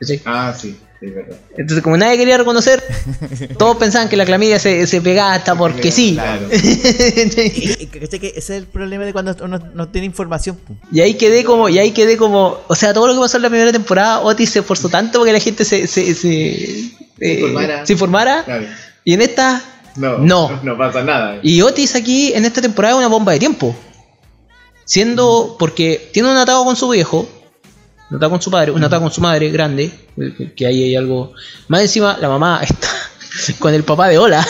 ¿cachai? 0.00 0.20
Ah, 0.24 0.52
sí, 0.58 0.76
sí, 1.02 1.08
es 1.08 1.14
verdad. 1.14 1.36
Entonces, 1.58 1.82
como 1.82 1.96
nadie 1.98 2.16
quería 2.16 2.38
reconocer, 2.38 2.82
todos 3.58 3.76
pensaban 3.76 4.08
que 4.08 4.16
la 4.16 4.24
clamidia 4.24 4.58
se, 4.58 4.86
se 4.86 5.00
pegaba 5.02 5.34
hasta 5.34 5.54
porque 5.54 5.90
sí. 5.92 6.14
Claro. 6.14 6.46
Y- 6.52 7.76
y- 7.82 7.86
¿cachai 7.86 8.20
que 8.20 8.28
Ese 8.28 8.38
es 8.38 8.62
el 8.62 8.66
problema 8.66 9.04
de 9.04 9.12
cuando 9.12 9.36
uno 9.44 9.58
no 9.74 9.88
tiene 9.88 10.06
información. 10.06 10.58
Y 10.90 11.00
ahí 11.00 11.14
quedé 11.14 11.44
como, 11.44 11.68
y 11.68 11.78
ahí 11.78 11.90
quedé 11.90 12.16
como, 12.16 12.60
o 12.68 12.74
sea, 12.74 12.94
todo 12.94 13.08
lo 13.08 13.14
que 13.14 13.20
pasó 13.20 13.36
en 13.38 13.42
la 13.42 13.50
primera 13.50 13.72
temporada, 13.72 14.20
Otis 14.20 14.50
se 14.50 14.60
esforzó 14.60 14.88
tanto 14.88 15.18
porque 15.18 15.32
la 15.32 15.40
gente 15.40 15.64
se, 15.64 15.86
se, 15.86 16.14
se, 16.14 16.30
eh, 17.20 17.34
informara. 17.40 17.84
se 17.86 17.92
informara, 17.92 18.44
Claro. 18.44 18.64
y 19.04 19.12
en 19.14 19.22
esta, 19.22 19.62
No, 19.96 20.18
No. 20.18 20.60
no 20.62 20.78
pasa 20.78 21.02
nada. 21.02 21.38
y 21.42 21.60
Otis 21.62 21.94
aquí 21.96 22.32
en 22.32 22.44
esta 22.44 22.62
temporada 22.62 22.94
es 22.94 22.98
una 22.98 23.08
bomba 23.08 23.32
de 23.32 23.38
tiempo. 23.40 23.76
Siendo, 24.84 25.56
porque 25.58 26.10
tiene 26.12 26.30
un 26.30 26.36
atado 26.36 26.64
con 26.64 26.76
su 26.76 26.88
viejo, 26.88 27.28
atado 28.16 28.30
con 28.30 28.42
su 28.42 28.50
padre, 28.50 28.70
un 28.72 28.82
atado 28.84 29.02
con 29.02 29.10
su 29.12 29.20
madre 29.20 29.50
grande, 29.50 29.90
que- 30.56 30.66
ahí 30.66 30.84
hay 30.84 30.96
algo. 30.96 31.32
Más 31.68 31.82
encima, 31.82 32.16
la 32.20 32.28
mamá 32.28 32.60
está 32.62 32.88
con 33.58 33.72
el 33.74 33.82
papá 33.84 34.08
de 34.08 34.18
Ola. 34.18 34.46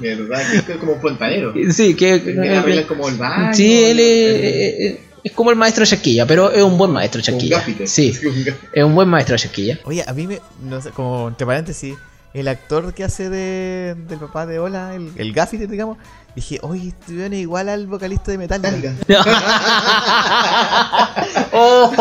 De 0.00 0.14
verdad, 0.16 0.42
que 0.66 0.72
es 0.72 0.78
como 0.78 0.92
un 0.94 1.00
fontanero. 1.00 1.52
sí, 1.70 1.94
que, 1.94 2.14
Él 2.14 2.38
arregla 2.56 2.86
como 2.86 3.08
el 3.08 3.16
baño. 3.16 3.54
sí, 3.54 3.84
él 3.84 3.96
¿no? 3.96 4.02
es, 4.02 4.74
es- 4.94 4.98
es 5.24 5.30
como 5.32 5.50
el 5.50 5.56
maestro 5.56 5.84
Chasquilla, 5.86 6.26
pero 6.26 6.50
es 6.50 6.62
un 6.64 6.76
buen 6.76 6.90
maestro 6.90 7.22
gaffiter. 7.24 7.86
Sí, 7.86 8.12
es 8.72 8.82
un 8.84 8.92
buen 8.94 9.08
maestro 9.08 9.36
Chasquilla. 9.36 9.78
Oye, 9.84 10.02
a 10.04 10.12
mí 10.12 10.26
me. 10.26 10.40
No 10.64 10.80
sé, 10.82 10.90
como 10.90 11.28
entre 11.28 11.46
paréntesis, 11.46 11.94
el 12.34 12.48
actor 12.48 12.92
que 12.92 13.04
hace 13.04 13.30
de, 13.30 13.94
del 14.08 14.18
papá 14.18 14.46
de 14.46 14.58
Ola, 14.58 14.96
el, 14.96 15.12
el 15.16 15.32
Gaffiter, 15.32 15.68
digamos, 15.68 15.96
dije, 16.34 16.58
oye, 16.62 16.88
este 16.88 17.14
weón 17.14 17.32
es 17.32 17.40
igual 17.40 17.68
al 17.68 17.86
vocalista 17.86 18.30
de 18.30 18.38
Metallica. 18.38 18.92
Oh, 21.54 21.92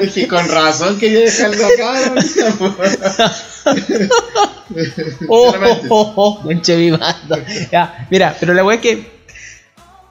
Dije, 0.00 0.26
con 0.26 0.48
razón 0.48 0.98
quería 0.98 1.20
dejarlo 1.20 1.66
acá. 1.66 2.14
Oh, 5.28 6.40
conche 6.42 6.76
mi 6.76 6.90
madre. 6.90 7.68
Ya, 7.70 8.06
mira, 8.10 8.36
pero 8.38 8.54
la 8.54 8.64
weá 8.64 8.76
es 8.76 8.82
que 8.82 9.10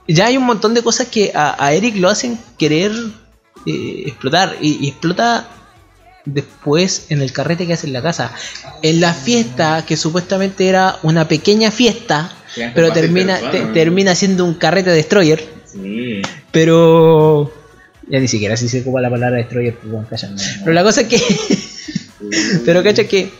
ya 0.08 0.28
hay 0.28 0.38
un 0.38 0.46
montón 0.46 0.74
de 0.74 0.84
cosas 0.84 1.08
que 1.08 1.32
a, 1.36 1.56
a 1.64 1.74
Eric 1.74 1.96
lo 1.98 2.10
hacen 2.10 2.40
querer 2.58 2.92
eh, 3.66 4.04
explotar 4.08 4.56
y, 4.62 4.86
y 4.86 4.90
explota 4.90 5.48
después 6.34 7.08
en 7.10 7.22
el 7.22 7.32
carrete 7.32 7.68
que 7.68 7.74
hace 7.74 7.88
en 7.88 7.94
la 7.94 8.02
casa. 8.02 8.34
En 8.82 9.02
la 9.02 9.14
fiesta, 9.14 9.86
que 9.86 9.98
supuestamente 9.98 10.68
era 10.68 10.98
una 11.04 11.28
pequeña 11.28 11.72
fiesta, 11.72 12.32
pero 12.74 12.92
termina, 12.92 13.40
termina 13.74 14.16
siendo 14.16 14.46
un 14.46 14.56
carrete 14.56 14.92
destroyer. 14.92 15.44
Sí. 15.66 16.22
Pero. 16.52 17.54
Ya 18.08 18.20
ni 18.20 18.28
siquiera 18.28 18.58
si 18.58 18.68
se 18.68 18.82
ocupa 18.82 19.02
la 19.02 19.10
palabra 19.10 19.38
destroyer, 19.38 19.76
pues, 19.76 19.92
bueno, 19.92 20.08
calla. 20.10 20.30
Pero 20.60 20.74
la 20.74 20.84
cosa 20.84 21.02
es 21.02 21.08
que. 21.08 21.22
pero 22.66 22.84
cacha 22.84 23.04
que. 23.06 23.32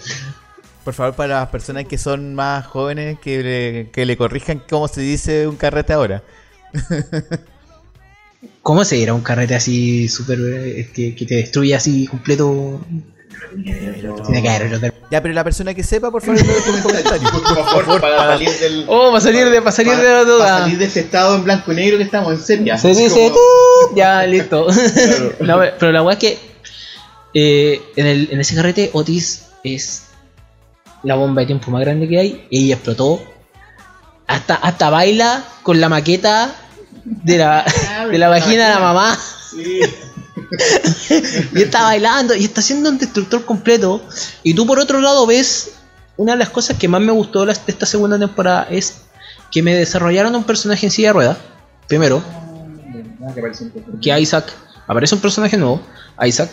Por 0.84 0.94
favor, 0.94 1.16
para 1.16 1.40
las 1.40 1.50
personas 1.50 1.86
que 1.86 1.98
son 1.98 2.36
más 2.36 2.66
jóvenes, 2.66 3.20
que 3.20 3.44
le, 3.44 3.90
que 3.92 4.06
le 4.06 4.18
corrijan 4.18 4.62
cómo 4.70 4.88
se 4.88 5.02
dice 5.02 5.48
un 5.48 5.56
carrete 5.56 5.94
ahora. 5.94 6.24
¿Cómo 8.62 8.86
se 8.86 8.98
irá 8.98 9.14
un 9.14 9.22
carrete 9.22 9.56
así 9.56 10.08
súper. 10.08 10.40
eh, 10.40 10.90
que, 10.94 11.16
que 11.16 11.26
te 11.26 11.36
destruye 11.36 11.76
así 11.76 12.08
completo? 12.08 12.80
Tiene 13.54 13.82
que 14.44 14.50
haber 14.50 14.74
otro. 14.82 14.94
Ya, 15.12 15.22
pero 15.22 15.34
la 15.34 15.44
persona 15.44 15.74
que 15.74 15.84
sepa, 15.84 16.12
por 16.12 16.22
favor, 16.22 16.38
deje 16.42 16.70
un 16.72 16.82
comentario. 16.82 17.30
Por 17.32 17.86
favor, 17.86 18.02
para 18.02 18.18
salir 18.28 18.50
del. 18.60 18.86
Oh, 18.88 19.10
para 19.10 19.22
salir 19.22 19.50
de, 19.50 19.62
para 19.62 19.72
salir 19.72 19.96
de 19.96 20.04
la 20.04 20.10
para 20.10 20.24
duda. 20.24 20.60
salir 20.60 20.78
de 20.78 20.86
este 20.86 21.00
estado 21.00 21.36
en 21.36 21.44
blanco 21.46 21.72
y 21.72 21.76
negro 21.76 21.98
que 21.98 22.04
estamos 22.04 22.32
en 22.34 22.42
sepia. 22.42 22.78
Se 22.78 22.90
dice, 22.90 23.32
ya, 23.96 24.26
listo. 24.26 24.68
No, 25.40 25.60
pero 25.80 25.92
la 25.92 26.04
weá 26.04 26.14
es 26.14 26.20
que 26.20 26.38
eh, 27.34 27.82
en, 27.96 28.06
el, 28.06 28.30
en 28.32 28.40
ese 28.40 28.56
carrete 28.56 28.90
Otis 28.94 29.46
es 29.64 30.04
la 31.04 31.16
bomba 31.16 31.42
de 31.42 31.48
tiempo 31.48 31.72
más 31.72 31.82
grande 31.82 32.08
que 32.08 32.20
hay 32.20 32.48
y 32.50 32.66
ella 32.66 32.76
explotó. 32.76 33.22
Hasta, 34.28 34.56
hasta 34.56 34.90
baila 34.92 35.44
con 35.64 35.82
la 35.82 35.90
maqueta 35.90 36.56
de 37.06 37.38
la, 37.38 37.66
de 38.12 38.18
la 38.18 38.30
vagina 38.30 38.68
de 38.70 38.74
la 38.76 38.80
mamá. 38.80 39.18
Sí. 39.52 39.80
Y 41.54 41.62
está 41.62 41.84
bailando 41.84 42.34
y 42.34 42.44
está 42.46 42.62
haciendo 42.62 42.90
un 42.90 42.98
destructor 42.98 43.46
completo. 43.46 44.02
Y 44.44 44.54
tú 44.56 44.66
por 44.66 44.80
otro 44.80 45.00
lado 45.00 45.26
ves, 45.28 45.72
una 46.18 46.32
de 46.34 46.40
las 46.40 46.50
cosas 46.50 46.78
que 46.78 46.88
más 46.88 47.02
me 47.02 47.12
gustó 47.12 47.46
de 47.46 47.52
esta 47.68 47.86
segunda 47.86 48.18
temporada 48.18 48.68
es 48.70 49.02
que 49.52 49.62
me 49.62 49.76
desarrollaron 49.76 50.36
un 50.36 50.44
personaje 50.44 50.86
en 50.88 50.92
silla 50.92 51.10
de 51.10 51.14
ruedas. 51.14 51.38
Primero, 51.88 52.24
Ah, 53.22 53.32
que 53.36 53.42
poco- 53.42 54.00
que 54.02 54.20
Isaac, 54.20 54.52
aparece 54.88 55.14
un 55.14 55.22
personaje 55.22 55.56
nuevo, 55.58 55.82
Isaac, 56.26 56.50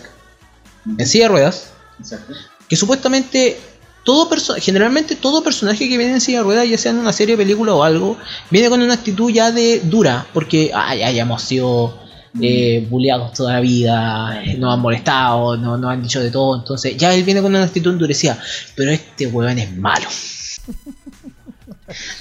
en 0.98 1.06
silla 1.06 1.24
de 1.24 1.28
ruedas, 1.31 1.68
Exacto. 1.98 2.35
que 2.68 2.77
supuestamente 2.77 3.59
todo 4.06 4.28
perso 4.30 4.54
generalmente 4.58 5.16
todo 5.16 5.42
personaje 5.42 5.86
que 5.88 5.98
viene 5.98 6.14
en 6.14 6.20
silla 6.22 6.38
de 6.38 6.44
ruedas, 6.44 6.68
ya 6.68 6.78
sea 6.78 6.92
en 6.92 6.98
una 6.98 7.12
serie, 7.12 7.36
película 7.36 7.74
o 7.74 7.82
algo, 7.82 8.16
viene 8.50 8.70
con 8.70 8.80
una 8.80 8.94
actitud 8.94 9.30
ya 9.30 9.50
de 9.52 9.80
dura, 9.80 10.26
porque 10.32 10.68
ya, 10.68 11.10
ya 11.10 11.22
hemos 11.22 11.42
sido 11.42 11.98
eh, 12.40 12.86
bulleados 12.88 13.32
toda 13.32 13.54
la 13.54 13.60
vida, 13.60 14.42
eh, 14.44 14.56
nos 14.58 14.74
han 14.74 14.80
molestado, 14.80 15.56
no- 15.56 15.76
nos 15.76 15.90
han 15.90 16.02
dicho 16.02 16.20
de 16.22 16.30
todo, 16.30 16.56
entonces 16.56 16.96
ya 16.96 17.12
él 17.14 17.24
viene 17.24 17.42
con 17.42 17.54
una 17.54 17.64
actitud 17.64 17.90
endurecida, 17.92 18.38
pero 18.76 18.90
este 18.92 19.26
weón 19.26 19.58
es 19.58 19.76
malo. 19.76 20.06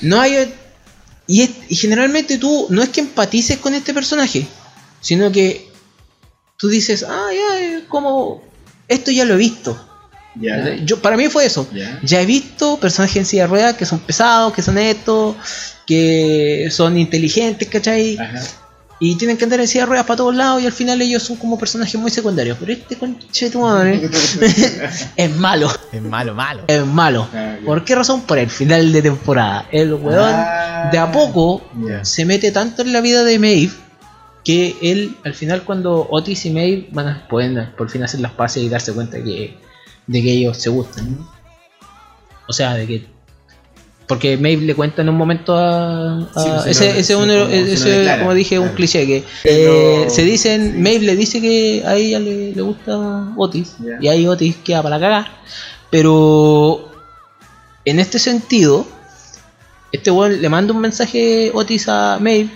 No 0.02 0.20
hay 0.22 0.54
y, 1.28 1.42
es- 1.42 1.52
y 1.70 1.76
generalmente 1.76 2.38
tú 2.38 2.68
no 2.70 2.84
es 2.84 2.90
que 2.90 3.02
empatices 3.02 3.58
con 3.58 3.74
este 3.74 3.94
personaje, 3.94 4.48
sino 5.02 5.32
que 5.32 5.70
tú 6.58 6.68
dices, 6.68 7.04
ah, 7.08 7.28
ya, 7.34 7.60
eh, 7.62 7.86
como 7.88 8.44
esto 8.88 9.12
ya 9.12 9.26
lo 9.26 9.34
he 9.34 9.38
visto. 9.38 9.78
Ya. 10.40 10.76
Yo, 10.84 11.02
para 11.02 11.18
mí 11.18 11.28
fue 11.30 11.46
eso. 11.46 11.68
Ya. 11.74 12.00
Ya 12.04 12.22
he 12.22 12.26
visto 12.26 12.78
personajes 12.78 13.18
en 13.18 13.26
silla 13.26 13.44
de 13.44 13.48
ruedas 13.48 13.76
que 13.76 13.86
son 13.86 14.00
pesados, 14.00 14.54
que 14.54 14.62
son 14.62 14.78
estos, 14.78 15.36
que 15.86 16.68
son 16.72 16.98
inteligentes, 16.98 17.68
¿cachai? 17.68 18.18
Ajá. 18.18 18.42
Y 18.98 19.16
tienen 19.18 19.36
que 19.36 19.44
andar 19.44 19.60
en 19.60 19.68
silla 19.68 19.84
de 19.84 19.88
ruedas 19.88 20.06
para 20.06 20.16
todos 20.18 20.34
lados 20.34 20.64
y 20.64 20.66
al 20.66 20.72
final 20.72 21.02
ellos 21.02 21.22
son 21.22 21.36
como 21.36 21.60
personajes 21.60 22.00
muy 22.00 22.10
secundarios. 22.12 22.58
Pero 22.60 22.72
este 22.72 22.96
conche 22.98 23.50
tu 23.50 23.60
madre 23.60 24.10
es 25.18 25.36
malo, 25.36 25.70
Es 25.92 26.02
malo, 26.02 26.34
malo. 26.34 26.64
es 26.68 26.86
malo. 26.86 27.28
Ah. 27.34 27.58
¿Por 27.66 27.84
qué 27.84 27.94
razón? 27.96 28.22
Por 28.22 28.38
el 28.38 28.50
final 28.50 28.94
de 28.94 29.02
temporada. 29.02 29.68
El 29.72 29.94
weón 29.96 30.32
Ah, 30.34 30.90
de 30.92 30.98
a 30.98 31.12
poco 31.12 31.62
se 32.04 32.24
mete 32.26 32.52
tanto 32.52 32.84
en 32.84 32.94
la 32.94 33.02
vida 33.02 33.24
de 33.26 33.38
Maeve 33.38 33.72
que 34.46 34.76
él 34.82 35.18
al 35.26 35.34
final 35.34 35.64
cuando 35.64 36.08
Otis 36.10 36.46
y 36.46 36.52
Maeve 36.52 36.88
van 36.92 37.08
a, 37.08 37.28
pueden 37.28 37.72
por 37.76 37.90
fin 37.90 38.04
hacer 38.04 38.20
las 38.22 38.32
paces 38.32 38.64
y 38.64 38.70
darse 38.70 38.94
cuenta 38.94 39.22
que, 39.22 39.58
de 40.08 40.22
que 40.22 40.32
ellos 40.32 40.58
se 40.58 40.70
gustan. 40.70 41.18
O 42.48 42.54
sea, 42.54 42.74
de 42.76 42.86
que 42.88 43.16
porque 44.08 44.38
Maeve 44.38 44.62
le 44.66 44.76
cuenta 44.76 45.02
en 45.02 45.10
un 45.10 45.16
momento 45.16 45.58
a, 45.58 46.20
a- 46.20 46.28
Sí, 46.36 46.50
pues, 46.64 46.68
ese, 46.68 46.86
no- 46.94 47.00
ese 47.00 47.16
uno- 47.16 47.26
no 47.46 47.48
ese, 47.50 47.90
declara, 47.90 48.20
como 48.20 48.34
dije 48.36 48.60
un 48.60 48.70
cliché 48.70 49.08
que 49.08 49.24
Pero- 49.42 50.04
eh, 50.04 50.10
se 50.12 50.24
dicen 50.24 50.74
sí. 50.74 50.78
Maeve 50.80 51.06
le 51.08 51.16
dice 51.16 51.42
que 51.42 51.82
a 51.84 51.96
ella 51.96 52.20
le, 52.20 52.52
le 52.54 52.62
gusta 52.62 53.34
Otis 53.36 53.78
y 54.00 54.08
ahí 54.08 54.28
Otis 54.28 54.58
queda 54.58 54.84
para 54.84 55.00
cagar 55.00 55.26
pero 55.90 56.92
en 57.84 58.00
este 58.00 58.20
sentido 58.20 58.86
este 59.92 60.12
weón 60.12 60.40
le 60.40 60.50
manda 60.50 60.72
un 60.74 60.82
mensaje 60.82 61.50
Otis 61.56 61.88
a 61.90 62.20
Maeve 62.22 62.50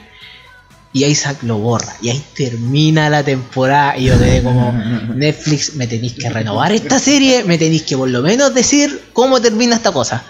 y 0.92 1.06
Isaac 1.06 1.44
lo 1.44 1.58
borra. 1.60 1.94
Y 2.02 2.10
ahí 2.10 2.24
termina 2.36 3.10
la 3.10 3.24
temporada. 3.24 3.98
Y 3.98 4.06
yo 4.06 4.18
quedé 4.18 4.42
como, 4.44 4.72
Netflix, 5.16 5.76
me 5.76 5.86
tenéis 5.88 6.14
que 6.14 6.30
renovar 6.30 6.72
esta 6.72 6.98
serie, 7.00 7.44
me 7.44 7.58
tenéis 7.58 7.84
que 7.84 7.96
por 7.98 8.10
lo 8.10 8.22
menos 8.22 8.54
decir 8.54 9.02
cómo 9.14 9.40
termina 9.42 9.76
esta 9.76 9.92
cosa. 9.92 10.26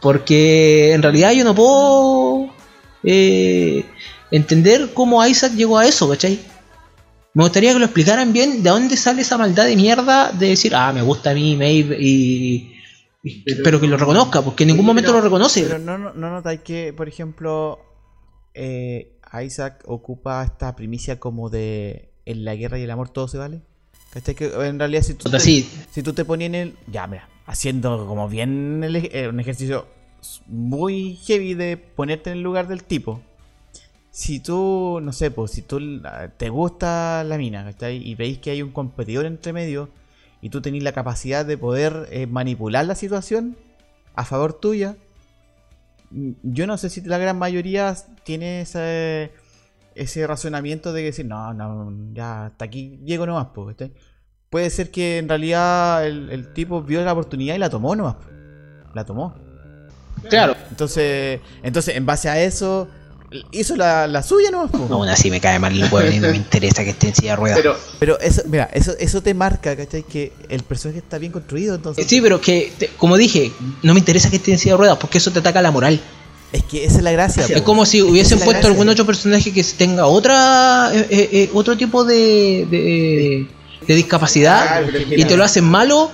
Porque 0.00 0.92
en 0.92 1.02
realidad 1.02 1.32
yo 1.32 1.44
no 1.44 1.54
puedo 1.54 2.48
eh, 3.04 3.84
entender 4.30 4.90
cómo 4.94 5.24
Isaac 5.24 5.52
llegó 5.54 5.78
a 5.78 5.86
eso, 5.86 6.08
¿cachai? 6.08 6.40
Me 7.34 7.44
gustaría 7.44 7.72
que 7.72 7.78
lo 7.78 7.84
explicaran 7.84 8.32
bien 8.32 8.62
de 8.62 8.70
dónde 8.70 8.96
sale 8.96 9.22
esa 9.22 9.38
maldad 9.38 9.66
de 9.66 9.76
mierda 9.76 10.32
de 10.32 10.48
decir, 10.48 10.74
ah, 10.74 10.92
me 10.92 11.02
gusta 11.02 11.30
a 11.30 11.34
mí, 11.34 11.54
Maeve, 11.54 11.96
y... 12.00 12.72
y- 13.22 13.42
Pero- 13.44 13.62
pero 13.62 13.80
que 13.80 13.86
lo 13.86 13.96
reconozca, 13.96 14.42
porque 14.42 14.64
en 14.64 14.68
ningún 14.68 14.86
momento 14.86 15.12
lo 15.12 15.20
reconoce. 15.20 15.62
Pero 15.62 15.78
no, 15.78 15.96
no, 15.96 16.12
no 16.14 16.30
notáis 16.30 16.60
que, 16.62 16.92
por 16.96 17.06
ejemplo, 17.06 17.78
eh, 18.54 19.12
Isaac 19.32 19.84
ocupa 19.86 20.42
esta 20.44 20.74
primicia 20.76 21.20
como 21.20 21.50
de 21.50 22.10
en 22.26 22.44
la 22.44 22.54
guerra 22.54 22.78
y 22.78 22.82
el 22.82 22.90
amor 22.90 23.10
todo 23.10 23.28
se 23.28 23.38
vale. 23.38 23.62
¿Cachai? 24.12 24.34
Que 24.34 24.46
en 24.46 24.78
realidad 24.78 25.02
si 25.02 25.14
tú, 25.14 25.30
te, 25.30 25.38
sí. 25.38 25.68
si 25.90 26.02
tú 26.02 26.12
te 26.12 26.24
ponías 26.24 26.48
en 26.48 26.54
el... 26.54 26.76
Ya, 26.90 27.06
mira, 27.06 27.28
haciendo 27.46 28.06
como 28.06 28.28
bien 28.28 28.82
el 28.82 28.96
eh, 28.96 29.28
un 29.28 29.38
ejercicio 29.38 29.86
muy 30.46 31.16
heavy 31.24 31.54
de 31.54 31.76
ponerte 31.76 32.30
en 32.30 32.38
el 32.38 32.42
lugar 32.42 32.66
del 32.68 32.84
tipo. 32.84 33.20
Si 34.10 34.40
tú, 34.40 34.98
no 35.00 35.12
sé, 35.12 35.30
pues 35.30 35.52
si 35.52 35.62
tú 35.62 35.78
ah, 36.04 36.28
te 36.36 36.48
gusta 36.48 37.22
la 37.24 37.38
mina, 37.38 37.64
¿cachai? 37.64 37.96
Y 37.96 38.16
veis 38.16 38.38
que 38.38 38.50
hay 38.50 38.62
un 38.62 38.72
competidor 38.72 39.26
entre 39.26 39.52
medio 39.52 39.88
y 40.42 40.50
tú 40.50 40.60
tenés 40.60 40.82
la 40.82 40.92
capacidad 40.92 41.46
de 41.46 41.56
poder 41.56 42.08
eh, 42.10 42.26
manipular 42.26 42.84
la 42.84 42.96
situación 42.96 43.56
a 44.14 44.24
favor 44.24 44.54
tuya, 44.54 44.96
yo 46.10 46.66
no 46.66 46.76
sé 46.76 46.90
si 46.90 47.00
la 47.02 47.18
gran 47.18 47.38
mayoría 47.38 47.94
tiene 48.24 48.62
ese, 48.62 49.32
ese 49.94 50.26
razonamiento 50.26 50.92
de 50.92 51.04
decir, 51.04 51.26
no, 51.26 51.54
no, 51.54 51.92
ya 52.12 52.46
hasta 52.46 52.64
aquí 52.64 52.98
llego 53.04 53.26
nomás, 53.26 53.46
po", 53.46 53.66
¿cachai? 53.66 53.92
Puede 54.48 54.70
ser 54.70 54.90
que 54.90 55.18
en 55.18 55.28
realidad 55.28 56.06
el, 56.06 56.30
el 56.30 56.52
tipo 56.52 56.82
vio 56.82 57.04
la 57.04 57.12
oportunidad 57.12 57.54
y 57.54 57.58
la 57.58 57.70
tomó 57.70 57.94
nomás. 57.94 58.16
La 58.94 59.04
tomó. 59.04 59.34
Claro. 60.28 60.54
Entonces, 60.70 61.40
entonces 61.62 61.96
en 61.96 62.04
base 62.04 62.28
a 62.28 62.42
eso, 62.42 62.88
hizo 63.52 63.76
la, 63.76 64.06
la 64.06 64.22
suya 64.22 64.50
nomás. 64.50 64.70
po. 64.70 64.88
Aún 64.90 65.08
así 65.08 65.30
me 65.30 65.40
cae 65.40 65.58
mal 65.58 65.72
el 65.80 65.92
weón 65.92 66.12
y 66.12 66.18
no 66.18 66.28
me 66.28 66.36
interesa 66.36 66.82
que 66.84 66.90
esté 66.90 67.08
en 67.08 67.14
silla 67.14 67.30
de 67.32 67.36
ruedas. 67.36 67.58
Pero, 67.58 67.76
Pero 67.98 68.20
eso, 68.20 68.42
mira, 68.46 68.68
eso, 68.72 68.92
eso 68.98 69.22
te 69.22 69.34
marca, 69.34 69.76
¿cachai? 69.76 70.02
Que 70.02 70.32
el 70.48 70.62
personaje 70.62 70.98
está 70.98 71.18
bien 71.18 71.30
construido, 71.32 71.74
entonces... 71.76 72.06
Sí, 72.06 72.20
pero 72.20 72.40
que, 72.40 72.72
te- 72.78 72.88
como 72.96 73.16
dije, 73.16 73.52
no 73.82 73.94
me 73.94 74.00
interesa 74.00 74.30
que 74.30 74.36
esté 74.36 74.52
en 74.52 74.58
silla 74.58 74.74
de 74.74 74.78
ruedas 74.78 74.98
porque 74.98 75.18
eso 75.18 75.30
te 75.30 75.38
ataca 75.38 75.62
la 75.62 75.70
moral. 75.70 76.00
Es 76.52 76.64
que 76.64 76.84
esa 76.84 76.96
es 76.98 77.02
la 77.04 77.12
gracia. 77.12 77.44
Es 77.44 77.52
po. 77.60 77.64
como 77.64 77.86
si 77.86 78.02
hubiesen 78.02 78.38
es 78.38 78.44
puesto 78.44 78.62
gracia. 78.62 78.70
algún 78.70 78.88
otro 78.88 79.06
personaje 79.06 79.52
que 79.52 79.62
tenga 79.62 80.06
otra 80.06 80.90
eh, 80.92 81.06
eh, 81.08 81.28
eh, 81.32 81.50
otro 81.54 81.76
tipo 81.76 82.04
de, 82.04 82.66
de, 82.68 83.46
de 83.86 83.94
discapacidad 83.94 84.84
que 84.86 85.20
y 85.20 85.24
te 85.24 85.36
lo 85.36 85.44
hacen 85.44 85.64
malo. 85.64 86.10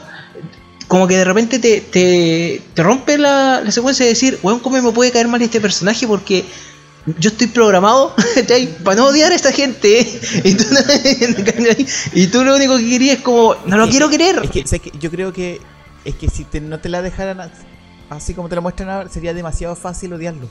Como 0.88 1.09
que 1.09 1.16
de 1.16 1.24
repente 1.24 1.59
te, 1.59 1.80
te, 1.80 2.60
te 2.74 2.82
rompe 2.82 3.16
la, 3.18 3.60
la 3.64 3.72
secuencia 3.72 4.05
de 4.05 4.10
decir, 4.10 4.38
weón, 4.43 4.60
¿cómo 4.60 4.80
me 4.80 4.93
puede 4.93 5.10
caer 5.10 5.26
mal 5.26 5.40
este 5.43 5.60
personaje? 5.60 6.06
Porque 6.06 6.44
yo 7.18 7.30
estoy 7.30 7.46
programado 7.48 8.14
para 8.84 8.96
no 8.96 9.06
odiar 9.06 9.32
a 9.32 9.34
esta 9.34 9.52
gente. 9.52 10.00
Y 10.44 10.54
tú, 10.54 10.64
y 12.14 12.26
tú 12.28 12.44
lo 12.44 12.56
único 12.56 12.76
que 12.78 12.88
querías 12.88 13.18
es 13.18 13.22
como, 13.22 13.54
no 13.66 13.76
lo 13.76 13.84
Es 13.84 13.90
quiero 13.90 14.08
que- 14.08 14.18
querer. 14.18 14.42
Es 14.54 14.80
que, 14.80 14.92
yo 14.98 15.10
creo 15.10 15.32
que 15.32 15.60
es 16.04 16.14
que 16.14 16.28
si 16.28 16.44
te- 16.44 16.60
no 16.60 16.78
te 16.80 16.88
la 16.88 17.02
dejaran 17.02 17.50
así 18.10 18.34
como 18.34 18.48
te 18.48 18.54
la 18.54 18.60
muestran 18.60 18.88
ahora, 18.90 19.08
sería 19.08 19.34
demasiado 19.34 19.74
fácil 19.76 20.12
odiarlo. 20.12 20.48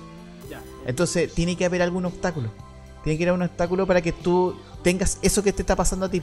Entonces 0.86 1.34
tiene 1.34 1.56
que 1.57 1.65
haber 1.65 1.82
algún 1.82 2.06
obstáculo. 2.06 2.49
Tiene 3.03 3.18
que 3.18 3.23
haber 3.23 3.34
un 3.34 3.41
obstáculo 3.41 3.88
para 3.88 4.02
que 4.02 4.11
tú 4.11 4.56
tengas 4.84 5.18
eso 5.22 5.44
que 5.44 5.52
te 5.52 5.61
está 5.64 5.76
pasando 5.76 6.06
a 6.06 6.10
ti. 6.10 6.22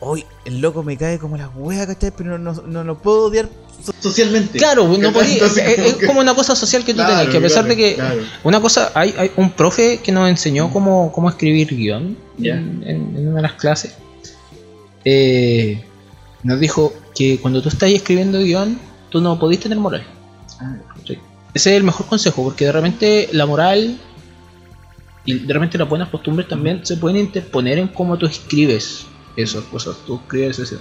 Hoy 0.00 0.24
el 0.46 0.60
loco 0.60 0.82
me 0.82 0.96
cae 0.96 1.18
como 1.18 1.36
la 1.36 1.48
wea, 1.50 1.86
¿cachai? 1.86 2.10
Pero 2.16 2.38
no, 2.38 2.52
no, 2.54 2.62
no 2.62 2.84
lo 2.84 2.98
puedo 2.98 3.26
odiar. 3.26 3.48
socialmente. 4.00 4.58
Claro, 4.58 4.86
no 4.88 5.12
podía- 5.12 5.32
Entonces, 5.34 5.64
es, 5.66 5.74
como 5.76 5.88
es 5.88 5.94
que- 5.96 6.06
como 6.06 6.20
una 6.20 6.34
cosa 6.34 6.54
social 6.54 6.84
que 6.84 6.92
tú 6.92 6.98
Claro, 6.98 7.16
tenés, 7.16 7.28
que 7.30 7.38
a 7.38 7.40
pesar 7.40 7.64
claro, 7.64 7.68
de 7.68 7.76
que 7.76 7.94
claro. 7.94 8.22
una 8.44 8.60
cosa, 8.60 8.92
hay, 8.94 9.14
hay 9.16 9.30
un 9.36 9.50
profe 9.52 9.98
que 10.02 10.12
nos 10.12 10.28
enseñó 10.28 10.70
cómo, 10.70 11.10
cómo 11.12 11.28
escribir 11.30 11.68
guion 11.74 12.16
en, 12.38 12.82
en- 12.86 13.16
en 13.16 13.28
una 13.28 13.36
de 13.36 13.42
las 13.42 13.54
clases. 13.54 13.94
Eh, 15.04 15.82
nos 16.42 16.60
dijo 16.60 16.92
que 17.14 17.38
cuando 17.40 17.62
tú 17.62 17.68
estás 17.68 17.90
escribiendo 17.90 18.38
guion, 18.38 18.78
tú 19.08 19.20
no 19.20 19.38
podés 19.38 19.60
tener 19.60 19.78
moral. 19.78 20.04
Ah. 20.60 20.76
Ese 21.52 21.70
es 21.70 21.76
el 21.76 21.82
mejor 21.82 22.06
consejo, 22.06 22.44
porque 22.44 22.66
de 22.66 22.72
repente 22.72 23.28
la 23.32 23.44
moral 23.46 23.98
y 25.24 25.34
de 25.40 25.52
repente 25.54 25.76
las 25.78 25.88
buenas 25.88 26.08
costumbres 26.08 26.46
también 26.48 26.84
se 26.86 26.96
pueden 26.96 27.16
interponer 27.18 27.78
en 27.78 27.88
cómo 27.88 28.16
tú 28.18 28.26
escribes 28.26 29.06
esas 29.36 29.64
cosas. 29.64 29.96
Tú 30.06 30.16
escribes 30.16 30.58
eso. 30.58 30.78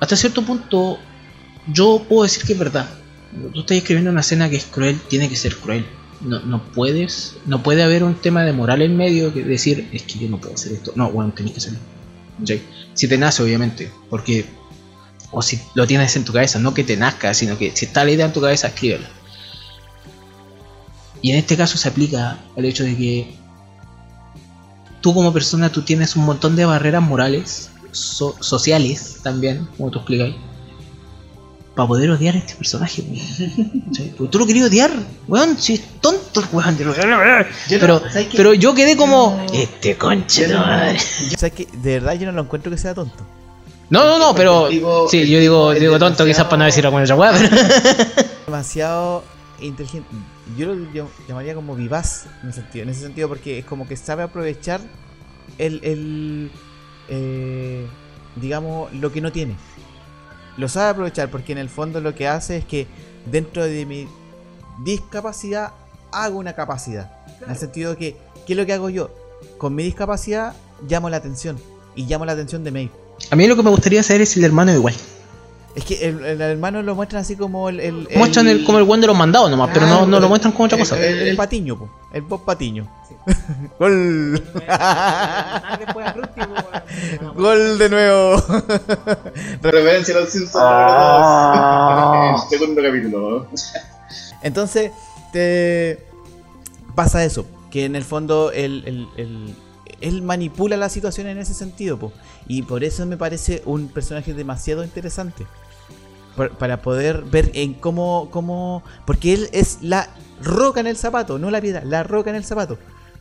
Hasta 0.00 0.16
cierto 0.16 0.42
punto, 0.42 0.98
yo 1.72 2.04
puedo 2.08 2.22
decir 2.22 2.44
que 2.44 2.54
es 2.54 2.58
verdad. 2.58 2.88
Tú 3.52 3.60
estás 3.60 3.76
escribiendo 3.76 4.10
una 4.10 4.20
escena 4.22 4.50
que 4.50 4.56
es 4.56 4.64
cruel, 4.64 4.98
tiene 5.08 5.28
que 5.28 5.36
ser 5.36 5.56
cruel. 5.56 5.86
No, 6.20 6.40
no 6.40 6.62
puedes, 6.62 7.36
no 7.46 7.62
puede 7.62 7.82
haber 7.82 8.04
un 8.04 8.14
tema 8.14 8.42
de 8.42 8.52
moral 8.52 8.82
en 8.82 8.96
medio 8.96 9.32
que 9.32 9.42
decir, 9.42 9.88
es 9.92 10.02
que 10.02 10.18
yo 10.18 10.28
no 10.28 10.38
puedo 10.38 10.54
hacer 10.54 10.72
esto. 10.72 10.92
No, 10.96 11.10
bueno, 11.10 11.32
tenés 11.34 11.52
que 11.52 11.58
hacerlo. 11.58 11.78
Si 12.94 13.08
te 13.08 13.18
nace, 13.18 13.42
obviamente, 13.42 13.90
porque 14.08 14.46
O 15.32 15.42
si 15.42 15.60
lo 15.74 15.86
tienes 15.86 16.16
en 16.16 16.24
tu 16.24 16.32
cabeza, 16.32 16.58
no 16.58 16.74
que 16.74 16.82
te 16.82 16.96
nazca, 16.96 17.32
sino 17.34 17.56
que 17.56 17.70
si 17.76 17.84
está 17.86 18.04
la 18.04 18.10
idea 18.10 18.26
en 18.26 18.32
tu 18.32 18.40
cabeza, 18.40 18.68
escríbela. 18.68 19.08
Y 21.22 21.30
en 21.30 21.38
este 21.38 21.56
caso 21.56 21.78
se 21.78 21.88
aplica 21.88 22.38
al 22.56 22.64
hecho 22.64 22.82
de 22.82 22.96
que 22.96 23.36
tú 25.00 25.14
como 25.14 25.32
persona 25.32 25.70
tú 25.70 25.82
tienes 25.82 26.16
un 26.16 26.24
montón 26.24 26.56
de 26.56 26.64
barreras 26.64 27.02
morales, 27.02 27.70
so- 27.92 28.36
sociales 28.40 29.18
también, 29.22 29.68
como 29.76 29.90
tú 29.90 29.98
explicáis, 29.98 30.34
para 31.74 31.88
poder 31.88 32.10
odiar 32.10 32.34
a 32.34 32.38
este 32.38 32.54
personaje. 32.56 33.04
¿Cachai? 33.88 34.10
Porque 34.18 34.30
tú 34.30 34.38
lo 34.38 34.46
querías 34.46 34.68
odiar, 34.68 34.90
weón, 35.28 35.56
si 35.58 35.74
es 35.74 35.82
tonto 36.00 36.40
el 36.40 36.46
weón. 36.52 36.76
Pero, 37.68 38.00
¿sabes 38.10 38.28
pero 38.36 38.54
yo 38.54 38.74
quedé 38.74 38.96
como, 38.96 39.44
este 39.52 39.96
conche 39.96 40.48
de 40.48 40.54
madre. 40.56 40.98
Sea, 40.98 41.50
que 41.50 41.66
de 41.72 41.94
verdad 41.94 42.14
yo 42.14 42.26
no 42.26 42.32
lo 42.32 42.42
encuentro 42.42 42.70
que 42.70 42.78
sea 42.78 42.94
tonto. 42.94 43.24
No, 43.88 44.04
no, 44.04 44.18
no, 44.18 44.34
pero 44.36 44.68
sí, 45.10 45.28
yo 45.28 45.40
digo, 45.40 45.72
digo 45.72 45.98
tonto 45.98 46.24
quizás 46.24 46.44
para 46.44 46.58
no 46.58 46.64
decir 46.66 46.84
alguna 46.84 47.02
otra 47.02 47.16
weá, 47.16 47.32
pero 47.32 47.56
Demasiado 48.46 49.24
inteligente. 49.60 50.08
Yo 50.56 50.66
lo 50.66 50.74
llam- 50.92 51.08
llamaría 51.28 51.54
como 51.54 51.74
vivaz 51.74 52.26
en 52.42 52.50
ese 52.50 52.60
sentido. 52.62 52.82
En 52.84 52.88
ese 52.90 53.00
sentido 53.02 53.28
porque 53.28 53.58
es 53.58 53.64
como 53.64 53.86
que 53.88 53.96
sabe 53.96 54.22
aprovechar 54.22 54.80
el, 55.58 55.80
el 55.84 56.50
eh, 57.08 57.86
digamos, 58.36 58.92
lo 58.94 59.12
que 59.12 59.20
no 59.20 59.32
tiene. 59.32 59.56
Lo 60.56 60.68
sabe 60.68 60.90
aprovechar 60.90 61.30
porque 61.30 61.52
en 61.52 61.58
el 61.58 61.68
fondo 61.68 62.00
lo 62.00 62.14
que 62.14 62.28
hace 62.28 62.58
es 62.58 62.64
que 62.64 62.86
dentro 63.30 63.64
de 63.64 63.86
mi 63.86 64.08
discapacidad 64.84 65.72
hago 66.12 66.38
una 66.38 66.54
capacidad. 66.54 67.10
En 67.44 67.50
el 67.50 67.56
sentido 67.56 67.92
de 67.92 67.96
que, 67.96 68.16
¿qué 68.46 68.52
es 68.52 68.56
lo 68.56 68.66
que 68.66 68.72
hago 68.72 68.90
yo? 68.90 69.14
Con 69.58 69.74
mi 69.74 69.82
discapacidad 69.82 70.54
llamo 70.88 71.08
la 71.10 71.16
atención. 71.18 71.58
Y 71.94 72.04
llamo 72.06 72.24
la 72.24 72.32
atención 72.32 72.62
de 72.64 72.70
May. 72.70 72.90
a 73.30 73.36
mí 73.36 73.46
lo 73.46 73.56
que 73.56 73.62
me 73.62 73.70
gustaría 73.70 74.02
saber 74.02 74.22
es 74.22 74.30
si 74.30 74.38
el 74.40 74.44
hermano 74.46 74.72
igual. 74.72 74.94
Es 75.74 75.84
que 75.84 76.08
el, 76.08 76.24
el 76.24 76.40
hermano 76.40 76.82
lo 76.82 76.94
muestran 76.96 77.22
así 77.22 77.36
como 77.36 77.68
el. 77.68 77.78
el, 77.80 78.08
Muestran 78.16 78.48
el, 78.48 78.64
como 78.64 78.78
el 78.78 78.84
buen 78.84 79.00
de 79.00 79.06
los 79.06 79.16
mandados 79.16 79.48
nomás, 79.50 79.70
pero 79.72 79.86
no, 79.86 80.04
no 80.04 80.18
lo 80.18 80.28
muestran 80.28 80.52
como 80.52 80.64
otra 80.64 80.76
el, 80.76 80.82
cosa. 80.82 80.98
el- 80.98 81.28
el 81.28 81.36
patiño, 81.36 81.78
po. 81.78 81.88
El 82.12 82.22
Bob 82.22 82.44
Patiño. 82.44 82.88
Gol. 83.78 84.42
Gol 87.36 87.78
de 87.78 87.88
nuevo. 87.88 88.36
Referencia 89.62 90.16
a 90.16 90.20
los 90.20 90.30
Simpsons 90.30 90.56
Ah. 90.58 92.34
el 92.42 92.58
segundo 92.58 92.82
capítulo. 92.82 93.46
Entonces, 94.42 94.90
te 95.32 96.04
pasa 96.94 97.24
eso. 97.24 97.46
Que 97.70 97.84
en 97.84 97.94
el 97.94 98.04
fondo 98.04 98.50
él- 98.52 99.08
él 100.00 100.22
manipula 100.22 100.76
la 100.76 100.88
situación 100.88 101.28
en 101.28 101.38
ese 101.38 101.54
sentido. 101.54 101.98
po. 101.98 102.12
Y 102.48 102.62
por 102.62 102.82
eso 102.82 103.06
me 103.06 103.16
parece 103.16 103.62
un 103.66 103.88
personaje 103.88 104.34
demasiado 104.34 104.82
interesante. 104.82 105.46
Por- 106.40 106.56
para 106.56 106.80
poder 106.80 107.22
ver 107.24 107.50
en 107.52 107.74
cómo, 107.74 108.28
cómo... 108.30 108.82
Porque 109.04 109.34
él 109.34 109.50
es 109.52 109.76
la 109.82 110.08
roca 110.42 110.80
en 110.80 110.86
el 110.86 110.96
zapato, 110.96 111.38
no 111.38 111.50
la 111.50 111.60
piedra, 111.60 111.84
la 111.84 112.02
roca 112.02 112.30
en 112.30 112.36
el 112.36 112.44
zapato. 112.44 112.78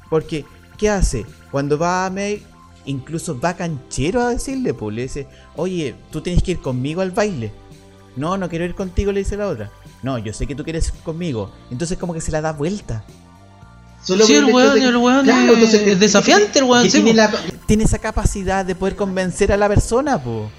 Porque, 0.09 0.45
¿qué 0.77 0.89
hace? 0.89 1.25
Cuando 1.51 1.77
va 1.77 2.05
a 2.05 2.09
May, 2.09 2.41
incluso 2.85 3.37
va 3.37 3.55
canchero 3.55 4.21
a 4.21 4.29
decirle, 4.29 4.73
pues 4.73 4.95
le 4.95 5.01
dice, 5.01 5.27
oye, 5.57 5.95
tú 6.11 6.21
tienes 6.21 6.41
que 6.41 6.51
ir 6.51 6.61
conmigo 6.61 7.01
al 7.01 7.11
baile. 7.11 7.51
No, 8.15 8.37
no 8.37 8.47
quiero 8.47 8.63
ir 8.63 8.73
contigo, 8.73 9.11
le 9.11 9.19
dice 9.19 9.35
la 9.35 9.47
otra. 9.49 9.69
No, 10.01 10.17
yo 10.17 10.31
sé 10.31 10.47
que 10.47 10.55
tú 10.55 10.63
quieres 10.63 10.87
ir 10.87 10.93
conmigo. 11.03 11.51
Entonces 11.71 11.97
como 11.97 12.13
que 12.13 12.21
se 12.21 12.31
la 12.31 12.39
da 12.39 12.53
vuelta. 12.53 13.03
Solo 14.01 14.25
Sí, 14.25 14.35
el 14.35 14.45
weón, 14.45 14.79
de- 14.79 14.85
el 14.85 14.95
weón 14.95 15.25
Claro, 15.25 15.41
es- 15.51 15.53
entonces, 15.55 15.81
es 15.87 15.99
desafiante, 15.99 16.59
el 16.59 16.63
weón, 16.63 16.83
que 16.85 16.89
sí, 16.89 17.01
tiene 17.03 17.11
po. 17.11 17.33
la- 17.37 17.65
Tiene 17.65 17.83
esa 17.83 17.97
capacidad 17.99 18.63
de 18.63 18.75
poder 18.75 18.95
convencer 18.95 19.51
a 19.51 19.57
la 19.57 19.67
persona, 19.67 20.17
po. 20.23 20.49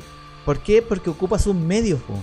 ¿Por 0.44 0.62
qué? 0.62 0.82
Porque 0.82 1.08
ocupa 1.08 1.38
sus 1.38 1.54
medios, 1.54 2.00
po. 2.02 2.14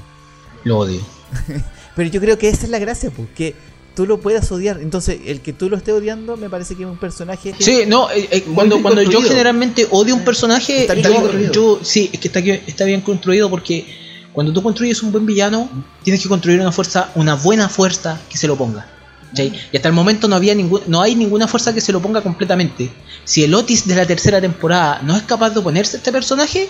Lo 0.67 0.79
odio. 0.79 1.01
Pero 1.95 2.09
yo 2.09 2.19
creo 2.21 2.37
que 2.37 2.49
esa 2.49 2.65
es 2.65 2.69
la 2.69 2.79
gracia, 2.79 3.09
po. 3.09 3.25
Que 3.35 3.55
tú 3.95 4.05
lo 4.05 4.19
puedas 4.19 4.51
odiar. 4.51 4.79
Entonces, 4.81 5.19
el 5.25 5.41
que 5.41 5.53
tú 5.53 5.69
lo 5.69 5.77
estés 5.77 5.93
odiando 5.93 6.37
me 6.37 6.49
parece 6.49 6.75
que 6.75 6.83
es 6.83 6.89
un 6.89 6.97
personaje... 6.97 7.55
Sí, 7.57 7.83
no, 7.87 8.11
eh, 8.11 8.27
eh, 8.31 8.41
cuando, 8.53 8.81
cuando 8.81 9.01
yo 9.01 9.21
generalmente 9.21 9.87
odio 9.89 10.13
un 10.13 10.23
personaje, 10.23 10.81
Está 10.81 10.93
bien 10.93 11.51
yo, 11.51 11.79
sí, 11.81 12.09
es 12.13 12.19
que 12.19 12.27
está, 12.27 12.39
está 12.39 12.85
bien 12.85 13.01
construido 13.01 13.49
porque 13.49 13.87
cuando 14.33 14.53
tú 14.53 14.61
construyes 14.61 15.01
un 15.01 15.11
buen 15.11 15.25
villano, 15.25 15.67
tienes 16.03 16.21
que 16.21 16.29
construir 16.29 16.59
una 16.59 16.71
fuerza, 16.71 17.09
una 17.15 17.33
buena 17.33 17.69
fuerza 17.69 18.21
que 18.29 18.37
se 18.37 18.45
lo 18.45 18.55
ponga. 18.55 18.85
¿cachai? 19.29 19.51
Y 19.71 19.77
hasta 19.77 19.87
el 19.87 19.95
momento 19.95 20.27
no 20.27 20.35
había 20.35 20.53
ningún, 20.53 20.81
no 20.85 21.01
hay 21.01 21.15
ninguna 21.15 21.47
fuerza 21.47 21.73
que 21.73 21.81
se 21.81 21.91
lo 21.91 22.01
ponga 22.01 22.21
completamente. 22.21 22.91
Si 23.23 23.43
el 23.43 23.55
Otis 23.55 23.87
de 23.87 23.95
la 23.95 24.05
tercera 24.05 24.39
temporada 24.39 25.01
no 25.01 25.17
es 25.17 25.23
capaz 25.23 25.49
de 25.49 25.59
oponerse 25.59 25.97
a 25.97 25.99
este 25.99 26.11
personaje, 26.11 26.69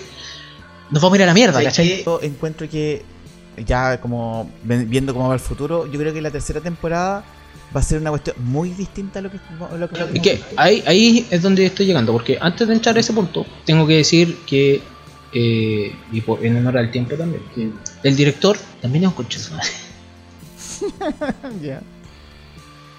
nos 0.91 1.01
vamos 1.01 1.15
a 1.15 1.17
ir 1.17 1.23
a 1.23 1.25
la 1.25 1.33
mierda, 1.33 1.53
¿Sabes 1.53 1.67
¿cachai? 1.67 2.03
Yo 2.05 2.19
encuentro 2.21 2.69
que, 2.69 3.03
ya 3.65 3.99
como 3.99 4.49
viendo 4.63 5.13
cómo 5.13 5.27
va 5.29 5.34
el 5.34 5.39
futuro, 5.39 5.85
yo 5.91 5.99
creo 5.99 6.13
que 6.13 6.21
la 6.21 6.31
tercera 6.31 6.59
temporada 6.61 7.23
va 7.75 7.79
a 7.79 7.84
ser 7.84 7.99
una 7.99 8.11
cuestión 8.11 8.35
muy 8.43 8.69
distinta 8.69 9.19
a 9.19 9.21
lo 9.23 9.31
que... 9.31 9.39
lo 9.77 9.89
que 9.89 10.01
Es 10.13 10.21
que 10.21 10.41
ahí, 10.55 10.84
ahí 10.85 11.27
es 11.29 11.41
donde 11.41 11.65
estoy 11.65 11.85
llegando, 11.85 12.13
porque 12.13 12.38
antes 12.39 12.67
de 12.67 12.73
entrar 12.73 12.95
a 12.95 12.99
ese 12.99 13.13
punto, 13.13 13.45
tengo 13.65 13.85
que 13.85 13.97
decir 13.97 14.38
que, 14.45 14.81
eh, 15.34 15.93
y 16.11 16.21
por- 16.21 16.45
en 16.45 16.55
honor 16.57 16.77
al 16.77 16.91
tiempo 16.91 17.15
también, 17.15 17.41
que- 17.53 17.69
el 18.03 18.15
director 18.15 18.57
también 18.81 19.03
es 19.05 19.11
un 19.49 19.55
madre. 19.57 19.69
Ya. 21.61 21.81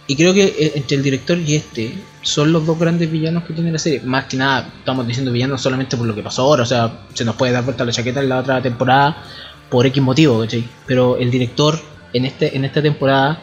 Y 0.06 0.16
creo 0.16 0.32
que 0.32 0.44
eh, 0.46 0.72
entre 0.74 0.96
el 0.96 1.02
director 1.02 1.36
y 1.38 1.54
este 1.56 1.92
son 2.22 2.50
los 2.50 2.64
dos 2.64 2.78
grandes 2.78 3.10
villanos 3.10 3.44
que 3.44 3.52
tiene 3.52 3.70
la 3.70 3.78
serie. 3.78 4.00
Más 4.00 4.24
que 4.24 4.38
nada, 4.38 4.72
estamos 4.78 5.06
diciendo 5.06 5.30
villanos 5.30 5.60
solamente 5.60 5.96
por 5.98 6.06
lo 6.06 6.14
que 6.14 6.22
pasó 6.22 6.42
ahora. 6.42 6.62
O 6.62 6.66
sea, 6.66 7.00
se 7.12 7.26
nos 7.26 7.36
puede 7.36 7.52
dar 7.52 7.62
vuelta 7.62 7.84
la 7.84 7.92
chaqueta 7.92 8.20
en 8.20 8.30
la 8.30 8.38
otra 8.38 8.62
temporada 8.62 9.22
por 9.70 9.86
X 9.86 10.02
motivo, 10.02 10.40
¿cachai? 10.40 10.68
Pero 10.86 11.16
el 11.16 11.30
director 11.30 11.78
en, 12.12 12.24
este, 12.24 12.56
en 12.56 12.64
esta 12.64 12.82
temporada, 12.82 13.42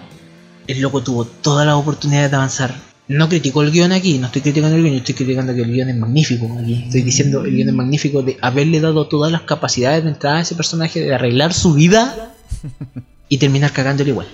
el 0.67 0.81
loco 0.81 1.01
tuvo 1.01 1.25
todas 1.25 1.65
las 1.65 1.75
oportunidades 1.75 2.31
de 2.31 2.37
avanzar. 2.37 2.75
No 3.07 3.29
criticó 3.29 3.61
el 3.61 3.71
guion 3.71 3.91
aquí, 3.91 4.17
no 4.17 4.27
estoy 4.27 4.41
criticando 4.41 4.75
el 4.75 4.83
guion, 4.83 4.95
estoy 4.95 5.13
criticando 5.13 5.53
que 5.53 5.61
el 5.61 5.71
guion 5.71 5.89
es 5.89 5.95
magnífico 5.95 6.47
aquí. 6.59 6.85
Estoy 6.85 7.03
diciendo 7.03 7.45
el 7.45 7.51
guion 7.51 7.69
es 7.69 7.75
magnífico 7.75 8.23
de 8.23 8.37
haberle 8.41 8.79
dado 8.79 9.07
todas 9.07 9.31
las 9.31 9.41
capacidades 9.41 10.03
de 10.03 10.09
entrada 10.09 10.37
a 10.37 10.41
ese 10.41 10.55
personaje, 10.55 11.01
de 11.01 11.13
arreglar 11.13 11.53
su 11.53 11.73
vida 11.73 12.33
y 13.29 13.37
terminar 13.37 13.71
cagándole 13.71 14.09
igual. 14.09 14.27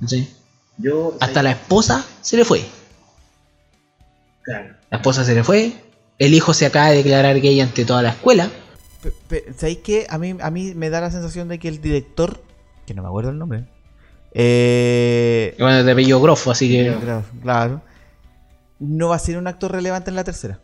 ¿cachai? 0.00 0.28
Yo, 0.76 1.16
Hasta 1.20 1.42
la 1.42 1.52
esposa 1.52 2.04
se 2.20 2.36
le 2.36 2.44
fue. 2.44 2.64
Claro. 4.42 4.74
La 4.90 4.98
esposa 4.98 5.24
se 5.24 5.34
le 5.34 5.44
fue. 5.44 5.72
El 6.18 6.34
hijo 6.34 6.52
se 6.52 6.66
acaba 6.66 6.90
de 6.90 6.96
declarar 6.96 7.40
gay 7.40 7.60
ante 7.60 7.84
toda 7.84 8.02
la 8.02 8.10
escuela. 8.10 8.50
¿Sabéis 9.56 9.78
qué? 9.78 10.06
A 10.10 10.18
mí, 10.18 10.34
a 10.40 10.50
mí 10.50 10.74
me 10.74 10.90
da 10.90 11.00
la 11.00 11.10
sensación 11.10 11.48
de 11.48 11.58
que 11.58 11.68
el 11.68 11.80
director, 11.80 12.42
que 12.86 12.94
no 12.94 13.02
me 13.02 13.08
acuerdo 13.08 13.30
el 13.30 13.38
nombre, 13.38 13.64
eh, 14.32 15.54
Bueno, 15.58 15.82
de 15.82 15.92
apellido 15.92 16.20
Grofo, 16.20 16.50
así 16.50 16.68
que 16.68 16.84
claro, 17.00 17.24
claro, 17.42 17.82
no 18.78 19.08
va 19.08 19.16
a 19.16 19.18
ser 19.18 19.36
un 19.38 19.46
actor 19.46 19.72
relevante 19.72 20.10
en 20.10 20.16
la 20.16 20.24
tercera. 20.24 20.60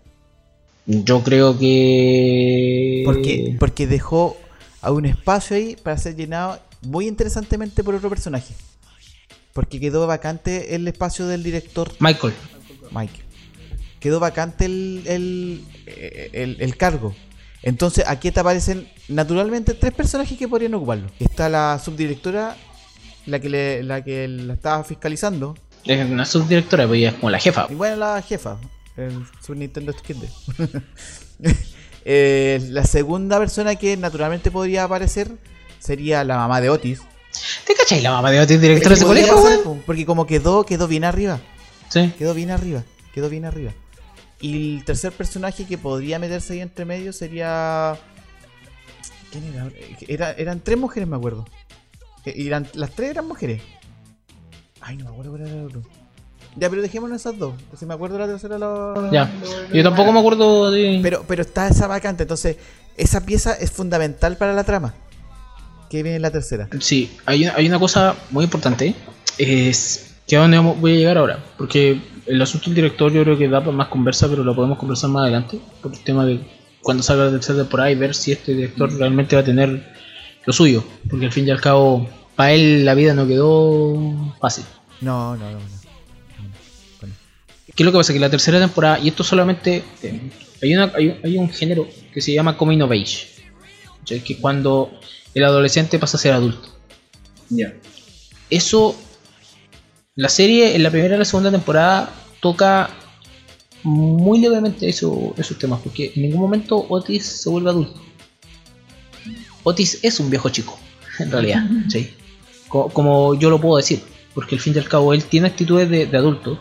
yo 0.86 1.22
creo 1.22 1.58
que. 1.58 3.02
Porque, 3.04 3.56
porque 3.58 3.86
dejó 3.86 4.36
a 4.82 4.92
un 4.92 5.06
espacio 5.06 5.56
ahí 5.56 5.76
para 5.82 5.96
ser 5.98 6.14
llenado 6.16 6.60
muy 6.82 7.08
interesantemente 7.08 7.82
por 7.82 7.94
otro 7.94 8.08
personaje. 8.08 8.54
Porque 9.52 9.80
quedó 9.80 10.06
vacante 10.06 10.74
el 10.74 10.86
espacio 10.86 11.26
del 11.26 11.42
director 11.42 11.90
Michael. 11.98 12.34
Mike. 12.92 13.20
Quedó 14.00 14.20
vacante 14.20 14.66
el, 14.66 15.02
el, 15.06 15.64
el- 16.32 16.56
el 16.60 16.76
cargo. 16.76 17.14
Entonces 17.66 18.05
aquí 18.06 18.30
te 18.30 18.38
aparecen 18.38 18.88
naturalmente 19.09 19.74
tres 19.74 19.93
personajes 19.93 20.38
que 20.38 20.47
podrían 20.47 20.72
ocuparlo. 20.74 21.09
Está 21.18 21.48
la 21.48 21.80
subdirectora, 21.84 22.56
la 23.26 23.40
que, 23.40 23.48
le- 23.48 23.82
la, 23.82 24.05
que 24.05 24.28
la 24.28 24.55
estaba 24.55 24.84
fiscalizando. 24.84 25.56
Es 25.84 26.09
una 26.09 26.24
subdirectora, 26.24 26.86
pues 26.86 26.98
ella 26.98 27.09
es 27.09 27.14
como 27.16 27.30
la 27.30 27.40
jefa. 27.40 27.66
Y 27.68 27.74
bueno, 27.74 27.97
la 27.97 28.22
jefa, 28.22 28.56
el 28.97 29.24
Super 29.40 29.56
Nintendo 29.56 29.93
Kid. 29.94 30.16
Eh, 32.09 32.60
la 32.70 32.84
segunda 32.84 33.36
persona 33.40 33.74
que 33.74 33.97
naturalmente 33.97 34.52
podría 34.52 34.84
aparecer 34.84 35.28
sería 35.80 36.22
la 36.22 36.36
mamá 36.36 36.60
de 36.60 36.70
Otis. 36.70 37.01
¿Te 37.66 37.74
cachai 37.74 38.01
la 38.01 38.12
mamá 38.12 38.30
de 38.30 38.38
Otis, 38.40 38.60
directora 38.60 38.90
de 38.90 38.94
ese 38.94 39.05
colegio, 39.05 39.82
Porque 39.84 40.06
como 40.06 40.24
quedó, 40.24 40.64
quedó 40.64 40.86
bien 40.86 41.02
arriba. 41.02 41.40
Sí. 41.88 42.12
Quedó 42.16 42.32
bien 42.32 42.52
arriba, 42.52 42.84
quedó 43.12 43.28
bien 43.28 43.44
arriba. 43.44 43.72
Y 44.40 44.76
el 44.78 44.84
tercer 44.84 45.12
personaje 45.12 45.64
que 45.66 45.78
podría 45.78 46.18
meterse 46.18 46.54
ahí 46.54 46.60
entre 46.60 46.84
medio 46.84 47.12
sería. 47.12 47.96
¿Quién 49.32 49.44
era? 49.54 49.70
Era- 50.08 50.32
eran 50.32 50.60
tres 50.60 50.78
mujeres, 50.78 51.08
me 51.08 51.16
acuerdo. 51.16 51.46
Y 52.24 52.46
eran, 52.46 52.66
las 52.74 52.90
tres 52.90 53.10
eran 53.10 53.26
mujeres. 53.28 53.62
Ay, 54.80 54.96
no 54.96 55.04
me 55.04 55.10
acuerdo 55.10 55.30
cuál 55.32 55.42
era 55.42 55.50
el 55.52 55.64
otro. 55.66 55.82
Ya, 56.56 56.70
pero 56.70 56.80
dejémonos 56.82 57.20
esas 57.20 57.38
dos. 57.38 57.54
Si 57.78 57.84
me 57.86 57.94
acuerdo 57.94 58.18
la 58.18 58.26
tercera 58.26 58.58
la. 58.58 59.08
Ya. 59.12 59.30
Yo 59.72 59.82
tampoco 59.82 60.12
me 60.12 60.20
acuerdo 60.20 60.70
de. 60.70 61.00
Pero, 61.02 61.24
pero 61.28 61.42
está 61.42 61.68
esa 61.68 61.86
vacante, 61.86 62.22
entonces 62.24 62.56
esa 62.96 63.24
pieza 63.26 63.52
es 63.54 63.70
fundamental 63.70 64.36
para 64.36 64.54
la 64.54 64.64
trama. 64.64 64.94
Que 65.90 66.02
viene 66.02 66.16
en 66.16 66.22
la 66.22 66.30
tercera. 66.30 66.68
Sí, 66.80 67.16
hay 67.26 67.44
una, 67.44 67.54
hay 67.56 67.68
una 67.68 67.78
cosa 67.78 68.16
muy 68.30 68.44
importante. 68.44 68.94
Es 69.38 70.14
que 70.26 70.36
a 70.36 70.40
dónde 70.40 70.58
voy 70.58 70.94
a 70.94 70.96
llegar 70.96 71.18
ahora. 71.18 71.44
Porque 71.58 72.00
el 72.27 72.43
asunto 72.43 72.66
del 72.66 72.74
director 72.77 73.12
yo 73.12 73.23
creo 73.23 73.39
que 73.39 73.48
da 73.48 73.61
para 73.61 73.73
más 73.73 73.89
conversa, 73.89 74.28
pero 74.28 74.43
lo 74.44 74.55
podemos 74.55 74.78
conversar 74.78 75.11
más 75.11 75.23
adelante. 75.23 75.59
Por 75.82 75.93
el 75.93 76.01
tema 76.01 76.24
de 76.27 76.40
cuando 76.82 77.03
salga 77.03 77.24
la 77.27 77.31
tercera 77.32 77.59
temporada 77.59 77.90
y 77.90 77.94
ver 77.94 78.15
si 78.15 78.32
este 78.32 78.55
director 78.55 78.93
realmente 78.97 79.36
va 79.36 79.43
a 79.43 79.44
tener 79.44 79.94
lo 80.44 80.53
suyo. 80.53 80.85
Porque 81.09 81.27
al 81.27 81.32
fin 81.32 81.47
y 81.47 81.51
al 81.51 81.61
cabo, 81.61 82.09
para 82.36 82.53
él 82.53 82.85
la 82.85 82.94
vida 82.94 83.15
no 83.15 83.27
quedó 83.27 84.35
fácil. 84.40 84.65
No, 85.01 85.36
no, 85.36 85.51
no. 85.51 85.59
no. 85.59 85.66
¿Qué 87.74 87.82
es 87.82 87.85
lo 87.85 87.93
que 87.93 87.98
pasa? 87.98 88.12
Que 88.12 88.20
la 88.20 88.31
tercera 88.31 88.59
temporada, 88.59 88.98
y 88.98 89.09
esto 89.09 89.23
solamente. 89.24 89.82
eh, 90.03 90.31
hay, 90.62 90.74
una, 90.74 90.93
hay, 90.94 91.09
un- 91.09 91.19
hay 91.24 91.36
un 91.39 91.51
género 91.51 91.86
que 92.12 92.20
se 92.23 92.32
llama 92.32 92.57
Coming 92.57 92.81
of 92.82 92.90
Age. 92.90 93.27
Que 94.05 94.15
es 94.16 94.39
cuando 94.40 94.90
el 95.35 95.44
adolescente 95.44 95.98
pasa 95.98 96.16
a 96.16 96.20
ser 96.20 96.32
adulto. 96.32 96.69
Ya. 97.51 97.74
Eso. 98.48 98.97
La 100.16 100.28
serie 100.28 100.74
en 100.74 100.82
la 100.82 100.90
primera 100.90 101.14
y 101.16 101.18
la 101.18 101.24
segunda 101.24 101.51
temporada 101.51 102.10
toca 102.40 102.90
muy 103.82 104.40
levemente 104.40 104.88
eso, 104.88 105.34
esos 105.36 105.59
temas. 105.59 105.80
Porque 105.82 106.12
en 106.16 106.22
ningún 106.22 106.40
momento 106.40 106.84
Otis 106.88 107.24
se 107.24 107.48
vuelve 107.51 107.70
adulto. 107.70 108.01
Otis 109.62 109.98
es 110.02 110.20
un 110.20 110.30
viejo 110.30 110.48
chico, 110.48 110.78
en 111.18 111.30
realidad. 111.30 111.64
¿sí? 111.88 112.14
Co- 112.68 112.88
Como 112.88 113.34
yo 113.34 113.51
lo 113.51 113.60
puedo 113.60 113.76
decir. 113.76 114.02
Porque 114.34 114.55
al 114.56 114.60
fin 114.60 114.74
y 114.74 114.78
al 114.78 114.88
cabo 114.88 115.14
él 115.14 115.24
tiene 115.24 115.47
actitudes 115.48 115.88
de, 115.88 116.06
de 116.06 116.16
adulto. 116.18 116.59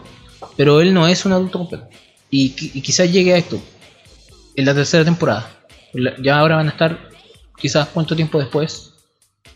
Pero 0.56 0.80
él 0.82 0.94
no 0.94 1.08
es 1.08 1.26
un 1.26 1.34
adulto 1.34 1.60
completo. 1.60 1.88
Y, 2.30 2.52
qui- 2.56 2.72
y 2.74 2.82
quizás 2.82 3.12
llegue 3.12 3.34
a 3.34 3.38
esto 3.38 3.62
en 4.56 4.66
la 4.66 4.74
tercera 4.74 5.04
temporada. 5.04 5.50
Ya 6.22 6.40
ahora 6.40 6.58
van 6.58 6.68
a 6.68 6.72
estar 6.72 7.10
quizás 7.58 7.88
cuánto 7.90 8.16
tiempo 8.16 8.40
después. 8.40 8.92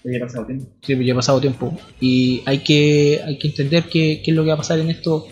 Ya 0.03 0.17
ha 0.17 0.21
pasado 0.21 0.45
tiempo. 0.45 0.65
Sí, 0.81 1.05
ya 1.05 1.13
ha 1.13 1.15
pasado 1.15 1.41
tiempo. 1.41 1.77
Y 1.99 2.41
hay 2.45 2.59
que, 2.59 3.21
hay 3.25 3.37
que 3.37 3.47
entender 3.49 3.83
qué, 3.85 4.21
qué 4.23 4.31
es 4.31 4.37
lo 4.37 4.43
que 4.43 4.49
va 4.49 4.53
a 4.55 4.57
pasar 4.57 4.79
en 4.79 4.89
esto. 4.89 5.27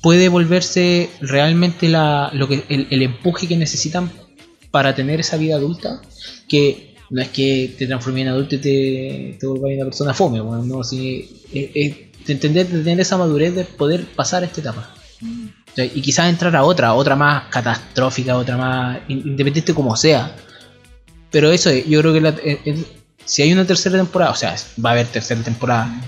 Puede 0.00 0.28
volverse 0.28 1.08
realmente 1.20 1.88
la, 1.88 2.30
lo 2.34 2.46
que, 2.46 2.62
el, 2.68 2.86
el 2.90 3.02
empuje 3.02 3.48
que 3.48 3.56
necesitan 3.56 4.10
para 4.70 4.94
tener 4.94 5.20
esa 5.20 5.36
vida 5.36 5.56
adulta. 5.56 6.00
Que 6.48 6.94
no 7.10 7.22
es 7.22 7.28
que 7.28 7.74
te 7.76 7.86
transformes 7.86 8.22
en 8.22 8.28
adulto 8.28 8.54
y 8.56 8.58
te, 8.58 9.36
te 9.40 9.46
vuelvas 9.46 9.72
una 9.76 9.84
persona 9.84 10.14
fome. 10.14 10.40
Bueno, 10.40 10.64
no, 10.64 10.84
sí, 10.84 11.42
es- 11.52 11.70
es 11.74 11.96
de 12.26 12.32
entender, 12.32 12.66
de 12.68 12.78
tener 12.82 13.00
esa 13.00 13.16
madurez 13.18 13.54
de 13.54 13.64
poder 13.64 14.04
pasar 14.04 14.44
esta 14.44 14.60
etapa. 14.60 14.94
O 15.22 15.74
sea, 15.74 15.84
Y 15.86 16.00
quizás 16.02 16.28
entrar 16.30 16.54
a 16.54 16.62
otra, 16.64 16.94
otra 16.94 17.16
más 17.16 17.44
catastrófica, 17.50 18.36
otra 18.36 18.56
más 18.56 18.98
in- 19.08 19.22
independiente 19.26 19.74
como 19.74 19.96
sea. 19.96 20.34
Pero 21.30 21.50
eso 21.50 21.70
es, 21.70 21.84
yo 21.86 22.00
creo 22.00 22.12
que 22.12 22.20
la- 22.20 22.36
eh, 22.44 22.84
si 23.24 23.42
hay 23.42 23.52
una 23.52 23.66
tercera 23.66 23.96
temporada, 23.96 24.30
o 24.32 24.34
sea, 24.34 24.56
va 24.84 24.90
a 24.90 24.92
haber 24.92 25.06
tercera 25.06 25.42
temporada. 25.42 26.00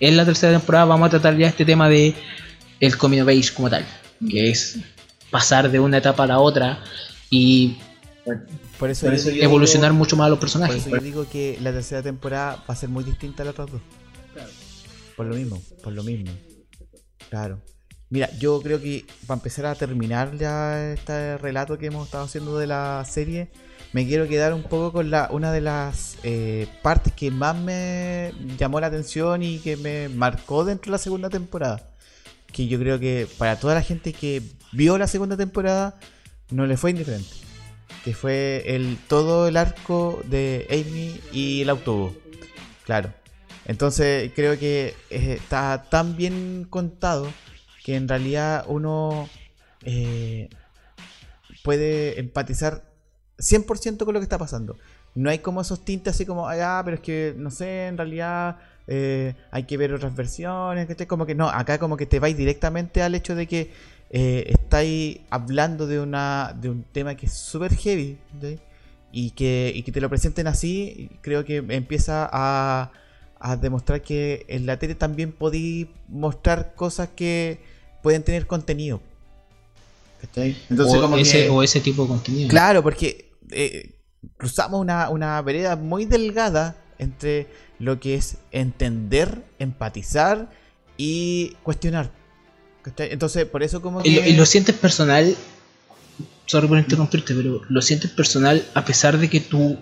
En 0.00 0.16
la 0.16 0.24
tercera 0.24 0.52
temporada 0.58 0.84
vamos 0.84 1.06
a 1.06 1.10
tratar 1.10 1.36
ya 1.36 1.48
este 1.48 1.64
tema 1.64 1.88
de 1.88 2.14
el 2.80 2.96
coming 2.98 3.20
of 3.20 3.28
age 3.28 3.52
como 3.54 3.70
tal, 3.70 3.86
que 4.28 4.50
es 4.50 4.78
pasar 5.30 5.70
de 5.70 5.80
una 5.80 5.98
etapa 5.98 6.24
a 6.24 6.26
la 6.26 6.38
otra 6.40 6.82
y 7.30 7.78
Por 8.78 8.90
eso, 8.90 9.06
Por 9.06 9.16
digo- 9.16 9.42
evolucionar 9.44 9.92
mucho 9.92 10.16
más 10.16 10.26
a 10.26 10.28
los 10.30 10.38
por 10.38 10.46
personajes. 10.46 10.86
eso 10.86 10.90
yo 10.90 11.00
digo 11.00 11.26
que 11.30 11.58
la 11.62 11.72
tercera 11.72 12.02
temporada 12.02 12.56
va 12.68 12.74
a 12.74 12.76
ser 12.76 12.88
muy 12.88 13.04
distinta 13.04 13.42
a 13.42 13.46
las 13.46 13.52
otras 13.52 13.70
dos. 13.72 13.80
Por 15.16 15.26
lo 15.26 15.36
mismo, 15.36 15.62
por 15.82 15.92
lo 15.92 16.02
mismo. 16.02 16.32
Claro. 17.30 17.60
Mira, 18.10 18.28
yo 18.38 18.60
creo 18.62 18.80
que 18.80 19.04
para 19.26 19.38
empezar 19.38 19.66
a 19.66 19.74
terminar 19.74 20.36
ya 20.38 20.92
este 20.92 21.36
relato 21.38 21.78
que 21.78 21.86
hemos 21.86 22.06
estado 22.06 22.24
haciendo 22.24 22.58
de 22.58 22.66
la 22.66 23.04
serie, 23.08 23.50
me 23.94 24.04
quiero 24.08 24.26
quedar 24.26 24.52
un 24.52 24.64
poco 24.64 24.92
con 24.92 25.08
la 25.08 25.28
una 25.30 25.52
de 25.52 25.60
las 25.60 26.16
eh, 26.24 26.66
partes 26.82 27.12
que 27.12 27.30
más 27.30 27.56
me 27.56 28.32
llamó 28.58 28.80
la 28.80 28.88
atención 28.88 29.44
y 29.44 29.60
que 29.60 29.76
me 29.76 30.08
marcó 30.08 30.64
dentro 30.64 30.90
de 30.90 30.96
la 30.96 30.98
segunda 30.98 31.30
temporada. 31.30 31.80
Que 32.52 32.66
yo 32.66 32.80
creo 32.80 32.98
que 32.98 33.28
para 33.38 33.56
toda 33.60 33.74
la 33.74 33.82
gente 33.82 34.12
que 34.12 34.42
vio 34.72 34.98
la 34.98 35.06
segunda 35.06 35.36
temporada 35.36 35.94
no 36.50 36.66
le 36.66 36.76
fue 36.76 36.90
indiferente. 36.90 37.30
Que 38.04 38.14
fue 38.14 38.64
el 38.66 38.98
todo 39.06 39.46
el 39.46 39.56
arco 39.56 40.20
de 40.24 40.66
Amy 40.70 41.20
y 41.32 41.62
el 41.62 41.70
autobús. 41.70 42.14
Claro. 42.86 43.12
Entonces 43.64 44.32
creo 44.34 44.58
que 44.58 44.96
eh, 45.10 45.34
está 45.38 45.86
tan 45.88 46.16
bien 46.16 46.66
contado 46.68 47.32
que 47.84 47.94
en 47.94 48.08
realidad 48.08 48.64
uno 48.66 49.28
eh, 49.84 50.48
puede 51.62 52.18
empatizar 52.18 52.93
100% 53.38 54.04
con 54.04 54.14
lo 54.14 54.20
que 54.20 54.24
está 54.24 54.38
pasando. 54.38 54.76
No 55.14 55.30
hay 55.30 55.38
como 55.38 55.60
esos 55.60 55.84
tintes 55.84 56.14
así 56.14 56.26
como, 56.26 56.48
ah, 56.48 56.82
pero 56.84 56.96
es 56.96 57.00
que, 57.02 57.34
no 57.36 57.50
sé, 57.50 57.86
en 57.86 57.96
realidad 57.96 58.56
eh, 58.86 59.34
hay 59.50 59.62
que 59.64 59.76
ver 59.76 59.92
otras 59.92 60.14
versiones, 60.14 60.86
que 60.86 61.06
como 61.06 61.24
que 61.26 61.34
no, 61.34 61.48
acá 61.48 61.78
como 61.78 61.96
que 61.96 62.06
te 62.06 62.18
vais 62.18 62.36
directamente 62.36 63.02
al 63.02 63.14
hecho 63.14 63.34
de 63.34 63.46
que 63.46 63.70
eh, 64.10 64.44
estáis 64.48 65.18
hablando 65.30 65.86
de 65.86 65.98
una 66.00 66.54
de 66.60 66.68
un 66.70 66.84
tema 66.84 67.14
que 67.16 67.26
es 67.26 67.32
súper 67.32 67.74
heavy 67.74 68.18
¿sí? 68.40 68.58
y 69.12 69.30
que, 69.30 69.72
y 69.74 69.82
que 69.82 69.90
te 69.92 70.00
lo 70.00 70.08
presenten 70.08 70.46
así, 70.46 71.10
creo 71.20 71.44
que 71.44 71.56
empieza 71.68 72.28
a, 72.32 72.90
a 73.40 73.56
demostrar 73.56 74.02
que 74.02 74.44
en 74.48 74.66
la 74.66 74.78
tele 74.78 74.94
también 74.94 75.32
podéis 75.32 75.86
mostrar 76.08 76.74
cosas 76.74 77.08
que 77.16 77.60
pueden 78.02 78.22
tener 78.22 78.46
contenido. 78.46 79.00
¿Cachai? 80.20 80.56
Entonces, 80.70 80.96
o, 80.98 81.00
como 81.00 81.16
ese, 81.16 81.44
que- 81.44 81.48
o 81.50 81.62
ese 81.62 81.80
tipo 81.80 82.02
de 82.02 82.08
contenido. 82.08 82.48
Claro, 82.48 82.82
porque 82.82 83.23
eh, 83.50 83.96
cruzamos 84.36 84.80
una, 84.80 85.08
una 85.10 85.40
vereda 85.42 85.76
muy 85.76 86.04
delgada 86.04 86.76
entre 86.98 87.46
lo 87.78 88.00
que 88.00 88.14
es 88.14 88.38
entender, 88.52 89.44
empatizar 89.58 90.50
y 90.96 91.56
cuestionar. 91.62 92.10
Entonces, 92.98 93.46
por 93.46 93.62
eso 93.62 93.80
como 93.82 94.02
que... 94.02 94.08
Y 94.08 94.14
lo, 94.16 94.26
y 94.26 94.32
lo 94.34 94.46
sientes 94.46 94.74
personal, 94.76 95.34
sorry 96.46 96.68
por 96.68 96.78
interrumpirte, 96.78 97.34
pero 97.34 97.62
lo 97.68 97.82
sientes 97.82 98.10
personal 98.10 98.64
a 98.74 98.84
pesar 98.84 99.18
de 99.18 99.28
que 99.30 99.40
tú 99.40 99.78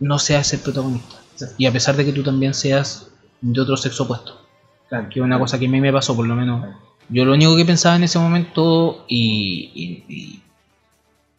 no 0.00 0.18
seas 0.18 0.52
el 0.52 0.60
protagonista. 0.60 1.16
Y 1.56 1.66
a 1.66 1.72
pesar 1.72 1.96
de 1.96 2.04
que 2.04 2.12
tú 2.12 2.22
también 2.22 2.54
seas 2.54 3.08
de 3.40 3.60
otro 3.60 3.76
sexo 3.76 4.04
opuesto. 4.04 4.44
Claro. 4.88 5.08
Que 5.08 5.20
es 5.20 5.24
una 5.24 5.38
cosa 5.38 5.58
que 5.58 5.66
a 5.66 5.68
mí 5.68 5.80
me 5.80 5.92
pasó, 5.92 6.16
por 6.16 6.26
lo 6.26 6.34
menos. 6.34 6.74
Yo 7.10 7.24
lo 7.24 7.34
único 7.34 7.56
que 7.56 7.64
pensaba 7.64 7.96
en 7.96 8.04
ese 8.04 8.18
momento 8.18 9.04
y, 9.08 9.70
y, 9.74 10.14
y- 10.14 10.42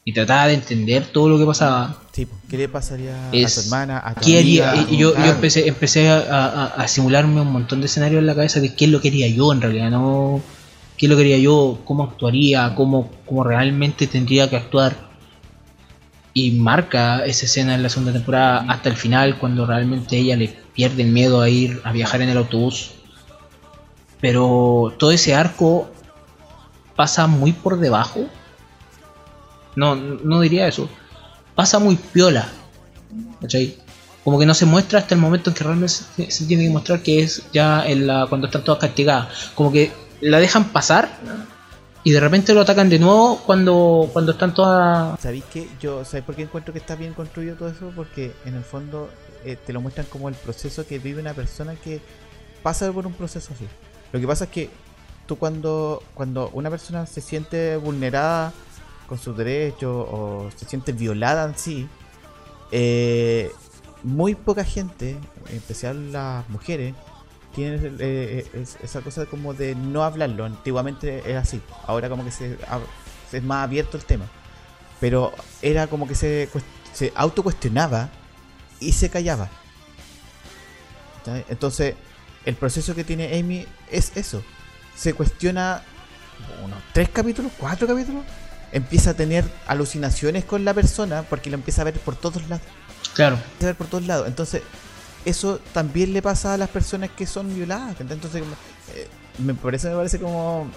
y 0.09 0.13
trataba 0.13 0.47
de 0.47 0.55
entender 0.55 1.05
todo 1.05 1.29
lo 1.29 1.37
que 1.37 1.45
pasaba. 1.45 1.97
Sí, 2.11 2.25
pues, 2.25 2.41
¿qué 2.49 2.57
le 2.57 2.67
pasaría 2.67 3.29
Es- 3.31 3.57
a 3.57 3.61
tu 3.61 3.67
hermana, 3.67 4.01
a 4.03 4.15
tu 4.15 4.25
¿Qué 4.25 4.39
haría? 4.39 4.71
amiga? 4.71 4.89
Yo, 4.91 5.13
yo 5.23 5.31
empecé, 5.31 5.67
empecé 5.67 6.09
a, 6.09 6.17
a- 6.19 6.65
a 6.65 6.87
simularme 6.87 7.39
un 7.41 7.51
montón 7.51 7.79
de 7.79 7.85
escenarios 7.85 8.19
en 8.19 8.25
la 8.25 8.33
cabeza 8.33 8.59
de 8.59 8.73
qué 8.75 8.87
lo 8.87 9.01
quería 9.01 9.27
yo 9.27 9.53
en 9.53 9.61
realidad, 9.61 9.91
no 9.91 10.41
qué 10.97 11.07
lo 11.07 11.15
quería 11.15 11.37
yo, 11.37 11.79
cómo 11.85 12.03
actuaría, 12.03 12.73
cómo, 12.75 13.11
cómo 13.25 13.43
realmente 13.43 14.07
tendría 14.07 14.49
que 14.49 14.57
actuar. 14.57 14.95
Y 16.33 16.51
marca 16.51 17.23
esa 17.25 17.45
escena 17.45 17.75
en 17.75 17.83
la 17.83 17.89
segunda 17.89 18.11
temporada 18.13 18.65
hasta 18.67 18.89
el 18.89 18.95
final, 18.95 19.37
cuando 19.37 19.65
realmente 19.65 20.17
ella 20.17 20.35
le 20.35 20.47
pierde 20.73 21.03
el 21.03 21.09
miedo 21.11 21.41
a 21.41 21.49
ir 21.49 21.81
a 21.83 21.91
viajar 21.91 22.21
en 22.21 22.29
el 22.29 22.37
autobús. 22.37 22.91
Pero 24.21 24.93
todo 24.97 25.11
ese 25.11 25.33
arco 25.35 25.89
pasa 26.95 27.27
muy 27.27 27.53
por 27.53 27.79
debajo. 27.79 28.25
No, 29.79 29.95
no 29.95 30.41
diría 30.41 30.67
eso. 30.67 30.89
Pasa 31.55 31.79
muy 31.79 31.95
piola. 31.95 32.49
¿Cachai? 33.39 33.77
Como 34.25 34.37
que 34.37 34.45
no 34.45 34.53
se 34.53 34.65
muestra 34.65 34.99
hasta 34.99 35.15
el 35.15 35.21
momento 35.21 35.49
en 35.49 35.55
que 35.55 35.63
realmente 35.63 35.93
se, 36.27 36.45
tiene 36.45 36.65
que 36.65 36.69
mostrar 36.69 37.01
que 37.01 37.23
es 37.23 37.43
ya 37.53 37.87
en 37.87 38.05
la, 38.05 38.27
cuando 38.27 38.47
están 38.47 38.65
todas 38.65 38.81
castigadas. 38.81 39.51
Como 39.55 39.71
que 39.71 39.93
la 40.19 40.39
dejan 40.39 40.65
pasar 40.65 41.09
y 42.03 42.11
de 42.11 42.19
repente 42.19 42.53
lo 42.53 42.59
atacan 42.59 42.89
de 42.89 42.99
nuevo 42.99 43.41
cuando, 43.45 44.09
cuando 44.11 44.33
están 44.33 44.53
todas... 44.53 45.17
¿Sabéis 45.21 45.45
qué? 45.51 45.69
Yo, 45.79 46.03
¿sabéis 46.03 46.25
por 46.25 46.35
qué 46.35 46.41
encuentro 46.41 46.73
que 46.73 46.79
está 46.79 46.95
bien 46.95 47.13
construido 47.13 47.55
todo 47.55 47.69
eso? 47.69 47.93
Porque 47.95 48.33
en 48.43 48.55
el 48.55 48.63
fondo 48.65 49.09
eh, 49.45 49.57
te 49.65 49.71
lo 49.71 49.79
muestran 49.79 50.07
como 50.07 50.27
el 50.27 50.35
proceso 50.35 50.85
que 50.85 50.99
vive 50.99 51.21
una 51.21 51.33
persona 51.33 51.75
que 51.75 52.01
pasa 52.61 52.91
por 52.91 53.07
un 53.07 53.13
proceso 53.13 53.53
así. 53.53 53.65
Lo 54.11 54.19
que 54.19 54.27
pasa 54.27 54.43
es 54.43 54.49
que 54.49 54.69
tú 55.25 55.37
cuando, 55.37 56.03
cuando 56.13 56.49
una 56.49 56.69
persona 56.69 57.05
se 57.05 57.21
siente 57.21 57.77
vulnerada 57.77 58.51
con 59.09 59.17
sus 59.17 59.35
derechos 59.35 60.07
o 60.09 60.49
se 60.55 60.65
siente 60.65 60.91
violada 60.93 61.45
en 61.45 61.57
sí, 61.57 61.89
eh, 62.71 63.51
muy 64.03 64.35
poca 64.35 64.63
gente, 64.63 65.17
en 65.49 65.55
especial 65.57 66.11
las 66.13 66.47
mujeres, 66.49 66.93
tienen 67.53 67.97
eh, 67.99 68.47
es- 68.53 68.77
esa 68.83 69.01
cosa 69.01 69.25
como 69.25 69.53
de 69.55 69.73
no 69.75 70.03
hablarlo. 70.03 70.45
Antiguamente 70.45 71.23
era 71.29 71.39
así, 71.39 71.59
ahora 71.87 72.07
como 72.07 72.23
que 72.23 72.31
se, 72.31 72.57
es 73.33 73.43
más 73.43 73.63
abierto 73.63 73.97
el 73.97 74.05
tema. 74.05 74.25
Pero 75.01 75.33
era 75.61 75.87
como 75.87 76.07
que 76.07 76.13
se, 76.15 76.47
se 76.93 77.11
autocuestionaba 77.15 78.09
y 78.79 78.91
se 78.91 79.09
callaba. 79.09 79.49
Entonces, 81.49 81.95
el 82.45 82.55
proceso 82.55 82.95
que 82.95 83.03
tiene 83.03 83.37
Amy 83.39 83.65
es 83.91 84.11
eso. 84.15 84.43
Se 84.95 85.13
cuestiona 85.13 85.83
unos 86.63 86.79
tres 86.93 87.09
capítulos, 87.09 87.51
cuatro 87.57 87.87
capítulos. 87.87 88.23
Empieza 88.71 89.11
a 89.11 89.13
tener 89.15 89.43
alucinaciones 89.67 90.45
con 90.45 90.63
la 90.65 90.73
persona 90.73 91.23
porque 91.23 91.49
lo 91.49 91.55
empieza 91.55 91.81
a 91.81 91.85
ver 91.85 91.95
por 91.99 92.15
todos 92.15 92.47
lados 92.49 92.65
Claro. 93.15 93.35
empieza 93.35 93.65
a 93.65 93.69
ver 93.69 93.75
por 93.75 93.87
todos 93.87 94.05
lados. 94.05 94.27
Entonces, 94.27 94.61
eso 95.25 95.59
también 95.73 96.13
le 96.13 96.21
pasa 96.21 96.53
a 96.53 96.57
las 96.57 96.69
personas 96.69 97.09
que 97.09 97.25
son 97.25 97.53
violadas. 97.53 97.99
Entonces, 97.99 98.43
eh, 98.95 99.07
me 99.39 99.53
parece, 99.53 99.89
me 99.89 99.95
parece 99.95 100.19
como 100.19 100.67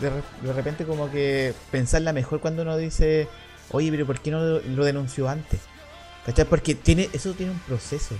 de, 0.00 0.10
re- 0.10 0.22
de 0.42 0.52
repente 0.52 0.84
como 0.84 1.10
que 1.10 1.54
pensarla 1.70 2.12
mejor 2.12 2.40
cuando 2.40 2.62
uno 2.62 2.76
dice 2.76 3.28
oye, 3.72 3.90
pero 3.90 4.06
¿por 4.06 4.20
qué 4.20 4.30
no 4.30 4.40
lo, 4.40 4.60
lo 4.60 4.84
denunció 4.84 5.28
antes? 5.28 5.60
¿Cachai? 6.26 6.44
Porque 6.44 6.74
tiene, 6.74 7.08
eso 7.12 7.32
tiene 7.34 7.52
un 7.52 7.58
proceso. 7.60 8.14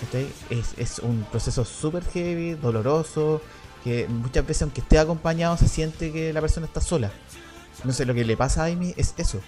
¿cachai? 0.00 0.28
Es, 0.50 0.74
es 0.76 0.98
un 1.00 1.24
proceso 1.30 1.64
súper 1.64 2.04
heavy, 2.12 2.54
doloroso, 2.54 3.42
que 3.84 4.06
muchas 4.08 4.46
veces 4.46 4.62
aunque 4.62 4.80
esté 4.80 4.98
acompañado 4.98 5.56
se 5.56 5.68
siente 5.68 6.12
que 6.12 6.32
la 6.32 6.40
persona 6.40 6.66
está 6.66 6.80
sola. 6.80 7.10
No 7.84 7.92
sé, 7.92 8.04
lo 8.04 8.14
que 8.14 8.24
le 8.24 8.36
pasa 8.36 8.64
a 8.64 8.66
Amy 8.66 8.94
es 8.96 9.14
eso. 9.18 9.40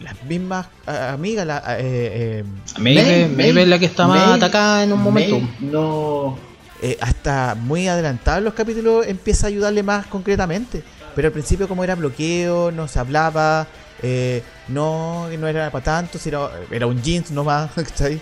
Las 0.00 0.22
mismas 0.24 0.66
ah, 0.86 1.12
amigas, 1.12 1.46
la, 1.46 1.58
eh, 1.78 2.42
eh, 2.42 2.44
Maeve, 2.78 3.02
Maeve, 3.02 3.28
Maeve 3.28 3.62
es 3.62 3.68
la 3.68 3.78
que 3.78 3.86
está 3.86 4.06
más 4.06 4.18
Maeve, 4.18 4.34
atacada 4.34 4.84
en 4.84 4.92
un 4.92 5.02
momento. 5.02 5.40
No. 5.60 6.38
eh, 6.80 6.96
hasta 7.00 7.54
muy 7.54 7.86
adelantado 7.86 8.38
en 8.38 8.44
los 8.44 8.54
capítulos 8.54 9.06
empieza 9.06 9.46
a 9.46 9.48
ayudarle 9.48 9.82
más 9.82 10.06
concretamente. 10.06 10.82
Pero 11.14 11.28
al 11.28 11.32
principio 11.32 11.68
como 11.68 11.84
era 11.84 11.96
bloqueo, 11.96 12.70
no 12.70 12.86
se 12.88 12.98
hablaba, 12.98 13.66
eh, 14.02 14.42
no, 14.68 15.28
no 15.28 15.48
era 15.48 15.70
para 15.70 15.84
tanto, 15.84 16.18
si 16.18 16.28
era, 16.28 16.48
era 16.70 16.86
un 16.86 17.02
jeans 17.02 17.30
nomás, 17.30 17.72
¿cachai? 17.74 18.20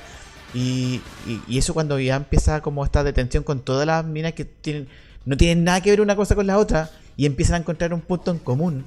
Y, 0.54 1.02
y, 1.26 1.42
y 1.46 1.58
eso 1.58 1.74
cuando 1.74 2.00
ya 2.00 2.16
empieza 2.16 2.62
como 2.62 2.84
esta 2.84 3.04
detención 3.04 3.44
con 3.44 3.60
todas 3.60 3.86
las 3.86 4.04
minas 4.04 4.32
que 4.32 4.46
tienen 4.46 4.88
no 5.28 5.36
tienen 5.36 5.62
nada 5.62 5.82
que 5.82 5.90
ver 5.90 6.00
una 6.00 6.16
cosa 6.16 6.34
con 6.34 6.46
la 6.46 6.56
otra 6.56 6.90
y 7.14 7.26
empiezan 7.26 7.56
a 7.56 7.58
encontrar 7.58 7.92
un 7.92 8.00
punto 8.00 8.30
en 8.30 8.38
común, 8.38 8.86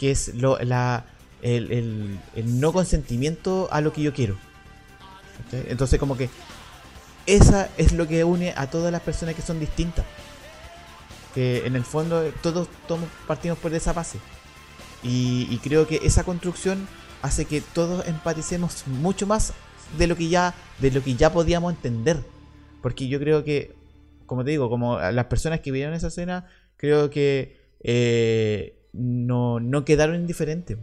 que 0.00 0.10
es 0.10 0.32
la, 0.34 1.04
el, 1.42 1.70
el- 2.34 2.60
no 2.60 2.72
consentimiento 2.72 3.68
a 3.70 3.82
lo 3.82 3.92
que 3.92 4.00
yo 4.00 4.14
quiero. 4.14 4.38
Entonces 5.52 6.00
como 6.00 6.16
que 6.16 6.30
esa 7.26 7.68
es 7.76 7.92
lo 7.92 8.08
que 8.08 8.24
une 8.24 8.54
a 8.56 8.70
todas 8.70 8.90
las 8.90 9.02
personas 9.02 9.34
que 9.34 9.42
son 9.42 9.60
distintas. 9.60 10.06
Que 11.34 11.66
en 11.66 11.76
el 11.76 11.84
fondo 11.84 12.24
todos, 12.42 12.66
partimos 13.26 13.58
por 13.58 13.74
esa 13.74 13.92
base. 13.92 14.18
Y, 15.02 15.58
creo 15.62 15.86
que 15.86 16.00
esa 16.02 16.24
construcción 16.24 16.88
hace 17.20 17.44
que 17.44 17.60
todos 17.60 18.06
empaticemos 18.08 18.86
mucho 18.86 19.26
más 19.26 19.52
de 19.98 20.06
lo 20.06 20.16
que 20.16 20.28
ya, 20.30 20.54
de 20.78 20.90
lo 20.90 21.02
que 21.02 21.14
ya 21.14 21.30
podíamos 21.30 21.74
entender. 21.74 22.24
Porque 22.80 23.06
yo 23.06 23.18
creo 23.18 23.44
que, 23.44 23.76
como 24.24 24.44
te 24.44 24.50
digo, 24.50 24.70
como 24.70 24.98
las 24.98 25.26
personas 25.26 25.60
que 25.60 25.72
vieron 25.72 25.92
esa 25.92 26.08
escena, 26.08 26.46
creo 26.78 27.10
que 27.10 27.60
eh, 27.82 28.79
no, 28.92 29.60
no 29.60 29.84
quedaron 29.84 30.16
indiferentes. 30.16 30.78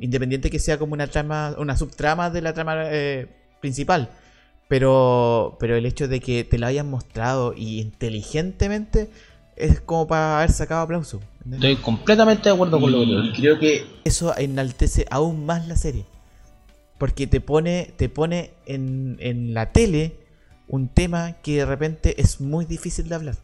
Independiente 0.00 0.50
que 0.50 0.58
sea 0.58 0.78
como 0.78 0.92
una 0.92 1.06
trama, 1.06 1.54
una 1.58 1.76
subtrama 1.76 2.30
de 2.30 2.42
la 2.42 2.52
trama 2.52 2.84
eh, 2.86 3.26
principal. 3.60 4.10
Pero, 4.68 5.56
pero 5.58 5.76
el 5.76 5.86
hecho 5.86 6.08
de 6.08 6.20
que 6.20 6.44
te 6.44 6.58
lo 6.58 6.66
hayan 6.66 6.88
mostrado 6.90 7.54
y 7.56 7.80
inteligentemente 7.80 9.10
es 9.56 9.80
como 9.80 10.06
para 10.06 10.38
haber 10.38 10.52
sacado 10.52 10.82
aplauso. 10.82 11.20
¿entendés? 11.44 11.70
Estoy 11.70 11.84
completamente 11.84 12.48
de 12.48 12.54
acuerdo 12.54 12.80
con 12.80 12.92
lo 12.92 13.32
que 13.32 13.40
creo 13.40 13.58
que 13.58 13.86
Eso 14.04 14.36
enaltece 14.36 15.06
aún 15.10 15.46
más 15.46 15.66
la 15.66 15.76
serie. 15.76 16.04
Porque 16.98 17.26
te 17.26 17.40
pone, 17.40 17.92
te 17.96 18.08
pone 18.08 18.52
en, 18.66 19.16
en 19.20 19.54
la 19.54 19.72
tele 19.72 20.16
un 20.68 20.88
tema 20.88 21.34
que 21.42 21.56
de 21.56 21.66
repente 21.66 22.20
es 22.20 22.40
muy 22.40 22.66
difícil 22.66 23.08
de 23.08 23.14
hablar. 23.14 23.36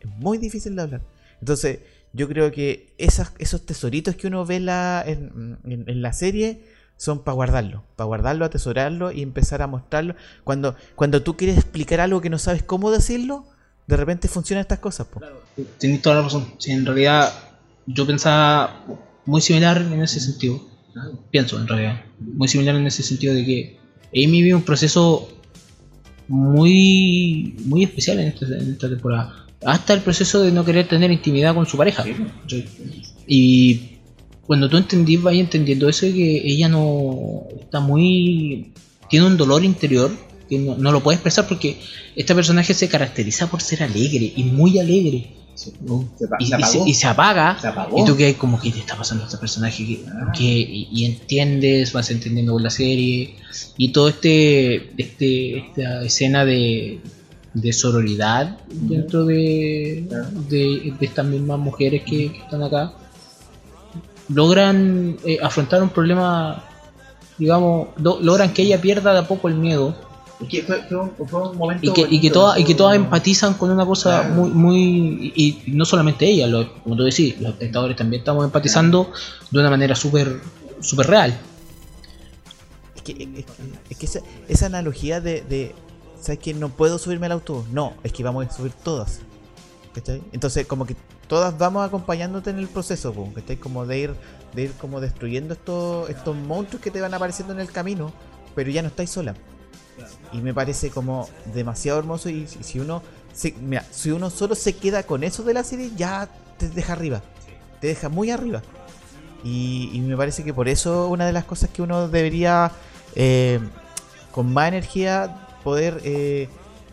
Es 0.00 0.10
muy 0.18 0.38
difícil 0.38 0.76
de 0.76 0.82
hablar. 0.82 1.00
Entonces, 1.40 1.80
yo 2.12 2.28
creo 2.28 2.50
que 2.52 2.94
esas, 2.98 3.32
esos 3.38 3.64
tesoritos 3.64 4.16
que 4.16 4.26
uno 4.26 4.44
ve 4.44 4.60
la, 4.60 5.04
en, 5.06 5.58
la 6.02 6.12
serie 6.12 6.62
son 6.96 7.22
para 7.22 7.34
guardarlo. 7.34 7.84
Para 7.96 8.06
guardarlo, 8.06 8.44
atesorarlo 8.44 9.12
y 9.12 9.22
empezar 9.22 9.62
a 9.62 9.66
mostrarlo. 9.66 10.14
Cuando, 10.44 10.74
cuando 10.96 11.22
tú 11.22 11.36
quieres 11.36 11.56
explicar 11.56 12.00
algo 12.00 12.20
que 12.20 12.30
no 12.30 12.38
sabes 12.38 12.62
cómo 12.62 12.90
decirlo, 12.90 13.46
de 13.86 13.96
repente 13.96 14.28
funcionan 14.28 14.62
estas 14.62 14.80
cosas. 14.80 15.06
po. 15.06 15.20
Tienes 15.78 16.02
toda 16.02 16.16
la 16.16 16.22
razón. 16.22 16.46
Sí, 16.58 16.72
en 16.72 16.84
realidad, 16.84 17.32
yo 17.86 18.06
pensaba 18.06 18.84
muy 19.24 19.40
similar 19.40 19.80
en 19.80 20.02
ese 20.02 20.20
sentido. 20.20 20.60
Pienso, 21.30 21.60
en 21.60 21.68
realidad. 21.68 22.02
Muy 22.18 22.48
similar 22.48 22.74
en 22.74 22.86
ese 22.86 23.02
sentido 23.02 23.34
de 23.34 23.44
que 23.44 23.78
Amy 24.12 24.42
vive 24.42 24.54
un 24.54 24.62
proceso 24.62 25.28
muy 26.28 27.56
muy 27.64 27.84
especial 27.84 28.20
en 28.20 28.28
esta, 28.28 28.46
en 28.46 28.72
esta 28.72 28.88
temporada. 28.88 29.47
Hasta 29.64 29.92
el 29.94 30.00
proceso 30.02 30.42
de 30.42 30.52
no 30.52 30.64
querer 30.64 30.86
tener 30.88 31.10
intimidad 31.10 31.54
con 31.54 31.66
su 31.66 31.76
pareja. 31.76 32.04
Y 33.26 33.80
cuando 34.46 34.68
tú 34.68 34.76
entendís, 34.76 35.20
vas 35.22 35.34
entendiendo 35.34 35.88
eso 35.88 36.06
que 36.06 36.42
ella 36.44 36.68
no 36.68 37.42
está 37.60 37.80
muy. 37.80 38.72
tiene 39.10 39.26
un 39.26 39.36
dolor 39.36 39.64
interior 39.64 40.10
que 40.48 40.58
no, 40.58 40.76
no 40.76 40.92
lo 40.92 41.02
puede 41.02 41.16
expresar 41.16 41.46
porque 41.46 41.76
este 42.16 42.34
personaje 42.34 42.72
se 42.72 42.88
caracteriza 42.88 43.48
por 43.50 43.60
ser 43.60 43.82
alegre 43.82 44.32
y 44.34 44.44
muy 44.44 44.78
alegre. 44.78 45.34
Se, 45.54 45.72
Y, 46.38 46.46
se 46.46 46.56
y 46.60 46.62
se, 46.62 46.78
y 46.90 46.94
se 46.94 47.06
apaga. 47.08 47.58
Y 48.02 48.04
tú 48.06 48.16
que 48.16 48.34
como 48.34 48.60
que 48.60 48.70
te 48.70 48.78
está 48.78 48.96
pasando 48.96 49.24
a 49.24 49.26
este 49.26 49.38
personaje 49.38 49.84
que, 49.84 50.00
que- 50.38 50.44
y, 50.44 50.88
y 50.92 51.04
entiendes, 51.04 51.92
vas 51.92 52.10
entendiendo 52.10 52.52
con 52.52 52.62
la 52.62 52.70
serie 52.70 53.34
y 53.76 53.88
todo 53.90 54.08
este, 54.08 54.90
este 54.96 55.58
esta 55.58 56.04
escena 56.04 56.44
de, 56.44 57.00
de 57.54 57.72
sororidad 57.72 58.58
dentro 58.68 59.24
de, 59.24 60.06
de, 60.48 60.94
de 60.98 61.06
estas 61.06 61.24
mismas 61.26 61.58
mujeres 61.58 62.02
que, 62.04 62.32
que 62.32 62.38
están 62.38 62.62
acá 62.62 62.92
logran 64.28 65.16
eh, 65.24 65.38
afrontar 65.42 65.82
un 65.82 65.88
problema 65.88 66.62
digamos 67.38 67.88
lo- 67.96 68.20
logran 68.20 68.52
que 68.52 68.62
ella 68.62 68.80
pierda 68.80 69.12
de 69.12 69.20
a 69.20 69.26
poco 69.28 69.48
el 69.48 69.54
miedo. 69.54 69.94
Es 70.40 70.48
que 70.48 70.62
fue, 70.62 70.82
fue 70.88 70.98
un, 70.98 71.10
fue 71.26 71.48
un 71.50 71.56
momento. 71.56 71.90
y 71.90 71.92
que, 71.92 72.00
y 72.02 72.04
que, 72.04 72.10
bonito, 72.16 72.32
todas 72.34 72.58
y 72.58 72.62
que 72.62 72.66
fue- 72.66 72.74
todas 72.76 72.96
empatizan 72.96 73.54
con 73.54 73.70
una 73.70 73.86
cosa 73.86 74.20
Claro. 74.20 74.34
muy 74.34 74.50
muy 74.50 75.32
y, 75.34 75.62
y 75.66 75.72
no 75.72 75.84
solamente 75.84 76.26
ella 76.28 76.46
lo- 76.46 76.72
como 76.82 76.96
tú 76.96 77.04
decís 77.04 77.40
los 77.40 77.52
espectadores 77.52 77.96
también 77.96 78.20
estamos 78.20 78.44
empatizando 78.44 79.10
de 79.50 79.58
una 79.60 79.70
manera 79.70 79.94
súper 79.94 80.40
súper 80.80 81.06
real. 81.06 81.36
Es 82.94 83.02
que, 83.02 83.12
es 83.12 83.18
que- 83.18 83.44
es 83.90 83.96
que 83.96 84.06
esa, 84.06 84.20
esa 84.48 84.66
analogía 84.66 85.20
de, 85.20 85.40
de, 85.42 85.74
¿sabes 86.20 86.38
que 86.38 86.54
No 86.54 86.68
puedo 86.68 86.98
subirme 86.98 87.26
al 87.26 87.32
autobús. 87.32 87.68
No, 87.70 87.94
es 88.02 88.12
que 88.12 88.22
vamos 88.22 88.46
a 88.46 88.50
subir 88.50 88.72
todas. 88.72 89.20
¿Cachai? 89.94 90.22
Entonces, 90.32 90.66
como 90.66 90.86
que 90.86 90.96
todas 91.26 91.56
vamos 91.58 91.86
acompañándote 91.86 92.50
en 92.50 92.58
el 92.58 92.68
proceso, 92.68 93.14
¿cachai? 93.34 93.56
Como 93.56 93.86
de 93.86 93.98
ir, 93.98 94.14
de 94.54 94.62
ir 94.62 94.72
como 94.72 95.00
destruyendo 95.00 95.54
estos, 95.54 96.08
estos 96.10 96.36
monstruos 96.36 96.82
que 96.82 96.90
te 96.90 97.00
van 97.00 97.14
apareciendo 97.14 97.52
en 97.52 97.60
el 97.60 97.70
camino, 97.70 98.12
pero 98.54 98.70
ya 98.70 98.82
no 98.82 98.88
estáis 98.88 99.10
sola. 99.10 99.34
Y 100.32 100.38
me 100.38 100.54
parece 100.54 100.90
como 100.90 101.28
demasiado 101.54 101.98
hermoso 101.98 102.28
y 102.28 102.46
si, 102.46 102.62
si 102.62 102.78
uno 102.78 103.02
mira, 103.60 103.84
si 103.90 104.10
uno 104.10 104.30
solo 104.30 104.54
se 104.54 104.74
queda 104.74 105.02
con 105.02 105.24
eso 105.24 105.42
de 105.42 105.54
la 105.54 105.64
serie, 105.64 105.90
ya 105.96 106.28
te 106.58 106.68
deja 106.68 106.92
arriba. 106.92 107.22
Te 107.80 107.88
deja 107.88 108.08
muy 108.08 108.30
arriba. 108.30 108.62
Y, 109.44 109.90
y 109.92 110.00
me 110.00 110.16
parece 110.16 110.42
que 110.44 110.52
por 110.52 110.68
eso 110.68 111.08
una 111.08 111.26
de 111.26 111.32
las 111.32 111.44
cosas 111.44 111.70
que 111.70 111.82
uno 111.82 112.08
debería 112.08 112.72
eh, 113.14 113.60
con 114.32 114.52
más 114.52 114.68
energía 114.68 115.47
poder 115.62 116.00
eh, 116.04 116.48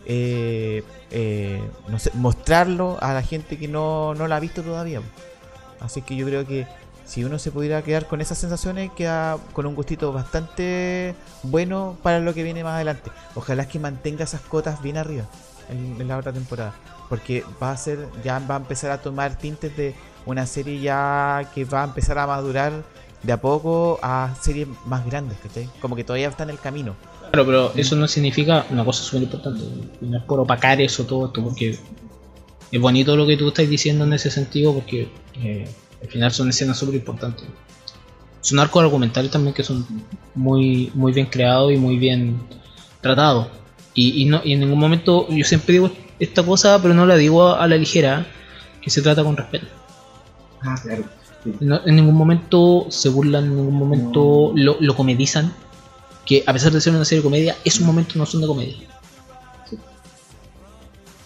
eh, 0.06 0.84
eh, 1.10 1.60
no 1.88 1.98
sé, 1.98 2.10
mostrarlo 2.14 2.96
a 3.00 3.12
la 3.12 3.22
gente 3.22 3.58
que 3.58 3.68
no, 3.68 4.14
no 4.14 4.28
la 4.28 4.36
ha 4.36 4.40
visto 4.40 4.62
todavía. 4.62 5.00
Así 5.80 6.02
que 6.02 6.16
yo 6.16 6.26
creo 6.26 6.46
que 6.46 6.66
si 7.04 7.24
uno 7.24 7.38
se 7.38 7.52
pudiera 7.52 7.82
quedar 7.82 8.06
con 8.06 8.20
esas 8.20 8.38
sensaciones, 8.38 8.90
queda 8.92 9.38
con 9.52 9.66
un 9.66 9.74
gustito 9.74 10.12
bastante 10.12 11.14
bueno 11.42 11.96
para 12.02 12.20
lo 12.20 12.34
que 12.34 12.42
viene 12.42 12.64
más 12.64 12.74
adelante. 12.74 13.10
Ojalá 13.34 13.68
que 13.68 13.78
mantenga 13.78 14.24
esas 14.24 14.40
cotas 14.40 14.82
bien 14.82 14.96
arriba 14.96 15.24
en, 15.68 16.06
la 16.06 16.18
otra 16.18 16.32
temporada. 16.32 16.74
Porque 17.08 17.44
va 17.62 17.70
a 17.70 17.76
ser, 17.76 18.08
ya 18.24 18.38
va 18.40 18.56
a 18.56 18.58
empezar 18.58 18.90
a 18.90 18.98
tomar 18.98 19.36
tintes 19.36 19.76
de 19.76 19.94
una 20.24 20.46
serie 20.46 20.80
ya 20.80 21.48
que 21.54 21.64
va 21.64 21.82
a 21.82 21.84
empezar 21.84 22.18
a 22.18 22.26
madurar 22.26 22.72
de 23.22 23.32
a 23.32 23.40
poco 23.40 23.98
a 24.02 24.34
series 24.40 24.66
más 24.86 25.06
grandes. 25.06 25.38
Como 25.80 25.94
que 25.94 26.04
todavía 26.04 26.28
está 26.28 26.42
en 26.42 26.50
el 26.50 26.58
camino. 26.58 26.96
Claro, 27.44 27.46
pero 27.72 27.72
eso 27.76 27.96
no 27.96 28.08
significa 28.08 28.64
una 28.70 28.84
cosa 28.84 29.02
súper 29.02 29.24
importante. 29.24 29.62
No 30.00 30.16
es 30.18 30.24
por 30.24 30.40
opacar 30.40 30.80
eso 30.80 31.04
todo 31.04 31.26
esto, 31.26 31.42
porque 31.42 31.76
es 32.72 32.80
bonito 32.80 33.14
lo 33.16 33.26
que 33.26 33.36
tú 33.36 33.48
estás 33.48 33.68
diciendo 33.68 34.04
en 34.04 34.12
ese 34.14 34.30
sentido, 34.30 34.72
porque 34.72 35.08
eh, 35.42 35.68
al 36.02 36.08
final 36.08 36.32
son 36.32 36.48
escenas 36.48 36.78
súper 36.78 36.94
importantes. 36.94 37.44
Son 38.40 38.58
arcos 38.58 38.82
argumentales 38.82 39.30
también 39.30 39.52
que 39.54 39.62
son 39.64 39.84
muy, 40.34 40.90
muy 40.94 41.12
bien 41.12 41.26
creados 41.26 41.72
y 41.72 41.76
muy 41.76 41.98
bien 41.98 42.38
tratados. 43.02 43.48
Y, 43.92 44.22
y 44.22 44.24
no, 44.26 44.40
y 44.44 44.52
en 44.52 44.60
ningún 44.60 44.78
momento, 44.78 45.26
yo 45.28 45.44
siempre 45.44 45.74
digo 45.74 45.90
esta 46.18 46.42
cosa, 46.42 46.80
pero 46.80 46.94
no 46.94 47.04
la 47.06 47.16
digo 47.16 47.48
a, 47.48 47.62
a 47.62 47.68
la 47.68 47.76
ligera, 47.76 48.26
que 48.80 48.88
se 48.88 49.02
trata 49.02 49.22
con 49.24 49.36
respeto. 49.36 49.66
Ah, 50.62 50.74
claro. 50.82 51.04
Sí. 51.44 51.52
No- 51.60 51.80
en 51.84 51.96
ningún 51.96 52.14
momento 52.14 52.86
se 52.88 53.08
burlan, 53.10 53.44
en 53.44 53.56
ningún 53.56 53.74
momento 53.74 54.52
lo, 54.54 54.76
lo 54.80 54.96
comedizan. 54.96 55.52
Que 56.26 56.42
a 56.46 56.52
pesar 56.52 56.72
de 56.72 56.80
ser 56.80 56.94
una 56.94 57.04
serie 57.04 57.20
de 57.20 57.24
comedia, 57.24 57.56
esos 57.64 57.82
momentos 57.82 58.16
no 58.16 58.26
son 58.26 58.42
de 58.42 58.46
comedia. 58.46 58.76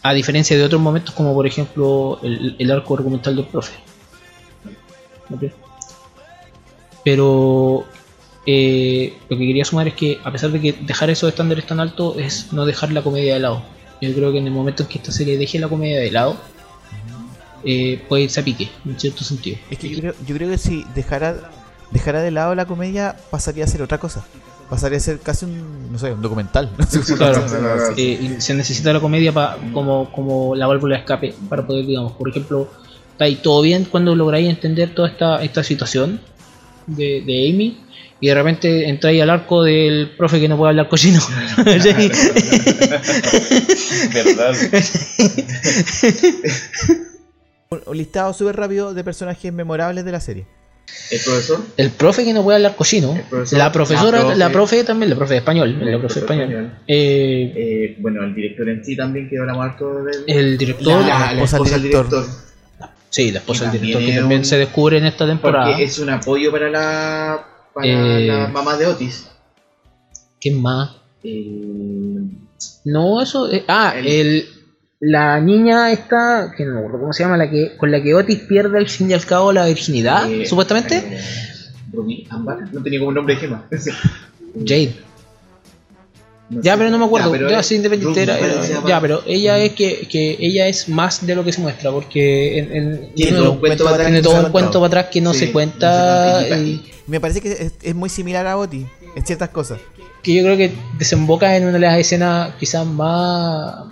A 0.03 0.13
diferencia 0.13 0.57
de 0.57 0.63
otros 0.63 0.81
momentos, 0.81 1.15
como 1.15 1.35
por 1.35 1.47
ejemplo 1.47 2.21
el, 2.23 2.57
el 2.59 2.71
arco 2.71 2.95
argumental 2.95 3.35
del 3.37 3.47
profe. 3.47 3.73
Pero 7.05 7.85
eh, 8.47 9.15
lo 9.29 9.37
que 9.37 9.47
quería 9.47 9.65
sumar 9.65 9.89
es 9.89 9.95
que, 9.95 10.19
a 10.25 10.33
pesar 10.33 10.51
de 10.51 10.61
que 10.61 10.73
dejar 10.73 11.11
esos 11.11 11.29
estándares 11.29 11.67
tan 11.67 11.81
altos, 11.81 12.17
es 12.19 12.53
no 12.53 12.65
dejar 12.67 12.93
la 12.93 13.03
comedia 13.03 13.35
de 13.35 13.41
lado. 13.41 13.63
Yo 14.01 14.13
creo 14.15 14.33
que 14.33 14.39
en 14.39 14.47
el 14.47 14.53
momento 14.53 14.83
en 14.83 14.89
que 14.89 14.99
esta 14.99 15.13
serie 15.13 15.37
deje 15.37 15.59
la 15.59 15.69
comedia 15.69 15.99
de 15.99 16.11
lado, 16.11 16.37
eh, 17.65 18.03
puede 18.09 18.25
irse 18.25 18.41
a 18.41 18.45
pique, 18.45 18.71
en 18.87 18.99
cierto 18.99 19.25
sentido. 19.25 19.59
Es 19.71 19.79
que 19.79 19.89
yo 19.89 19.99
creo, 19.99 20.15
yo 20.27 20.35
creo 20.35 20.51
que 20.51 20.59
si 20.59 20.85
dejara 20.95 21.51
dejara 21.91 22.23
de 22.23 22.31
lado 22.31 22.55
la 22.55 22.67
comedia, 22.67 23.17
pasaría 23.31 23.65
a 23.65 23.67
ser 23.67 23.83
otra 23.83 23.99
cosa. 23.99 24.25
Pasaría 24.71 24.99
a 24.99 25.01
ser 25.01 25.19
casi 25.19 25.45
un, 25.47 25.91
no 25.93 25.99
sé, 25.99 26.13
un 26.13 26.23
documental. 26.23 26.71
Claro, 27.17 27.41
eh, 27.97 28.37
y 28.37 28.41
se 28.41 28.55
necesita 28.55 28.93
la 28.93 29.01
comedia 29.01 29.33
pa- 29.33 29.59
como, 29.75 30.11
como 30.13 30.55
la 30.55 30.67
válvula 30.69 30.95
de 30.97 31.01
escape 31.01 31.35
para 31.49 31.67
poder, 31.67 31.85
digamos, 31.87 32.13
por 32.13 32.29
ejemplo, 32.29 32.71
está 33.13 33.25
ahí 33.25 33.37
todo 33.37 33.61
bien 33.63 33.85
cuando 33.85 34.15
lográis 34.15 34.49
entender 34.49 34.95
toda 34.95 35.09
esta, 35.09 35.43
esta 35.43 35.65
situación 35.65 36.21
de, 36.87 37.23
de 37.27 37.51
Amy 37.51 37.81
y 38.21 38.29
de 38.29 38.35
repente 38.35 38.89
entráis 38.89 39.21
al 39.23 39.31
arco 39.31 39.63
del 39.65 40.13
profe 40.17 40.39
que 40.41 40.49
no 40.49 40.57
puede 40.57 40.71
hablar 40.71 40.89
cochino. 40.89 41.21
Verdad. 44.15 44.55
Un, 47.71 47.81
un 47.87 47.97
listado 47.97 48.33
súper 48.35 48.57
rápido 48.57 48.95
de 48.95 49.05
personajes 49.05 49.53
memorables 49.53 50.05
de 50.05 50.13
la 50.13 50.21
serie. 50.21 50.47
El 51.11 51.19
profesor. 51.25 51.61
el 51.77 51.91
profe 51.91 52.25
que 52.25 52.33
no 52.33 52.43
puede 52.45 52.57
hablar 52.57 52.77
cochino, 52.77 53.15
El 53.15 53.59
la 53.59 53.73
profesora, 53.73 54.19
la 54.19 54.25
profe. 54.25 54.37
la 54.39 54.51
profe 54.51 54.85
también, 54.85 55.11
la 55.11 55.17
profe 55.17 55.35
de 55.35 55.39
español, 55.39 55.77
la 55.81 55.99
profe 55.99 56.21
español. 56.21 56.73
Eh, 56.87 57.53
Eh, 57.57 57.97
bueno, 57.99 58.23
el 58.23 58.35
director 58.35 58.69
en 58.69 58.85
sí 58.85 58.97
también 58.97 59.29
quedó 59.29 59.43
enamorado 59.45 60.05
del. 60.05 60.25
el 60.29 60.57
director, 60.59 61.05
La- 61.05 61.33
esposa 61.43 61.59
del 61.75 61.83
director. 61.83 62.27
sí, 63.09 63.33
la 63.33 63.39
esposa 63.41 63.71
del 63.71 63.81
director 63.81 64.05
que 64.07 64.15
también 64.21 64.41
un- 64.41 64.45
se 64.45 64.57
descubre 64.59 64.99
en 64.99 65.07
esta 65.07 65.27
temporada. 65.27 65.67
Porque 65.71 65.83
es 65.85 65.99
un 65.99 66.11
apoyo 66.11 66.51
para 66.53 66.71
la. 66.71 67.47
Para 67.75 67.87
Eh, 67.87 68.27
la 68.27 68.49
mamá 68.49 68.77
de 68.77 68.87
Otis. 68.87 69.27
¿Quién 70.41 70.61
más? 70.63 70.91
El- 71.23 72.31
No, 72.85 73.21
eso. 73.23 73.51
eh, 73.53 73.65
ah, 73.69 73.95
El- 73.97 74.07
el, 74.07 74.49
la 75.01 75.41
niña 75.41 75.91
esta, 75.93 76.53
que 76.57 76.65
no 76.65 76.73
me 76.75 76.79
acuerdo 76.81 77.01
cómo 77.01 77.13
se 77.13 77.23
llama, 77.23 77.37
la 77.39 77.51
que 77.51 77.77
con 77.77 77.91
la 77.91 78.03
que 78.03 78.15
Otis 78.15 78.41
pierde 78.41 78.79
al 78.79 78.89
fin 78.89 79.11
y 79.11 79.15
al 79.15 79.25
cabo 79.25 79.53
la 79.53 79.67
virginidad, 79.67 80.31
eh, 80.31 80.45
supuestamente. 80.47 80.97
eh, 80.99 81.21
Ruby 81.93 82.27
Ámbar. 82.31 82.59
No 82.73 82.83
tenía 82.83 82.99
como 83.01 83.09
un 83.09 83.15
nombre 83.15 83.35
de 83.35 83.41
gema. 83.41 83.65
Jade. 84.65 84.95
No 86.51 86.61
Ya, 86.63 86.73
sé. 86.73 86.79
pero 86.79 86.91
no 86.91 86.99
me 86.99 87.05
acuerdo. 87.07 87.31
pero 87.31 87.49
Ya, 87.51 87.63
sí, 87.63 87.77
independiente 87.77 88.23
era- 88.25 88.39
Ya, 88.87 89.01
pero 89.01 89.23
ella 89.27 89.59
es 89.59 89.73
que, 89.73 90.07
que 90.09 90.37
ella 90.41 90.67
es 90.69 90.89
más 90.89 91.25
de 91.27 91.35
lo 91.35 91.45
que 91.45 91.53
se 91.53 91.61
muestra, 91.61 91.91
porque 91.93 92.59
en, 92.59 92.77
en- 92.77 93.15
Tiene 93.15 93.39
todo 93.39 93.53
un 93.53 93.59
cuento 93.61 93.85
para 93.85 93.95
atrás 93.97 94.07
tiene 94.09 94.19
que 94.21 94.25
todo 94.25 94.35
no 94.35 94.39
se 94.41 94.45
un 94.45 94.49
ha 94.49 94.53
cuento 94.53 94.67
contado. 94.73 94.91
para 94.91 95.01
atrás 95.01 95.13
que 95.13 95.21
no 95.21 95.33
Sí, 95.33 95.39
se 95.41 95.53
cuenta. 95.53 96.33
no 96.35 96.41
se 96.43 96.49
cuenta. 96.49 96.65
y 96.67 96.91
Me 97.07 97.21
parece 97.21 97.41
que 97.41 97.53
es, 97.53 97.73
es 97.83 97.95
muy 97.95 98.09
similar 98.11 98.47
a 98.47 98.57
Oti 98.59 98.87
en 99.17 99.25
ciertas 99.27 99.49
cosas. 99.49 99.79
que 100.23 100.35
yo 100.35 100.43
creo 100.43 100.57
que 100.59 100.73
desemboca 100.99 101.57
en 101.57 101.63
una 101.65 101.73
de 101.73 101.79
las 101.79 101.99
escenas 101.99 102.53
quizás 102.61 102.85
más. 102.87 103.87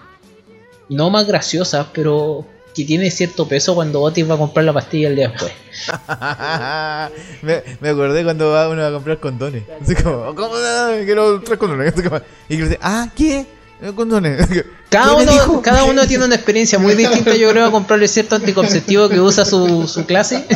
No 0.88 1.10
más 1.10 1.26
graciosas, 1.26 1.86
pero 1.92 2.44
que 2.74 2.84
tiene 2.84 3.10
cierto 3.10 3.48
peso 3.48 3.74
cuando 3.74 4.00
Otis 4.00 4.28
va 4.28 4.34
a 4.34 4.38
comprar 4.38 4.64
la 4.64 4.72
pastilla 4.72 5.08
el 5.08 5.16
día 5.16 5.28
después. 5.28 5.52
me, 7.42 7.62
me 7.80 7.88
acordé 7.88 8.22
cuando 8.22 8.50
va 8.50 8.68
uno 8.68 8.86
a 8.86 8.92
comprar 8.92 9.18
condones. 9.18 9.64
Así 9.82 9.94
como, 9.96 10.34
¿cómo? 10.34 10.54
Ah, 10.54 10.94
Quiero 11.04 11.40
tres 11.40 11.58
condones. 11.58 11.92
Como, 11.92 12.20
y 12.48 12.56
dice, 12.56 12.78
ah, 12.80 13.08
¿qué? 13.16 13.46
Eh, 13.82 13.92
Condones. 13.94 14.46
Cada 14.90 15.16
¿Qué 15.18 15.26
me 15.26 15.32
uno, 15.32 15.62
cada 15.62 15.84
uno 15.84 16.06
tiene 16.08 16.24
una 16.24 16.34
experiencia 16.34 16.78
muy 16.78 16.94
distinta, 16.94 17.34
yo 17.36 17.50
creo, 17.50 17.66
a 17.66 17.70
comprarle 17.70 18.08
cierto 18.08 18.36
anticonceptivo 18.36 19.08
que 19.08 19.20
usa 19.20 19.44
su, 19.44 19.86
su 19.86 20.06
clase. 20.06 20.46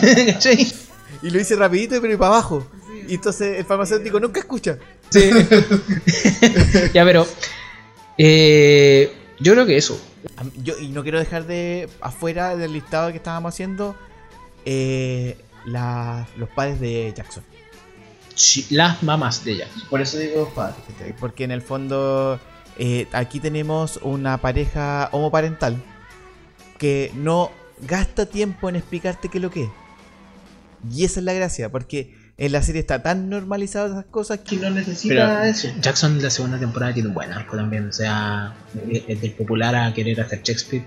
Y 1.22 1.30
lo 1.30 1.38
hice 1.38 1.54
rapidito, 1.54 2.00
pero 2.00 2.14
y 2.14 2.16
para 2.16 2.30
abajo. 2.34 2.66
Y 3.06 3.14
entonces 3.14 3.58
el 3.58 3.64
farmacéutico 3.64 4.18
nunca 4.18 4.40
escucha. 4.40 4.78
Sí. 5.10 5.30
ya, 6.94 7.04
pero. 7.04 7.26
eh, 8.16 9.12
yo 9.38 9.52
creo 9.52 9.66
que 9.66 9.76
eso. 9.76 10.00
Yo, 10.62 10.78
y 10.78 10.88
no 10.88 11.02
quiero 11.02 11.18
dejar 11.18 11.46
de 11.46 11.88
afuera 12.00 12.56
del 12.56 12.72
listado 12.72 13.10
que 13.10 13.16
estábamos 13.16 13.54
haciendo 13.54 13.96
eh, 14.64 15.36
la- 15.66 16.26
los 16.36 16.48
padres 16.50 16.80
de 16.80 17.12
Jackson. 17.16 17.42
Sí, 18.34 18.66
Las 18.70 19.02
mamás 19.02 19.44
de 19.44 19.52
ella. 19.52 19.68
Por 19.90 20.00
eso 20.00 20.18
digo 20.18 20.48
padre. 20.54 20.76
¿cachai? 20.88 21.14
Porque 21.16 21.44
en 21.44 21.50
el 21.50 21.60
fondo 21.62 22.40
eh, 22.78 23.06
aquí 23.12 23.40
tenemos 23.40 23.98
una 24.02 24.38
pareja 24.38 25.08
homoparental 25.12 25.82
que 26.78 27.10
no 27.14 27.50
gasta 27.80 28.26
tiempo 28.26 28.68
en 28.68 28.76
explicarte 28.76 29.28
qué 29.28 29.38
es 29.38 29.42
lo 29.42 29.50
que 29.50 29.64
es. 29.64 29.70
Y 30.90 31.04
esa 31.04 31.20
es 31.20 31.24
la 31.24 31.32
gracia, 31.32 31.70
porque 31.70 32.16
en 32.38 32.50
la 32.50 32.62
serie 32.62 32.80
está 32.80 33.02
tan 33.02 33.28
normalizado 33.28 33.86
esas 33.92 34.06
cosas 34.06 34.40
que 34.40 34.56
no 34.56 34.70
necesita 34.70 35.14
Pero 35.14 35.42
eso. 35.44 35.68
Jackson 35.80 36.20
la 36.22 36.30
segunda 36.30 36.58
temporada 36.58 36.92
tiene 36.92 37.08
un 37.10 37.14
buen 37.14 37.30
arco 37.30 37.56
también, 37.56 37.88
o 37.88 37.92
sea, 37.92 38.54
es 38.90 39.02
es 39.06 39.20
del 39.20 39.32
popular 39.32 39.76
a 39.76 39.92
querer 39.94 40.20
hacer 40.20 40.40
Shakespeare. 40.42 40.84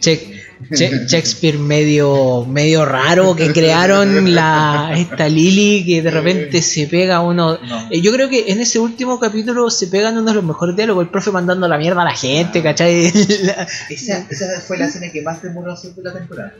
Che- 0.00 0.40
Che- 0.72 1.04
Shakespeare 1.08 1.58
medio 1.58 2.44
medio 2.46 2.84
raro 2.86 3.34
que 3.36 3.52
crearon 3.52 4.34
la 4.34 4.92
esta 4.96 5.28
Lily 5.28 5.84
que 5.84 6.00
de 6.00 6.10
repente 6.10 6.62
se 6.62 6.86
pega 6.86 7.20
uno. 7.20 7.58
No. 7.60 7.88
Eh, 7.90 8.00
Yo 8.00 8.12
creo 8.12 8.28
que 8.30 8.52
en 8.52 8.60
ese 8.60 8.78
último 8.78 9.18
capítulo 9.18 9.68
se 9.70 9.88
pegan 9.88 10.16
uno 10.16 10.28
de 10.30 10.34
los 10.34 10.44
mejores 10.44 10.76
diálogos, 10.76 11.04
el 11.04 11.10
profe 11.10 11.30
mandando 11.32 11.66
la 11.68 11.76
mierda 11.76 12.02
a 12.02 12.04
la 12.06 12.16
gente, 12.16 12.62
¿cachai? 12.62 13.12
La- 13.42 13.66
Esa, 13.90 14.26
esa 14.30 14.60
fue 14.60 14.78
la 14.78 14.86
escena 14.86 15.10
que 15.12 15.20
más 15.22 15.42
demoró 15.42 15.72
hacer 15.72 15.92
de 15.94 16.02
la 16.02 16.12
temporada. 16.14 16.54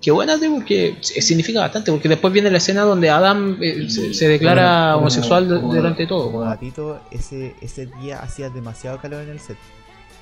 Qué 0.00 0.10
buena, 0.10 0.38
tío, 0.38 0.54
porque 0.54 0.96
significa 1.00 1.60
bastante, 1.60 1.90
porque 1.92 2.08
después 2.08 2.32
viene 2.32 2.50
la 2.50 2.58
escena 2.58 2.82
donde 2.82 3.10
Adam 3.10 3.56
eh, 3.60 3.88
se, 3.88 4.14
se 4.14 4.28
declara 4.28 4.90
Como- 4.92 4.98
homosexual 5.02 5.46
como- 5.60 5.74
durante 5.74 6.06
todo. 6.06 6.30
como 6.32 6.98
ese, 7.10 7.54
ese 7.60 7.86
día 8.00 8.20
hacía 8.20 8.50
demasiado 8.50 8.98
calor 9.00 9.22
en 9.22 9.30
el 9.30 9.40
set. 9.40 9.56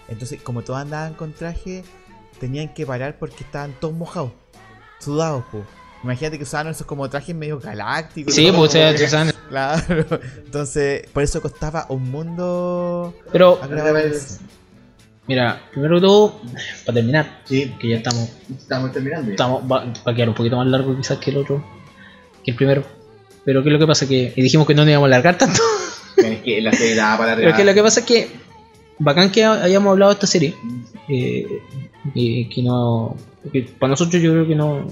Entonces, 0.08 0.42
como 0.42 0.62
todos 0.62 0.80
andaban 0.80 1.14
con 1.14 1.32
traje, 1.32 1.84
tenían 2.40 2.72
que 2.74 2.84
parar 2.86 3.18
porque 3.18 3.44
estaban 3.44 3.72
todos 3.80 3.94
mojados, 3.94 4.32
sudados, 4.98 5.44
po. 5.50 5.64
Imagínate 6.02 6.38
que 6.38 6.44
usaban 6.44 6.68
esos 6.68 6.86
como 6.86 7.08
trajes 7.10 7.36
medio 7.36 7.60
galácticos. 7.60 8.34
Sí, 8.34 8.50
pues, 8.54 8.72
Claro. 9.50 10.06
Entonces, 10.44 11.06
por 11.12 11.22
eso 11.22 11.42
costaba 11.42 11.86
un 11.90 12.10
mundo 12.10 13.14
pero. 13.30 13.60
Mira, 15.26 15.62
primero 15.70 15.96
que 15.96 16.00
todo, 16.00 16.40
para 16.84 16.94
terminar, 16.94 17.40
Sí, 17.44 17.72
que 17.78 17.88
ya 17.88 17.96
estamos, 17.98 18.30
estamos 18.50 18.92
terminando. 18.92 19.30
estamos 19.30 19.62
va, 19.62 19.84
va 19.84 20.12
a 20.12 20.14
quedar 20.14 20.28
un 20.28 20.34
poquito 20.34 20.56
más 20.56 20.66
largo 20.66 20.96
quizás 20.96 21.18
que 21.18 21.30
el 21.30 21.36
otro, 21.36 21.64
que 22.42 22.50
el 22.50 22.56
primero. 22.56 22.82
Pero 23.44 23.62
¿qué 23.62 23.68
es 23.68 23.72
lo 23.72 23.78
que 23.78 23.86
pasa? 23.86 24.08
Que 24.08 24.32
y 24.34 24.42
dijimos 24.42 24.66
que 24.66 24.74
no 24.74 24.82
nos 24.82 24.90
íbamos 24.90 25.06
a 25.06 25.08
alargar 25.08 25.38
tanto. 25.38 25.60
Es 26.16 26.42
que 26.42 26.60
la 26.60 26.72
serie 26.72 26.96
daba 26.96 27.18
para 27.18 27.36
Pero 27.36 27.56
que 27.56 27.64
lo 27.64 27.72
que 27.72 27.82
pasa 27.82 28.00
es 28.00 28.06
que, 28.06 28.28
bacán 28.98 29.30
que 29.30 29.42
hayamos 29.44 29.92
hablado 29.92 30.10
de 30.10 30.14
esta 30.14 30.26
serie, 30.26 30.54
eh, 31.08 31.46
y 32.12 32.46
que 32.48 32.62
no, 32.62 33.16
que 33.50 33.62
para 33.62 33.90
nosotros 33.90 34.20
yo 34.20 34.32
creo 34.32 34.46
que 34.46 34.54
no, 34.54 34.86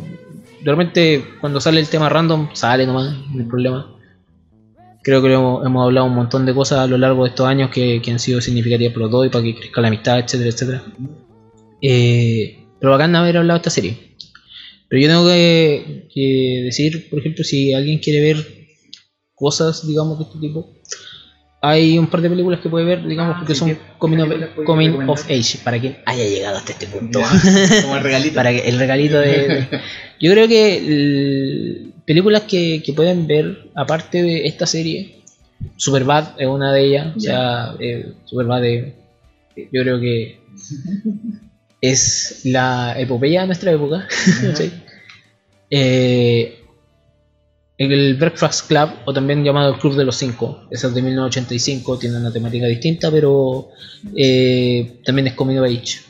realmente 0.63 1.25
cuando 1.41 1.61
sale 1.61 1.81
el 1.81 1.89
tema 1.89 2.09
random, 2.09 2.49
sale 2.55 2.87
nomás, 2.87 3.15
no 3.31 3.41
hay 3.43 3.47
problema. 3.47 3.98
Creo 5.09 5.23
que 5.23 5.33
hemos, 5.33 5.65
hemos 5.65 5.85
hablado 5.87 6.07
un 6.07 6.15
montón 6.15 6.45
de 6.45 6.53
cosas 6.53 6.81
a 6.81 6.87
lo 6.87 6.99
largo 6.99 7.25
de 7.25 7.31
estos 7.31 7.47
años 7.47 7.71
que, 7.71 8.03
que 8.03 8.11
han 8.11 8.19
sido 8.19 8.43
significativas 8.43 8.93
para 8.93 9.05
los 9.05 9.11
dos 9.11 9.27
y 9.27 9.31
para 9.31 9.43
que 9.43 9.55
crezca 9.55 9.81
la 9.81 9.89
amistad, 9.89 10.19
etcétera, 10.19 10.51
etcétera. 10.51 10.83
Eh, 11.81 12.59
pero 12.79 12.93
bacán 12.93 13.17
haber 13.17 13.39
hablado 13.39 13.59
de 13.59 13.61
esta 13.63 13.71
serie. 13.71 13.97
Pero 14.87 15.01
yo 15.03 15.09
tengo 15.09 15.27
que, 15.27 16.09
que 16.13 16.61
decir, 16.63 17.09
por 17.09 17.21
ejemplo, 17.21 17.43
si 17.43 17.73
alguien 17.73 18.01
quiere 18.01 18.21
ver 18.21 18.47
cosas, 19.35 19.87
digamos, 19.87 20.19
de 20.19 20.25
este 20.25 20.39
tipo, 20.41 20.69
hay 21.63 21.99
un 21.99 22.07
par 22.09 22.21
de 22.21 22.29
películas 22.29 22.61
que 22.61 22.69
puede 22.69 22.85
ver, 22.85 23.07
digamos, 23.07 23.39
porque 23.39 23.55
sí, 23.55 23.61
son 23.61 23.69
¿qué- 23.71 23.79
coming, 23.99 24.19
of, 24.19 24.31
coming 24.67 24.95
age, 25.31 25.59
para 25.65 25.81
quien 25.81 25.97
haya 26.05 26.25
llegado 26.25 26.59
hasta 26.59 26.73
este 26.73 26.87
punto. 26.87 27.21
Como 27.83 27.97
el 27.97 28.03
regalito. 28.03 28.35
para 28.35 28.51
que 28.51 28.69
el 28.69 28.79
regalito 28.79 29.19
de, 29.19 29.49
de- 29.49 29.69
yo 30.21 30.33
creo 30.33 30.47
que 30.49 31.88
películas 32.09 32.43
que, 32.43 32.83
que 32.85 32.93
pueden 32.93 33.27
ver 33.29 33.71
aparte 33.77 34.23
de 34.23 34.47
esta 34.47 34.67
serie 34.67 35.15
Superbad 35.77 36.25
es 36.39 36.47
una 36.49 36.73
de 36.73 36.85
ellas 36.87 37.17
o 37.17 37.21
sea 37.21 37.75
eh, 37.79 38.13
Superbad 38.25 38.65
es- 38.65 38.95
yo 39.73 39.83
creo 39.83 40.01
que 40.01 40.41
es 41.81 42.41
la 42.45 42.95
epopeya 42.99 43.43
de 43.43 43.47
nuestra 43.49 43.73
época 43.73 44.07
¿sí? 44.55 44.73
Eh, 45.71 46.55
el 47.77 48.15
Breakfast 48.17 48.67
Club 48.69 48.91
o 49.05 49.13
también 49.13 49.45
llamado 49.45 49.73
el 49.75 49.79
Club 49.81 49.95
de 49.95 50.05
los 50.05 50.17
Cinco 50.17 50.63
es 50.71 50.83
de 50.95 51.03
1985 51.03 51.99
tiene 51.99 52.17
una 52.17 52.33
temática 52.33 52.67
distinta 52.67 53.11
pero 53.11 53.69
eh, 54.17 55.01
también 55.05 55.29
es 55.29 55.35
of 55.59 55.65
age 55.67 56.01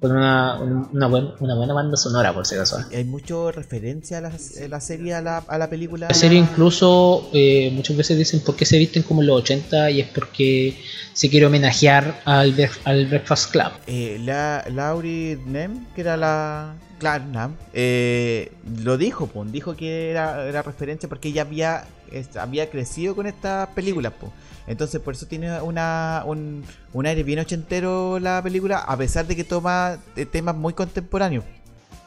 con 0.00 0.12
una, 0.12 0.60
una, 0.92 1.06
buen- 1.08 1.30
una 1.40 1.54
buena 1.56 1.74
banda 1.74 1.96
sonora 1.96 2.32
por 2.32 2.46
si 2.46 2.54
acaso. 2.54 2.78
Hay 2.94 3.04
mucho 3.04 3.50
referencia 3.50 4.18
a 4.18 4.20
la, 4.20 4.28
a 4.28 4.68
la 4.68 4.80
serie, 4.80 5.14
a 5.14 5.20
la, 5.22 5.38
a 5.38 5.58
la 5.58 5.68
película. 5.68 6.06
La 6.08 6.14
serie 6.14 6.38
incluso 6.38 7.28
eh, 7.32 7.70
muchas 7.74 7.96
veces 7.96 8.16
dicen 8.16 8.40
por 8.40 8.54
qué 8.54 8.64
se 8.64 8.78
visten 8.78 9.02
como 9.02 9.22
en 9.22 9.26
los 9.26 9.40
80 9.42 9.90
y 9.90 10.00
es 10.00 10.08
porque 10.08 10.78
se 11.12 11.28
quiere 11.28 11.46
homenajear 11.46 12.20
al, 12.24 12.54
al 12.84 13.06
Breakfast 13.06 13.50
Club. 13.50 13.72
Eh, 13.88 14.20
la, 14.24 14.64
Laurie 14.72 15.38
Nem, 15.46 15.86
que 15.94 16.02
era 16.02 16.16
la. 16.16 16.74
Claro, 17.00 17.24
Nam, 17.26 17.54
eh, 17.74 18.50
lo 18.82 18.98
dijo, 18.98 19.30
dijo 19.46 19.76
que 19.76 20.10
era, 20.10 20.48
era 20.48 20.62
referencia 20.62 21.08
porque 21.08 21.28
ella 21.28 21.42
había, 21.42 21.84
es- 22.10 22.36
había 22.36 22.70
crecido 22.70 23.14
con 23.14 23.26
estas 23.26 23.68
películas, 23.68 24.12
pues. 24.18 24.32
Entonces, 24.68 25.00
por 25.00 25.14
eso 25.14 25.26
tiene 25.26 25.60
una, 25.62 26.22
un, 26.26 26.62
un 26.92 27.06
aire 27.06 27.22
bien 27.22 27.38
ochentero 27.38 28.18
la 28.20 28.42
película, 28.42 28.78
a 28.78 28.96
pesar 28.96 29.26
de 29.26 29.34
que 29.34 29.44
toma 29.44 29.98
eh, 30.14 30.26
temas 30.26 30.54
muy 30.54 30.74
contemporáneos. 30.74 31.44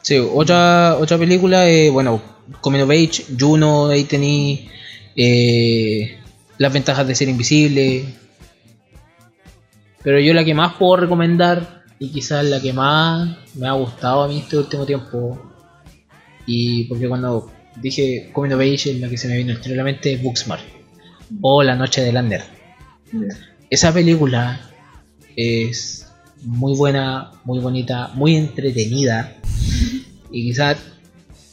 Sí, 0.00 0.16
otra, 0.18 0.96
otra 0.98 1.18
película, 1.18 1.68
eh, 1.68 1.90
bueno, 1.90 2.22
Coming 2.60 2.82
of 2.82 2.90
Age, 2.90 3.24
Juno, 3.38 3.88
ahí 3.88 4.04
tení 4.04 4.68
eh, 5.14 6.18
las 6.58 6.72
ventajas 6.72 7.06
de 7.06 7.14
ser 7.14 7.28
invisible. 7.28 8.04
Pero 10.02 10.18
yo 10.18 10.34
la 10.34 10.44
que 10.44 10.54
más 10.54 10.74
puedo 10.74 10.96
recomendar, 10.96 11.84
y 11.98 12.10
quizás 12.10 12.44
la 12.44 12.60
que 12.60 12.72
más 12.72 13.36
me 13.54 13.68
ha 13.68 13.72
gustado 13.72 14.24
a 14.24 14.28
mí 14.28 14.40
este 14.40 14.58
último 14.58 14.84
tiempo, 14.84 15.40
y 16.46 16.84
porque 16.84 17.08
cuando 17.08 17.50
dije 17.76 18.30
Coming 18.32 18.52
of 18.54 18.60
Age, 18.60 18.94
la 18.94 19.08
que 19.08 19.16
se 19.16 19.28
me 19.28 19.36
vino 19.36 19.54
a 19.54 19.68
la 19.68 19.84
mente 19.84 20.14
es 20.14 20.22
Booksmart, 20.22 20.64
o 21.40 21.62
La 21.62 21.76
Noche 21.76 22.02
de 22.02 22.12
Lander. 22.12 22.42
Esa 23.70 23.92
película 23.92 24.60
es 25.36 26.06
muy 26.42 26.76
buena, 26.76 27.30
muy 27.44 27.58
bonita, 27.58 28.10
muy 28.14 28.36
entretenida. 28.36 29.34
Y 30.30 30.44
quizás 30.48 30.76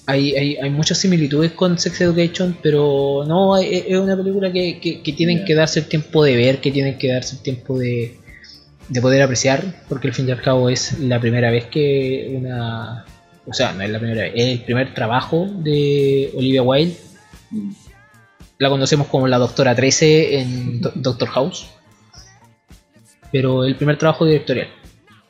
hay, 0.05 0.35
hay, 0.35 0.55
hay, 0.57 0.69
muchas 0.69 0.97
similitudes 0.97 1.51
con 1.51 1.77
Sex 1.77 2.01
Education, 2.01 2.57
pero 2.63 3.23
no, 3.27 3.57
es, 3.57 3.85
es 3.87 3.97
una 3.97 4.17
película 4.17 4.51
que, 4.51 4.79
que, 4.79 5.01
que 5.01 5.13
tienen 5.13 5.45
que 5.45 5.53
darse 5.53 5.81
el 5.81 5.85
tiempo 5.85 6.23
de 6.23 6.35
ver, 6.35 6.61
que 6.61 6.71
tienen 6.71 6.97
que 6.97 7.11
darse 7.11 7.35
el 7.35 7.41
tiempo 7.43 7.77
de, 7.77 8.17
de 8.89 9.01
poder 9.01 9.21
apreciar, 9.21 9.63
porque 9.87 10.07
al 10.07 10.13
fin 10.13 10.27
y 10.27 10.31
al 10.31 10.41
cabo 10.41 10.69
es 10.69 10.99
la 10.99 11.19
primera 11.19 11.51
vez 11.51 11.65
que 11.65 12.33
una... 12.35 13.05
O 13.45 13.53
sea, 13.53 13.73
no 13.73 13.81
es 13.83 13.89
la 13.89 13.99
primera 13.99 14.23
vez, 14.23 14.33
es 14.35 14.45
el 14.45 14.61
primer 14.61 14.93
trabajo 14.93 15.47
de 15.47 16.31
Olivia 16.35 16.61
Wilde. 16.61 16.95
La 18.59 18.69
conocemos 18.69 19.07
como 19.07 19.27
la 19.27 19.37
Doctora 19.37 19.73
13 19.73 20.39
en 20.39 20.81
Do- 20.81 20.91
Doctor 20.95 21.29
House. 21.29 21.67
Pero 23.31 23.63
el 23.63 23.75
primer 23.75 23.97
trabajo 23.97 24.25
directorial, 24.25 24.67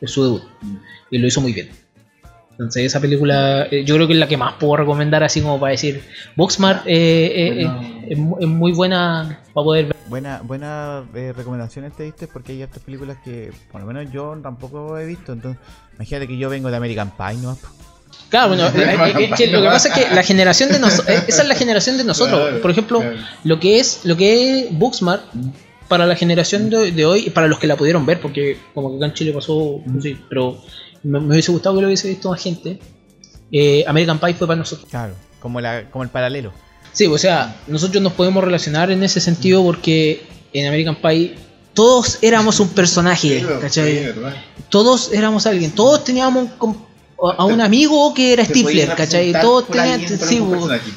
es 0.01 0.11
su 0.11 0.23
debut. 0.23 0.43
Y 1.11 1.17
lo 1.19 1.27
hizo 1.27 1.39
muy 1.41 1.53
bien. 1.53 1.69
Entonces 2.51 2.83
esa 2.85 2.99
película 2.99 3.67
eh, 3.71 3.85
yo 3.85 3.95
creo 3.95 4.07
que 4.07 4.13
es 4.13 4.19
la 4.19 4.27
que 4.27 4.35
más 4.35 4.55
puedo 4.55 4.75
recomendar 4.75 5.23
así 5.23 5.41
como 5.41 5.57
para 5.59 5.71
decir 5.71 6.03
Booksmart 6.35 6.85
eh, 6.87 7.61
eh, 7.63 8.05
es 8.09 8.17
muy 8.17 8.73
buena 8.73 9.39
para 9.53 9.63
poder 9.63 9.85
ver. 9.85 9.95
Buena, 10.09 10.41
buena 10.43 11.05
eh, 11.13 11.31
recomendaciones 11.37 11.93
te 11.95 12.03
diste 12.03 12.27
porque 12.27 12.51
hay 12.53 12.63
otras 12.63 12.83
películas 12.83 13.17
que 13.23 13.51
por 13.71 13.79
lo 13.79 13.87
menos 13.87 14.11
yo 14.11 14.37
tampoco 14.43 14.97
he 14.97 15.05
visto. 15.05 15.31
Entonces, 15.33 15.61
imagínate 15.95 16.27
que 16.27 16.37
yo 16.37 16.49
vengo 16.49 16.69
de 16.71 16.77
American 16.77 17.11
Pie, 17.15 17.35
¿no? 17.41 17.57
Claro, 18.29 18.49
bueno, 18.49 18.67
eh, 18.75 18.97
eh, 19.19 19.29
es 19.31 19.37
que 19.37 19.47
lo 19.47 19.61
que 19.61 19.67
pasa 19.67 19.89
es 19.89 19.93
que 19.95 20.15
la 20.15 20.23
generación 20.23 20.69
de 20.71 20.79
nosotros, 20.79 21.17
esa 21.27 21.41
es 21.41 21.47
la 21.47 21.55
generación 21.55 21.97
de 21.97 22.03
nosotros. 22.03 22.39
Claro, 22.39 22.61
Por 22.61 22.71
ejemplo, 22.71 22.99
claro. 22.99 23.17
lo 23.43 23.59
que 23.59 23.79
es 23.79 24.01
lo 24.03 24.15
que 24.15 24.59
es 24.61 24.67
Booksmart 24.71 25.23
para 25.87 26.05
la 26.05 26.15
generación 26.15 26.69
de, 26.69 26.91
de 26.91 27.05
hoy 27.05 27.23
y 27.27 27.29
para 27.31 27.47
los 27.47 27.57
que 27.57 27.65
la 27.67 27.75
pudieron 27.75 28.05
ver, 28.05 28.21
porque 28.21 28.57
como 28.75 28.91
que 28.91 28.97
acá 28.97 29.05
en 29.07 29.13
Chile 29.13 29.33
pasó, 29.33 29.81
sí, 30.01 30.17
pero 30.29 30.61
me, 31.03 31.19
me 31.19 31.33
hubiese 31.33 31.51
gustado 31.51 31.75
que 31.75 31.81
lo 31.81 31.87
hubiese 31.87 32.07
visto 32.09 32.29
más 32.29 32.41
gente. 32.41 32.79
eh, 33.51 33.83
American 33.87 34.19
Pie 34.19 34.35
fue 34.35 34.45
para 34.47 34.57
nosotros. 34.57 34.87
Claro, 34.89 35.15
como, 35.39 35.59
la, 35.59 35.89
como 35.89 36.03
el 36.03 36.09
paralelo. 36.09 36.53
Sí, 36.93 37.07
o 37.07 37.17
sea, 37.17 37.55
nosotros 37.67 38.01
nos 38.03 38.13
podemos 38.13 38.43
relacionar 38.43 38.91
en 38.91 39.01
ese 39.03 39.19
sentido 39.21 39.63
porque 39.63 40.23
en 40.53 40.67
American 40.67 40.95
Pie 40.95 41.35
todos 41.73 42.19
éramos 42.21 42.59
un 42.59 42.69
personaje, 42.69 43.43
¿cachai? 43.61 44.13
Todos 44.69 45.11
éramos 45.13 45.45
alguien, 45.47 45.71
todos 45.71 46.03
teníamos 46.03 46.49
un 46.59 46.88
a 47.37 47.45
un 47.45 47.59
amigo 47.61 48.13
que 48.13 48.33
era 48.33 48.45
Stifler, 48.45 48.95
¿cachai? 48.95 49.33
Todos 49.41 49.67
tenían, 49.67 49.99
sí, 50.07 50.41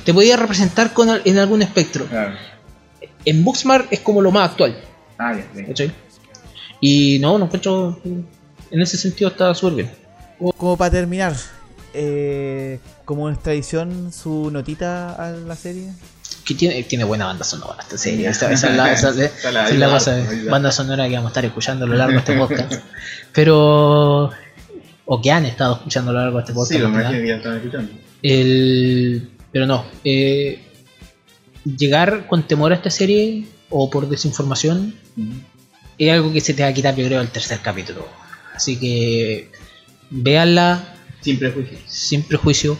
te 0.04 0.14
podías 0.14 0.38
representar 0.38 0.92
con, 0.92 1.08
al- 1.08 1.22
en 1.24 1.38
algún 1.38 1.62
espectro. 1.62 2.06
Claro. 2.06 2.34
En 3.24 3.44
Booksmart 3.44 3.92
es 3.92 4.00
como 4.00 4.20
lo 4.20 4.30
más 4.30 4.50
actual, 4.50 4.76
Ah, 5.18 5.34
ya. 5.54 5.66
¿cachai? 5.66 5.92
Y 6.80 7.18
no, 7.20 7.38
no 7.38 7.44
encuentro, 7.46 8.00
en 8.04 8.80
ese 8.82 8.96
sentido 8.96 9.30
está 9.30 9.54
súper 9.54 9.74
bien. 9.74 9.90
Como, 10.56 10.76
para 10.76 10.90
terminar, 10.90 11.34
eh, 11.94 12.78
como 13.04 13.28
es 13.30 13.40
tradición, 13.40 14.12
su 14.12 14.50
notita 14.50 15.12
a 15.14 15.30
la 15.32 15.54
serie. 15.56 15.92
Que 16.44 16.54
tiene, 16.54 16.82
tiene 16.82 17.04
buena 17.04 17.26
banda 17.26 17.44
sonora 17.44 17.76
esta 17.82 17.96
serie. 17.96 18.28
Esa, 18.28 18.50
esa 18.50 18.70
es 18.70 18.76
la, 18.76 18.92
esa- 18.92 19.10
esa 19.24 19.68
es 19.68 19.78
la 19.78 19.88
cosa, 19.90 20.16
banda 20.50 20.72
sonora 20.72 21.08
que 21.08 21.14
vamos 21.14 21.28
a 21.28 21.30
estar 21.30 21.44
escuchando 21.44 21.84
a 21.84 21.88
lo 21.88 21.94
largo 21.94 22.12
de 22.14 22.18
este 22.18 22.36
podcast. 22.36 22.72
Pero. 23.32 24.30
O 25.14 25.20
que 25.20 25.30
han 25.30 25.44
estado 25.44 25.74
escuchando 25.74 26.10
a 26.10 26.14
lo 26.14 26.20
largo 26.20 26.39
de 26.39 26.43
este 26.44 26.55
podcast. 26.55 26.72
Sí, 26.72 26.78
lo 26.78 26.89
imagino 26.89 27.20
que 27.20 27.28
ya 27.28 27.36
están 27.36 27.56
escuchando. 27.56 27.93
El, 28.22 29.28
pero 29.52 29.66
no. 29.66 29.84
eh, 30.05 30.59
llegar 31.64 32.26
con 32.28 32.44
temor 32.44 32.72
a 32.72 32.76
esta 32.76 32.89
serie 32.90 33.44
o 33.68 33.90
por 33.90 34.09
desinformación 34.09 34.94
es 35.98 36.10
algo 36.12 36.32
que 36.32 36.40
se 36.40 36.55
te 36.55 36.62
va 36.62 36.70
a 36.70 36.72
quitar, 36.72 36.97
yo 36.97 37.05
creo, 37.06 37.20
el 37.20 37.28
tercer 37.28 37.59
capítulo. 37.60 38.06
Así 38.55 38.76
que. 38.78 39.51
Véanla 40.09 40.82
Sin 41.20 41.39
prejuicios. 41.39 41.80
sin 41.86 42.22
prejuicio. 42.22 42.78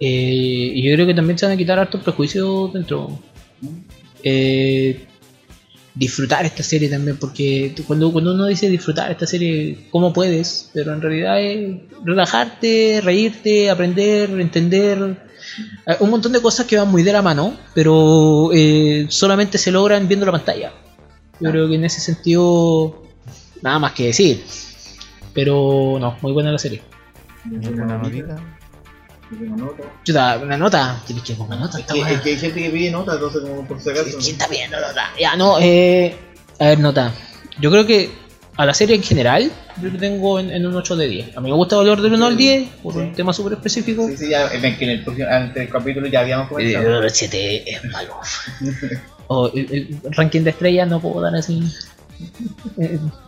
Eh, 0.00 0.72
y 0.74 0.82
yo 0.88 0.94
creo 0.94 1.06
que 1.06 1.14
también 1.14 1.38
se 1.38 1.46
van 1.46 1.54
a 1.54 1.58
quitar 1.58 1.78
hartos 1.78 2.02
prejuicios 2.02 2.72
dentro. 2.72 3.18
Eh, 4.24 5.06
disfrutar 5.98 6.46
esta 6.46 6.62
serie 6.62 6.88
también, 6.88 7.16
porque 7.16 7.74
cuando, 7.86 8.12
cuando 8.12 8.32
uno 8.32 8.46
dice 8.46 8.68
disfrutar 8.68 9.10
esta 9.10 9.26
serie, 9.26 9.88
¿cómo 9.90 10.12
puedes? 10.12 10.70
Pero 10.72 10.92
en 10.92 11.02
realidad 11.02 11.40
es 11.40 11.76
relajarte, 12.04 13.00
reírte, 13.02 13.68
aprender, 13.68 14.30
entender. 14.40 15.16
Eh, 15.86 15.96
Un 15.98 16.10
montón 16.10 16.32
de 16.32 16.40
cosas 16.40 16.66
que 16.66 16.76
van 16.76 16.88
muy 16.88 17.02
de 17.02 17.12
la 17.12 17.20
mano, 17.20 17.56
pero 17.74 18.50
eh, 18.54 19.06
solamente 19.08 19.58
se 19.58 19.72
logran 19.72 20.06
viendo 20.06 20.24
la 20.24 20.32
pantalla. 20.32 20.72
Yo 21.40 21.50
creo 21.50 21.68
que 21.68 21.74
en 21.74 21.84
ese 21.84 22.00
sentido, 22.00 23.02
nada 23.60 23.80
más 23.80 23.92
que 23.92 24.06
decir. 24.06 24.44
Pero 25.34 25.98
no, 26.00 26.16
muy 26.22 26.32
buena 26.32 26.52
la 26.52 26.58
serie. 26.58 26.82
Una 27.44 27.98
notita. 27.98 28.57
Yo 29.30 29.38
tengo 29.38 29.56
nota. 29.56 29.82
Chuta, 30.04 30.38
una 30.42 30.56
nota. 30.56 31.02
Tienes 31.06 31.24
que 31.24 31.34
poner 31.34 31.56
una 31.58 31.66
nota. 31.66 31.78
Es 31.80 31.86
que, 31.86 32.00
es 32.00 32.20
que 32.20 32.30
hay 32.30 32.38
gente 32.38 32.62
que 32.62 32.70
pide 32.70 32.90
nota, 32.90 33.14
entonces 33.14 33.42
como 33.42 33.66
por 33.66 33.80
si 33.80 33.90
acaso. 33.90 34.04
¿Quién 34.18 34.32
está 34.32 34.48
pidiendo 34.48 34.80
nota? 34.80 35.10
Ya, 35.20 35.36
no, 35.36 35.58
eh. 35.60 36.16
A 36.60 36.64
ver, 36.66 36.80
nota. 36.80 37.12
Yo 37.60 37.70
creo 37.70 37.86
que 37.86 38.10
a 38.56 38.64
la 38.66 38.74
serie 38.74 38.96
en 38.96 39.02
general, 39.02 39.52
yo 39.80 39.88
lo 39.90 39.98
tengo 39.98 40.40
en, 40.40 40.50
en 40.50 40.66
un 40.66 40.74
8 40.74 40.96
de 40.96 41.08
10. 41.08 41.36
A 41.36 41.40
mí 41.40 41.50
me 41.50 41.56
gusta 41.56 41.76
valor 41.76 42.00
del 42.02 42.14
1 42.14 42.26
al 42.26 42.36
10, 42.36 42.68
por 42.82 42.96
un 42.96 43.12
tema 43.12 43.32
súper 43.32 43.52
específico. 43.52 44.06
Sí, 44.08 44.16
sí, 44.16 44.28
ya, 44.30 44.48
ven 44.60 44.76
que 44.76 44.84
en 44.84 44.90
el, 44.90 45.04
próximo, 45.04 45.28
antes 45.30 45.54
del 45.54 45.68
capítulo 45.68 46.06
ya 46.08 46.20
habíamos 46.20 46.46
Eh, 46.46 46.50
comentado. 46.50 47.02
el 47.02 47.10
7 47.10 47.70
es 47.70 47.84
malo. 47.84 48.14
O 49.28 49.48
el, 49.54 49.70
el 50.04 50.12
ranking 50.14 50.40
de 50.42 50.50
estrellas 50.50 50.88
no 50.88 51.00
puedo 51.00 51.20
dar 51.20 51.36
así. 51.36 51.62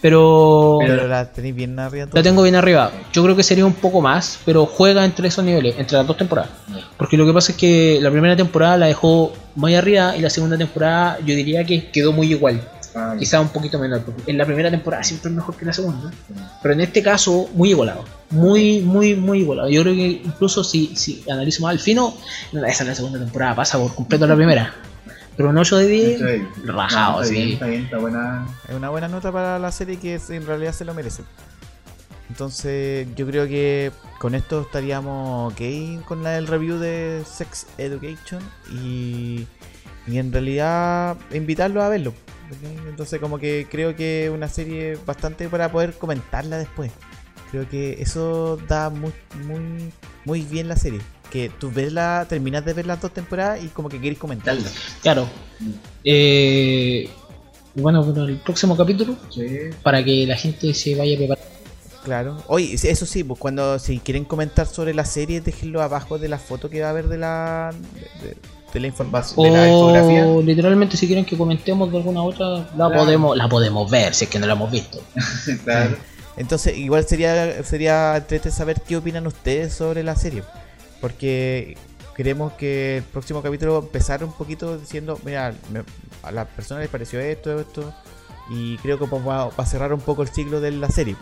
Pero. 0.00 0.78
Pero 0.80 1.08
la 1.08 1.30
tenéis 1.30 1.54
bien 1.54 1.78
arriba. 1.78 2.06
La 2.12 2.22
tengo 2.22 2.42
bien 2.42 2.54
arriba. 2.54 2.90
Yo 3.12 3.22
creo 3.22 3.36
que 3.36 3.42
sería 3.42 3.66
un 3.66 3.74
poco 3.74 4.00
más, 4.00 4.38
pero 4.44 4.66
juega 4.66 5.04
entre 5.04 5.28
esos 5.28 5.44
niveles, 5.44 5.74
entre 5.78 5.98
las 5.98 6.06
dos 6.06 6.16
temporadas. 6.16 6.50
Porque 6.96 7.16
lo 7.16 7.26
que 7.26 7.32
pasa 7.32 7.52
es 7.52 7.58
que 7.58 7.98
la 8.00 8.10
primera 8.10 8.36
temporada 8.36 8.76
la 8.76 8.86
dejó 8.86 9.32
muy 9.54 9.74
arriba 9.74 10.16
y 10.16 10.20
la 10.20 10.30
segunda 10.30 10.56
temporada 10.56 11.18
yo 11.20 11.34
diría 11.34 11.64
que 11.64 11.90
quedó 11.90 12.12
muy 12.12 12.30
igual. 12.30 12.60
Ah. 12.94 13.14
Quizá 13.18 13.40
un 13.40 13.48
poquito 13.48 13.78
menor. 13.78 14.02
porque 14.02 14.30
En 14.30 14.38
la 14.38 14.46
primera 14.46 14.70
temporada 14.70 15.04
siempre 15.04 15.30
es 15.30 15.36
mejor 15.36 15.56
que 15.56 15.64
la 15.64 15.72
segunda. 15.72 16.10
Pero 16.62 16.74
en 16.74 16.80
este 16.80 17.02
caso, 17.02 17.48
muy 17.54 17.70
igualado. 17.70 18.04
Muy, 18.30 18.80
muy, 18.80 19.14
muy 19.14 19.40
igualado. 19.40 19.68
Yo 19.68 19.82
creo 19.82 19.94
que 19.94 20.22
incluso 20.24 20.64
si, 20.64 20.96
si 20.96 21.24
analizo 21.30 21.62
más 21.62 21.72
al 21.72 21.78
fino, 21.78 22.14
esa 22.52 22.82
es 22.82 22.88
la 22.88 22.94
segunda 22.94 23.18
temporada, 23.18 23.54
pasa 23.54 23.78
por 23.78 23.94
completo 23.94 24.26
la 24.26 24.36
primera. 24.36 24.74
Pero 25.38 25.48
un 25.50 25.56
8 25.56 25.76
de 25.78 25.86
10, 25.86 26.18
Sí. 26.18 26.46
rajado, 26.66 27.12
No, 27.12 27.22
está 27.22 27.28
sí. 27.32 27.34
bien, 27.40 27.52
Está 27.54 27.66
bien, 27.66 27.84
está 27.84 27.98
buena. 27.98 28.46
Es 28.68 28.74
una 28.74 28.90
buena 28.90 29.08
nota 29.08 29.32
para 29.32 29.58
la 29.58 29.72
serie 29.72 29.96
que 29.98 30.20
en 30.28 30.46
realidad 30.46 30.72
se 30.72 30.84
lo 30.84 30.92
merece. 30.92 31.22
Entonces, 32.28 33.08
yo 33.16 33.26
creo 33.26 33.46
que 33.46 33.90
con 34.18 34.34
esto 34.34 34.60
estaríamos 34.60 35.52
ok 35.52 36.04
con 36.04 36.22
la 36.22 36.30
del 36.32 36.46
review 36.46 36.76
de 36.78 37.22
Sex 37.26 37.66
Education 37.78 38.42
y, 38.70 39.46
y 40.06 40.18
en 40.18 40.30
realidad 40.32 41.16
invitarlos 41.32 41.82
a 41.82 41.88
verlo. 41.88 42.12
Entonces, 42.88 43.20
como 43.20 43.38
que 43.38 43.66
creo 43.70 43.94
que 43.96 44.26
es 44.26 44.30
una 44.30 44.48
serie 44.48 44.98
bastante 45.06 45.48
para 45.48 45.70
poder 45.70 45.94
comentarla 45.94 46.58
después. 46.58 46.90
Creo 47.50 47.66
que 47.68 48.02
eso 48.02 48.58
da 48.68 48.90
muy, 48.90 49.12
muy, 49.46 49.90
muy 50.26 50.42
bien 50.42 50.68
la 50.68 50.76
serie. 50.76 51.00
Que 51.30 51.50
tú 51.50 51.70
ves 51.72 51.92
la, 51.92 52.26
terminas 52.28 52.64
de 52.64 52.72
ver 52.72 52.86
las 52.86 53.00
dos 53.00 53.12
temporadas 53.12 53.62
y 53.62 53.68
como 53.68 53.88
que 53.88 54.00
quieres 54.00 54.18
comentarla. 54.18 54.68
Claro. 55.02 55.26
Eh, 56.04 57.08
bueno, 57.74 58.02
bueno, 58.02 58.24
el 58.26 58.36
próximo 58.38 58.76
capítulo, 58.76 59.14
Sí. 59.30 59.46
para 59.82 60.02
que 60.02 60.26
la 60.26 60.36
gente 60.36 60.72
se 60.74 60.94
vaya 60.94 61.16
preparando. 61.16 61.48
Claro. 62.04 62.42
Oye, 62.46 62.74
eso 62.74 63.04
sí, 63.04 63.22
pues 63.24 63.38
cuando 63.38 63.78
si 63.78 63.98
quieren 63.98 64.24
comentar 64.24 64.66
sobre 64.66 64.94
la 64.94 65.04
serie, 65.04 65.40
déjenlo 65.42 65.82
abajo 65.82 66.18
de 66.18 66.28
la 66.28 66.38
foto 66.38 66.70
que 66.70 66.80
va 66.80 66.86
a 66.86 66.90
haber 66.90 67.08
de 67.08 67.18
la 67.18 67.74
de, 68.22 68.36
de 68.72 68.80
la 68.80 68.86
información 68.86 69.44
de 69.44 69.50
la 69.50 69.68
infografía. 69.68 70.26
O 70.26 70.40
literalmente 70.40 70.96
si 70.96 71.06
quieren 71.06 71.26
que 71.26 71.36
comentemos 71.36 71.90
de 71.92 71.98
alguna 71.98 72.22
otra, 72.22 72.48
la 72.48 72.64
Claro. 72.74 72.94
podemos, 72.94 73.36
la 73.36 73.48
podemos 73.48 73.90
ver, 73.90 74.14
si 74.14 74.24
es 74.24 74.30
que 74.30 74.38
no 74.38 74.46
la 74.46 74.54
hemos 74.54 74.70
visto. 74.70 75.02
claro. 75.64 75.96
Entonces, 76.38 76.78
igual 76.78 77.04
sería 77.06 77.62
sería 77.64 78.24
saber 78.50 78.80
qué 78.86 78.96
opinan 78.96 79.26
ustedes 79.26 79.74
sobre 79.74 80.02
la 80.02 80.16
serie, 80.16 80.44
porque 81.00 81.76
queremos 82.16 82.52
que 82.54 82.98
el 82.98 83.02
próximo 83.04 83.42
capítulo 83.42 83.78
empezar 83.78 84.24
un 84.24 84.32
poquito 84.32 84.76
diciendo, 84.76 85.18
mira, 85.24 85.54
me- 85.72 85.84
a 86.22 86.32
las 86.32 86.46
personas 86.48 86.82
les 86.82 86.90
pareció 86.90 87.20
esto, 87.20 87.60
esto, 87.60 87.92
y 88.50 88.76
creo 88.78 88.98
que 88.98 89.06
va, 89.06 89.50
a 89.56 89.66
cerrar 89.66 89.92
un 89.92 90.00
poco 90.00 90.22
el 90.22 90.28
ciclo 90.28 90.60
de 90.60 90.72
la 90.72 90.90
serie. 90.90 91.16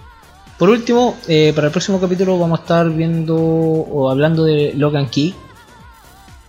Por 0.59 0.71
último, 0.71 1.15
eh, 1.29 1.53
para 1.55 1.67
el 1.67 1.71
próximo 1.73 2.01
capítulo 2.01 2.39
vamos 2.39 2.61
a 2.61 2.63
estar 2.63 2.89
viendo 2.91 3.37
o 3.37 4.11
hablando 4.11 4.45
de 4.45 4.73
Logan 4.75 5.09
Key. 5.09 5.35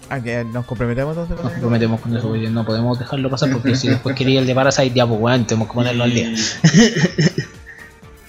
Ah, 0.09 0.21
que 0.21 0.45
nos 0.45 0.65
comprometemos 0.65 1.17
entonces. 1.17 1.43
Nos 1.43 1.51
comprometemos 1.51 1.99
con 1.99 2.15
eso, 2.15 2.29
porque 2.29 2.49
no 2.49 2.63
podemos 2.65 2.97
dejarlo 2.97 3.29
pasar 3.29 3.51
porque 3.51 3.75
si 3.75 3.89
después 3.89 4.15
quería 4.15 4.39
el 4.39 4.47
de 4.47 4.55
Parasite, 4.55 4.93
ya 4.95 5.05
pues 5.05 5.19
bueno, 5.19 5.45
tenemos 5.45 5.67
que 5.67 5.73
ponerlo 5.73 6.05
al 6.05 6.13
día. 6.13 6.33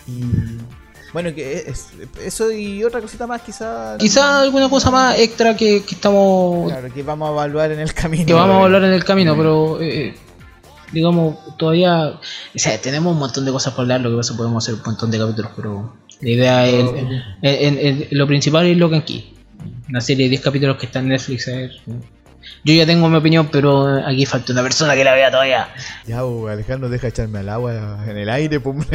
Y 0.08 0.22
bueno, 1.12 1.34
que 1.34 1.64
es, 1.66 1.88
eso 2.22 2.50
y 2.50 2.84
otra 2.84 3.00
cosita 3.00 3.26
más 3.26 3.42
quizá. 3.42 3.96
Quizá 3.98 4.42
alguna 4.42 4.68
cosa 4.68 4.90
más 4.90 5.18
extra 5.18 5.56
que, 5.56 5.82
que 5.84 5.94
estamos 5.94 6.70
Claro, 6.70 6.92
que 6.92 7.02
vamos 7.02 7.28
a 7.28 7.32
evaluar 7.32 7.72
en 7.72 7.80
el 7.80 7.92
camino. 7.94 8.26
que 8.26 8.34
vamos 8.34 8.56
a 8.56 8.60
Eh, 8.60 8.64
hablar 8.64 8.84
en 8.84 8.92
el 8.92 9.04
camino, 9.04 9.36
pero 9.36 9.80
eh, 9.80 10.14
digamos, 10.92 11.36
todavía, 11.56 12.08
o 12.08 12.20
sea, 12.54 12.80
tenemos 12.80 13.12
un 13.12 13.18
montón 13.18 13.44
de 13.44 13.52
cosas 13.52 13.74
por 13.74 13.82
hablar, 13.82 14.00
lo 14.00 14.10
que 14.10 14.16
pasa 14.16 14.36
podemos 14.36 14.64
hacer 14.64 14.74
un 14.74 14.82
montón 14.84 15.10
de 15.10 15.18
capítulos, 15.18 15.50
pero 15.56 15.96
la 16.20 16.28
idea 16.28 16.66
es, 16.68 18.12
lo 18.12 18.26
principal 18.26 18.66
es 18.66 18.76
Logan 18.76 19.02
Key, 19.02 19.34
una 19.88 20.00
serie 20.00 20.26
de 20.26 20.30
10 20.30 20.40
capítulos 20.42 20.76
que 20.76 20.86
está 20.86 20.98
en 21.00 21.08
Netflix, 21.08 21.48
a 21.48 21.52
ver, 21.52 21.70
yo 22.64 22.74
ya 22.74 22.86
tengo 22.86 23.08
mi 23.08 23.16
opinión, 23.16 23.48
pero 23.50 23.86
aquí 24.06 24.26
falta 24.26 24.52
una 24.52 24.62
persona 24.62 24.94
que 24.94 25.04
la 25.04 25.14
vea 25.14 25.30
todavía. 25.30 25.68
Ya, 26.06 26.20
Alejandro, 26.20 26.88
deja 26.88 27.08
echarme 27.08 27.38
al 27.40 27.48
agua 27.48 28.04
en 28.06 28.16
el 28.16 28.28
aire, 28.28 28.60
pum. 28.60 28.84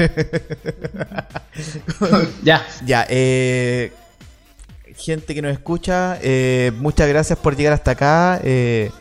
Ya, 2.43 2.65
ya, 2.85 3.05
eh. 3.09 3.91
Gente 4.95 5.33
que 5.33 5.41
nos 5.41 5.51
escucha, 5.51 6.19
eh, 6.21 6.71
muchas 6.77 7.07
gracias 7.09 7.39
por 7.39 7.55
llegar 7.55 7.73
hasta 7.73 7.91
acá. 7.91 8.39
eh, 8.43 8.91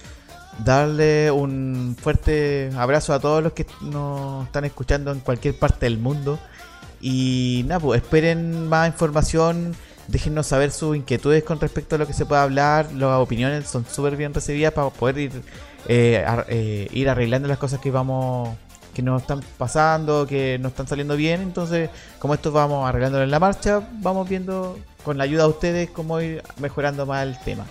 darle 0.65 1.31
un 1.31 1.97
fuerte 2.01 2.71
abrazo 2.77 3.13
a 3.15 3.21
todos 3.21 3.43
los 3.43 3.53
que 3.53 3.67
nos 3.81 4.47
están 4.47 4.65
escuchando 4.65 5.13
en 5.13 5.21
cualquier 5.21 5.59
parte 5.59 5.87
del 5.87 5.99
mundo. 5.99 6.39
Y 7.01 7.65
nada, 7.67 7.81
pues 7.81 8.01
esperen 8.03 8.69
más 8.69 8.89
información. 8.89 9.75
Déjennos 10.13 10.47
saber 10.47 10.73
sus 10.73 10.95
inquietudes 10.95 11.43
con 11.43 11.59
respecto 11.59 11.95
a 11.97 11.99
lo 11.99 12.07
que 12.07 12.13
se 12.13 12.27
puede 12.27 12.43
hablar. 12.43 12.93
Las 12.93 13.19
opiniones 13.19 13.67
son 13.67 13.87
súper 13.87 14.15
bien 14.15 14.35
recibidas 14.35 14.75
para 14.75 14.91
poder 14.91 15.17
ir, 15.17 15.33
eh, 15.89 16.23
eh, 16.49 17.09
arreglando 17.09 17.49
las 17.49 17.57
cosas 17.57 17.81
que 17.81 17.91
vamos 17.91 18.51
que 18.93 19.01
nos 19.01 19.23
están 19.23 19.41
pasando, 19.57 20.27
que 20.27 20.59
no 20.61 20.69
están 20.69 20.87
saliendo 20.87 21.17
bien. 21.17 21.41
Entonces, 21.41 21.89
como 22.19 22.35
esto 22.35 22.53
vamos 22.53 22.87
arreglándolo 22.87 23.25
en 23.25 23.31
la 23.31 23.41
marcha, 23.41 23.89
vamos 24.03 24.29
viendo 24.29 24.79
con 25.03 25.17
la 25.17 25.25
ayuda 25.25 25.45
de 25.45 25.49
ustedes 25.49 25.89
cómo 25.89 26.21
ir 26.21 26.43
mejorando 26.59 27.07
más 27.07 27.27
el 27.27 27.39
tema. 27.39 27.65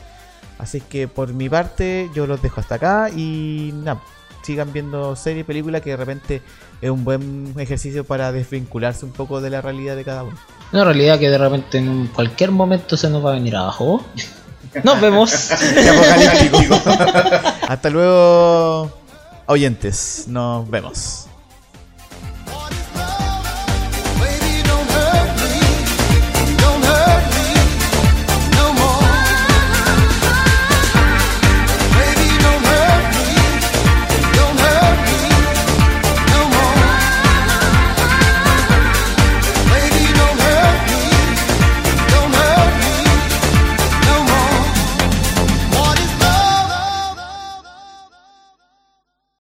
Así 0.58 0.82
que 0.82 1.08
por 1.08 1.34
mi 1.34 1.48
parte, 1.48 2.10
yo 2.16 2.26
los 2.26 2.42
dejo 2.42 2.60
hasta 2.60 2.76
acá 2.76 3.12
y 3.16 3.72
nada, 3.72 4.02
sigan 4.42 4.72
viendo 4.74 5.16
series, 5.16 5.46
películas 5.46 5.82
que 5.82 5.92
de 5.92 5.98
repente 5.98 6.42
es 6.82 6.90
un 6.90 7.04
buen 7.04 7.54
ejercicio 7.58 8.04
para 8.04 8.32
desvincularse 8.32 9.06
un 9.06 9.12
poco 9.12 9.42
de 9.42 9.50
la 9.50 9.62
realidad 9.62 9.96
de 9.96 10.04
cada 10.04 10.24
uno. 10.24 10.38
una 10.72 10.84
realidad 10.84 11.20
que 11.20 11.30
de 11.30 11.38
repente 11.38 11.78
en 11.78 11.90
un- 11.90 12.08
cualquier 12.08 12.52
momento 12.52 12.98
se 12.98 13.10
nos 13.10 13.24
va 13.26 13.32
a 13.32 13.34
venir 13.34 13.56
abajo. 13.56 14.04
Nos 14.84 15.02
vemos. 15.02 15.32
Hasta 17.68 17.90
luego, 17.90 18.92
oyentes. 19.48 20.26
Nos 20.28 20.70
vemos. 20.70 21.28